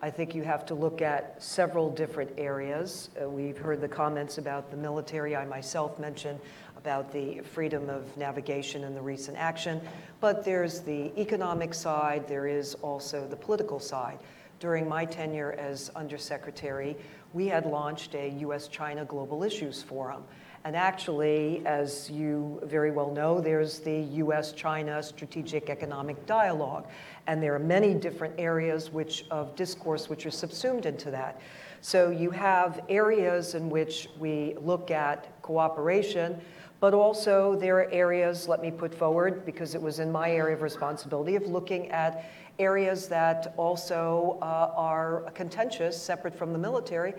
I 0.00 0.10
think 0.10 0.34
you 0.34 0.42
have 0.44 0.64
to 0.66 0.74
look 0.74 1.02
at 1.02 1.42
several 1.42 1.90
different 1.90 2.30
areas. 2.38 3.10
Uh, 3.20 3.28
We've 3.28 3.58
heard 3.58 3.80
the 3.80 3.88
comments 3.88 4.38
about 4.38 4.70
the 4.70 4.76
military. 4.76 5.34
I 5.34 5.44
myself 5.44 5.98
mentioned 5.98 6.38
about 6.76 7.12
the 7.12 7.40
freedom 7.40 7.90
of 7.90 8.16
navigation 8.16 8.84
and 8.84 8.96
the 8.96 9.02
recent 9.02 9.36
action. 9.36 9.80
But 10.20 10.44
there's 10.44 10.80
the 10.80 11.12
economic 11.20 11.74
side, 11.74 12.28
there 12.28 12.46
is 12.46 12.74
also 12.76 13.26
the 13.26 13.36
political 13.36 13.80
side. 13.80 14.18
During 14.60 14.88
my 14.88 15.04
tenure 15.04 15.52
as 15.52 15.88
undersecretary, 15.94 16.96
we 17.32 17.46
had 17.46 17.64
launched 17.64 18.14
a 18.16 18.30
U.S.-China 18.40 19.06
Global 19.06 19.44
Issues 19.44 19.82
Forum. 19.82 20.24
And 20.64 20.74
actually, 20.74 21.62
as 21.64 22.10
you 22.10 22.60
very 22.64 22.90
well 22.90 23.12
know, 23.12 23.40
there's 23.40 23.78
the 23.78 24.00
US 24.00 24.50
China 24.52 25.00
Strategic 25.00 25.70
Economic 25.70 26.26
Dialogue. 26.26 26.88
And 27.28 27.40
there 27.40 27.54
are 27.54 27.60
many 27.60 27.94
different 27.94 28.34
areas 28.36 28.90
which, 28.90 29.24
of 29.30 29.54
discourse 29.54 30.08
which 30.08 30.26
are 30.26 30.32
subsumed 30.32 30.86
into 30.86 31.12
that. 31.12 31.40
So 31.80 32.10
you 32.10 32.30
have 32.32 32.80
areas 32.88 33.54
in 33.54 33.70
which 33.70 34.08
we 34.18 34.56
look 34.60 34.90
at 34.90 35.40
cooperation, 35.42 36.40
but 36.80 36.94
also 36.94 37.54
there 37.54 37.76
are 37.76 37.90
areas, 37.92 38.48
let 38.48 38.60
me 38.60 38.72
put 38.72 38.92
forward, 38.92 39.46
because 39.46 39.76
it 39.76 39.82
was 39.82 40.00
in 40.00 40.10
my 40.10 40.32
area 40.32 40.56
of 40.56 40.62
responsibility, 40.62 41.36
of 41.36 41.46
looking 41.46 41.90
at 41.92 42.24
areas 42.58 43.08
that 43.08 43.54
also 43.56 44.38
uh, 44.42 44.72
are 44.76 45.30
contentious, 45.34 46.00
separate 46.00 46.34
from 46.34 46.52
the 46.52 46.58
military, 46.58 47.14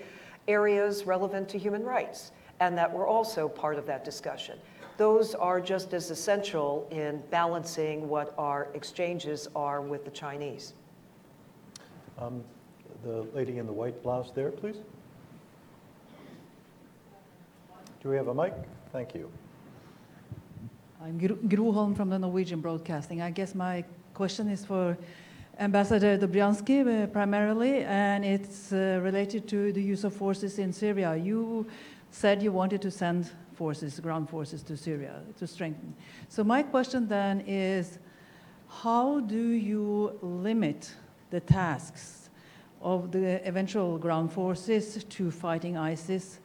areas 0.48 1.06
relevant 1.06 1.48
to 1.50 1.58
human 1.58 1.84
rights 1.84 2.32
and 2.60 2.78
that 2.78 2.92
were 2.92 3.08
also 3.08 3.48
part 3.48 3.78
of 3.78 3.86
that 3.86 4.04
discussion. 4.04 4.58
Those 4.98 5.34
are 5.34 5.62
just 5.62 5.94
as 5.94 6.12
essential 6.12 6.88
in 6.92 7.24
balancing 7.30 8.10
what 8.10 8.34
our 8.38 8.68
exchanges 8.74 9.48
are 9.56 9.82
with 9.82 10.04
the 10.04 10.12
Chinese. 10.12 10.74
the 13.04 13.26
lady 13.34 13.60
in 13.60 13.66
the 13.66 13.72
white 13.72 14.04
blouse 14.04 14.32
there, 14.36 14.52
please. 14.52 14.76
Do 18.04 18.10
we 18.10 18.18
have 18.18 18.28
a 18.28 18.34
mic? 18.34 18.54
Thank 18.92 19.14
you. 19.16 19.32
I'm 21.02 21.18
Gro 21.18 21.36
Gro 21.48 21.72
Holm 21.72 21.96
from 21.96 22.10
the 22.10 22.20
Norwegian 22.20 22.60
Broadcasting. 22.60 23.22
I 23.22 23.32
guess 23.32 23.56
my 23.56 23.86
question 24.14 24.50
is 24.50 24.66
for 24.66 24.98
Ambassador 25.60 26.18
Dobriansky 26.18 27.04
uh, 27.04 27.08
primarily, 27.08 27.84
and 27.84 28.24
it's 28.24 28.72
uh, 28.72 29.02
related 29.04 29.46
to 29.50 29.74
the 29.74 29.82
use 29.82 30.06
of 30.06 30.14
forces 30.14 30.58
in 30.58 30.72
Syria. 30.72 31.18
You 31.18 31.68
said 32.12 32.42
you 32.42 32.54
wanted 32.54 32.82
to 32.82 32.90
send 32.90 33.30
forces, 33.56 34.00
ground 34.00 34.30
forces 34.30 34.64
to 34.64 34.78
Syria 34.78 35.22
to 35.38 35.46
strengthen. 35.46 35.94
So 36.30 36.46
my 36.46 36.64
question 36.64 37.10
then 37.10 37.42
is, 37.42 38.00
how 38.70 39.20
do 39.20 39.50
you 39.50 40.18
limit 40.22 40.94
the 41.30 41.42
tasks 41.42 42.30
of 42.82 43.12
the 43.12 43.46
eventual 43.46 43.98
ground 43.98 44.32
forces 44.32 45.04
to 45.04 45.30
fighting 45.30 45.76
ISIS 45.76 46.40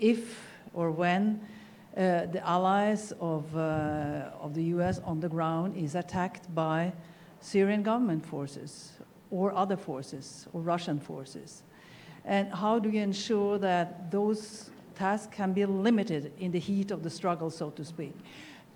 if 0.00 0.44
or 0.74 0.90
when 0.90 1.40
uh, 1.96 2.26
the 2.26 2.42
allies 2.44 3.12
of, 3.20 3.56
uh, 3.56 4.30
of 4.40 4.54
the 4.54 4.64
US 4.74 4.98
on 5.04 5.20
the 5.20 5.28
ground 5.28 5.76
is 5.76 5.94
attacked 5.94 6.52
by 6.52 6.92
Syrian 7.40 7.82
government 7.82 8.24
forces 8.24 8.92
or 9.30 9.52
other 9.52 9.76
forces 9.76 10.46
or 10.52 10.60
Russian 10.60 10.98
forces? 10.98 11.62
And 12.24 12.52
how 12.52 12.78
do 12.78 12.90
you 12.90 13.02
ensure 13.02 13.58
that 13.58 14.10
those 14.10 14.70
tasks 14.94 15.28
can 15.34 15.52
be 15.52 15.64
limited 15.64 16.32
in 16.38 16.50
the 16.50 16.58
heat 16.58 16.90
of 16.90 17.02
the 17.02 17.10
struggle, 17.10 17.50
so 17.50 17.70
to 17.70 17.84
speak? 17.84 18.14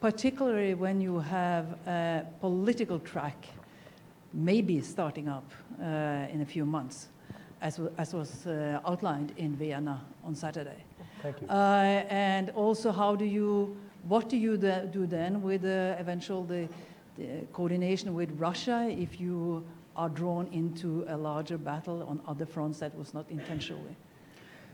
Particularly 0.01 0.75
when 0.75 1.01
you 1.01 1.19
have 1.19 1.67
a 1.87 2.25
political 2.41 2.99
track 2.99 3.47
maybe 4.33 4.81
starting 4.81 5.29
up 5.29 5.51
uh, 5.81 6.33
in 6.33 6.41
a 6.41 6.47
few 6.47 6.65
months, 6.65 7.09
as, 7.61 7.81
as 7.99 8.15
was 8.15 8.47
uh, 8.47 8.81
outlined 8.87 9.33
in 9.37 9.57
Vienna 9.57 10.01
on 10.25 10.35
Saturday. 10.35 10.85
Thank 11.23 11.43
you. 11.43 11.49
Uh, 11.49 12.05
and 12.09 12.51
also, 12.51 12.93
how 12.93 13.17
do 13.17 13.25
you, 13.25 13.77
what 14.09 14.29
do 14.29 14.37
you 14.37 14.57
do 14.57 15.07
then 15.07 15.43
with 15.43 15.63
the 15.63 15.97
eventual 15.99 16.45
the, 16.45 16.69
the 16.69 16.69
Uh, 17.21 17.45
coordination 17.53 18.15
with 18.15 18.31
Russia 18.39 18.89
if 18.91 19.21
you 19.21 19.65
are 19.95 20.09
drawn 20.09 20.47
into 20.53 21.05
a 21.09 21.17
larger 21.17 21.59
battle 21.59 22.03
on 22.05 22.21
other 22.27 22.47
fronts 22.47 22.79
that 22.79 22.97
was 22.97 23.13
not 23.13 23.27
intentionally 23.31 23.97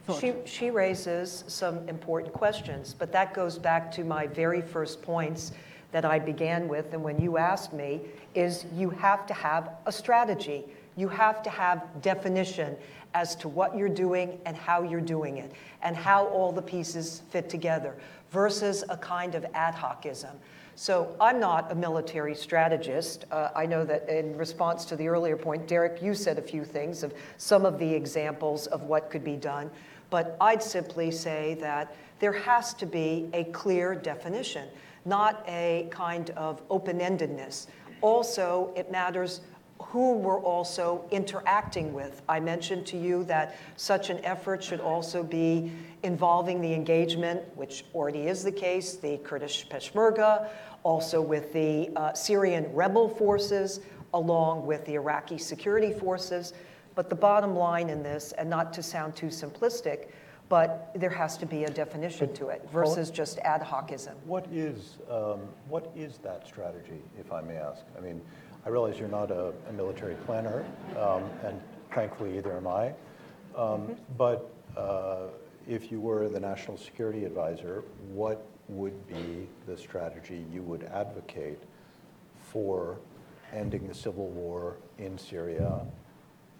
thought? 0.06 0.20
She, 0.20 0.34
she 0.44 0.70
raises 0.70 1.44
some 1.48 1.88
important 1.88 2.32
questions, 2.32 2.94
but 2.96 3.12
that 3.12 3.34
goes 3.34 3.58
back 3.58 3.90
to 3.92 4.04
my 4.04 4.26
very 4.26 4.62
first 4.62 5.02
points 5.02 5.52
that 5.92 6.04
I 6.04 6.18
began 6.18 6.68
with. 6.68 6.92
And 6.94 7.02
when 7.02 7.20
you 7.20 7.38
asked 7.38 7.72
me, 7.72 8.00
is 8.34 8.66
you 8.74 8.90
have 8.90 9.26
to 9.26 9.34
have 9.34 9.70
a 9.86 9.92
strategy. 9.92 10.64
You 10.96 11.08
have 11.08 11.42
to 11.42 11.50
have 11.50 11.84
definition 12.02 12.76
as 13.14 13.34
to 13.36 13.48
what 13.48 13.76
you're 13.76 13.88
doing 13.88 14.38
and 14.46 14.56
how 14.56 14.82
you're 14.82 15.00
doing 15.00 15.38
it, 15.38 15.52
and 15.82 15.96
how 15.96 16.26
all 16.26 16.52
the 16.52 16.62
pieces 16.62 17.22
fit 17.30 17.48
together, 17.48 17.96
versus 18.30 18.84
a 18.88 18.96
kind 18.96 19.34
of 19.34 19.46
ad 19.54 19.74
hocism. 19.74 20.36
So 20.78 21.16
I'm 21.18 21.40
not 21.40 21.72
a 21.72 21.74
military 21.74 22.34
strategist. 22.34 23.24
Uh, 23.30 23.48
I 23.56 23.64
know 23.64 23.82
that 23.86 24.10
in 24.10 24.36
response 24.36 24.84
to 24.84 24.96
the 24.96 25.08
earlier 25.08 25.34
point, 25.34 25.66
Derek, 25.66 26.02
you 26.02 26.14
said 26.14 26.38
a 26.38 26.42
few 26.42 26.66
things 26.66 27.02
of 27.02 27.14
some 27.38 27.64
of 27.64 27.78
the 27.78 27.90
examples 27.90 28.66
of 28.66 28.82
what 28.82 29.08
could 29.08 29.24
be 29.24 29.36
done. 29.36 29.70
But 30.10 30.36
I'd 30.38 30.62
simply 30.62 31.10
say 31.10 31.54
that 31.62 31.96
there 32.18 32.34
has 32.34 32.74
to 32.74 32.84
be 32.84 33.30
a 33.32 33.44
clear 33.44 33.94
definition, 33.94 34.68
not 35.06 35.42
a 35.48 35.88
kind 35.90 36.28
of 36.30 36.60
open 36.68 36.98
endedness. 36.98 37.68
Also, 38.02 38.70
it 38.76 38.92
matters 38.92 39.40
who 39.78 40.14
we're 40.14 40.40
also 40.40 41.04
interacting 41.10 41.92
with. 41.92 42.22
I 42.28 42.40
mentioned 42.40 42.86
to 42.88 42.96
you 42.96 43.24
that 43.24 43.56
such 43.76 44.10
an 44.10 44.24
effort 44.24 44.62
should 44.62 44.80
also 44.80 45.22
be 45.22 45.70
involving 46.02 46.60
the 46.60 46.72
engagement, 46.72 47.42
which 47.56 47.84
already 47.94 48.26
is 48.26 48.42
the 48.42 48.52
case, 48.52 48.96
the 48.96 49.18
Kurdish 49.18 49.68
Peshmerga, 49.68 50.48
also 50.82 51.20
with 51.20 51.52
the 51.52 51.90
uh, 51.96 52.12
Syrian 52.12 52.72
rebel 52.74 53.08
forces, 53.08 53.80
along 54.14 54.66
with 54.66 54.84
the 54.86 54.94
Iraqi 54.94 55.38
security 55.38 55.92
forces. 55.92 56.54
But 56.94 57.10
the 57.10 57.16
bottom 57.16 57.54
line 57.54 57.90
in 57.90 58.02
this, 58.02 58.32
and 58.32 58.48
not 58.48 58.72
to 58.74 58.82
sound 58.82 59.14
too 59.16 59.26
simplistic, 59.26 60.08
but 60.48 60.92
there 60.94 61.10
has 61.10 61.36
to 61.38 61.46
be 61.46 61.64
a 61.64 61.70
definition 61.70 62.32
to 62.34 62.48
it 62.48 62.66
versus 62.72 63.10
just 63.10 63.38
ad 63.40 63.60
hocism. 63.60 64.14
What 64.24 64.46
is, 64.52 64.98
um, 65.10 65.40
what 65.68 65.90
is 65.96 66.18
that 66.18 66.46
strategy, 66.46 67.02
if 67.18 67.32
I 67.32 67.40
may 67.40 67.56
ask? 67.56 67.84
I 67.98 68.00
mean, 68.00 68.20
I 68.66 68.68
realize 68.68 68.98
you're 68.98 69.08
not 69.08 69.30
a, 69.30 69.52
a 69.68 69.72
military 69.72 70.16
planner, 70.26 70.64
um, 70.98 71.22
and 71.44 71.60
thankfully 71.94 72.36
either 72.36 72.56
am 72.56 72.66
I. 72.66 72.92
Um, 73.56 73.94
But 74.18 74.50
uh, 74.76 75.28
if 75.68 75.92
you 75.92 76.00
were 76.00 76.28
the 76.28 76.40
national 76.40 76.76
security 76.76 77.24
advisor, 77.24 77.84
what 78.12 78.44
would 78.68 79.06
be 79.06 79.46
the 79.68 79.78
strategy 79.78 80.44
you 80.52 80.62
would 80.62 80.82
advocate 80.92 81.60
for 82.52 82.98
ending 83.52 83.86
the 83.86 83.94
civil 83.94 84.28
war 84.30 84.74
in 84.98 85.16
Syria 85.16 85.78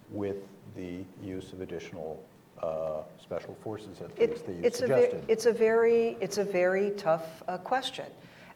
with 0.09 0.37
the 0.77 1.03
use 1.21 1.51
of 1.51 1.59
additional 1.59 2.23
uh, 2.63 3.01
special 3.21 3.53
forces, 3.61 3.99
at 3.99 4.11
It- 4.17 4.29
least 4.29 4.45
that 4.45 4.53
you 4.53 4.61
it's 4.63 4.81
a 4.81 4.87
ve- 4.87 5.23
It's 5.27 5.45
a 5.45 5.51
very, 5.51 6.15
it's 6.21 6.37
a 6.37 6.43
very 6.45 6.91
tough 6.91 7.43
uh, 7.49 7.57
question. 7.57 8.05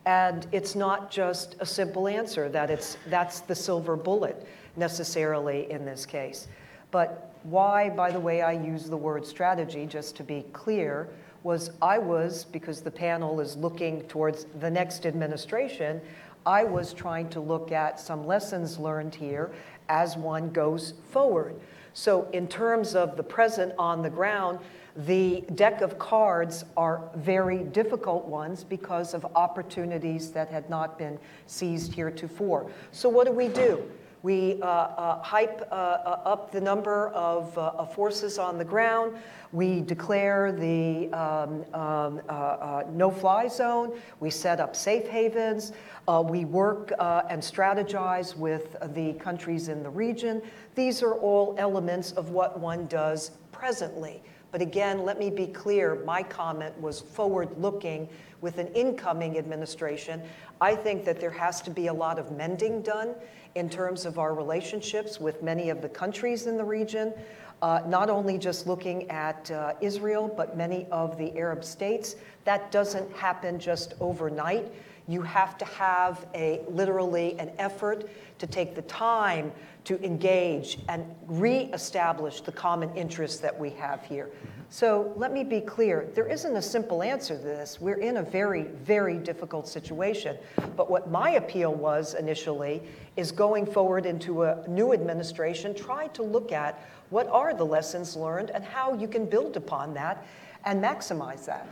And 0.06 0.48
it's 0.52 0.76
not 0.76 1.12
just 1.12 1.56
a 1.60 1.66
simple 1.66 2.08
answer 2.08 2.50
that 2.50 2.70
it's, 2.70 2.98
that's 3.08 3.42
the 3.42 3.56
silver 3.56 3.96
bullet 3.96 4.48
necessarily 4.76 5.70
in 5.72 5.86
this 5.86 6.06
case. 6.06 6.48
But 6.90 7.34
why, 7.44 7.90
by 7.90 8.12
the 8.12 8.20
way, 8.20 8.42
I 8.42 8.52
use 8.54 8.90
the 8.90 8.98
word 8.98 9.26
strategy, 9.26 9.86
just 9.86 10.16
to 10.18 10.24
be 10.24 10.46
clear, 10.54 11.08
was 11.44 11.72
I 11.82 11.98
was, 11.98 12.46
because 12.46 12.82
the 12.82 12.92
panel 12.92 13.40
is 13.40 13.56
looking 13.56 14.02
towards 14.04 14.46
the 14.60 14.70
next 14.70 15.06
administration, 15.06 16.02
I 16.46 16.64
was 16.64 16.94
trying 16.94 17.30
to 17.30 17.40
look 17.40 17.72
at 17.72 18.00
some 18.00 18.26
lessons 18.26 18.80
learned 18.80 19.16
here 19.16 19.52
as 19.90 20.18
one 20.18 20.50
goes 20.50 20.94
forward. 21.10 21.56
So, 21.94 22.30
in 22.32 22.48
terms 22.48 22.96
of 22.96 23.18
the 23.18 23.24
present 23.24 23.74
on 23.78 24.02
the 24.02 24.10
ground, 24.10 24.60
the 24.96 25.42
deck 25.56 25.82
of 25.82 25.98
cards 25.98 26.66
are 26.76 27.10
very 27.16 27.64
difficult 27.64 28.26
ones 28.26 28.64
because 28.64 29.14
of 29.14 29.26
opportunities 29.36 30.32
that 30.32 30.50
had 30.50 30.70
not 30.70 30.98
been 30.98 31.18
seized 31.48 31.94
heretofore. 31.94 32.70
So, 32.92 33.08
what 33.08 33.26
do 33.28 33.34
we 33.34 33.48
do? 33.48 33.84
We 34.24 34.62
uh, 34.62 34.66
uh, 34.66 35.24
hype 35.24 35.68
uh, 35.72 35.74
uh, 35.74 36.22
up 36.26 36.52
the 36.52 36.62
number 36.62 37.08
of, 37.10 37.58
uh, 37.58 37.72
of 37.76 37.94
forces 37.96 38.38
on 38.38 38.60
the 38.60 38.66
ground. 38.66 39.16
We 39.52 39.82
declare 39.82 40.52
the 40.52 41.12
um, 41.12 41.66
um, 41.74 42.22
uh, 42.30 42.84
no 42.92 43.10
fly 43.10 43.48
zone. 43.48 44.00
We 44.20 44.30
set 44.30 44.60
up 44.60 44.76
safe 44.76 45.08
havens. 45.08 45.74
We 46.08 46.46
work 46.46 46.92
and 47.00 47.42
strategize 47.42 48.36
with 48.36 48.76
the 48.94 49.14
countries 49.14 49.70
in 49.70 49.82
the 49.82 49.90
region. 49.90 50.42
These 50.76 51.02
are 51.02 51.16
all 51.16 51.56
elements 51.58 52.12
of 52.12 52.30
what 52.30 52.60
one 52.60 52.86
does 52.88 53.32
presently. 53.52 54.22
But 54.52 54.62
again, 54.62 55.06
let 55.06 55.18
me 55.18 55.30
be 55.30 55.48
clear 55.48 56.04
my 56.06 56.24
comment 56.24 56.80
was 56.82 57.00
forward 57.00 57.58
looking 57.58 58.10
with 58.42 58.58
an 58.58 58.68
incoming 58.70 59.38
administration. 59.38 60.22
I 60.60 60.76
think 60.76 61.06
that 61.06 61.20
there 61.20 61.32
has 61.32 61.62
to 61.62 61.70
be 61.72 61.88
a 61.88 61.94
lot 61.94 62.20
of 62.20 62.32
mending 62.32 62.82
done 62.82 63.16
in 63.56 63.70
terms 63.70 64.06
of 64.06 64.20
our 64.20 64.34
relationships 64.34 65.20
with 65.20 65.42
many 65.42 65.70
of 65.70 65.82
the 65.82 65.90
countries 65.90 66.48
in 66.48 66.58
the 66.58 66.64
region, 66.64 67.14
uh, 67.62 67.82
not 67.88 68.10
only 68.10 68.38
just 68.38 68.68
looking 68.68 69.10
at 69.10 69.50
uh, 69.52 69.74
Israel, 69.82 70.32
but 70.36 70.58
many 70.58 70.88
of 70.92 71.18
the 71.18 71.36
Arab 71.38 71.64
states. 71.64 72.16
That 72.44 72.72
doesn't 72.72 73.12
happen 73.16 73.60
just 73.60 73.94
overnight. 74.00 74.72
You 75.08 75.22
have 75.22 75.58
to 75.58 75.66
have 75.66 76.26
a 76.34 76.62
literally 76.70 77.38
an 77.40 77.52
effort 77.58 78.10
to 78.40 78.48
take 78.48 78.76
the 78.76 78.82
time 78.84 79.52
to 79.84 80.04
engage 80.04 80.78
and 80.90 81.06
re-establish 81.28 82.42
the 82.42 82.52
common 82.52 82.96
interests 82.96 83.40
that 83.40 83.58
we 83.60 83.72
have 83.72 84.04
here. 84.04 84.26
Mm-hmm. 84.26 84.62
So 84.70 85.12
let 85.18 85.34
me 85.34 85.44
be 85.44 85.60
clear, 85.60 86.08
there 86.16 86.28
isn't 86.28 86.56
a 86.56 86.62
simple 86.62 87.04
answer 87.04 87.36
to 87.36 87.44
this. 87.44 87.82
We're 87.82 88.00
in 88.00 88.18
a 88.18 88.24
very, 88.24 88.64
very 88.64 89.18
difficult 89.18 89.68
situation. 89.68 90.38
But 90.78 90.90
what 90.90 91.12
my 91.12 91.32
appeal 91.32 91.74
was 91.74 92.14
initially 92.14 92.82
is 93.18 93.32
going 93.32 93.66
forward 93.66 94.06
into 94.06 94.44
a 94.44 94.66
new 94.68 94.94
administration, 94.94 95.76
try 95.76 96.08
to 96.10 96.24
look 96.24 96.52
at 96.52 96.88
what 97.10 97.28
are 97.28 97.54
the 97.54 97.66
lessons 97.66 98.16
learned 98.16 98.52
and 98.52 98.64
how 98.64 98.94
you 98.94 99.08
can 99.08 99.26
build 99.26 99.58
upon 99.58 99.94
that 99.96 100.26
and 100.64 100.82
maximize 100.82 101.44
that. 101.46 101.68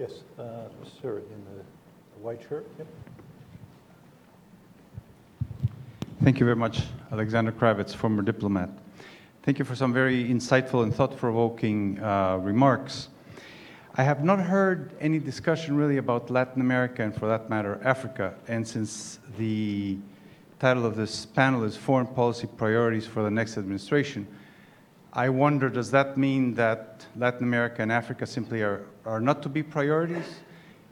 Yes, 0.00 0.22
uh, 0.38 0.42
sir, 1.02 1.18
in 1.18 1.44
the 1.44 1.62
the 2.20 2.24
white 2.24 2.40
shirt? 2.48 2.66
Yep. 2.78 2.86
Thank 6.24 6.40
you 6.40 6.46
very 6.46 6.56
much, 6.56 6.84
Alexander 7.12 7.52
Kravitz, 7.52 7.94
former 7.94 8.22
diplomat. 8.22 8.70
Thank 9.42 9.58
you 9.58 9.66
for 9.66 9.74
some 9.74 9.92
very 9.92 10.24
insightful 10.24 10.84
and 10.84 10.94
thought-provoking 10.94 12.02
uh, 12.02 12.38
remarks. 12.38 13.08
I 13.94 14.02
have 14.02 14.24
not 14.24 14.40
heard 14.40 14.92
any 15.02 15.18
discussion 15.18 15.76
really 15.76 15.98
about 15.98 16.30
Latin 16.30 16.62
America 16.62 17.02
and, 17.02 17.14
for 17.14 17.26
that 17.28 17.50
matter, 17.50 17.78
Africa. 17.84 18.32
And 18.48 18.66
since 18.66 19.18
the 19.36 19.98
title 20.58 20.86
of 20.86 20.96
this 20.96 21.26
panel 21.26 21.62
is 21.64 21.76
Foreign 21.76 22.06
Policy 22.06 22.48
Priorities 22.56 23.06
for 23.06 23.22
the 23.22 23.30
Next 23.30 23.58
Administration. 23.58 24.26
I 25.12 25.28
wonder, 25.28 25.68
does 25.68 25.90
that 25.90 26.16
mean 26.16 26.54
that 26.54 27.04
Latin 27.16 27.42
America 27.42 27.82
and 27.82 27.90
Africa 27.90 28.26
simply 28.26 28.62
are, 28.62 28.82
are 29.04 29.20
not 29.20 29.42
to 29.42 29.48
be 29.48 29.62
priorities? 29.62 30.40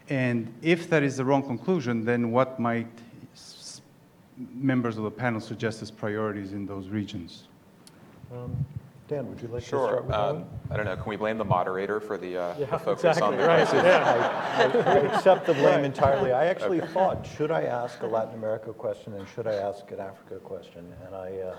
And 0.09 0.53
if 0.63 0.89
that 0.91 1.03
is 1.03 1.17
the 1.19 1.25
wrong 1.25 1.43
conclusion, 1.43 2.05
then 2.05 2.33
what 2.33 2.59
might 2.59 2.89
s- 3.35 3.81
members 4.55 4.97
of 4.97 5.05
the 5.05 5.11
panel 5.11 5.41
suggest 5.41 5.83
as 5.83 5.91
priorities 5.91 6.53
in 6.53 6.67
those 6.67 6.89
regions? 6.89 7.45
Um, 8.33 8.57
Dan, 9.07 9.29
would 9.29 9.41
you 9.41 9.49
like 9.49 9.63
to 9.63 9.69
Sure. 9.69 9.87
start 9.87 10.03
with 10.05 10.11
that 10.11 10.21
Um, 10.21 10.37
one? 10.41 10.47
I 10.71 10.77
don't 10.77 10.85
know, 10.87 10.97
can 10.97 11.09
we 11.09 11.17
blame 11.17 11.39
the 11.39 11.45
moderator 11.45 12.01
for 12.01 12.19
the 12.19 12.37
uh, 12.37 12.53
the 12.55 12.61
Yeah, 12.61 12.77
focus 12.79 13.05
exactly, 13.05 13.23
on 13.23 13.37
the 13.39 13.47
right, 13.47 13.67
crisis? 13.69 13.85
yeah. 13.85 14.85
I 14.85 14.91
I 14.91 14.97
accept 15.15 15.47
the 15.47 15.55
blame 15.55 15.85
entirely. 15.85 16.33
I 16.33 16.47
actually 16.47 16.81
thought, 16.81 17.25
should 17.27 17.51
I 17.51 17.63
ask 17.63 18.03
a 18.03 18.07
Latin 18.07 18.35
America 18.35 18.73
question 18.73 19.15
and 19.15 19.27
should 19.29 19.47
I 19.47 19.55
ask 19.55 19.91
an 19.93 20.01
Africa 20.01 20.37
question? 20.41 20.93
And 21.07 21.15
I, 21.15 21.31
uh, 21.39 21.57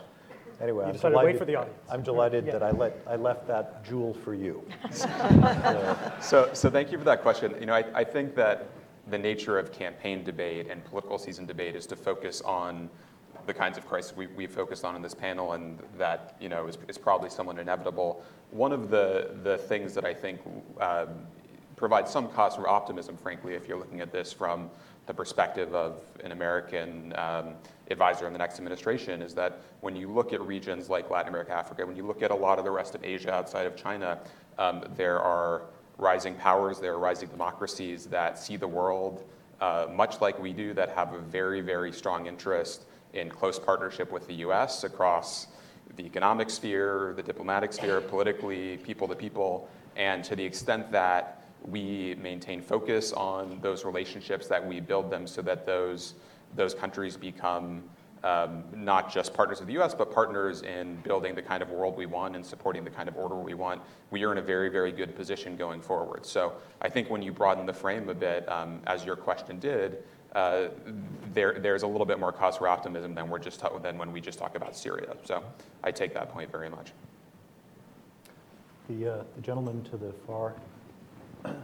anyway, 0.61 0.83
You 0.83 0.87
I'm 0.89 0.93
decided 0.93 1.13
to 1.13 1.17
wait 1.17 1.21
delighted. 1.23 1.39
for 1.39 1.45
the 1.45 1.55
audience. 1.55 1.79
I'm 1.89 2.03
delighted 2.03 2.45
Yeah. 2.45 2.51
that 2.53 2.63
I 2.63 2.71
let, 2.71 2.97
I 3.07 3.15
left 3.15 3.47
that 3.47 3.83
jewel 3.85 4.13
for 4.13 4.33
you. 4.33 4.63
So, 6.21 6.49
so 6.53 6.69
thank 6.69 6.91
you 6.91 6.97
for 6.97 7.03
that 7.05 7.21
question. 7.21 7.55
You 7.59 7.65
know, 7.65 7.73
I, 7.73 7.83
I 7.93 8.03
think 8.03 8.35
that 8.35 8.67
the 9.09 9.17
nature 9.17 9.57
of 9.57 9.71
campaign 9.71 10.23
debate 10.23 10.67
and 10.69 10.83
political 10.85 11.17
season 11.17 11.45
debate 11.45 11.75
is 11.75 11.85
to 11.87 11.95
focus 11.95 12.41
on 12.41 12.89
the 13.47 13.53
kinds 13.53 13.77
of 13.77 13.87
crises 13.87 14.15
we, 14.15 14.27
we 14.27 14.45
focused 14.45 14.85
on 14.85 14.95
in 14.95 15.01
this 15.01 15.15
panel, 15.15 15.53
and 15.53 15.79
that 15.97 16.35
you 16.39 16.49
know 16.49 16.67
is, 16.67 16.77
is 16.87 16.97
probably 16.97 17.29
somewhat 17.29 17.57
inevitable. 17.57 18.23
One 18.51 18.71
of 18.71 18.89
the 18.91 19.31
the 19.43 19.57
things 19.57 19.93
that 19.95 20.05
I 20.05 20.13
think 20.13 20.39
um, 20.79 21.07
provides 21.75 22.11
some 22.11 22.27
cause 22.29 22.55
for 22.55 22.67
optimism, 22.67 23.17
frankly, 23.17 23.55
if 23.55 23.67
you're 23.67 23.79
looking 23.79 24.01
at 24.01 24.11
this 24.11 24.31
from 24.31 24.69
the 25.07 25.13
perspective 25.13 25.73
of 25.73 26.03
an 26.23 26.31
American 26.31 27.13
um, 27.17 27.53
advisor 27.89 28.27
in 28.27 28.33
the 28.33 28.39
next 28.39 28.57
administration, 28.57 29.21
is 29.21 29.33
that 29.35 29.61
when 29.81 29.95
you 29.95 30.11
look 30.11 30.33
at 30.33 30.41
regions 30.41 30.89
like 30.89 31.09
Latin 31.09 31.29
America, 31.29 31.53
Africa, 31.53 31.85
when 31.85 31.95
you 31.95 32.05
look 32.05 32.21
at 32.21 32.31
a 32.31 32.35
lot 32.35 32.59
of 32.59 32.65
the 32.65 32.71
rest 32.71 32.95
of 32.95 33.03
Asia 33.03 33.33
outside 33.33 33.65
of 33.65 33.75
China, 33.75 34.19
um, 34.57 34.83
there 34.95 35.19
are 35.19 35.63
rising 35.97 36.35
powers, 36.35 36.79
there 36.79 36.93
are 36.93 36.99
rising 36.99 37.29
democracies 37.29 38.05
that 38.05 38.37
see 38.37 38.57
the 38.57 38.67
world 38.67 39.25
uh, 39.61 39.87
much 39.91 40.21
like 40.21 40.39
we 40.39 40.53
do, 40.53 40.73
that 40.73 40.89
have 40.89 41.13
a 41.13 41.19
very, 41.19 41.61
very 41.61 41.91
strong 41.91 42.27
interest 42.27 42.85
in 43.13 43.29
close 43.29 43.59
partnership 43.59 44.11
with 44.11 44.25
the 44.27 44.35
US 44.35 44.83
across 44.83 45.47
the 45.95 46.05
economic 46.05 46.49
sphere, 46.49 47.13
the 47.15 47.23
diplomatic 47.23 47.73
sphere, 47.73 47.99
politically, 47.99 48.77
people 48.77 49.07
to 49.07 49.15
people. 49.15 49.67
And 49.95 50.23
to 50.23 50.35
the 50.35 50.43
extent 50.43 50.91
that 50.91 51.43
we 51.63 52.15
maintain 52.21 52.61
focus 52.61 53.11
on 53.11 53.59
those 53.61 53.83
relationships, 53.83 54.47
that 54.47 54.65
we 54.65 54.79
build 54.79 55.11
them 55.11 55.27
so 55.27 55.41
that 55.41 55.65
those, 55.65 56.13
those 56.55 56.73
countries 56.73 57.17
become 57.17 57.83
um, 58.23 58.63
not 58.75 59.11
just 59.11 59.33
partners 59.33 59.61
of 59.61 59.67
the 59.67 59.79
US, 59.81 59.93
but 59.93 60.11
partners 60.11 60.61
in 60.61 60.95
building 60.97 61.35
the 61.35 61.41
kind 61.41 61.63
of 61.63 61.69
world 61.69 61.95
we 61.95 62.05
want 62.05 62.35
and 62.35 62.45
supporting 62.45 62.83
the 62.83 62.89
kind 62.89 63.07
of 63.07 63.15
order 63.15 63.35
we 63.35 63.53
want, 63.53 63.81
we 64.11 64.23
are 64.23 64.31
in 64.31 64.37
a 64.37 64.41
very, 64.41 64.69
very 64.69 64.91
good 64.91 65.15
position 65.15 65.55
going 65.55 65.81
forward. 65.81 66.25
So 66.25 66.53
I 66.81 66.89
think 66.89 67.09
when 67.09 67.21
you 67.21 67.31
broaden 67.31 67.65
the 67.65 67.73
frame 67.73 68.09
a 68.09 68.13
bit, 68.13 68.49
um, 68.49 68.81
as 68.87 69.05
your 69.05 69.15
question 69.15 69.59
did, 69.59 70.03
uh, 70.35 70.67
there, 71.33 71.59
there's 71.59 71.83
a 71.83 71.87
little 71.87 72.05
bit 72.05 72.19
more 72.19 72.31
cause 72.31 72.57
for 72.57 72.67
optimism 72.67 73.15
than, 73.15 73.29
we're 73.29 73.39
just 73.39 73.63
than 73.81 73.97
when 73.97 74.11
we 74.11 74.21
just 74.21 74.37
talk 74.37 74.55
about 74.55 74.75
Syria. 74.75 75.15
So 75.23 75.43
I 75.83 75.91
take 75.91 76.13
that 76.13 76.29
point 76.29 76.51
very 76.51 76.69
much. 76.69 76.91
The, 78.89 79.13
uh, 79.13 79.23
the 79.35 79.41
gentleman 79.41 79.83
to 79.85 79.97
the 79.97 80.13
far. 80.27 80.53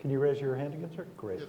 Can 0.00 0.10
you 0.10 0.18
raise 0.18 0.40
your 0.40 0.56
hand 0.56 0.72
again, 0.72 0.90
sir? 0.96 1.06
Great. 1.16 1.42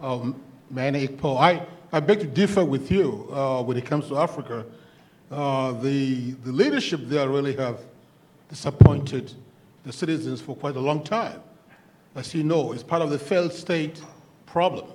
Um, 0.00 0.40
Manny 0.70 1.08
Ikpo, 1.08 1.38
I, 1.38 1.64
I 1.92 2.00
beg 2.00 2.20
to 2.20 2.26
differ 2.26 2.64
with 2.64 2.90
you 2.90 3.28
uh, 3.32 3.62
when 3.62 3.76
it 3.76 3.86
comes 3.86 4.08
to 4.08 4.18
Africa. 4.18 4.66
Uh, 5.30 5.72
the, 5.72 6.32
the 6.32 6.52
leadership 6.52 7.00
there 7.04 7.28
really 7.28 7.56
have 7.56 7.80
disappointed 8.48 9.32
the 9.84 9.92
citizens 9.92 10.40
for 10.40 10.54
quite 10.54 10.76
a 10.76 10.80
long 10.80 11.02
time. 11.02 11.40
As 12.14 12.34
you 12.34 12.44
know, 12.44 12.72
it's 12.72 12.82
part 12.82 13.02
of 13.02 13.10
the 13.10 13.18
failed 13.18 13.52
state 13.52 14.02
problem. 14.44 14.86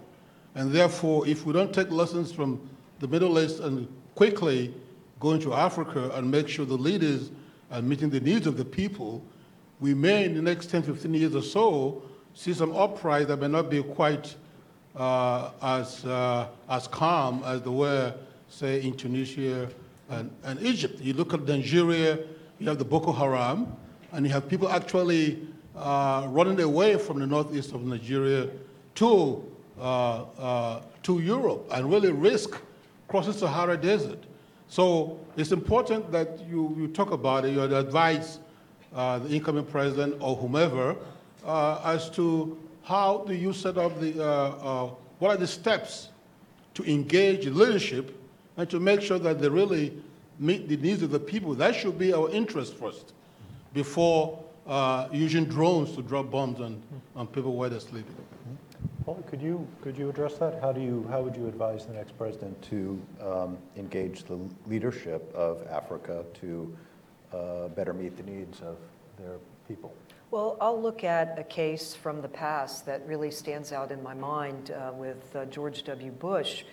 And 0.56 0.72
therefore, 0.72 1.28
if 1.28 1.46
we 1.46 1.54
don't 1.54 1.74
take 1.74 1.90
lessons 1.90 2.32
from 2.32 2.70
the 3.00 3.08
Middle 3.08 3.40
East 3.40 3.60
and 3.60 3.88
quickly 4.16 4.74
go 5.20 5.32
into 5.32 5.54
Africa 5.54 6.12
and 6.16 6.30
make 6.30 6.48
sure 6.48 6.66
the 6.66 6.78
leaders 6.78 7.32
are 7.72 7.82
meeting 7.82 8.10
the 8.10 8.20
needs 8.20 8.48
of 8.48 8.58
the 8.58 8.66
people, 8.66 9.24
we 9.80 9.94
may, 9.94 10.26
in 10.26 10.36
the 10.36 10.42
next 10.42 10.70
10, 10.70 10.84
15 10.84 11.14
years 11.14 11.36
or 11.36 11.42
so, 11.42 12.04
see 12.34 12.54
some 12.54 12.76
uprising 12.76 13.30
that 13.30 13.38
may 13.38 13.48
not 13.48 13.70
be 13.70 13.82
quite 13.82 14.36
uh, 14.96 15.52
as, 15.62 16.06
uh, 16.06 16.48
as 16.70 16.88
calm 16.88 17.44
as 17.46 17.62
they 17.62 17.70
were, 17.70 18.14
say, 18.50 18.82
in 18.82 18.96
Tunisia 18.96 19.70
and, 20.10 20.30
and 20.44 20.62
Egypt. 20.62 21.00
You 21.00 21.14
look 21.14 21.34
at 21.34 21.44
Nigeria, 21.44 22.20
you 22.60 22.68
have 22.68 22.78
the 22.78 22.86
Boko 22.86 23.12
Haram, 23.12 23.76
and 24.12 24.26
you 24.26 24.32
have 24.34 24.50
people 24.50 24.70
actually 24.70 25.48
uh, 25.76 26.28
running 26.30 26.60
away 26.60 26.98
from 26.98 27.20
the 27.20 27.28
northeast 27.28 27.72
of 27.74 27.84
Nigeria 27.84 28.50
to, 28.96 29.44
uh, 29.80 30.24
uh, 30.38 30.82
to 31.04 31.20
Europe 31.20 31.68
and 31.72 31.90
really 31.90 32.12
risk 32.12 32.60
crossing 33.08 33.32
the 33.32 33.40
Sahara 33.40 33.78
Desert. 33.78 34.20
So 34.68 35.20
it's 35.38 35.52
important 35.52 36.12
that 36.12 36.40
you, 36.50 36.76
you 36.78 36.88
talk 36.88 37.12
about 37.12 37.46
it, 37.46 37.54
you 37.54 37.62
advise 37.62 38.40
uh, 38.94 39.20
the 39.20 39.30
incoming 39.30 39.66
president 39.66 40.16
or 40.20 40.36
whomever 40.36 40.96
as 41.46 42.10
to 42.12 42.58
how 42.92 43.24
do 43.26 43.34
you 43.34 43.54
set 43.54 43.78
up 43.78 44.02
the, 44.02 44.22
uh, 44.22 44.26
uh, 44.26 44.90
what 45.20 45.30
are 45.32 45.38
the 45.38 45.48
steps 45.48 46.10
to 46.74 46.84
engage 46.84 47.48
leadership 47.48 48.22
and 48.58 48.70
to 48.70 48.82
make 48.82 49.02
sure 49.02 49.18
that 49.18 49.40
they 49.40 49.48
really 49.48 49.94
meet 50.40 50.68
the 50.68 50.76
needs 50.76 51.02
of 51.02 51.10
the 51.10 51.20
people. 51.20 51.56
That 51.56 51.74
should 51.74 51.98
be 51.98 52.14
our 52.14 52.30
interest 52.32 52.76
first 52.76 53.14
before 53.74 54.44
uh, 54.68 55.08
using 55.10 55.46
drones 55.46 55.96
to 55.96 56.02
drop 56.02 56.30
bombs 56.30 56.60
on, 56.60 56.82
on 57.16 57.28
people 57.28 57.56
where 57.56 57.70
they're 57.70 57.80
sleeping. 57.80 58.14
Paul, 59.06 59.24
could 59.30 59.42
you, 59.42 59.66
could 59.82 59.98
you 59.98 60.10
address 60.10 60.34
that? 60.40 60.60
How 60.62 60.74
do 60.74 60.82
you, 60.82 61.08
how 61.10 61.22
would 61.22 61.36
you 61.38 61.48
advise 61.48 61.86
the 61.86 61.94
next 61.94 62.18
president 62.18 62.62
to 62.64 63.02
um, 63.22 63.58
engage 63.78 64.24
the 64.26 64.38
leadership 64.68 65.34
of 65.34 65.66
Africa 65.68 66.26
to 66.42 66.78
uh, 67.34 67.68
better 67.70 67.94
meet 67.94 68.18
the 68.18 68.24
needs 68.24 68.60
of 68.60 68.76
their 69.18 69.38
people? 69.68 69.94
Well, 70.32 70.56
I'll 70.62 70.82
look 70.82 71.04
at 71.04 71.38
a 71.38 71.44
case 71.44 71.94
from 71.94 72.22
the 72.22 72.30
past 72.30 72.86
that 72.86 73.06
really 73.06 73.32
stands 73.32 73.74
out 73.74 73.92
in 73.92 74.02
my 74.02 74.14
mind 74.14 74.72
uh, 74.72 74.94
with 74.94 75.36
uh, 75.36 75.44
George 75.48 75.84
W. 75.84 76.10
Bush, 76.10 76.64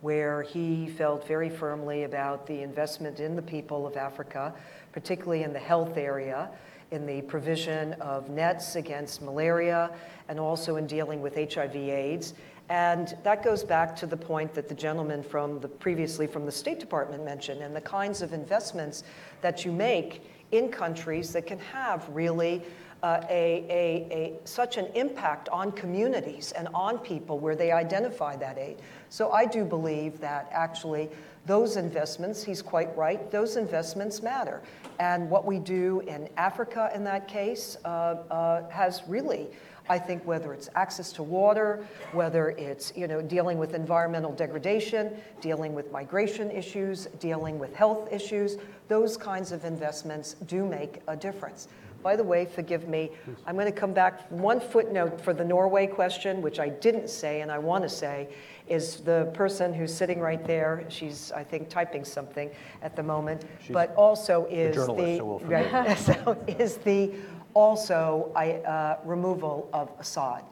where 0.00 0.42
he 0.42 0.88
felt 0.88 1.24
very 1.24 1.48
firmly 1.48 2.02
about 2.02 2.44
the 2.44 2.60
investment 2.60 3.20
in 3.20 3.36
the 3.36 3.42
people 3.42 3.86
of 3.86 3.96
Africa, 3.96 4.52
particularly 4.90 5.44
in 5.44 5.52
the 5.52 5.60
health 5.60 5.96
area, 5.96 6.50
in 6.90 7.06
the 7.06 7.22
provision 7.22 7.92
of 8.00 8.30
nets 8.30 8.74
against 8.74 9.22
malaria, 9.22 9.92
and 10.28 10.40
also 10.40 10.74
in 10.74 10.84
dealing 10.88 11.22
with 11.22 11.36
HIV/AIDS. 11.36 12.34
And 12.68 13.16
that 13.22 13.44
goes 13.44 13.62
back 13.62 13.94
to 13.96 14.06
the 14.06 14.16
point 14.16 14.54
that 14.54 14.68
the 14.68 14.74
gentleman 14.74 15.22
from 15.22 15.60
the 15.60 15.68
previously 15.68 16.26
from 16.26 16.46
the 16.46 16.52
State 16.52 16.80
Department 16.80 17.24
mentioned, 17.24 17.62
and 17.62 17.76
the 17.76 17.80
kinds 17.80 18.22
of 18.22 18.32
investments 18.32 19.04
that 19.40 19.64
you 19.64 19.70
make 19.70 20.22
in 20.50 20.68
countries 20.68 21.32
that 21.32 21.46
can 21.46 21.60
have 21.60 22.08
really 22.08 22.62
uh, 23.04 23.20
a, 23.28 23.66
a, 23.68 24.16
a, 24.16 24.32
such 24.46 24.78
an 24.78 24.86
impact 24.94 25.50
on 25.50 25.70
communities 25.72 26.52
and 26.52 26.68
on 26.72 26.96
people 26.96 27.38
where 27.38 27.54
they 27.54 27.70
identify 27.70 28.34
that 28.34 28.56
aid. 28.56 28.78
So 29.10 29.30
I 29.30 29.44
do 29.44 29.62
believe 29.62 30.18
that 30.20 30.48
actually 30.50 31.10
those 31.44 31.76
investments, 31.76 32.42
he's 32.42 32.62
quite 32.62 32.96
right, 32.96 33.30
those 33.30 33.56
investments 33.56 34.22
matter. 34.22 34.62
And 34.98 35.28
what 35.28 35.44
we 35.44 35.58
do 35.58 36.00
in 36.06 36.30
Africa 36.38 36.90
in 36.94 37.04
that 37.04 37.28
case 37.28 37.76
uh, 37.84 37.88
uh, 37.88 38.70
has 38.70 39.02
really 39.06 39.48
I 39.86 39.98
think 39.98 40.24
whether 40.24 40.54
it's 40.54 40.70
access 40.74 41.12
to 41.12 41.22
water, 41.22 41.86
whether 42.12 42.48
it's 42.52 42.90
you 42.96 43.06
know 43.06 43.20
dealing 43.20 43.58
with 43.58 43.74
environmental 43.74 44.32
degradation, 44.32 45.10
dealing 45.42 45.74
with 45.74 45.92
migration 45.92 46.50
issues, 46.50 47.04
dealing 47.20 47.58
with 47.58 47.76
health 47.76 48.10
issues, 48.10 48.56
those 48.88 49.18
kinds 49.18 49.52
of 49.52 49.66
investments 49.66 50.36
do 50.46 50.64
make 50.64 51.02
a 51.06 51.14
difference. 51.14 51.68
By 52.04 52.16
the 52.16 52.22
way, 52.22 52.44
forgive 52.44 52.86
me, 52.86 53.12
I'm 53.46 53.54
going 53.54 53.64
to 53.64 53.72
come 53.72 53.94
back 53.94 54.30
one 54.30 54.60
footnote 54.60 55.18
for 55.18 55.32
the 55.32 55.42
Norway 55.42 55.86
question, 55.86 56.42
which 56.42 56.60
I 56.60 56.68
didn't 56.68 57.08
say 57.08 57.40
and 57.40 57.50
I 57.50 57.56
want 57.56 57.82
to 57.82 57.88
say, 57.88 58.28
is 58.68 59.00
the 59.00 59.30
person 59.32 59.72
who's 59.72 59.92
sitting 59.92 60.20
right 60.20 60.46
there. 60.46 60.84
She's, 60.88 61.32
I 61.32 61.42
think, 61.42 61.70
typing 61.70 62.04
something 62.04 62.50
at 62.82 62.94
the 62.94 63.02
moment, 63.02 63.46
but 63.70 63.94
also 63.94 64.44
is 64.50 64.76
the 64.76 64.84
so 64.84 64.92
we'll 64.92 65.38
right, 65.40 65.98
so 65.98 66.36
is 66.46 66.76
the 66.76 67.12
also 67.54 68.30
I, 68.36 68.52
uh, 68.52 68.98
removal 69.06 69.70
of 69.72 69.90
Assad. 69.98 70.44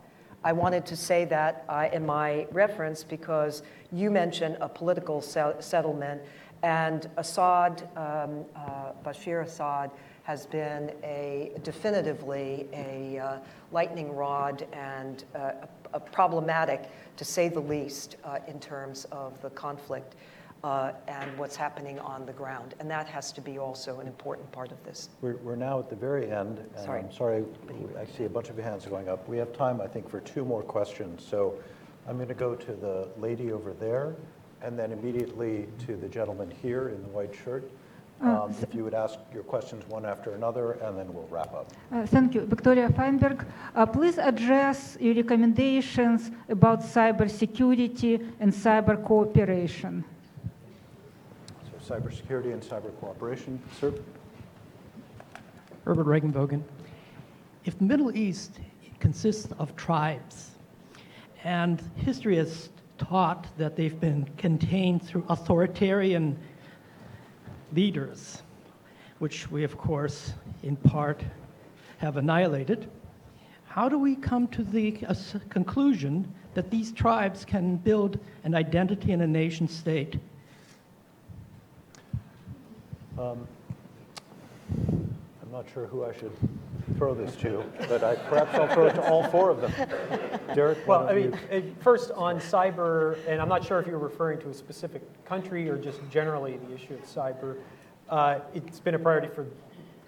I 0.44 0.52
wanted 0.54 0.86
to 0.86 0.96
say 0.96 1.26
that 1.26 1.66
uh, 1.68 1.88
in 1.92 2.06
my 2.06 2.46
reference 2.50 3.04
because 3.04 3.62
you 3.92 4.10
mentioned 4.10 4.56
a 4.62 4.68
political 4.70 5.20
se- 5.20 5.56
settlement 5.60 6.22
And 6.62 7.10
Assad, 7.16 7.88
um, 7.96 8.44
uh, 8.54 8.92
Bashir 9.04 9.42
Assad, 9.42 9.90
has 10.22 10.46
been 10.46 10.92
a 11.02 11.52
definitively 11.62 12.68
a 12.72 13.18
uh, 13.18 13.38
lightning 13.72 14.14
rod 14.14 14.66
and 14.72 15.24
uh, 15.34 15.52
a, 15.92 15.96
a 15.96 16.00
problematic, 16.00 16.88
to 17.16 17.24
say 17.24 17.48
the 17.48 17.60
least, 17.60 18.16
uh, 18.24 18.38
in 18.46 18.60
terms 18.60 19.04
of 19.06 19.40
the 19.42 19.50
conflict 19.50 20.14
uh, 20.64 20.92
and 21.08 21.36
what's 21.36 21.56
happening 21.56 21.98
on 21.98 22.24
the 22.24 22.32
ground. 22.32 22.74
And 22.78 22.88
that 22.90 23.08
has 23.08 23.32
to 23.32 23.40
be 23.40 23.58
also 23.58 23.98
an 23.98 24.06
important 24.06 24.50
part 24.52 24.70
of 24.70 24.82
this. 24.84 25.08
We're, 25.20 25.36
we're 25.38 25.56
now 25.56 25.80
at 25.80 25.90
the 25.90 25.96
very 25.96 26.30
end, 26.30 26.58
and 26.58 26.84
Sorry. 26.84 27.00
I'm 27.00 27.12
sorry, 27.12 27.44
I 27.98 28.04
see 28.04 28.24
a 28.24 28.28
bunch 28.28 28.48
of 28.48 28.56
hands 28.58 28.86
going 28.86 29.08
up. 29.08 29.28
We 29.28 29.38
have 29.38 29.52
time, 29.52 29.80
I 29.80 29.88
think, 29.88 30.08
for 30.08 30.20
two 30.20 30.44
more 30.44 30.62
questions. 30.62 31.24
So 31.28 31.56
I'm 32.06 32.16
going 32.16 32.28
to 32.28 32.34
go 32.34 32.54
to 32.54 32.72
the 32.72 33.08
lady 33.18 33.50
over 33.50 33.72
there, 33.72 34.14
and 34.60 34.78
then 34.78 34.92
immediately 34.92 35.66
to 35.86 35.96
the 35.96 36.08
gentleman 36.08 36.52
here 36.62 36.90
in 36.90 37.02
the 37.02 37.08
white 37.08 37.34
shirt. 37.44 37.68
Uh, 38.22 38.44
Um, 38.44 38.54
If 38.62 38.74
you 38.74 38.84
would 38.84 38.94
ask 38.94 39.18
your 39.34 39.42
questions 39.42 39.84
one 39.88 40.06
after 40.06 40.34
another, 40.34 40.72
and 40.84 40.96
then 40.96 41.12
we'll 41.12 41.26
wrap 41.30 41.52
up. 41.54 41.66
Uh, 41.92 42.06
Thank 42.06 42.34
you. 42.34 42.42
Victoria 42.46 42.88
Feinberg. 42.88 43.44
Uh, 43.74 43.84
Please 43.86 44.18
address 44.18 44.96
your 45.00 45.14
recommendations 45.14 46.30
about 46.48 46.82
cybersecurity 46.82 48.24
and 48.40 48.52
cyber 48.52 49.02
cooperation. 49.04 50.04
So 51.68 51.94
cybersecurity 51.94 52.52
and 52.52 52.62
cyber 52.62 52.92
cooperation, 53.00 53.60
sir? 53.80 53.92
Herbert 55.84 56.06
Regenbogen. 56.06 56.62
If 57.64 57.78
the 57.78 57.84
Middle 57.84 58.16
East 58.16 58.60
consists 59.00 59.52
of 59.58 59.74
tribes, 59.74 60.52
and 61.42 61.82
history 61.96 62.36
has 62.36 62.68
taught 62.98 63.48
that 63.58 63.74
they've 63.74 63.98
been 63.98 64.28
contained 64.38 65.02
through 65.02 65.24
authoritarian 65.28 66.38
leaders, 67.74 68.42
which 69.18 69.50
we, 69.50 69.64
of 69.64 69.76
course, 69.76 70.32
in 70.62 70.76
part 70.76 71.22
have 71.98 72.16
annihilated, 72.16 72.88
how 73.66 73.88
do 73.88 73.98
we 73.98 74.16
come 74.16 74.46
to 74.48 74.62
the 74.62 74.98
uh, 75.08 75.14
conclusion 75.48 76.32
that 76.54 76.70
these 76.70 76.92
tribes 76.92 77.44
can 77.44 77.76
build 77.76 78.18
an 78.44 78.54
identity 78.54 79.12
in 79.12 79.22
a 79.22 79.26
nation 79.26 79.66
state? 79.66 80.18
Um, 83.18 83.46
not 85.62 85.72
sure 85.72 85.86
who 85.86 86.04
I 86.04 86.12
should 86.12 86.32
throw 86.96 87.14
this 87.14 87.36
to, 87.36 87.62
but 87.88 88.02
I, 88.02 88.16
perhaps 88.16 88.52
I'll 88.54 88.66
throw 88.74 88.86
it 88.86 88.94
to 88.94 89.08
all 89.08 89.22
four 89.28 89.50
of 89.50 89.60
them. 89.60 89.72
Derek, 90.54 90.86
Well, 90.88 91.08
I 91.08 91.14
mean, 91.14 91.38
you- 91.52 91.58
uh, 91.58 91.82
first 91.82 92.10
on 92.12 92.40
cyber, 92.40 93.16
and 93.28 93.40
I'm 93.40 93.48
not 93.48 93.64
sure 93.64 93.78
if 93.78 93.86
you're 93.86 93.98
referring 93.98 94.40
to 94.40 94.48
a 94.48 94.54
specific 94.54 95.02
country 95.24 95.68
or 95.70 95.76
just 95.78 96.00
generally 96.10 96.56
the 96.68 96.74
issue 96.74 96.94
of 96.94 97.02
cyber. 97.04 97.58
Uh, 98.08 98.40
It's 98.54 98.80
been 98.80 98.96
a 98.96 98.98
priority 98.98 99.28
for 99.28 99.44
the 99.44 99.50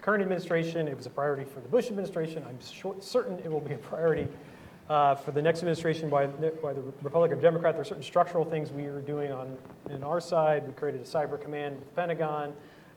current 0.01 0.21
administration, 0.21 0.89
it 0.89 0.97
was 0.97 1.05
a 1.05 1.09
priority 1.09 1.45
for 1.45 1.61
the 1.61 1.69
Bush 1.69 1.87
administration, 1.87 2.43
I'm 2.47 2.59
sure- 2.59 2.95
certain 2.99 3.39
it 3.39 3.49
will 3.49 3.61
be 3.61 3.73
a 3.75 3.77
priority 3.77 4.27
uh, 4.89 5.15
for 5.15 5.31
the 5.31 5.41
next 5.41 5.59
administration 5.59 6.09
by, 6.09 6.25
the- 6.27 6.51
by 6.61 6.73
the 6.73 6.81
Republican 7.01 7.39
Democrat. 7.39 7.73
There 7.75 7.81
are 7.81 7.85
certain 7.85 8.03
structural 8.03 8.43
things 8.43 8.71
we 8.73 8.85
are 8.87 8.99
doing 9.01 9.31
on, 9.31 9.57
our 10.03 10.19
side. 10.19 10.67
We 10.67 10.73
created 10.73 10.99
a 11.01 11.05
cyber 11.05 11.41
command 11.41 11.77
with 11.77 11.87
the 11.87 11.93
Pentagon. 11.95 12.53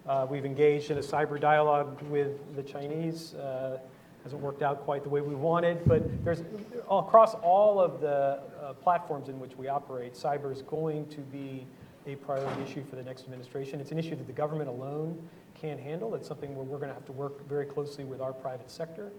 Uh, 0.08 0.26
We've 0.28 0.46
engaged 0.46 0.90
in 0.90 0.96
a 0.96 1.02
cyber 1.02 1.38
dialogue 1.38 2.00
with 2.04 2.56
the 2.56 2.62
Chinese. 2.62 3.34
Uh, 3.34 3.78
Hasn't 4.24 4.42
worked 4.42 4.62
out 4.62 4.80
quite 4.84 5.04
the 5.04 5.08
way 5.08 5.20
we 5.20 5.36
wanted, 5.36 5.84
but 5.86 6.02
there's, 6.24 6.42
across 6.90 7.34
all 7.36 7.80
of 7.80 8.00
the 8.00 8.40
uh, 8.60 8.72
platforms 8.74 9.28
in 9.28 9.38
which 9.38 9.56
we 9.56 9.68
operate, 9.68 10.14
cyber 10.14 10.52
is 10.52 10.60
going 10.62 11.06
to 11.06 11.20
be 11.20 11.66
a 12.06 12.16
priority 12.16 12.62
issue 12.62 12.82
for 12.84 12.96
the 12.96 13.02
next 13.02 13.24
administration. 13.24 13.80
It's 13.80 13.92
an 13.92 13.98
issue 13.98 14.16
that 14.16 14.26
the 14.26 14.32
government 14.32 14.68
alone 14.68 15.22
can't 15.54 15.78
handle. 15.78 16.14
It's 16.14 16.26
something 16.26 16.54
where 16.56 16.64
we're 16.64 16.78
going 16.78 16.88
to 16.88 16.94
have 16.94 17.06
to 17.06 17.12
work 17.12 17.48
very 17.48 17.64
closely 17.64 18.04
with 18.04 18.20
our 18.20 18.32
private 18.32 18.70
sector. 18.70 19.12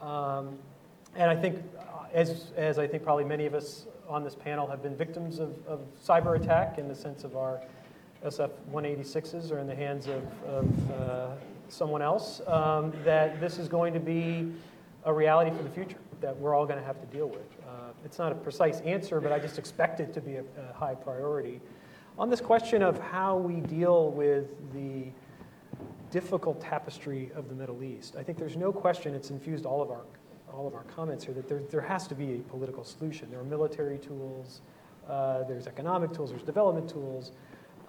Um, 0.00 0.58
And 1.16 1.28
I 1.28 1.36
think, 1.36 1.62
uh, 1.78 2.06
as, 2.14 2.52
as 2.56 2.78
I 2.78 2.86
think 2.86 3.02
probably 3.02 3.24
many 3.24 3.46
of 3.46 3.54
us 3.54 3.86
on 4.08 4.24
this 4.24 4.34
panel 4.34 4.66
have 4.68 4.82
been 4.82 4.96
victims 4.96 5.38
of, 5.38 5.54
of 5.66 5.80
cyber 6.02 6.40
attack 6.40 6.78
in 6.78 6.88
the 6.88 6.94
sense 6.94 7.24
of 7.24 7.36
our 7.36 7.60
SF-186s 8.24 9.50
are 9.50 9.58
in 9.58 9.66
the 9.66 9.74
hands 9.74 10.06
of, 10.06 10.22
of 10.44 10.90
uh, 10.90 11.28
someone 11.68 12.02
else, 12.02 12.42
um, 12.46 12.92
that 13.04 13.40
this 13.40 13.58
is 13.58 13.68
going 13.68 13.94
to 13.94 14.00
be 14.00 14.52
a 15.04 15.12
reality 15.12 15.50
for 15.56 15.62
the 15.62 15.70
future 15.70 15.96
that 16.20 16.36
we're 16.36 16.54
all 16.54 16.66
going 16.66 16.78
to 16.78 16.84
have 16.84 17.00
to 17.00 17.06
deal 17.06 17.28
with. 17.28 17.46
Uh, 17.66 17.92
It's 18.04 18.18
not 18.18 18.32
a 18.32 18.34
precise 18.34 18.80
answer, 18.80 19.20
but 19.20 19.32
I 19.32 19.38
just 19.38 19.58
expect 19.58 20.00
it 20.00 20.12
to 20.14 20.20
be 20.20 20.36
a, 20.36 20.42
a 20.42 20.72
high 20.74 20.94
priority. 20.94 21.60
On 22.18 22.28
this 22.28 22.40
question 22.40 22.82
of 22.82 22.98
how 22.98 23.36
we 23.36 23.60
deal 23.60 24.10
with 24.10 24.48
the 24.74 25.06
difficult 26.10 26.60
tapestry 26.60 27.30
of 27.34 27.48
the 27.48 27.54
Middle 27.54 27.82
East, 27.82 28.16
I 28.18 28.22
think 28.22 28.36
there's 28.36 28.56
no 28.56 28.72
question 28.72 29.14
it's 29.14 29.30
infused 29.30 29.64
all 29.64 29.80
of 29.80 29.90
our, 29.90 30.02
all 30.52 30.66
of 30.66 30.74
our 30.74 30.82
comments 30.94 31.24
here 31.24 31.32
that 31.34 31.48
there, 31.48 31.62
there 31.70 31.80
has 31.80 32.06
to 32.08 32.14
be 32.14 32.34
a 32.34 32.38
political 32.50 32.84
solution. 32.84 33.30
There 33.30 33.40
are 33.40 33.44
military 33.44 33.96
tools, 33.96 34.60
uh, 35.08 35.44
there's 35.44 35.66
economic 35.66 36.12
tools, 36.12 36.30
there's 36.30 36.42
development 36.42 36.90
tools. 36.90 37.32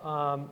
Um, 0.03 0.49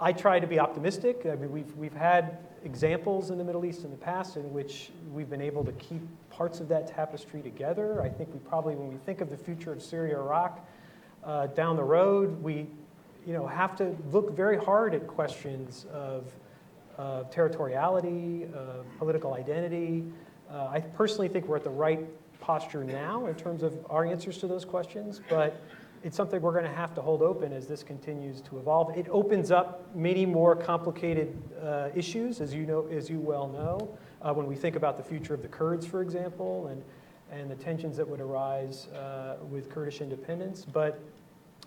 I 0.00 0.12
try 0.12 0.40
to 0.40 0.46
be 0.46 0.58
optimistic. 0.58 1.22
I 1.24 1.36
mean, 1.36 1.50
we've, 1.50 1.74
we've 1.76 1.94
had 1.94 2.38
examples 2.64 3.30
in 3.30 3.38
the 3.38 3.44
Middle 3.44 3.64
East 3.64 3.84
in 3.84 3.90
the 3.90 3.96
past 3.96 4.36
in 4.36 4.52
which 4.52 4.90
we've 5.12 5.30
been 5.30 5.40
able 5.40 5.64
to 5.64 5.72
keep 5.72 6.02
parts 6.30 6.60
of 6.60 6.68
that 6.68 6.86
tapestry 6.86 7.42
together. 7.42 8.02
I 8.02 8.08
think 8.08 8.32
we 8.32 8.38
probably, 8.40 8.74
when 8.74 8.88
we 8.88 8.96
think 9.06 9.20
of 9.20 9.30
the 9.30 9.36
future 9.36 9.72
of 9.72 9.82
Syria, 9.82 10.18
Iraq, 10.18 10.66
uh, 11.22 11.46
down 11.48 11.76
the 11.76 11.84
road, 11.84 12.42
we, 12.42 12.66
you 13.26 13.32
know, 13.32 13.46
have 13.46 13.76
to 13.76 13.96
look 14.12 14.36
very 14.36 14.58
hard 14.58 14.94
at 14.94 15.06
questions 15.06 15.86
of 15.92 16.26
uh, 16.98 17.24
territoriality, 17.30 18.52
uh, 18.54 18.82
political 18.98 19.34
identity. 19.34 20.04
Uh, 20.50 20.66
I 20.66 20.80
personally 20.80 21.28
think 21.28 21.46
we're 21.46 21.56
at 21.56 21.64
the 21.64 21.70
right 21.70 22.00
posture 22.40 22.84
now 22.84 23.26
in 23.26 23.34
terms 23.34 23.62
of 23.62 23.74
our 23.88 24.04
answers 24.04 24.38
to 24.38 24.46
those 24.46 24.64
questions, 24.64 25.20
but 25.30 25.62
it's 26.04 26.16
something 26.16 26.40
we're 26.40 26.52
going 26.52 26.64
to 26.64 26.70
have 26.70 26.94
to 26.94 27.02
hold 27.02 27.22
open 27.22 27.52
as 27.52 27.66
this 27.66 27.82
continues 27.82 28.42
to 28.42 28.58
evolve. 28.58 28.96
It 28.96 29.06
opens 29.10 29.50
up 29.50 29.94
many 29.96 30.26
more 30.26 30.54
complicated 30.54 31.36
uh, 31.62 31.88
issues, 31.94 32.40
as 32.42 32.54
you 32.54 32.66
know, 32.66 32.86
as 32.92 33.08
you 33.08 33.18
well 33.18 33.48
know, 33.48 33.96
uh, 34.20 34.32
when 34.32 34.46
we 34.46 34.54
think 34.54 34.76
about 34.76 34.98
the 34.98 35.02
future 35.02 35.32
of 35.32 35.40
the 35.42 35.48
Kurds, 35.48 35.86
for 35.86 36.02
example, 36.02 36.68
and 36.68 36.82
and 37.32 37.50
the 37.50 37.56
tensions 37.56 37.96
that 37.96 38.08
would 38.08 38.20
arise 38.20 38.86
uh, 38.88 39.36
with 39.50 39.70
Kurdish 39.70 40.00
independence. 40.00 40.64
But 40.64 41.00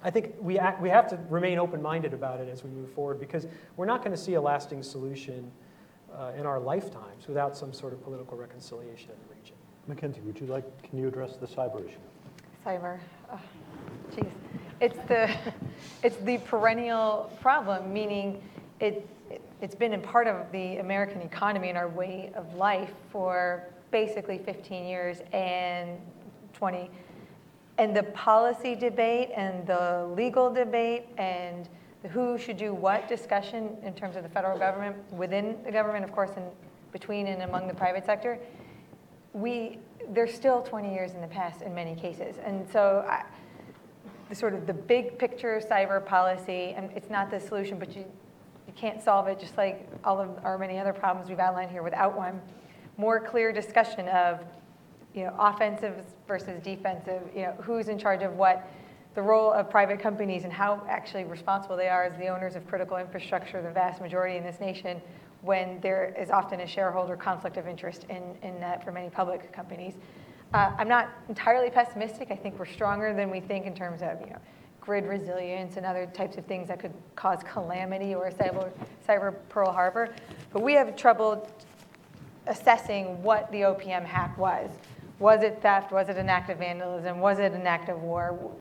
I 0.03 0.09
think 0.09 0.35
we, 0.39 0.57
act, 0.59 0.81
we 0.81 0.89
have 0.89 1.07
to 1.09 1.19
remain 1.29 1.57
open-minded 1.57 2.13
about 2.13 2.39
it 2.39 2.47
as 2.47 2.63
we 2.63 2.69
move 2.69 2.89
forward 2.91 3.19
because 3.19 3.47
we're 3.75 3.85
not 3.85 4.01
going 4.01 4.15
to 4.15 4.21
see 4.21 4.35
a 4.35 4.41
lasting 4.41 4.83
solution 4.83 5.51
uh, 6.15 6.31
in 6.37 6.45
our 6.45 6.59
lifetimes 6.59 7.27
without 7.27 7.57
some 7.57 7.73
sort 7.73 7.91
of 7.91 8.03
political 8.03 8.37
reconciliation 8.37 9.09
in 9.09 9.27
the 9.27 9.35
region. 9.35 9.55
Mackenzie, 9.87 10.21
would 10.21 10.39
you 10.39 10.45
like, 10.45 10.63
can 10.83 10.97
you 10.97 11.07
address 11.07 11.35
the 11.37 11.47
cyber 11.47 11.85
issue? 11.85 11.97
Cyber. 12.65 12.99
Jeez. 14.15 14.31
It's 14.79 14.97
the, 15.07 15.29
it's 16.03 16.17
the 16.17 16.37
perennial 16.39 17.31
problem, 17.41 17.91
meaning 17.93 18.41
it, 18.79 19.07
it- 19.29 19.41
it's 19.59 19.73
been 19.75 19.93
a 19.93 19.97
part 19.97 20.27
of 20.27 20.51
the 20.51 20.77
American 20.77 21.19
economy 21.21 21.69
and 21.69 21.77
our 21.79 21.87
way 21.87 22.31
of 22.35 22.53
life 22.53 22.93
for 23.11 23.63
basically 23.89 24.37
15 24.37 24.85
years 24.85 25.17
and 25.33 25.97
20. 26.53 26.91
And 27.79 27.95
the 27.95 28.03
policy 28.03 28.75
debate 28.75 29.29
and 29.35 29.65
the 29.65 30.07
legal 30.15 30.53
debate 30.53 31.07
and 31.17 31.67
the 32.03 32.07
who 32.09 32.37
should 32.37 32.57
do 32.57 32.71
what 32.73 33.07
discussion 33.07 33.75
in 33.83 33.93
terms 33.93 34.15
of 34.15 34.21
the 34.21 34.29
federal 34.29 34.59
government, 34.59 34.95
within 35.11 35.57
the 35.65 35.71
government, 35.71 36.03
of 36.05 36.11
course, 36.11 36.31
and 36.35 36.45
between 36.91 37.25
and 37.25 37.41
among 37.41 37.67
the 37.67 37.73
private 37.73 38.05
sector, 38.05 38.37
we, 39.33 39.79
they're 40.09 40.27
still 40.27 40.61
20 40.61 40.93
years 40.93 41.13
in 41.13 41.21
the 41.21 41.27
past 41.27 41.63
in 41.63 41.73
many 41.73 41.95
cases. 41.95 42.35
And 42.45 42.67
so 42.71 43.05
I, 43.09 43.23
the 44.29 44.35
sort 44.35 44.53
of 44.53 44.67
the 44.67 44.73
big 44.73 45.17
picture 45.17 45.61
cyber 45.69 46.05
policy, 46.05 46.73
and 46.75 46.91
it's 46.95 47.09
not 47.09 47.31
the 47.31 47.39
solution, 47.39 47.79
but 47.79 47.95
you, 47.95 48.05
you 48.67 48.73
can't 48.75 49.01
solve 49.01 49.27
it 49.27 49.39
just 49.39 49.57
like 49.57 49.87
all 50.03 50.19
of 50.19 50.29
our 50.43 50.57
many 50.57 50.77
other 50.77 50.93
problems 50.93 51.29
we've 51.29 51.39
outlined 51.39 51.71
here 51.71 51.83
without 51.83 52.15
one. 52.15 52.41
More 52.97 53.19
clear 53.19 53.51
discussion 53.51 54.07
of, 54.09 54.39
you 55.13 55.23
know, 55.23 55.35
offensive 55.39 55.95
versus 56.27 56.61
defensive, 56.61 57.21
you 57.35 57.43
know, 57.43 57.53
who's 57.61 57.87
in 57.87 57.97
charge 57.97 58.23
of 58.23 58.33
what, 58.33 58.67
the 59.15 59.21
role 59.21 59.51
of 59.51 59.69
private 59.69 59.99
companies 59.99 60.43
and 60.43 60.53
how 60.53 60.85
actually 60.87 61.23
responsible 61.23 61.75
they 61.75 61.87
are 61.87 62.03
as 62.03 62.15
the 62.19 62.27
owners 62.27 62.55
of 62.55 62.67
critical 62.67 62.97
infrastructure, 62.97 63.61
the 63.61 63.71
vast 63.71 63.99
majority 63.99 64.37
in 64.37 64.43
this 64.43 64.59
nation, 64.59 65.01
when 65.41 65.79
there 65.81 66.13
is 66.19 66.29
often 66.29 66.59
a 66.59 66.67
shareholder 66.67 67.15
conflict 67.15 67.57
of 67.57 67.67
interest 67.67 68.05
in, 68.09 68.21
in 68.43 68.59
that 68.59 68.83
for 68.83 68.91
many 68.91 69.09
public 69.09 69.51
companies. 69.51 69.95
Uh, 70.53 70.71
I'm 70.77 70.87
not 70.87 71.09
entirely 71.27 71.69
pessimistic. 71.69 72.31
I 72.31 72.35
think 72.35 72.57
we're 72.57 72.65
stronger 72.65 73.13
than 73.13 73.29
we 73.29 73.41
think 73.41 73.65
in 73.65 73.75
terms 73.75 74.01
of, 74.01 74.21
you 74.21 74.27
know, 74.27 74.39
grid 74.79 75.05
resilience 75.05 75.75
and 75.75 75.85
other 75.85 76.05
types 76.05 76.37
of 76.37 76.45
things 76.45 76.69
that 76.69 76.79
could 76.79 76.93
cause 77.15 77.39
calamity 77.43 78.15
or 78.15 78.31
cyber, 78.31 78.71
cyber 79.05 79.35
Pearl 79.49 79.71
Harbor. 79.71 80.15
But 80.53 80.61
we 80.61 80.73
have 80.73 80.95
trouble 80.95 81.49
assessing 82.47 83.21
what 83.21 83.51
the 83.51 83.61
OPM 83.61 84.05
hack 84.05 84.37
was. 84.37 84.69
Was 85.19 85.43
it 85.43 85.61
theft? 85.61 85.91
Was 85.91 86.07
it 86.07 86.15
an 86.15 86.29
act 86.29 86.49
of 86.49 86.59
vandalism? 86.59 87.19
Was 87.19 87.39
it 87.39 87.51
an 87.51 87.67
act 87.67 87.89
of 87.89 88.01
war? 88.01 88.55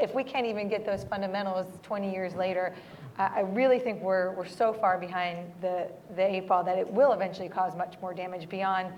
If 0.00 0.12
we 0.14 0.24
can't 0.24 0.46
even 0.46 0.68
get 0.68 0.84
those 0.84 1.04
fundamentals 1.04 1.66
20 1.84 2.10
years 2.10 2.34
later, 2.34 2.74
I 3.16 3.28
I 3.36 3.40
really 3.40 3.78
think 3.78 4.02
we're, 4.02 4.32
we're 4.32 4.46
so 4.46 4.72
far 4.72 4.98
behind 4.98 5.52
the, 5.60 5.88
the 6.16 6.22
eight 6.22 6.48
ball 6.48 6.64
that 6.64 6.78
it 6.78 6.90
will 6.90 7.12
eventually 7.12 7.48
cause 7.48 7.76
much 7.76 7.94
more 8.00 8.14
damage 8.14 8.48
beyond 8.48 8.92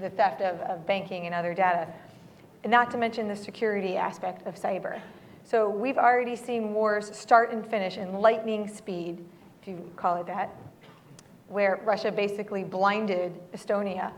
the 0.00 0.10
theft 0.10 0.40
of, 0.40 0.60
of 0.60 0.86
banking 0.86 1.26
and 1.26 1.34
other 1.34 1.54
data. 1.54 1.88
Not 2.64 2.90
to 2.92 2.98
mention 2.98 3.28
the 3.28 3.36
security 3.36 3.96
aspect 3.96 4.46
of 4.46 4.54
cyber. 4.54 5.00
So 5.44 5.68
we've 5.68 5.98
already 5.98 6.36
seen 6.36 6.72
wars 6.72 7.14
start 7.16 7.52
and 7.52 7.66
finish 7.66 7.98
in 7.98 8.14
lightning 8.14 8.68
speed, 8.68 9.24
if 9.60 9.68
you 9.68 9.90
call 9.96 10.16
it 10.16 10.26
that, 10.26 10.54
where 11.48 11.80
Russia 11.84 12.12
basically 12.12 12.64
blinded 12.64 13.32
Estonia 13.52 14.12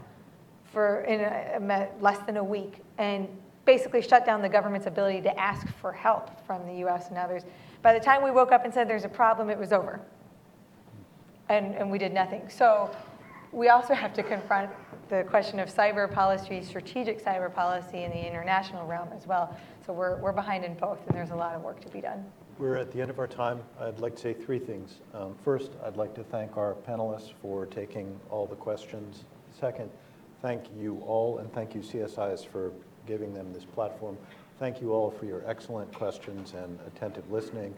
for 0.65 1.01
in 1.03 1.21
a, 1.21 1.89
less 2.01 2.19
than 2.27 2.37
a 2.37 2.45
week 2.45 2.83
and 2.99 3.29
basically 3.65 4.03
shut 4.03 4.27
down 4.27 4.43
the 4.43 4.49
government's 4.49 4.87
ability 4.87 5.23
to 5.23 5.41
ask 5.41 5.67
for 5.81 5.93
help 5.93 6.45
from 6.47 6.67
the 6.67 6.87
US 6.87 7.09
and 7.09 7.17
others. 7.17 7.45
By 7.81 7.95
the 7.95 8.01
time 8.01 8.23
we 8.23 8.31
woke 8.31 8.53
up 8.53 8.65
and 8.65 8.75
said 8.75 8.89
there's 8.89 9.05
a 9.05 9.09
problem, 9.09 9.49
it 9.49 9.59
was 9.59 9.73
over. 9.73 10.01
And, 11.49 11.75
and 11.75 11.91
we 11.91 11.99
did 11.99 12.13
nothing. 12.13 12.49
So 12.49 12.91
we 13.55 13.69
also 13.69 13.95
have 13.95 14.13
to 14.15 14.23
confront 14.23 14.71
the 15.09 15.23
question 15.25 15.61
of 15.61 15.73
cyber 15.73 16.13
policy, 16.13 16.61
strategic 16.63 17.25
cyber 17.25 17.53
policy 17.53 18.03
in 18.03 18.11
the 18.11 18.27
international 18.27 18.85
realm 18.87 19.09
as 19.15 19.27
well. 19.27 19.57
So 19.87 19.93
we're, 19.93 20.17
we're 20.17 20.33
behind 20.33 20.65
in 20.65 20.75
both, 20.75 20.99
and 21.07 21.17
there's 21.17 21.31
a 21.31 21.37
lot 21.37 21.55
of 21.55 21.63
work 21.63 21.81
to 21.83 21.89
be 21.89 22.01
done. 22.01 22.25
We're 22.59 22.77
at 22.77 22.91
the 22.91 23.01
end 23.01 23.11
of 23.11 23.19
our 23.19 23.27
time. 23.29 23.61
I'd 23.81 24.01
like 24.01 24.17
to 24.17 24.23
say 24.23 24.35
three 24.35 24.59
things. 24.59 25.01
Um, 25.13 25.37
First, 25.45 25.73
I'd 25.85 25.97
like 25.97 26.15
to 26.15 26.25
thank 26.25 26.57
our 26.57 26.75
panelists 26.89 27.33
for 27.41 27.67
taking 27.67 28.19
all 28.29 28.47
the 28.47 28.57
questions. 28.57 29.25
Second, 29.59 29.91
thank 30.43 30.65
you 30.77 31.01
all, 31.07 31.39
and 31.39 31.53
thank 31.53 31.75
you 31.75 31.81
CSIS 31.81 32.47
for 32.47 32.73
giving 33.07 33.35
them 33.35 33.53
this 33.53 33.65
platform. 33.65 34.17
Thank 34.59 34.81
you 34.81 34.93
all 34.93 35.11
for 35.11 35.27
your 35.27 35.43
excellent 35.47 35.93
questions 35.93 36.55
and 36.55 36.79
attentive 36.87 37.31
listening. 37.31 37.75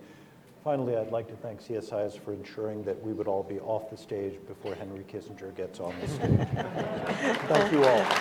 Finally, 0.66 0.96
I'd 0.96 1.12
like 1.12 1.28
to 1.28 1.36
thank 1.36 1.62
CSIS 1.62 2.18
for 2.18 2.32
ensuring 2.32 2.82
that 2.82 3.00
we 3.00 3.12
would 3.12 3.28
all 3.28 3.44
be 3.44 3.60
off 3.60 3.88
the 3.88 3.96
stage 3.96 4.34
before 4.48 4.74
Henry 4.74 5.04
Kissinger 5.04 5.54
gets 5.54 5.78
on 5.78 5.94
the 6.00 6.08
stage. 6.08 6.48
Thank 7.46 7.70
you 7.70 7.84
all. 7.84 8.06